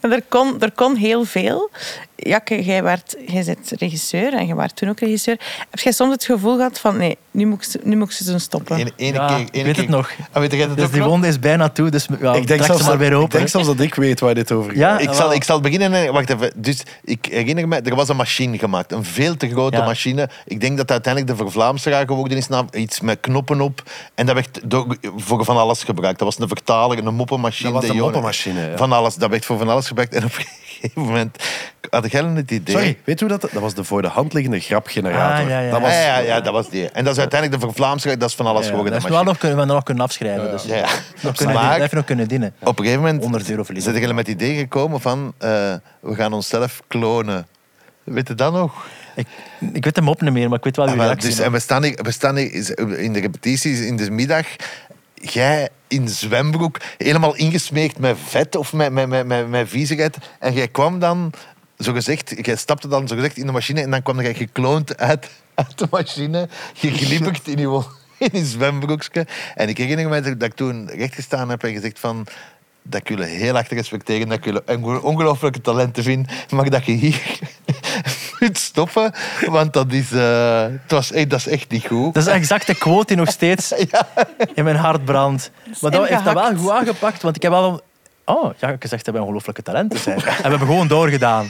En 0.00 0.12
er 0.12 0.22
kon, 0.28 0.60
er 0.60 0.72
kon 0.72 0.96
heel 0.96 1.24
veel. 1.24 1.70
Jakke, 2.28 2.64
jij, 2.64 2.82
werd, 2.82 3.16
jij 3.26 3.44
bent 3.44 3.72
regisseur 3.78 4.34
en 4.34 4.46
je 4.46 4.54
was 4.54 4.70
toen 4.74 4.88
ook 4.88 5.00
regisseur. 5.00 5.36
Heb 5.70 5.78
jij 5.78 5.92
soms 5.92 6.12
het 6.12 6.24
gevoel 6.24 6.56
gehad 6.56 6.78
van, 6.78 6.96
nee, 6.96 7.16
nu 7.30 7.46
moet 7.46 7.64
ik, 7.64 7.70
ze- 7.70 7.80
nu 7.82 7.96
moet 7.96 8.06
ik 8.08 8.12
ze 8.16 8.24
doen 8.24 8.40
stoppen? 8.40 8.76
Ene 8.76 8.90
Ja, 8.96 9.26
keer, 9.26 9.38
ik 9.40 9.48
ene 9.54 9.64
weet 9.64 9.74
keer- 9.74 9.82
het 9.82 9.88
nog. 9.92 10.10
Ah, 10.32 10.40
weet 10.42 10.52
het 10.52 10.76
Dus 10.76 10.84
ook 10.84 10.92
die 10.92 11.00
nog? 11.00 11.08
wonde 11.08 11.26
is 11.26 11.38
bijna 11.38 11.68
toe, 11.68 11.90
dus 11.90 12.06
ja, 12.20 12.34
ik, 12.34 12.46
denk 12.46 12.62
ze 12.62 12.68
maar 12.72 12.78
dat, 12.84 12.96
weer 12.96 13.10
ik 13.12 13.16
open. 13.16 13.30
denk 13.36 13.48
zelfs 13.48 13.66
dat 13.66 13.80
ik 13.80 13.94
weet 13.94 14.20
waar 14.20 14.34
dit 14.34 14.52
over 14.52 14.70
gaat. 14.70 14.78
Ja, 14.78 14.98
Ik 14.98 15.12
zal, 15.12 15.32
ik 15.32 15.44
zal 15.44 15.60
beginnen. 15.60 15.92
en- 15.92 16.12
Wacht 16.12 16.30
even. 16.30 16.52
Dus 16.56 16.82
ik 17.04 17.26
herinner 17.30 17.68
me, 17.68 17.80
er 17.80 17.94
was 17.94 18.08
een 18.08 18.16
machine 18.16 18.58
gemaakt. 18.58 18.92
Een 18.92 19.04
veel 19.04 19.36
te 19.36 19.48
grote 19.48 19.76
Ja. 19.76 19.84
machine. 19.84 20.28
Ik 20.44 20.60
denk 20.60 20.76
dat 20.76 20.88
dat 20.88 20.90
uiteindelijk 20.90 21.38
de 21.38 21.44
vervlaamseraar 21.44 22.06
geworden 22.06 22.36
is. 22.38 22.48
Iets 22.72 23.00
met 23.00 23.20
knoppen 23.20 23.60
op. 23.60 23.82
En 24.14 24.26
dat 24.26 24.34
werd 24.34 24.60
door, 24.64 24.96
voor 25.16 25.44
van 25.44 25.56
alles 25.56 25.82
gebruikt. 25.84 26.18
Dat 26.18 26.28
was 26.28 26.38
een 26.38 26.48
vertaler, 26.48 27.06
een 27.06 27.14
moppenmachine. 27.14 27.64
Dat 27.64 27.72
was 27.72 27.82
de 27.82 27.88
een 27.90 27.96
jongen- 27.96 28.12
moppenmachine, 28.12 28.70
ja. 28.70 28.76
Van 28.76 28.92
alles. 28.92 29.14
Dat 29.14 29.30
werd 29.30 29.44
voor 29.44 29.58
van 29.58 29.68
alles 29.68 29.86
gebruikt. 29.86 30.14
En 30.14 30.24
op 30.24 30.34
een 30.38 30.44
gegeven 30.64 31.02
moment 31.02 31.36
had 31.90 32.04
ik 32.04 32.11
helemaal 32.12 32.36
het 32.36 32.50
idee... 32.50 32.74
Sorry, 32.74 32.98
weet 33.04 33.18
je 33.18 33.24
hoe 33.26 33.38
dat... 33.38 33.50
Dat 33.52 33.62
was 33.62 33.74
de 33.74 33.84
voor 33.84 34.02
de 34.02 34.08
hand 34.08 34.32
liggende 34.32 34.60
grapgenerator. 34.60 35.44
Ah, 35.44 35.50
ja, 35.50 35.60
ja. 35.60 35.70
Dat 35.70 35.80
was, 35.80 35.90
Ja, 35.90 35.98
ja, 36.00 36.18
ja, 36.18 36.40
dat 36.40 36.52
was 36.52 36.70
die. 36.70 36.90
En 36.90 37.04
dat 37.04 37.12
is 37.12 37.18
uiteindelijk 37.20 37.60
de 37.60 37.66
vervlaamseraar. 37.68 38.18
Dat 38.18 38.28
is 38.28 38.34
van 38.34 38.46
alles 38.46 38.62
Ja, 38.64 38.68
geworden. 38.68 38.92
dat 38.92 39.02
is 39.04 39.08
wel 39.10 39.22
nog 39.24 39.38
kunnen, 39.38 39.58
we 39.58 39.64
nog 39.64 39.82
kunnen 39.82 40.04
afschrijven. 40.04 40.50
Dus. 40.50 40.62
Ja, 40.62 40.76
ja. 40.76 40.88
Nog 41.22 41.34
kunnen 41.36 41.54
Maar- 41.54 41.62
dienen, 41.62 41.76
blijf 41.76 41.92
nog 41.92 42.04
kunnen 42.04 42.28
dienen. 42.28 42.54
Op 42.60 42.78
een 42.78 42.84
gegeven 42.84 43.02
moment 43.04 43.22
100 43.22 43.50
euro 43.50 43.62
verliezen. 43.62 43.90
zijn 43.92 44.02
jullie 44.04 44.18
met 44.22 44.26
het 44.32 44.42
idee 44.42 44.56
gekomen 44.56 45.00
van 45.00 45.32
eh, 45.38 45.48
we 46.00 46.14
gaan 46.14 46.32
onszelf 46.32 46.82
klonen. 46.86 47.46
Weet 48.04 48.28
je 48.28 48.34
dat 48.34 48.52
nog? 48.52 48.86
Ik, 49.16 49.26
ik 49.72 49.84
weet 49.84 49.94
de 49.94 50.00
mop 50.00 50.20
niet 50.20 50.32
meer, 50.32 50.48
maar 50.48 50.58
ik 50.58 50.64
weet 50.64 50.76
wel 50.76 50.86
Ah, 50.86 50.92
wie 50.92 51.02
reactie. 51.02 51.28
dus, 51.28 51.38
en 51.38 51.52
we 51.52 51.58
staan, 51.58 51.82
hier, 51.82 51.98
we 52.02 52.10
staan 52.10 52.36
hier 52.36 52.78
in 52.98 53.12
de 53.12 53.20
repetities 53.20 53.80
in 53.80 53.96
de 53.96 54.10
middag. 54.10 54.46
Jij 55.14 55.68
in 55.88 56.08
zwembroek, 56.08 56.80
helemaal 56.98 57.34
ingesmeekt 57.36 57.98
met 57.98 58.16
vet 58.26 58.56
of 58.56 58.72
met, 58.72 58.92
met, 58.92 59.08
met, 59.08 59.26
met, 59.26 59.48
met 59.48 59.68
viezigheid. 59.68 60.16
En 60.38 60.52
jij 60.52 60.68
kwam 60.68 60.98
dan, 60.98 61.32
zo 61.82 61.92
gezegd, 61.92 62.34
jij 62.36 62.56
stapte 62.56 62.88
dan 62.88 63.08
zo 63.08 63.14
gezegd 63.14 63.36
in 63.36 63.46
de 63.46 63.52
machine 63.52 63.80
en 63.82 63.90
dan 63.90 64.02
kwam 64.02 64.20
jij 64.20 64.34
gekloond 64.34 64.96
uit, 64.98 65.30
uit 65.54 65.78
de 65.78 65.86
machine, 65.90 66.48
geglibberd 66.74 67.48
in 67.48 67.58
je, 67.58 67.82
in 68.18 68.28
je 68.32 68.44
zwembroekje. 68.44 69.26
En 69.54 69.68
ik 69.68 69.78
herinner 69.78 70.08
me 70.08 70.20
dat 70.36 70.48
ik 70.48 70.54
toen 70.54 70.88
rechtgestaan 70.94 71.48
heb 71.50 71.64
en 71.64 71.72
gezegd 71.72 71.98
van 71.98 72.26
dat 72.82 73.00
ik 73.00 73.08
jullie 73.08 73.24
heel 73.24 73.54
hard 73.54 73.70
respecteer 73.70 74.28
dat 74.28 74.38
ik 74.38 74.44
jullie 74.44 74.60
een 74.64 74.84
ongelooflijke 74.84 75.60
talenten 75.60 76.02
vind, 76.02 76.30
maar 76.50 76.70
dat 76.70 76.84
je 76.84 76.92
hier 76.92 77.38
moet 78.38 78.58
stoppen, 78.58 79.12
want 79.46 79.72
dat 79.72 79.92
is, 79.92 80.12
eh, 80.12 80.62
het 80.62 80.90
was, 80.90 81.12
echt- 81.12 81.30
dat 81.30 81.38
is 81.38 81.46
echt 81.46 81.70
niet 81.70 81.86
goed. 81.86 82.14
Dat 82.14 82.26
is 82.26 82.32
exact 82.32 82.66
de 82.66 82.74
quote 82.74 83.06
die 83.06 83.16
nog 83.16 83.30
steeds 83.30 83.72
in 84.54 84.64
mijn 84.64 84.76
hart 84.76 85.04
brandt. 85.04 85.50
Maar 85.80 85.90
dat 85.90 86.08
heeft 86.08 86.24
dat 86.24 86.34
wel 86.34 86.56
goed 86.56 86.70
aangepakt, 86.70 87.22
want 87.22 87.36
ik 87.36 87.42
heb 87.42 87.50
wel... 87.50 87.80
Oh, 88.24 88.50
ja, 88.58 88.68
ik 88.68 88.82
gezegd 88.82 89.04
dat 89.04 89.14
wij 89.14 89.22
ongelooflijke 89.22 89.62
talenten 89.62 89.98
zijn. 89.98 90.16
En 90.24 90.42
we 90.42 90.48
hebben 90.48 90.58
gewoon 90.68 90.88
doorgedaan. 90.88 91.46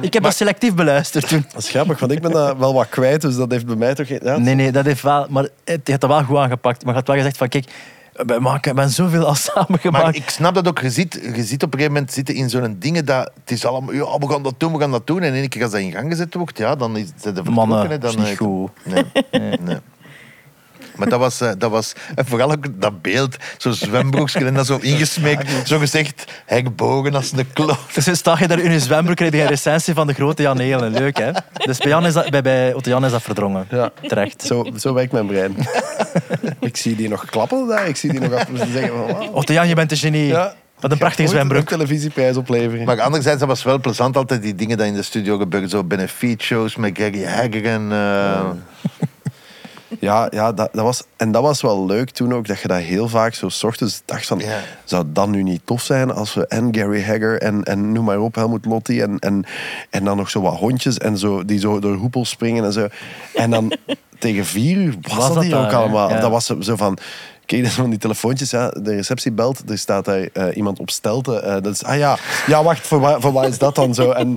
Ik 0.00 0.12
heb 0.12 0.22
dat 0.22 0.34
selectief 0.34 0.74
beluisterd 0.74 1.28
toen. 1.28 1.44
dat 1.52 1.62
is 1.62 1.70
grappig, 1.70 1.98
want 1.98 2.12
ik 2.12 2.20
ben 2.22 2.30
dat 2.30 2.56
wel 2.56 2.74
wat 2.74 2.88
kwijt, 2.88 3.20
dus 3.20 3.36
dat 3.36 3.50
heeft 3.50 3.66
bij 3.66 3.76
mij 3.76 3.94
toch... 3.94 4.06
geen- 4.06 4.20
Ja, 4.22 4.36
Nee, 4.38 4.54
nee, 4.54 4.72
dat 4.72 4.84
heeft 4.84 5.02
wel... 5.02 5.26
Maar 5.28 5.48
het 5.64 5.80
heeft 5.88 6.00
dat 6.00 6.10
wel 6.10 6.22
goed 6.24 6.36
aangepakt. 6.36 6.84
Maar 6.84 6.92
je 6.92 6.98
had 6.98 7.06
wel 7.08 7.16
gezegd 7.16 7.36
van, 7.36 7.48
kijk, 7.48 7.66
we 8.12 8.38
maken, 8.40 8.60
we 8.74 8.80
hebben 8.80 8.90
zoveel 8.90 9.26
al 9.26 9.34
samen 9.34 9.78
gemaakt. 9.84 10.04
Maar 10.04 10.14
ik 10.14 10.28
snap 10.30 10.54
dat 10.54 10.68
ook. 10.68 10.80
Je 10.80 10.90
zit, 10.90 11.18
je 11.34 11.44
zit 11.44 11.62
op 11.62 11.72
een 11.72 11.78
gegeven 11.78 11.92
moment 11.92 12.12
zitten 12.12 12.34
in 12.34 12.50
zo'n 12.50 12.76
dingen 12.78 13.04
dat 13.04 13.30
het 13.40 13.50
is 13.50 13.64
allemaal, 13.66 13.94
ja, 13.94 14.18
we 14.18 14.28
gaan 14.28 14.42
dat 14.42 14.54
doen, 14.58 14.72
we 14.72 14.78
gaan 14.78 14.90
dat 14.90 15.06
doen. 15.06 15.22
En 15.22 15.28
in 15.34 15.34
één 15.40 15.48
keer 15.48 15.62
als 15.62 15.70
dat 15.72 15.80
in 15.80 15.92
gang 15.92 16.10
gezet 16.10 16.34
wordt, 16.34 16.58
ja, 16.58 16.74
dan 16.74 16.96
is 16.96 17.06
het 17.06 17.12
vertrokken. 17.22 17.54
Mannen, 17.54 18.00
dan, 18.00 18.10
is 18.10 18.16
niet 18.16 18.26
eh, 18.26 18.36
goed. 18.36 18.70
Nee, 18.84 19.04
nee. 19.60 19.78
Maar 20.96 21.08
dat 21.08 21.18
was, 21.18 21.40
eh, 21.40 21.50
dat 21.58 21.70
was 21.70 21.92
en 22.14 22.26
vooral 22.26 22.50
ook 22.50 22.66
dat 22.80 23.02
beeld, 23.02 23.36
zo'n 23.58 23.72
zwembroekje 23.72 24.44
en 24.44 24.54
dat 24.54 24.66
zo 24.66 24.78
ingesmeekt, 24.80 25.68
zo 25.68 25.78
gezegd, 25.78 26.24
hekbogen 26.46 27.14
als 27.14 27.32
een 27.32 27.52
kloof. 27.52 27.92
Dus 27.92 28.18
sta 28.18 28.36
je 28.38 28.48
daar 28.48 28.58
in 28.58 28.72
je 28.72 28.80
zwembroek 28.80 29.16
krijg 29.16 29.32
je 29.32 29.40
een 29.40 29.46
recensie 29.46 29.94
van 29.94 30.06
de 30.06 30.12
grote 30.12 30.42
Jan 30.42 30.58
Helen. 30.58 30.92
Leuk, 30.92 31.18
hè? 31.18 31.30
Dus 31.52 31.78
bij, 31.78 31.88
Jan 31.88 32.06
is 32.06 32.12
dat, 32.12 32.30
bij, 32.30 32.42
bij 32.42 32.74
Otto 32.74 32.90
Jan 32.90 33.04
is 33.04 33.10
dat 33.10 33.22
verdrongen. 33.22 33.66
Ja. 33.70 33.90
Terecht. 34.08 34.42
Zo, 34.42 34.66
zo 34.76 34.94
werkt 34.94 35.12
mijn 35.12 35.26
brein. 35.26 35.56
ik 36.60 36.76
zie 36.76 36.96
die 36.96 37.08
nog 37.08 37.24
klappen 37.24 37.66
daar. 37.66 37.88
Ik 37.88 37.96
zie 37.96 38.10
die 38.10 38.20
nog 38.20 38.32
af 38.32 38.48
en 38.48 38.54
toe 38.54 38.66
zeggen 38.72 38.92
van... 38.96 39.28
Otto 39.32 39.52
Jan, 39.52 39.68
je 39.68 39.74
bent 39.74 39.90
een 39.90 39.96
genie. 39.96 40.26
Ja. 40.26 40.54
Wat 40.80 40.92
een 40.92 40.98
prachtige 40.98 41.28
zwembroek. 41.28 41.60
Een 41.60 41.66
televisieprijs 41.66 42.36
opleveren. 42.36 42.84
Maar 42.84 43.00
anderzijds, 43.00 43.38
dat 43.38 43.48
was 43.48 43.62
wel 43.62 43.78
plezant 43.78 44.16
altijd, 44.16 44.42
die 44.42 44.54
dingen 44.54 44.76
die 44.76 44.86
in 44.86 44.94
de 44.94 45.02
studio 45.02 45.38
gebeuren. 45.38 45.68
Zo 45.68 45.84
benefiet 45.84 46.42
shows 46.42 46.76
met 46.76 46.98
Gary 46.98 47.24
Hagger 47.24 47.64
en... 47.64 47.92
eh, 47.92 48.50
Ja, 50.00 50.26
ja 50.30 50.52
dat, 50.52 50.68
dat 50.72 50.84
was, 50.84 51.02
en 51.16 51.32
dat 51.32 51.42
was 51.42 51.60
wel 51.60 51.86
leuk 51.86 52.10
toen 52.10 52.34
ook, 52.34 52.46
dat 52.46 52.60
je 52.60 52.68
dat 52.68 52.78
heel 52.78 53.08
vaak 53.08 53.34
zo 53.34 53.48
's 53.48 53.62
ochtends 53.64 54.02
dacht 54.04 54.26
van, 54.26 54.38
Ja. 54.38 54.60
zou 54.84 55.04
dat 55.06 55.28
nu 55.28 55.42
niet 55.42 55.60
tof 55.64 55.82
zijn 55.82 56.10
als 56.12 56.34
we 56.34 56.46
en 56.46 56.74
Gary 56.74 57.04
Hagger 57.04 57.40
en, 57.40 57.62
en 57.64 57.92
noem 57.92 58.04
maar 58.04 58.18
op, 58.20 58.34
Helmut 58.34 58.64
Lotti 58.64 59.00
en, 59.00 59.18
en, 59.18 59.44
en 59.90 60.04
dan 60.04 60.16
nog 60.16 60.30
zo 60.30 60.40
wat 60.40 60.54
hondjes 60.58 60.98
en 60.98 61.18
zo, 61.18 61.44
die 61.44 61.58
zo 61.58 61.78
door 61.78 61.94
hoepels 61.94 62.28
springen 62.28 62.64
en 62.64 62.72
zo. 62.72 62.86
En 63.34 63.50
dan 63.50 63.72
tegen 64.18 64.44
vier 64.44 64.76
uur 64.76 64.94
was, 65.00 65.16
Was 65.16 65.26
dat 65.26 65.34
dat 65.34 65.42
hier 65.42 65.52
daar, 65.52 65.64
ook 65.64 65.72
allemaal. 65.72 66.08
Ja. 66.10 66.20
Dat 66.20 66.30
was 66.30 66.46
zo 66.46 66.76
van, 66.76 66.98
Kijk, 67.46 67.62
dat 67.62 67.72
van 67.72 67.90
die 67.90 67.98
telefoontjes, 67.98 68.50
ja, 68.50 68.68
de 68.68 68.94
receptie 68.94 69.32
belt, 69.32 69.62
er 69.70 69.78
staat 69.78 70.04
daar 70.04 70.28
eh, 70.32 70.56
iemand 70.56 70.78
op 70.78 70.90
stelte. 70.90 71.40
eh, 71.40 71.52
dat 71.52 71.66
is, 71.66 71.84
ah 71.84 71.96
ja, 71.98 72.16
ja 72.46 72.62
wacht, 72.62 72.86
voor, 72.86 73.00
wa- 73.00 73.20
voor 73.20 73.32
wat 73.32 73.46
is 73.46 73.58
dat 73.58 73.74
dan 73.74 73.94
zo? 73.94 74.10
En 74.10 74.34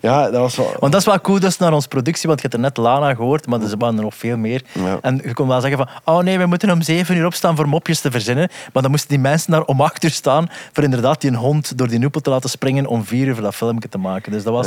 ja, 0.00 0.30
dat 0.30 0.40
was 0.40 0.56
wel... 0.56 0.74
Want 0.80 0.92
dat 0.92 1.00
is 1.00 1.06
wel 1.06 1.20
cool 1.20 1.40
dus 1.40 1.58
naar 1.58 1.72
onze 1.72 1.88
productie, 1.88 2.26
want 2.28 2.40
je 2.40 2.46
hebt 2.48 2.54
er 2.58 2.64
net 2.68 2.76
Lana 2.76 3.14
gehoord, 3.14 3.46
maar 3.46 3.60
er 3.60 3.76
waren 3.78 3.96
er 3.96 4.02
nog 4.02 4.14
veel 4.14 4.36
meer. 4.36 4.62
Ja. 4.72 4.98
En 5.02 5.20
je 5.24 5.32
kon 5.34 5.48
wel 5.48 5.60
zeggen 5.60 5.78
van, 5.78 5.88
oh 6.14 6.22
nee, 6.22 6.38
we 6.38 6.46
moeten 6.46 6.70
om 6.70 6.82
zeven 6.82 7.16
uur 7.16 7.26
opstaan 7.26 7.56
voor 7.56 7.68
mopjes 7.68 8.00
te 8.00 8.10
verzinnen. 8.10 8.48
Maar 8.72 8.82
dan 8.82 8.90
moesten 8.90 9.08
die 9.08 9.18
mensen 9.18 9.50
daar 9.50 9.62
om 9.64 9.80
acht 9.80 10.04
uur 10.04 10.10
staan 10.10 10.48
voor 10.72 10.84
inderdaad 10.84 11.20
die 11.20 11.30
een 11.30 11.36
hond 11.36 11.78
door 11.78 11.88
die 11.88 11.98
noepel 11.98 12.20
te 12.20 12.30
laten 12.30 12.50
springen 12.50 12.86
om 12.86 13.04
vier 13.04 13.26
uur 13.26 13.34
voor 13.34 13.42
dat 13.42 13.54
filmpje 13.54 13.88
te 13.88 13.98
maken. 13.98 14.32
Dus 14.32 14.42
dat 14.42 14.52
was... 14.52 14.66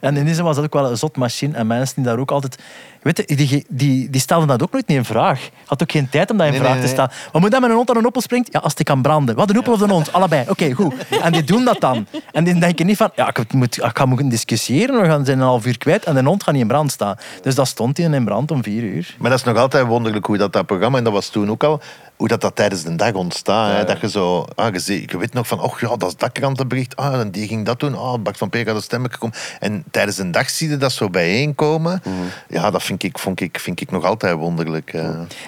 En 0.00 0.16
in 0.16 0.24
die 0.24 0.34
zin 0.34 0.44
was 0.44 0.56
dat 0.56 0.64
ook 0.64 0.72
wel 0.72 0.90
een 0.90 0.96
zot 0.96 1.16
machine. 1.16 1.56
En 1.56 1.66
mensen 1.66 1.94
die 1.94 2.04
daar 2.04 2.18
ook 2.18 2.30
altijd... 2.30 2.58
Weet 3.02 3.22
je, 3.26 3.36
die, 3.36 3.64
die, 3.68 4.10
die 4.10 4.20
stelden 4.20 4.48
dat 4.48 4.62
ook 4.62 4.72
nooit 4.72 4.86
niet 4.88 4.96
in 4.98 5.04
vraag. 5.04 5.48
Had 5.66 5.82
ook 5.82 5.90
geen 5.92 6.08
tijd 6.08 6.30
om 6.30 6.36
dat 6.36 6.46
in 6.46 6.52
Nee, 6.52 6.60
vraag 6.60 6.72
nee, 6.74 6.82
te 6.82 6.88
stellen. 6.88 7.10
Wat 7.32 7.40
moet 7.40 7.50
dat 7.50 7.60
met 7.60 7.70
een 7.70 7.76
hond 7.76 7.90
aan 7.90 7.96
een 7.96 8.06
oppel 8.06 8.22
springt? 8.22 8.52
Ja, 8.52 8.60
als 8.60 8.74
die 8.74 8.84
kan 8.84 9.02
branden. 9.02 9.34
Wat, 9.34 9.48
de 9.48 9.58
oppel 9.58 9.72
of 9.72 9.78
de 9.78 9.88
hond? 9.88 10.12
Allebei. 10.12 10.44
Oké, 10.48 10.72
goed. 10.72 10.94
En 11.22 11.32
die 11.32 11.44
doen 11.44 11.64
dat 11.64 11.80
dan. 11.80 12.06
En 12.32 12.44
die 12.44 12.58
denken 12.58 12.86
niet 12.86 12.96
van, 12.96 13.10
ja, 13.14 13.28
ik, 13.28 13.52
moet, 13.52 13.76
ik 13.84 13.98
ga 13.98 14.04
moeten 14.04 14.28
discussiëren, 14.28 15.00
we 15.00 15.06
gaan 15.06 15.24
zijn 15.24 15.38
een 15.38 15.44
half 15.44 15.66
uur 15.66 15.78
kwijt 15.78 16.04
en 16.04 16.14
de 16.14 16.24
hond 16.24 16.42
gaat 16.42 16.52
niet 16.52 16.62
in 16.62 16.68
brand 16.68 16.92
staan. 16.92 17.16
Dus 17.42 17.54
dat 17.54 17.68
stond 17.68 17.98
in 17.98 18.24
brand 18.24 18.50
om 18.50 18.62
vier 18.62 18.82
uur. 18.82 19.16
Maar 19.18 19.30
dat 19.30 19.38
is 19.38 19.44
nog 19.44 19.56
altijd 19.56 19.86
wonderlijk 19.86 20.26
hoe 20.26 20.36
dat, 20.36 20.52
dat 20.52 20.66
programma, 20.66 20.98
en 20.98 21.04
dat 21.04 21.12
was 21.12 21.28
toen 21.28 21.50
ook 21.50 21.64
al, 21.64 21.80
hoe 22.18 22.28
dat, 22.28 22.40
dat 22.40 22.56
tijdens 22.56 22.82
de 22.82 22.96
dag 22.96 23.12
ontstaat. 23.12 23.76
Hè? 23.76 23.84
Dat 23.84 24.00
je 24.00 24.10
zo, 24.10 24.46
ah, 24.54 24.74
je, 24.74 25.02
je 25.06 25.18
weet 25.18 25.32
nog 25.32 25.46
van, 25.46 25.60
oh 25.60 25.78
ja, 25.78 25.96
dat 25.96 26.08
is 26.08 26.16
dat 26.16 26.32
krantenbericht, 26.32 26.96
ah, 26.96 27.20
en 27.20 27.30
die 27.30 27.48
ging 27.48 27.66
dat 27.66 27.80
doen, 27.80 27.94
ah, 27.94 28.22
Bart 28.22 28.36
van 28.36 28.50
Peer 28.50 28.66
had 28.66 28.76
een 28.76 28.82
stemmetje. 28.82 29.30
En 29.60 29.84
tijdens 29.90 30.16
de 30.16 30.30
dag 30.30 30.50
zie 30.50 30.68
je 30.68 30.76
dat 30.76 30.92
zo 30.92 31.10
bijeenkomen. 31.10 32.02
Ja, 32.48 32.70
dat 32.70 32.82
vind 32.82 33.02
ik, 33.02 33.18
vond 33.18 33.40
ik, 33.40 33.58
vind 33.58 33.80
ik 33.80 33.90
nog 33.90 34.04
altijd 34.04 34.36
wonderlijk. 34.36 34.92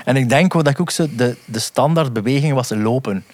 En 0.04 0.16
ik 0.16 0.28
denk 0.28 0.52
wel 0.52 0.62
dat 0.62 0.72
ik 0.72 0.80
ook 0.80 0.90
zo 0.90 1.06
de, 1.16 1.36
de 1.44 1.58
standaardbeweging 1.58 2.54
was 2.54 2.70
lopen. 2.70 3.24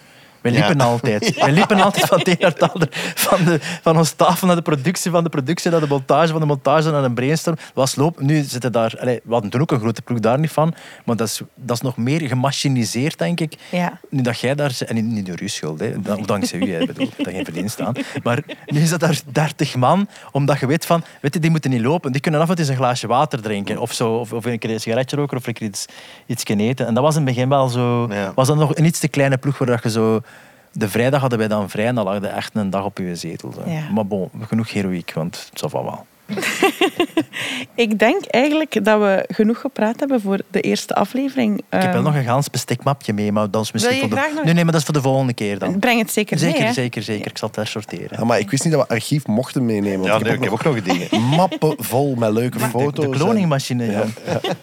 We 0.51 0.57
Ja. 0.57 0.65
liepen 0.67 0.85
altijd. 0.85 1.35
We 1.45 1.51
liepen 1.51 1.79
altijd 1.81 2.05
van 2.05 2.19
het 2.19 2.27
een 2.27 2.35
naar 2.39 2.51
het 2.51 2.71
ander. 2.73 2.87
Van, 3.15 3.43
de, 3.43 3.59
van 3.81 3.97
ons 3.97 4.11
tafel 4.11 4.47
naar 4.47 4.55
de 4.55 4.61
productie, 4.61 5.11
van 5.11 5.23
de 5.23 5.29
productie 5.29 5.71
naar 5.71 5.79
de 5.79 5.87
montage, 5.87 6.31
van 6.31 6.39
de 6.39 6.45
montage 6.45 6.91
naar 6.91 7.03
een 7.03 7.13
brainstorm. 7.13 7.55
Dat 7.55 7.71
was 7.73 7.95
lopen. 7.95 8.25
Nu 8.25 8.43
zitten 8.43 8.71
daar... 8.71 8.95
Allee, 8.99 9.19
we 9.23 9.31
hadden 9.33 9.49
toen 9.51 9.61
ook 9.61 9.71
een 9.71 9.79
grote 9.79 10.01
ploeg 10.01 10.19
daar 10.19 10.39
niet 10.39 10.51
van. 10.51 10.73
Maar 11.05 11.15
dat 11.15 11.27
is, 11.27 11.41
dat 11.55 11.75
is 11.75 11.81
nog 11.81 11.97
meer 11.97 12.21
gemachiniseerd, 12.27 13.17
denk 13.17 13.39
ik. 13.39 13.53
Ja. 13.71 13.99
Nu 14.09 14.21
dat 14.21 14.39
jij 14.39 14.55
daar... 14.55 14.77
En 14.85 14.95
niet, 14.95 15.05
niet 15.05 15.25
door 15.25 15.37
uw 15.41 15.47
schuld, 15.47 15.79
hè. 15.79 16.01
Dan- 16.01 16.23
dankzij 16.25 16.59
u, 16.59 16.73
hè. 16.73 16.85
Bedoel, 16.85 17.09
dat 17.17 17.27
geen 17.27 17.43
verdienst 17.43 17.81
aan. 17.81 17.93
Maar 18.23 18.39
nu 18.65 18.81
is 18.81 18.89
dat 18.89 18.99
daar 18.99 19.19
30 19.31 19.75
man, 19.75 20.07
omdat 20.31 20.59
je 20.59 20.67
weet 20.67 20.85
van... 20.85 21.03
Weet 21.21 21.33
je, 21.33 21.39
die 21.39 21.49
moeten 21.51 21.69
niet 21.71 21.81
lopen. 21.81 22.11
Die 22.11 22.21
kunnen 22.21 22.41
af 22.41 22.49
en 22.49 22.55
toe 22.55 22.63
eens 22.63 22.73
een 22.73 22.79
glaasje 22.79 23.07
water 23.07 23.41
drinken. 23.41 23.77
Of, 23.77 23.93
zo, 23.93 24.13
of, 24.13 24.33
of 24.33 24.45
een 24.45 24.59
keer 24.59 24.69
een 24.71 24.79
sigaretje 24.79 25.15
roken, 25.15 25.37
of 25.37 25.47
een 25.47 25.53
keer 25.53 25.67
iets, 25.67 25.85
iets 26.25 26.43
eten. 26.45 26.87
En 26.87 26.93
dat 26.93 27.03
was 27.03 27.15
in 27.15 27.21
het 27.25 27.29
begin 27.35 27.49
wel 27.49 27.67
zo... 27.67 28.07
Ja. 28.09 28.31
Was 28.35 28.47
dat 28.47 28.57
nog 28.57 28.75
een 28.75 28.85
iets 28.85 28.99
te 28.99 29.07
kleine 29.07 29.37
ploeg, 29.37 29.57
waar 29.57 29.67
dat 29.67 29.83
je 29.83 29.89
zo... 29.89 30.21
De 30.77 30.89
vrijdag 30.89 31.19
hadden 31.21 31.39
wij 31.39 31.47
dan 31.47 31.69
vrij 31.69 31.85
en 31.85 31.95
dan 31.95 32.03
lag 32.05 32.21
je 32.21 32.27
echt 32.27 32.55
een 32.55 32.69
dag 32.69 32.83
op 32.85 32.97
je 32.97 33.15
zetel. 33.15 33.51
Zo. 33.53 33.69
Ja. 33.71 33.81
Maar 33.93 34.07
bon, 34.07 34.29
genoeg 34.47 34.71
heroïek, 34.71 35.11
want 35.13 35.47
het 35.49 35.59
zal 35.59 35.69
van 35.69 35.83
wel. 35.83 36.05
Ik 37.75 37.99
denk 37.99 38.25
eigenlijk 38.25 38.85
dat 38.85 38.99
we 38.99 39.25
genoeg 39.27 39.59
gepraat 39.61 39.99
hebben 39.99 40.21
voor 40.21 40.39
de 40.51 40.61
eerste 40.61 40.95
aflevering. 40.95 41.57
Ik 41.57 41.63
heb 41.69 41.81
wel 41.81 41.93
Ehm, 41.93 42.03
nog 42.03 42.15
een 42.15 42.23
gans 42.23 42.49
bestikmapje 42.49 43.13
mee, 43.13 43.31
maar 43.31 43.51
dat 43.51 43.63
is 43.63 43.71
misschien 43.71 43.93
je 43.95 43.99
voor 44.01 44.09
de... 44.09 44.15
graag 44.15 44.33
nog- 44.33 44.43
Nee, 44.43 44.53
nee, 44.53 44.63
maar 44.63 44.71
dat 44.71 44.81
is 44.81 44.87
voor 44.87 44.95
de 44.95 45.01
volgende 45.01 45.33
keer 45.33 45.59
dan. 45.59 45.79
Breng 45.79 45.99
het 45.99 46.11
zeker, 46.11 46.37
Zeker, 46.37 46.57
mee. 46.57 46.67
hè. 46.67 46.73
zeker, 46.73 47.03
zeker. 47.03 47.29
Ik 47.31 47.37
zal 47.37 47.47
het 47.47 47.57
hersorteren. 47.57 48.17
Ja, 48.19 48.23
maar 48.25 48.39
ik 48.39 48.49
wist 48.49 48.63
niet 48.63 48.73
dat 48.73 48.87
we 48.87 48.93
archief 48.93 49.27
mochten 49.27 49.65
meenemen. 49.65 50.05
Ja, 50.05 50.15
ik 50.15 50.21
nee, 50.21 50.31
heb 50.31 50.41
ik 50.43 50.49
heb 50.49 50.53
ook 50.53 50.63
nog 50.63 50.81
dingen. 50.83 51.21
mappen 51.37 51.75
vol 51.77 52.15
met 52.15 52.31
leuke 52.31 52.57
De, 52.57 52.63
foto's. 52.65 53.05
de 53.05 53.11
en- 53.11 53.17
kloningmachine, 53.17 53.85
ja. 53.91 54.03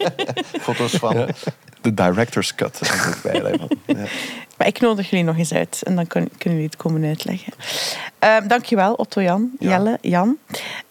Foto's 0.60 0.92
van. 0.92 1.16
Ja. 1.18 1.26
De 1.80 1.94
director's 1.94 2.54
cut. 2.54 2.78
Dat 2.78 2.88
is 2.94 3.06
ook 3.06 3.22
bij, 3.22 3.40
daarvan. 3.40 3.70
Ja. 3.86 3.96
Maar 4.58 4.66
ik 4.66 4.80
nodig 4.80 5.10
jullie 5.10 5.24
nog 5.24 5.36
eens 5.38 5.52
uit 5.52 5.80
en 5.84 5.94
dan 5.96 6.06
kun- 6.06 6.28
kunnen 6.38 6.58
jullie 6.58 6.64
het 6.64 6.76
komen 6.76 7.04
uitleggen. 7.04 7.52
Ehm 8.18 8.48
dankjewel, 8.48 8.94
Otto 8.94 9.22
Jan, 9.22 9.50
Jelle, 9.58 9.98
Jan. 10.00 10.36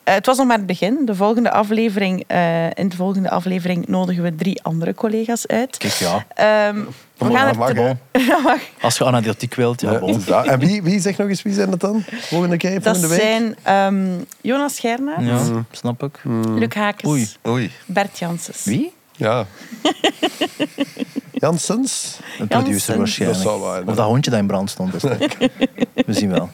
Eh, 0.03 0.13
het 0.13 0.25
was 0.25 0.37
nog 0.37 0.47
maar 0.47 0.57
het 0.57 0.65
begin. 0.65 0.97
De 1.05 1.15
volgende 1.15 1.51
aflevering, 1.51 2.23
eh, 2.27 2.65
in 2.65 2.89
de 2.89 2.95
volgende 2.95 3.29
aflevering 3.29 3.87
nodigen 3.87 4.23
we 4.23 4.35
drie 4.35 4.63
andere 4.63 4.93
collega's 4.93 5.47
uit. 5.47 5.77
Kijk, 5.77 5.93
ja. 5.93 6.25
Ehm, 6.33 6.79
we 7.17 7.33
gaan 7.35 7.45
dat 7.47 7.55
mag, 7.55 7.69
er. 7.69 7.75
Dat. 7.75 7.97
Als 8.81 8.97
je 8.97 9.05
anekdotiek 9.05 9.55
wilt, 9.55 9.81
ja, 9.81 9.99
dat. 9.99 10.45
En 10.45 10.59
wie, 10.59 10.81
wie 10.83 10.99
zegt 10.99 11.17
nog 11.17 11.27
eens, 11.29 11.41
wie 11.41 11.53
zijn 11.53 11.69
dat 11.69 11.79
dan? 11.79 12.03
Volgende 12.11 12.57
keer, 12.57 12.73
Dat 12.81 12.83
volgende 12.83 13.07
week? 13.07 13.19
zijn 13.21 13.55
ehm, 13.63 14.19
Jonas 14.41 14.75
Schernaert, 14.75 15.21
Ja, 15.25 15.65
snap 15.71 16.03
ik. 16.03 16.19
Luc 16.55 16.73
Hakes, 16.73 17.09
Oei. 17.09 17.27
Oei. 17.47 17.71
Bert 17.85 18.19
Janssens. 18.19 18.63
Wie? 18.63 18.93
Ja. 19.11 19.45
Janssens. 21.43 22.17
Een 22.39 22.45
Janssens? 22.49 22.63
producer 22.63 22.97
waarschijnlijk. 22.97 23.43
Dat 23.43 23.51
zal 23.61 23.83
Of 23.85 23.95
dat 23.95 24.05
hondje 24.05 24.31
dat 24.31 24.39
in 24.39 24.47
brand 24.47 24.69
stond. 24.69 24.91
Dus 24.91 25.01
we 26.05 26.13
zien 26.13 26.31
wel. 26.31 26.49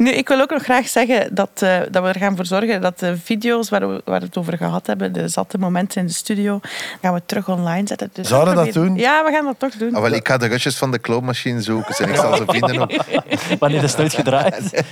Nu, 0.00 0.10
ik 0.10 0.28
wil 0.28 0.40
ook 0.40 0.50
nog 0.50 0.62
graag 0.62 0.88
zeggen 0.88 1.34
dat, 1.34 1.50
eh, 1.54 1.78
dat 1.90 2.02
we 2.02 2.08
er 2.08 2.18
gaan 2.18 2.36
voor 2.36 2.46
zorgen 2.46 2.80
dat 2.80 2.98
de 2.98 3.16
video's 3.16 3.68
waar 3.68 3.88
we, 3.88 4.02
waar 4.04 4.20
we 4.20 4.26
het 4.26 4.36
over 4.36 4.56
gehad 4.56 4.86
hebben, 4.86 5.12
de 5.12 5.28
zatte 5.28 5.58
momenten 5.58 6.00
in 6.00 6.06
de 6.06 6.12
studio, 6.12 6.60
gaan 7.02 7.14
we 7.14 7.22
terug 7.26 7.48
online 7.48 7.86
zetten. 7.86 8.10
Dus 8.12 8.28
Zouden 8.28 8.56
we 8.56 8.64
dat 8.64 8.74
doen? 8.74 8.96
Ja, 8.96 9.24
we 9.24 9.30
gaan 9.30 9.44
dat 9.44 9.58
toch 9.58 9.74
doen. 9.74 9.94
Ah, 9.94 10.02
wel, 10.02 10.12
ik 10.12 10.28
ga 10.28 10.36
de 10.36 10.46
rustjes 10.46 10.76
van 10.76 10.90
de 10.90 10.98
kloonmachine 10.98 11.62
zoeken 11.62 11.94
en 11.96 12.08
ik 12.08 12.16
zal 12.16 12.36
ze 12.36 12.44
vinden 12.46 12.82
op... 12.82 13.04
Wanneer 13.58 13.82
is 13.82 13.90
het 13.90 14.00
uitgedraaid? 14.00 14.70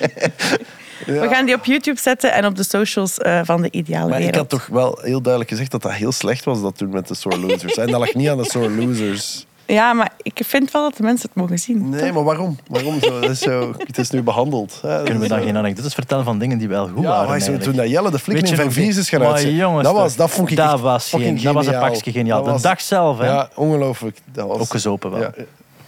We 1.06 1.28
gaan 1.30 1.46
die 1.46 1.54
op 1.54 1.64
YouTube 1.64 2.00
zetten 2.00 2.32
en 2.32 2.46
op 2.46 2.56
de 2.56 2.64
socials 2.64 3.18
eh, 3.18 3.40
van 3.44 3.62
de 3.62 3.70
ideale 3.70 4.10
Maar 4.10 4.20
ik 4.20 4.34
had 4.34 4.48
toch 4.48 4.66
wel 4.66 4.98
heel 5.02 5.20
duidelijk 5.20 5.50
gezegd 5.50 5.70
dat 5.70 5.82
dat 5.82 5.92
heel 5.92 6.12
slecht 6.12 6.44
was 6.44 6.62
dat 6.62 6.76
toen 6.78 6.90
met 6.90 7.08
de 7.08 7.14
Sore 7.14 7.38
Losers. 7.38 7.76
En 7.76 7.90
dat 7.90 8.00
lag 8.00 8.14
niet 8.14 8.28
aan 8.28 8.36
de 8.36 8.44
Sore 8.44 8.70
Losers. 8.70 9.46
Ja, 9.72 9.92
maar 9.92 10.10
ik 10.22 10.40
vind 10.44 10.70
wel 10.70 10.82
dat 10.82 10.96
de 10.96 11.02
mensen 11.02 11.28
het 11.28 11.36
mogen 11.40 11.58
zien. 11.58 11.88
Nee, 11.88 12.12
maar 12.12 12.24
waarom? 12.24 12.58
Waarom 12.68 13.00
zo? 13.00 13.20
Het 13.20 13.30
is, 13.30 13.38
zo, 13.38 13.74
het 13.78 13.98
is 13.98 14.10
nu 14.10 14.22
behandeld. 14.22 14.78
hè. 14.82 15.02
Kunnen 15.02 15.22
we 15.22 15.28
dan 15.28 15.42
geen 15.42 15.56
anekdotes 15.56 15.94
vertellen 15.94 16.24
van 16.24 16.38
dingen 16.38 16.58
die 16.58 16.68
wel 16.68 16.88
goed 16.88 17.02
Ja, 17.02 17.08
waren? 17.26 17.40
zo, 17.40 17.56
toen 17.58 17.76
dat 17.76 17.88
Jelle 17.88 18.10
de 18.10 18.18
flikker 18.18 18.44
Weet 18.48 18.58
in 18.58 18.64
je 18.64 18.70
Verviers 18.70 18.96
is 18.96 19.08
gaan 19.08 19.54
jongens, 19.54 19.84
dat, 19.84 19.94
was, 19.94 20.16
dat 20.16 20.30
vond 20.30 20.50
ik 20.50 20.56
dat 20.56 20.80
was, 20.80 21.08
geen, 21.10 21.42
dat 21.42 21.54
was 21.54 21.66
een 21.66 21.78
pakje 21.78 22.12
geniaal. 22.12 22.42
Dat 22.42 22.52
was- 22.52 22.62
De 22.62 22.68
dag 22.68 22.80
zelf, 22.80 23.18
hè? 23.18 23.26
Ja, 23.26 23.48
ongelooflijk. 23.54 24.18
Dat 24.32 24.46
was, 24.46 24.58
Ook 24.60 24.70
gezopen 24.70 25.10
wel. 25.10 25.20
Ja. 25.20 25.32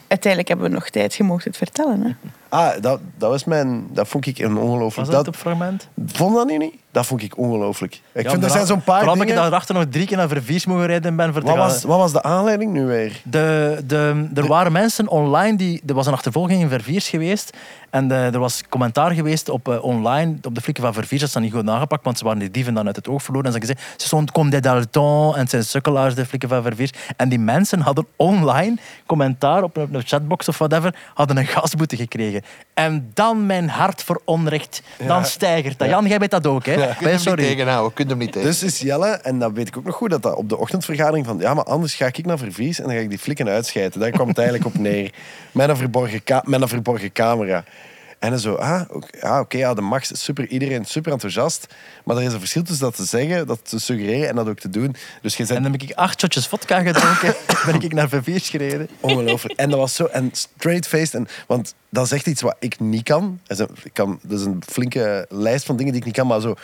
Uiteindelijk 0.08 0.48
hebben 0.48 0.68
we 0.68 0.74
nog 0.74 0.88
tijd, 0.88 1.14
je 1.14 1.22
mocht 1.22 1.44
het 1.44 1.56
vertellen. 1.56 2.00
Hè? 2.02 2.28
Ah, 2.50 2.70
dat, 2.80 3.00
dat 3.18 3.30
was 3.30 3.44
mijn... 3.44 3.86
Dat 3.92 4.08
vond 4.08 4.26
ik 4.26 4.38
een 4.38 4.54
Was 4.54 4.62
ongelooflijk... 4.64 5.10
dat 5.10 5.16
Dat, 5.24 5.26
het 5.34 5.36
fragment? 5.42 5.88
vond 6.06 6.34
dat 6.34 6.46
niet? 6.46 6.74
Dat 6.92 7.06
vond 7.06 7.22
ik 7.22 7.38
ongelooflijk. 7.38 8.00
Ik 8.12 8.22
Ja, 8.24 8.30
vind, 8.30 8.44
er 8.44 8.50
zijn 8.50 8.66
zo'n 8.66 8.82
paar 8.82 9.04
dingen... 9.04 9.28
ik 9.28 9.34
daarachter 9.34 9.74
nog 9.74 9.84
drie 9.90 10.06
keer 10.06 10.16
naar 10.16 10.28
Verviers 10.28 10.66
mogen 10.66 10.86
rijden 10.86 11.16
ben. 11.16 11.32
Voor 11.32 11.42
Wat 11.42 11.50
gaan- 11.50 11.58
was, 11.58 11.82
wat 11.84 11.98
was 11.98 12.12
de 12.12 12.22
aanleiding 12.22 12.72
nu 12.72 12.86
weer? 12.86 13.20
De, 13.24 13.80
de, 13.86 14.28
er 14.34 14.46
waren 14.46 14.72
mensen 14.72 15.08
online 15.08 15.56
die. 15.56 15.82
Er 15.86 15.94
was 15.94 16.06
een 16.06 16.12
achtervolging 16.12 16.60
in 16.60 16.68
Verviers 16.68 17.08
geweest. 17.08 17.56
En 17.90 18.10
eh, 18.10 18.34
er 18.34 18.38
was 18.38 18.62
commentaar 18.68 19.10
geweest 19.10 19.48
op 19.48 19.68
eh, 19.68 19.84
online. 19.84 20.36
Op 20.42 20.54
de 20.54 20.60
flikken 20.60 20.84
van 20.84 20.92
Verviers. 20.94 21.20
Dat 21.20 21.30
ze 21.30 21.34
dat 21.38 21.44
niet 21.46 21.56
goed 21.56 21.64
nagepakt. 21.64 22.04
Want 22.04 22.18
ze 22.18 22.24
waren 22.24 22.38
die 22.38 22.50
dieven 22.50 22.74
dan 22.74 22.86
uit 22.86 22.96
het 22.96 23.08
oog 23.08 23.22
verloren. 23.22 23.46
En 23.46 23.52
ze 23.52 23.60
gezegd. 23.60 23.80
Ze 23.96 24.06
stond 24.06 24.30
comme 24.32 24.50
des 24.50 24.60
Dalton. 24.60 25.34
En 25.34 25.40
het 25.40 25.50
zijn 25.50 25.64
sukkelaars, 25.64 26.14
de 26.14 26.26
flikken 26.26 26.48
van 26.48 26.62
Verviers. 26.62 26.90
En 27.16 27.28
die 27.28 27.38
mensen 27.38 27.80
hadden 27.80 28.06
online 28.16 28.76
commentaar 29.06 29.62
op 29.62 29.76
een 29.76 30.02
chatbox 30.04 30.48
of 30.48 30.58
whatever. 30.58 30.94
Hadden 31.14 31.36
een 31.36 31.46
gasboete 31.46 31.96
gekregen. 31.96 32.39
En 32.74 33.10
dan 33.14 33.46
mijn 33.46 33.68
hart 33.68 34.02
voor 34.02 34.20
onrecht. 34.24 34.82
Dan 35.06 35.24
stijgert 35.24 35.78
dat. 35.78 35.88
Jan, 35.88 36.06
jij 36.06 36.18
weet 36.18 36.30
dat 36.30 36.46
ook, 36.46 36.66
hè? 36.66 36.72
Kun 36.74 36.82
je 36.82 36.86
Ben 36.88 36.96
hem 36.98 37.10
niet 37.12 37.20
sorry. 37.20 37.42
tegenhouden, 37.44 37.92
kun 37.92 38.04
je 38.04 38.10
hem 38.10 38.18
niet 38.20 38.32
tegen. 38.32 38.48
Dus 38.48 38.62
is 38.62 38.78
Jelle, 38.78 39.06
en 39.08 39.38
dat 39.38 39.52
weet 39.52 39.68
ik 39.68 39.76
ook 39.76 39.84
nog 39.84 39.94
goed, 39.94 40.10
dat 40.10 40.22
dat 40.22 40.34
op 40.36 40.48
de 40.48 40.58
ochtendvergadering 40.58 41.26
van 41.26 41.38
ja, 41.38 41.54
maar 41.54 41.64
anders 41.64 41.94
ga 41.94 42.06
ik 42.06 42.26
naar 42.26 42.38
Vervies 42.38 42.78
en 42.78 42.84
dan 42.84 42.94
ga 42.94 43.00
ik 43.00 43.08
die 43.08 43.18
flikken 43.18 43.48
uitschijten. 43.48 44.00
Daar 44.00 44.10
kwam 44.10 44.28
het 44.28 44.38
eigenlijk 44.38 44.68
op 44.68 44.78
neer. 44.78 45.10
Met 45.52 45.68
een 45.68 45.76
verborgen, 45.76 46.22
ka- 46.24 46.42
met 46.46 46.60
een 46.62 46.68
verborgen 46.68 47.12
camera. 47.12 47.64
En 48.20 48.30
dan 48.30 48.38
zo, 48.38 48.54
ah, 48.54 48.82
oké, 48.88 49.38
oké, 49.38 49.58
ja, 49.58 49.74
de 49.74 49.80
Max 49.80 50.12
is 50.12 50.24
super, 50.24 50.46
iedereen 50.46 50.84
super 50.84 51.12
enthousiast. 51.12 51.66
Maar 52.04 52.16
er 52.16 52.22
is 52.22 52.32
een 52.32 52.38
verschil 52.38 52.62
tussen 52.62 52.84
dat 52.84 52.96
te 52.96 53.04
zeggen, 53.04 53.46
dat 53.46 53.60
te 53.62 53.78
suggereren 53.78 54.28
en 54.28 54.34
dat 54.34 54.48
ook 54.48 54.58
te 54.58 54.70
doen. 54.70 54.96
Dus 55.22 55.36
je 55.36 55.46
En 55.46 55.62
dan 55.62 55.72
heb 55.72 55.82
ik 55.82 55.92
acht 55.92 56.20
shotjes 56.20 56.46
vodka 56.46 56.80
gedronken. 56.80 57.34
ben 57.66 57.80
ik 57.80 57.92
naar 57.92 58.08
Verviers 58.08 58.48
gereden. 58.48 58.88
ongelooflijk. 59.00 59.58
En 59.58 59.70
dat 59.70 59.78
was 59.78 59.94
zo, 59.94 60.04
en 60.04 60.30
straight-faced. 60.32 61.14
En, 61.14 61.28
want 61.46 61.74
dat 61.88 62.04
is 62.04 62.12
echt 62.12 62.26
iets 62.26 62.42
wat 62.42 62.56
ik 62.58 62.80
niet 62.80 63.02
kan. 63.02 63.40
Dat 63.46 63.60
is 63.60 63.66
een, 63.68 63.76
ik 63.82 63.92
kan. 63.92 64.18
dat 64.22 64.38
is 64.38 64.44
een 64.44 64.62
flinke 64.66 65.26
lijst 65.28 65.64
van 65.64 65.76
dingen 65.76 65.92
die 65.92 66.00
ik 66.00 66.06
niet 66.06 66.16
kan, 66.16 66.26
maar 66.26 66.40
zo 66.40 66.54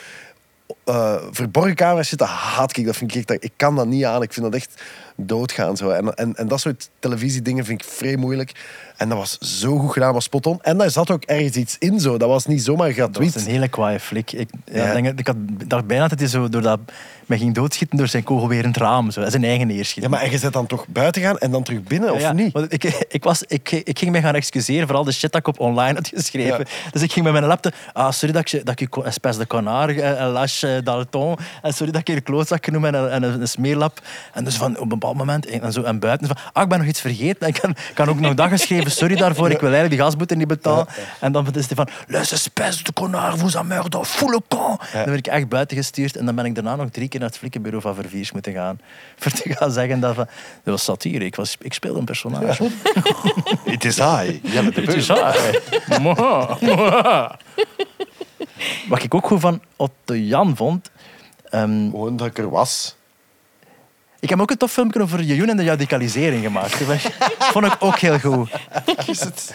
eh, 0.85 1.17
verborgen 1.31 1.75
camera's 1.75 2.09
zitten, 2.09 2.27
haat 2.27 2.77
ik. 2.77 2.87
Dat 2.87 2.97
vind 2.97 3.15
ik 3.15 3.31
echt, 3.31 3.45
ik 3.45 3.53
kan 3.57 3.77
dat 3.77 3.87
niet 3.87 4.05
aan. 4.05 4.23
Ik 4.23 4.33
vind 4.33 4.47
dat 4.47 4.55
echt 4.55 4.83
doodgaan. 5.17 5.77
Zo. 5.77 5.91
En, 5.91 6.15
en, 6.15 6.35
en 6.37 6.49
dat 6.49 6.61
soort 6.61 6.91
televisiedingen 6.99 7.65
vind 7.65 7.83
ik 7.83 7.89
vrij 7.89 8.17
moeilijk. 8.17 8.53
En 8.97 9.09
dat 9.09 9.19
was 9.19 9.39
zo 9.39 9.79
goed 9.79 9.93
gedaan, 9.93 10.13
was 10.13 10.25
spot 10.25 10.47
on. 10.47 10.63
En 10.63 10.79
daar 10.79 10.91
zat 10.91 11.11
ook 11.11 11.23
ergens 11.25 11.57
iets 11.57 11.77
in 11.79 12.01
zo. 12.01 12.17
Dat 12.17 12.29
was 12.29 12.47
niet 12.47 12.63
zomaar 12.63 12.95
Dat 12.95 12.97
was 12.97 13.15
gratuit. 13.17 13.35
een 13.35 13.53
hele 13.53 13.69
kwaaie 13.69 14.01
flik. 14.01 14.33
Ik, 14.33 14.51
ja. 14.65 14.93
Denk, 14.93 15.19
ik 15.19 15.27
had, 15.27 15.37
dacht 15.67 15.87
bijna 15.87 16.09
dat 16.09 16.19
hij 16.19 16.29
zo 16.29 16.49
door 16.49 16.63
dat, 16.63 16.81
mij 17.27 17.39
ging 17.39 17.55
doodschieten 17.55 17.99
door 17.99 18.09
zijn 18.09 18.23
kogel 18.23 18.49
weer 18.49 18.63
in 18.63 18.69
het 18.69 18.77
raam. 18.77 19.11
Zo. 19.11 19.29
Zijn 19.31 19.45
eigen 19.45 19.69
Ja, 19.69 19.75
neerschieten. 19.75 20.11
maar 20.11 20.21
en 20.21 20.31
je 20.31 20.39
zit 20.39 20.53
dan 20.53 20.67
toch 20.67 20.87
buiten 20.89 21.23
gaan 21.23 21.39
en 21.39 21.51
dan 21.51 21.63
terug 21.63 21.83
binnen, 21.83 22.13
of 22.13 22.21
Ja, 22.21 22.33
niet? 22.33 22.53
want 22.53 22.73
ik, 22.73 22.85
ik, 23.09 23.25
was, 23.25 23.43
ik, 23.43 23.71
ik 23.71 23.99
ging 23.99 24.11
me 24.11 24.21
gaan 24.21 24.35
excuseren 24.35 24.87
voor 24.87 24.97
al 24.97 25.05
de 25.05 25.13
shit 25.13 25.33
dat 25.33 25.41
ik 25.41 25.47
op 25.47 25.61
online 25.61 25.95
had 25.95 26.09
geschreven. 26.15 26.67
Dus 26.93 27.03
ik 27.03 27.13
ging 27.13 27.25
met 27.25 27.35
mijn 27.35 27.45
laptop... 27.45 27.75
Ah, 27.93 28.11
sorry 28.13 28.33
dat 28.35 28.43
ik, 28.43 28.49
je- 28.49 28.63
dat 28.63 28.81
ik 28.81 28.95
je 28.95 29.03
espèce 29.05 29.39
de 29.39 29.47
connard, 29.47 29.99
eh, 29.99 30.11
lâche, 30.35 30.69
uh, 30.69 30.77
Dalton. 30.85 31.37
En 31.63 31.73
sorry 31.73 31.93
dat 31.93 32.01
ik 32.01 32.07
je 32.09 32.15
een 32.17 32.23
klootzak 32.23 32.65
genoem 32.65 32.85
en, 32.85 32.95
een, 32.95 33.09
en 33.11 33.23
een, 33.23 33.41
een, 33.41 33.49
smeerlap. 33.49 34.01
En 34.33 34.45
dus 34.45 34.55
van 34.57 34.75
op 34.77 34.83
een 34.83 34.89
bepaald 34.89 35.17
moment, 35.17 35.47
en, 35.47 35.73
zo, 35.73 35.83
en 35.83 35.99
buiten, 35.99 36.27
van, 36.27 36.37
ah, 36.53 36.63
ik 36.63 36.69
ben 36.69 36.79
nog 36.79 36.87
iets 36.89 37.01
vergeten. 37.01 37.41
En 37.41 37.49
ik 37.49 37.61
kan, 37.61 37.77
kan 37.95 38.09
ook 38.09 38.21
nog 38.21 38.35
dag 38.35 38.49
geschreven, 38.51 38.91
sorry 38.91 39.17
daarvoor, 39.17 39.47
ik 39.51 39.61
wil 39.61 39.69
eigenlijk 39.71 39.91
die 39.97 40.01
gasboete 40.05 40.35
niet 40.35 40.49
betalen. 40.49 40.87
En 41.21 41.33
dan 41.33 41.47
is 41.55 41.67
hij 41.67 41.77
van, 41.77 41.89
les 42.07 42.33
espèces 42.33 42.83
de 42.85 42.93
connard, 42.93 43.39
vous 43.39 43.55
en 43.55 43.67
merde, 43.67 44.05
foule. 44.05 44.41
Dan 44.49 44.79
ben 45.05 45.15
ik 45.15 45.27
echt 45.27 45.49
buiten 45.49 45.77
gestuurd 45.77 46.17
en 46.17 46.25
dan 46.27 46.35
ben 46.35 46.45
ik 46.45 46.55
daarna 46.55 46.77
nog 46.77 46.89
drie 46.91 47.09
keer 47.09 47.16
naar 47.19 47.29
het 47.29 47.39
flikkenbureau 47.39 47.83
van 47.83 47.95
Verviers 47.95 48.33
moeten 48.33 48.53
gaan. 48.53 48.81
Voor 49.19 49.33
te 49.33 49.55
gaan 49.55 49.73
zeggen 49.73 50.01
dat, 50.01 50.15
van, 50.15 50.27
dat 50.63 50.75
was 50.75 50.85
satire, 50.85 51.25
ik, 51.25 51.37
was, 51.37 51.57
ik 51.61 51.73
speelde 51.73 51.99
een 51.99 52.05
personage. 52.05 52.69
Het 53.65 53.85
is 53.91 53.99
hij. 53.99 54.41
Het 54.45 54.95
is 54.95 55.09
hij. 55.09 55.61
Wat 58.89 59.03
ik 59.03 59.15
ook 59.15 59.27
goed 59.27 59.41
van 59.41 59.63
Otto 59.77 60.15
Jan 60.15 60.57
vond... 60.57 60.91
Um, 61.51 61.91
Gewoon 61.91 62.17
dat 62.17 62.27
ik 62.27 62.39
er 62.39 62.51
was. 62.51 62.97
Ik 64.27 64.33
heb 64.33 64.41
ook 64.41 64.51
een 64.51 64.57
tof 64.57 64.73
filmpje 64.73 65.03
over 65.03 65.23
Jejoen 65.23 65.49
en 65.49 65.57
de 65.57 65.65
radicalisering 65.65 66.45
gemaakt. 66.45 66.87
Dat 66.87 66.97
vond 67.53 67.67
ik 67.67 67.77
ook 67.79 67.99
heel 67.99 68.19
goed. 68.19 68.51
Is 69.07 69.21
het? 69.21 69.55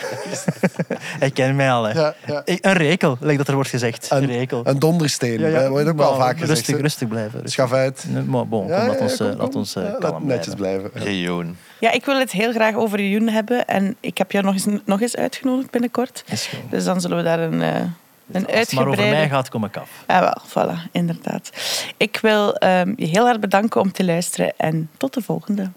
Ik 1.19 1.33
ken 1.39 1.55
mij 1.55 1.71
al. 1.71 1.83
Hè. 1.83 1.99
Ja, 1.99 2.15
ja. 2.25 2.41
Een 2.45 2.73
rekel, 2.73 3.17
lijkt 3.19 3.37
dat 3.37 3.47
er 3.47 3.53
wordt 3.53 3.69
gezegd. 3.69 4.07
Een, 4.11 4.25
rekel. 4.25 4.61
Een 4.63 4.79
dondersteen. 4.79 5.39
Ja, 5.39 5.47
ja. 5.47 5.69
wordt 5.69 5.87
ook 5.87 5.97
wel 5.97 6.15
vaak 6.15 6.39
gezegd. 6.39 6.49
Rustig, 6.49 6.81
rustig 6.81 7.07
blijven. 7.07 7.31
Rustig. 7.31 7.51
Schaf 7.51 7.71
uit. 7.73 8.05
Maar 8.25 8.47
bon, 8.47 8.61
kom, 8.61 8.69
laat 8.69 8.99
ons, 8.99 9.17
kom, 9.17 9.35
laat 9.37 9.55
ons 9.55 9.75
laat 9.99 10.23
netjes 10.23 10.53
blijven. 10.53 10.91
Jejoen. 10.93 11.57
Ja, 11.79 11.91
ik 11.91 12.05
wil 12.05 12.19
het 12.19 12.31
heel 12.31 12.51
graag 12.51 12.75
over 12.75 12.99
Jejoen 12.99 13.27
hebben. 13.27 13.67
En 13.67 13.95
ik 13.99 14.17
heb 14.17 14.31
jou 14.31 14.45
nog 14.45 14.53
eens, 14.53 14.65
nog 14.85 15.01
eens 15.01 15.15
uitgenodigd 15.15 15.71
binnenkort. 15.71 16.23
Dus 16.69 16.83
dan 16.83 17.01
zullen 17.01 17.17
we 17.17 17.23
daar 17.23 17.39
een... 17.39 17.61
Uh, 17.61 17.81
Als 18.33 18.43
het 18.45 18.73
maar 18.73 18.87
over 18.87 19.09
mij 19.09 19.29
gaat, 19.29 19.49
kom 19.49 19.63
ik 19.63 19.77
af. 19.77 19.89
Ja, 20.07 20.19
wel, 20.19 20.41
voilà, 20.47 20.91
inderdaad. 20.91 21.49
Ik 21.97 22.19
wil 22.21 22.55
um, 22.63 22.93
je 22.95 23.05
heel 23.05 23.25
hard 23.25 23.39
bedanken 23.39 23.81
om 23.81 23.91
te 23.91 24.05
luisteren 24.05 24.53
en 24.57 24.89
tot 24.97 25.13
de 25.13 25.21
volgende. 25.21 25.69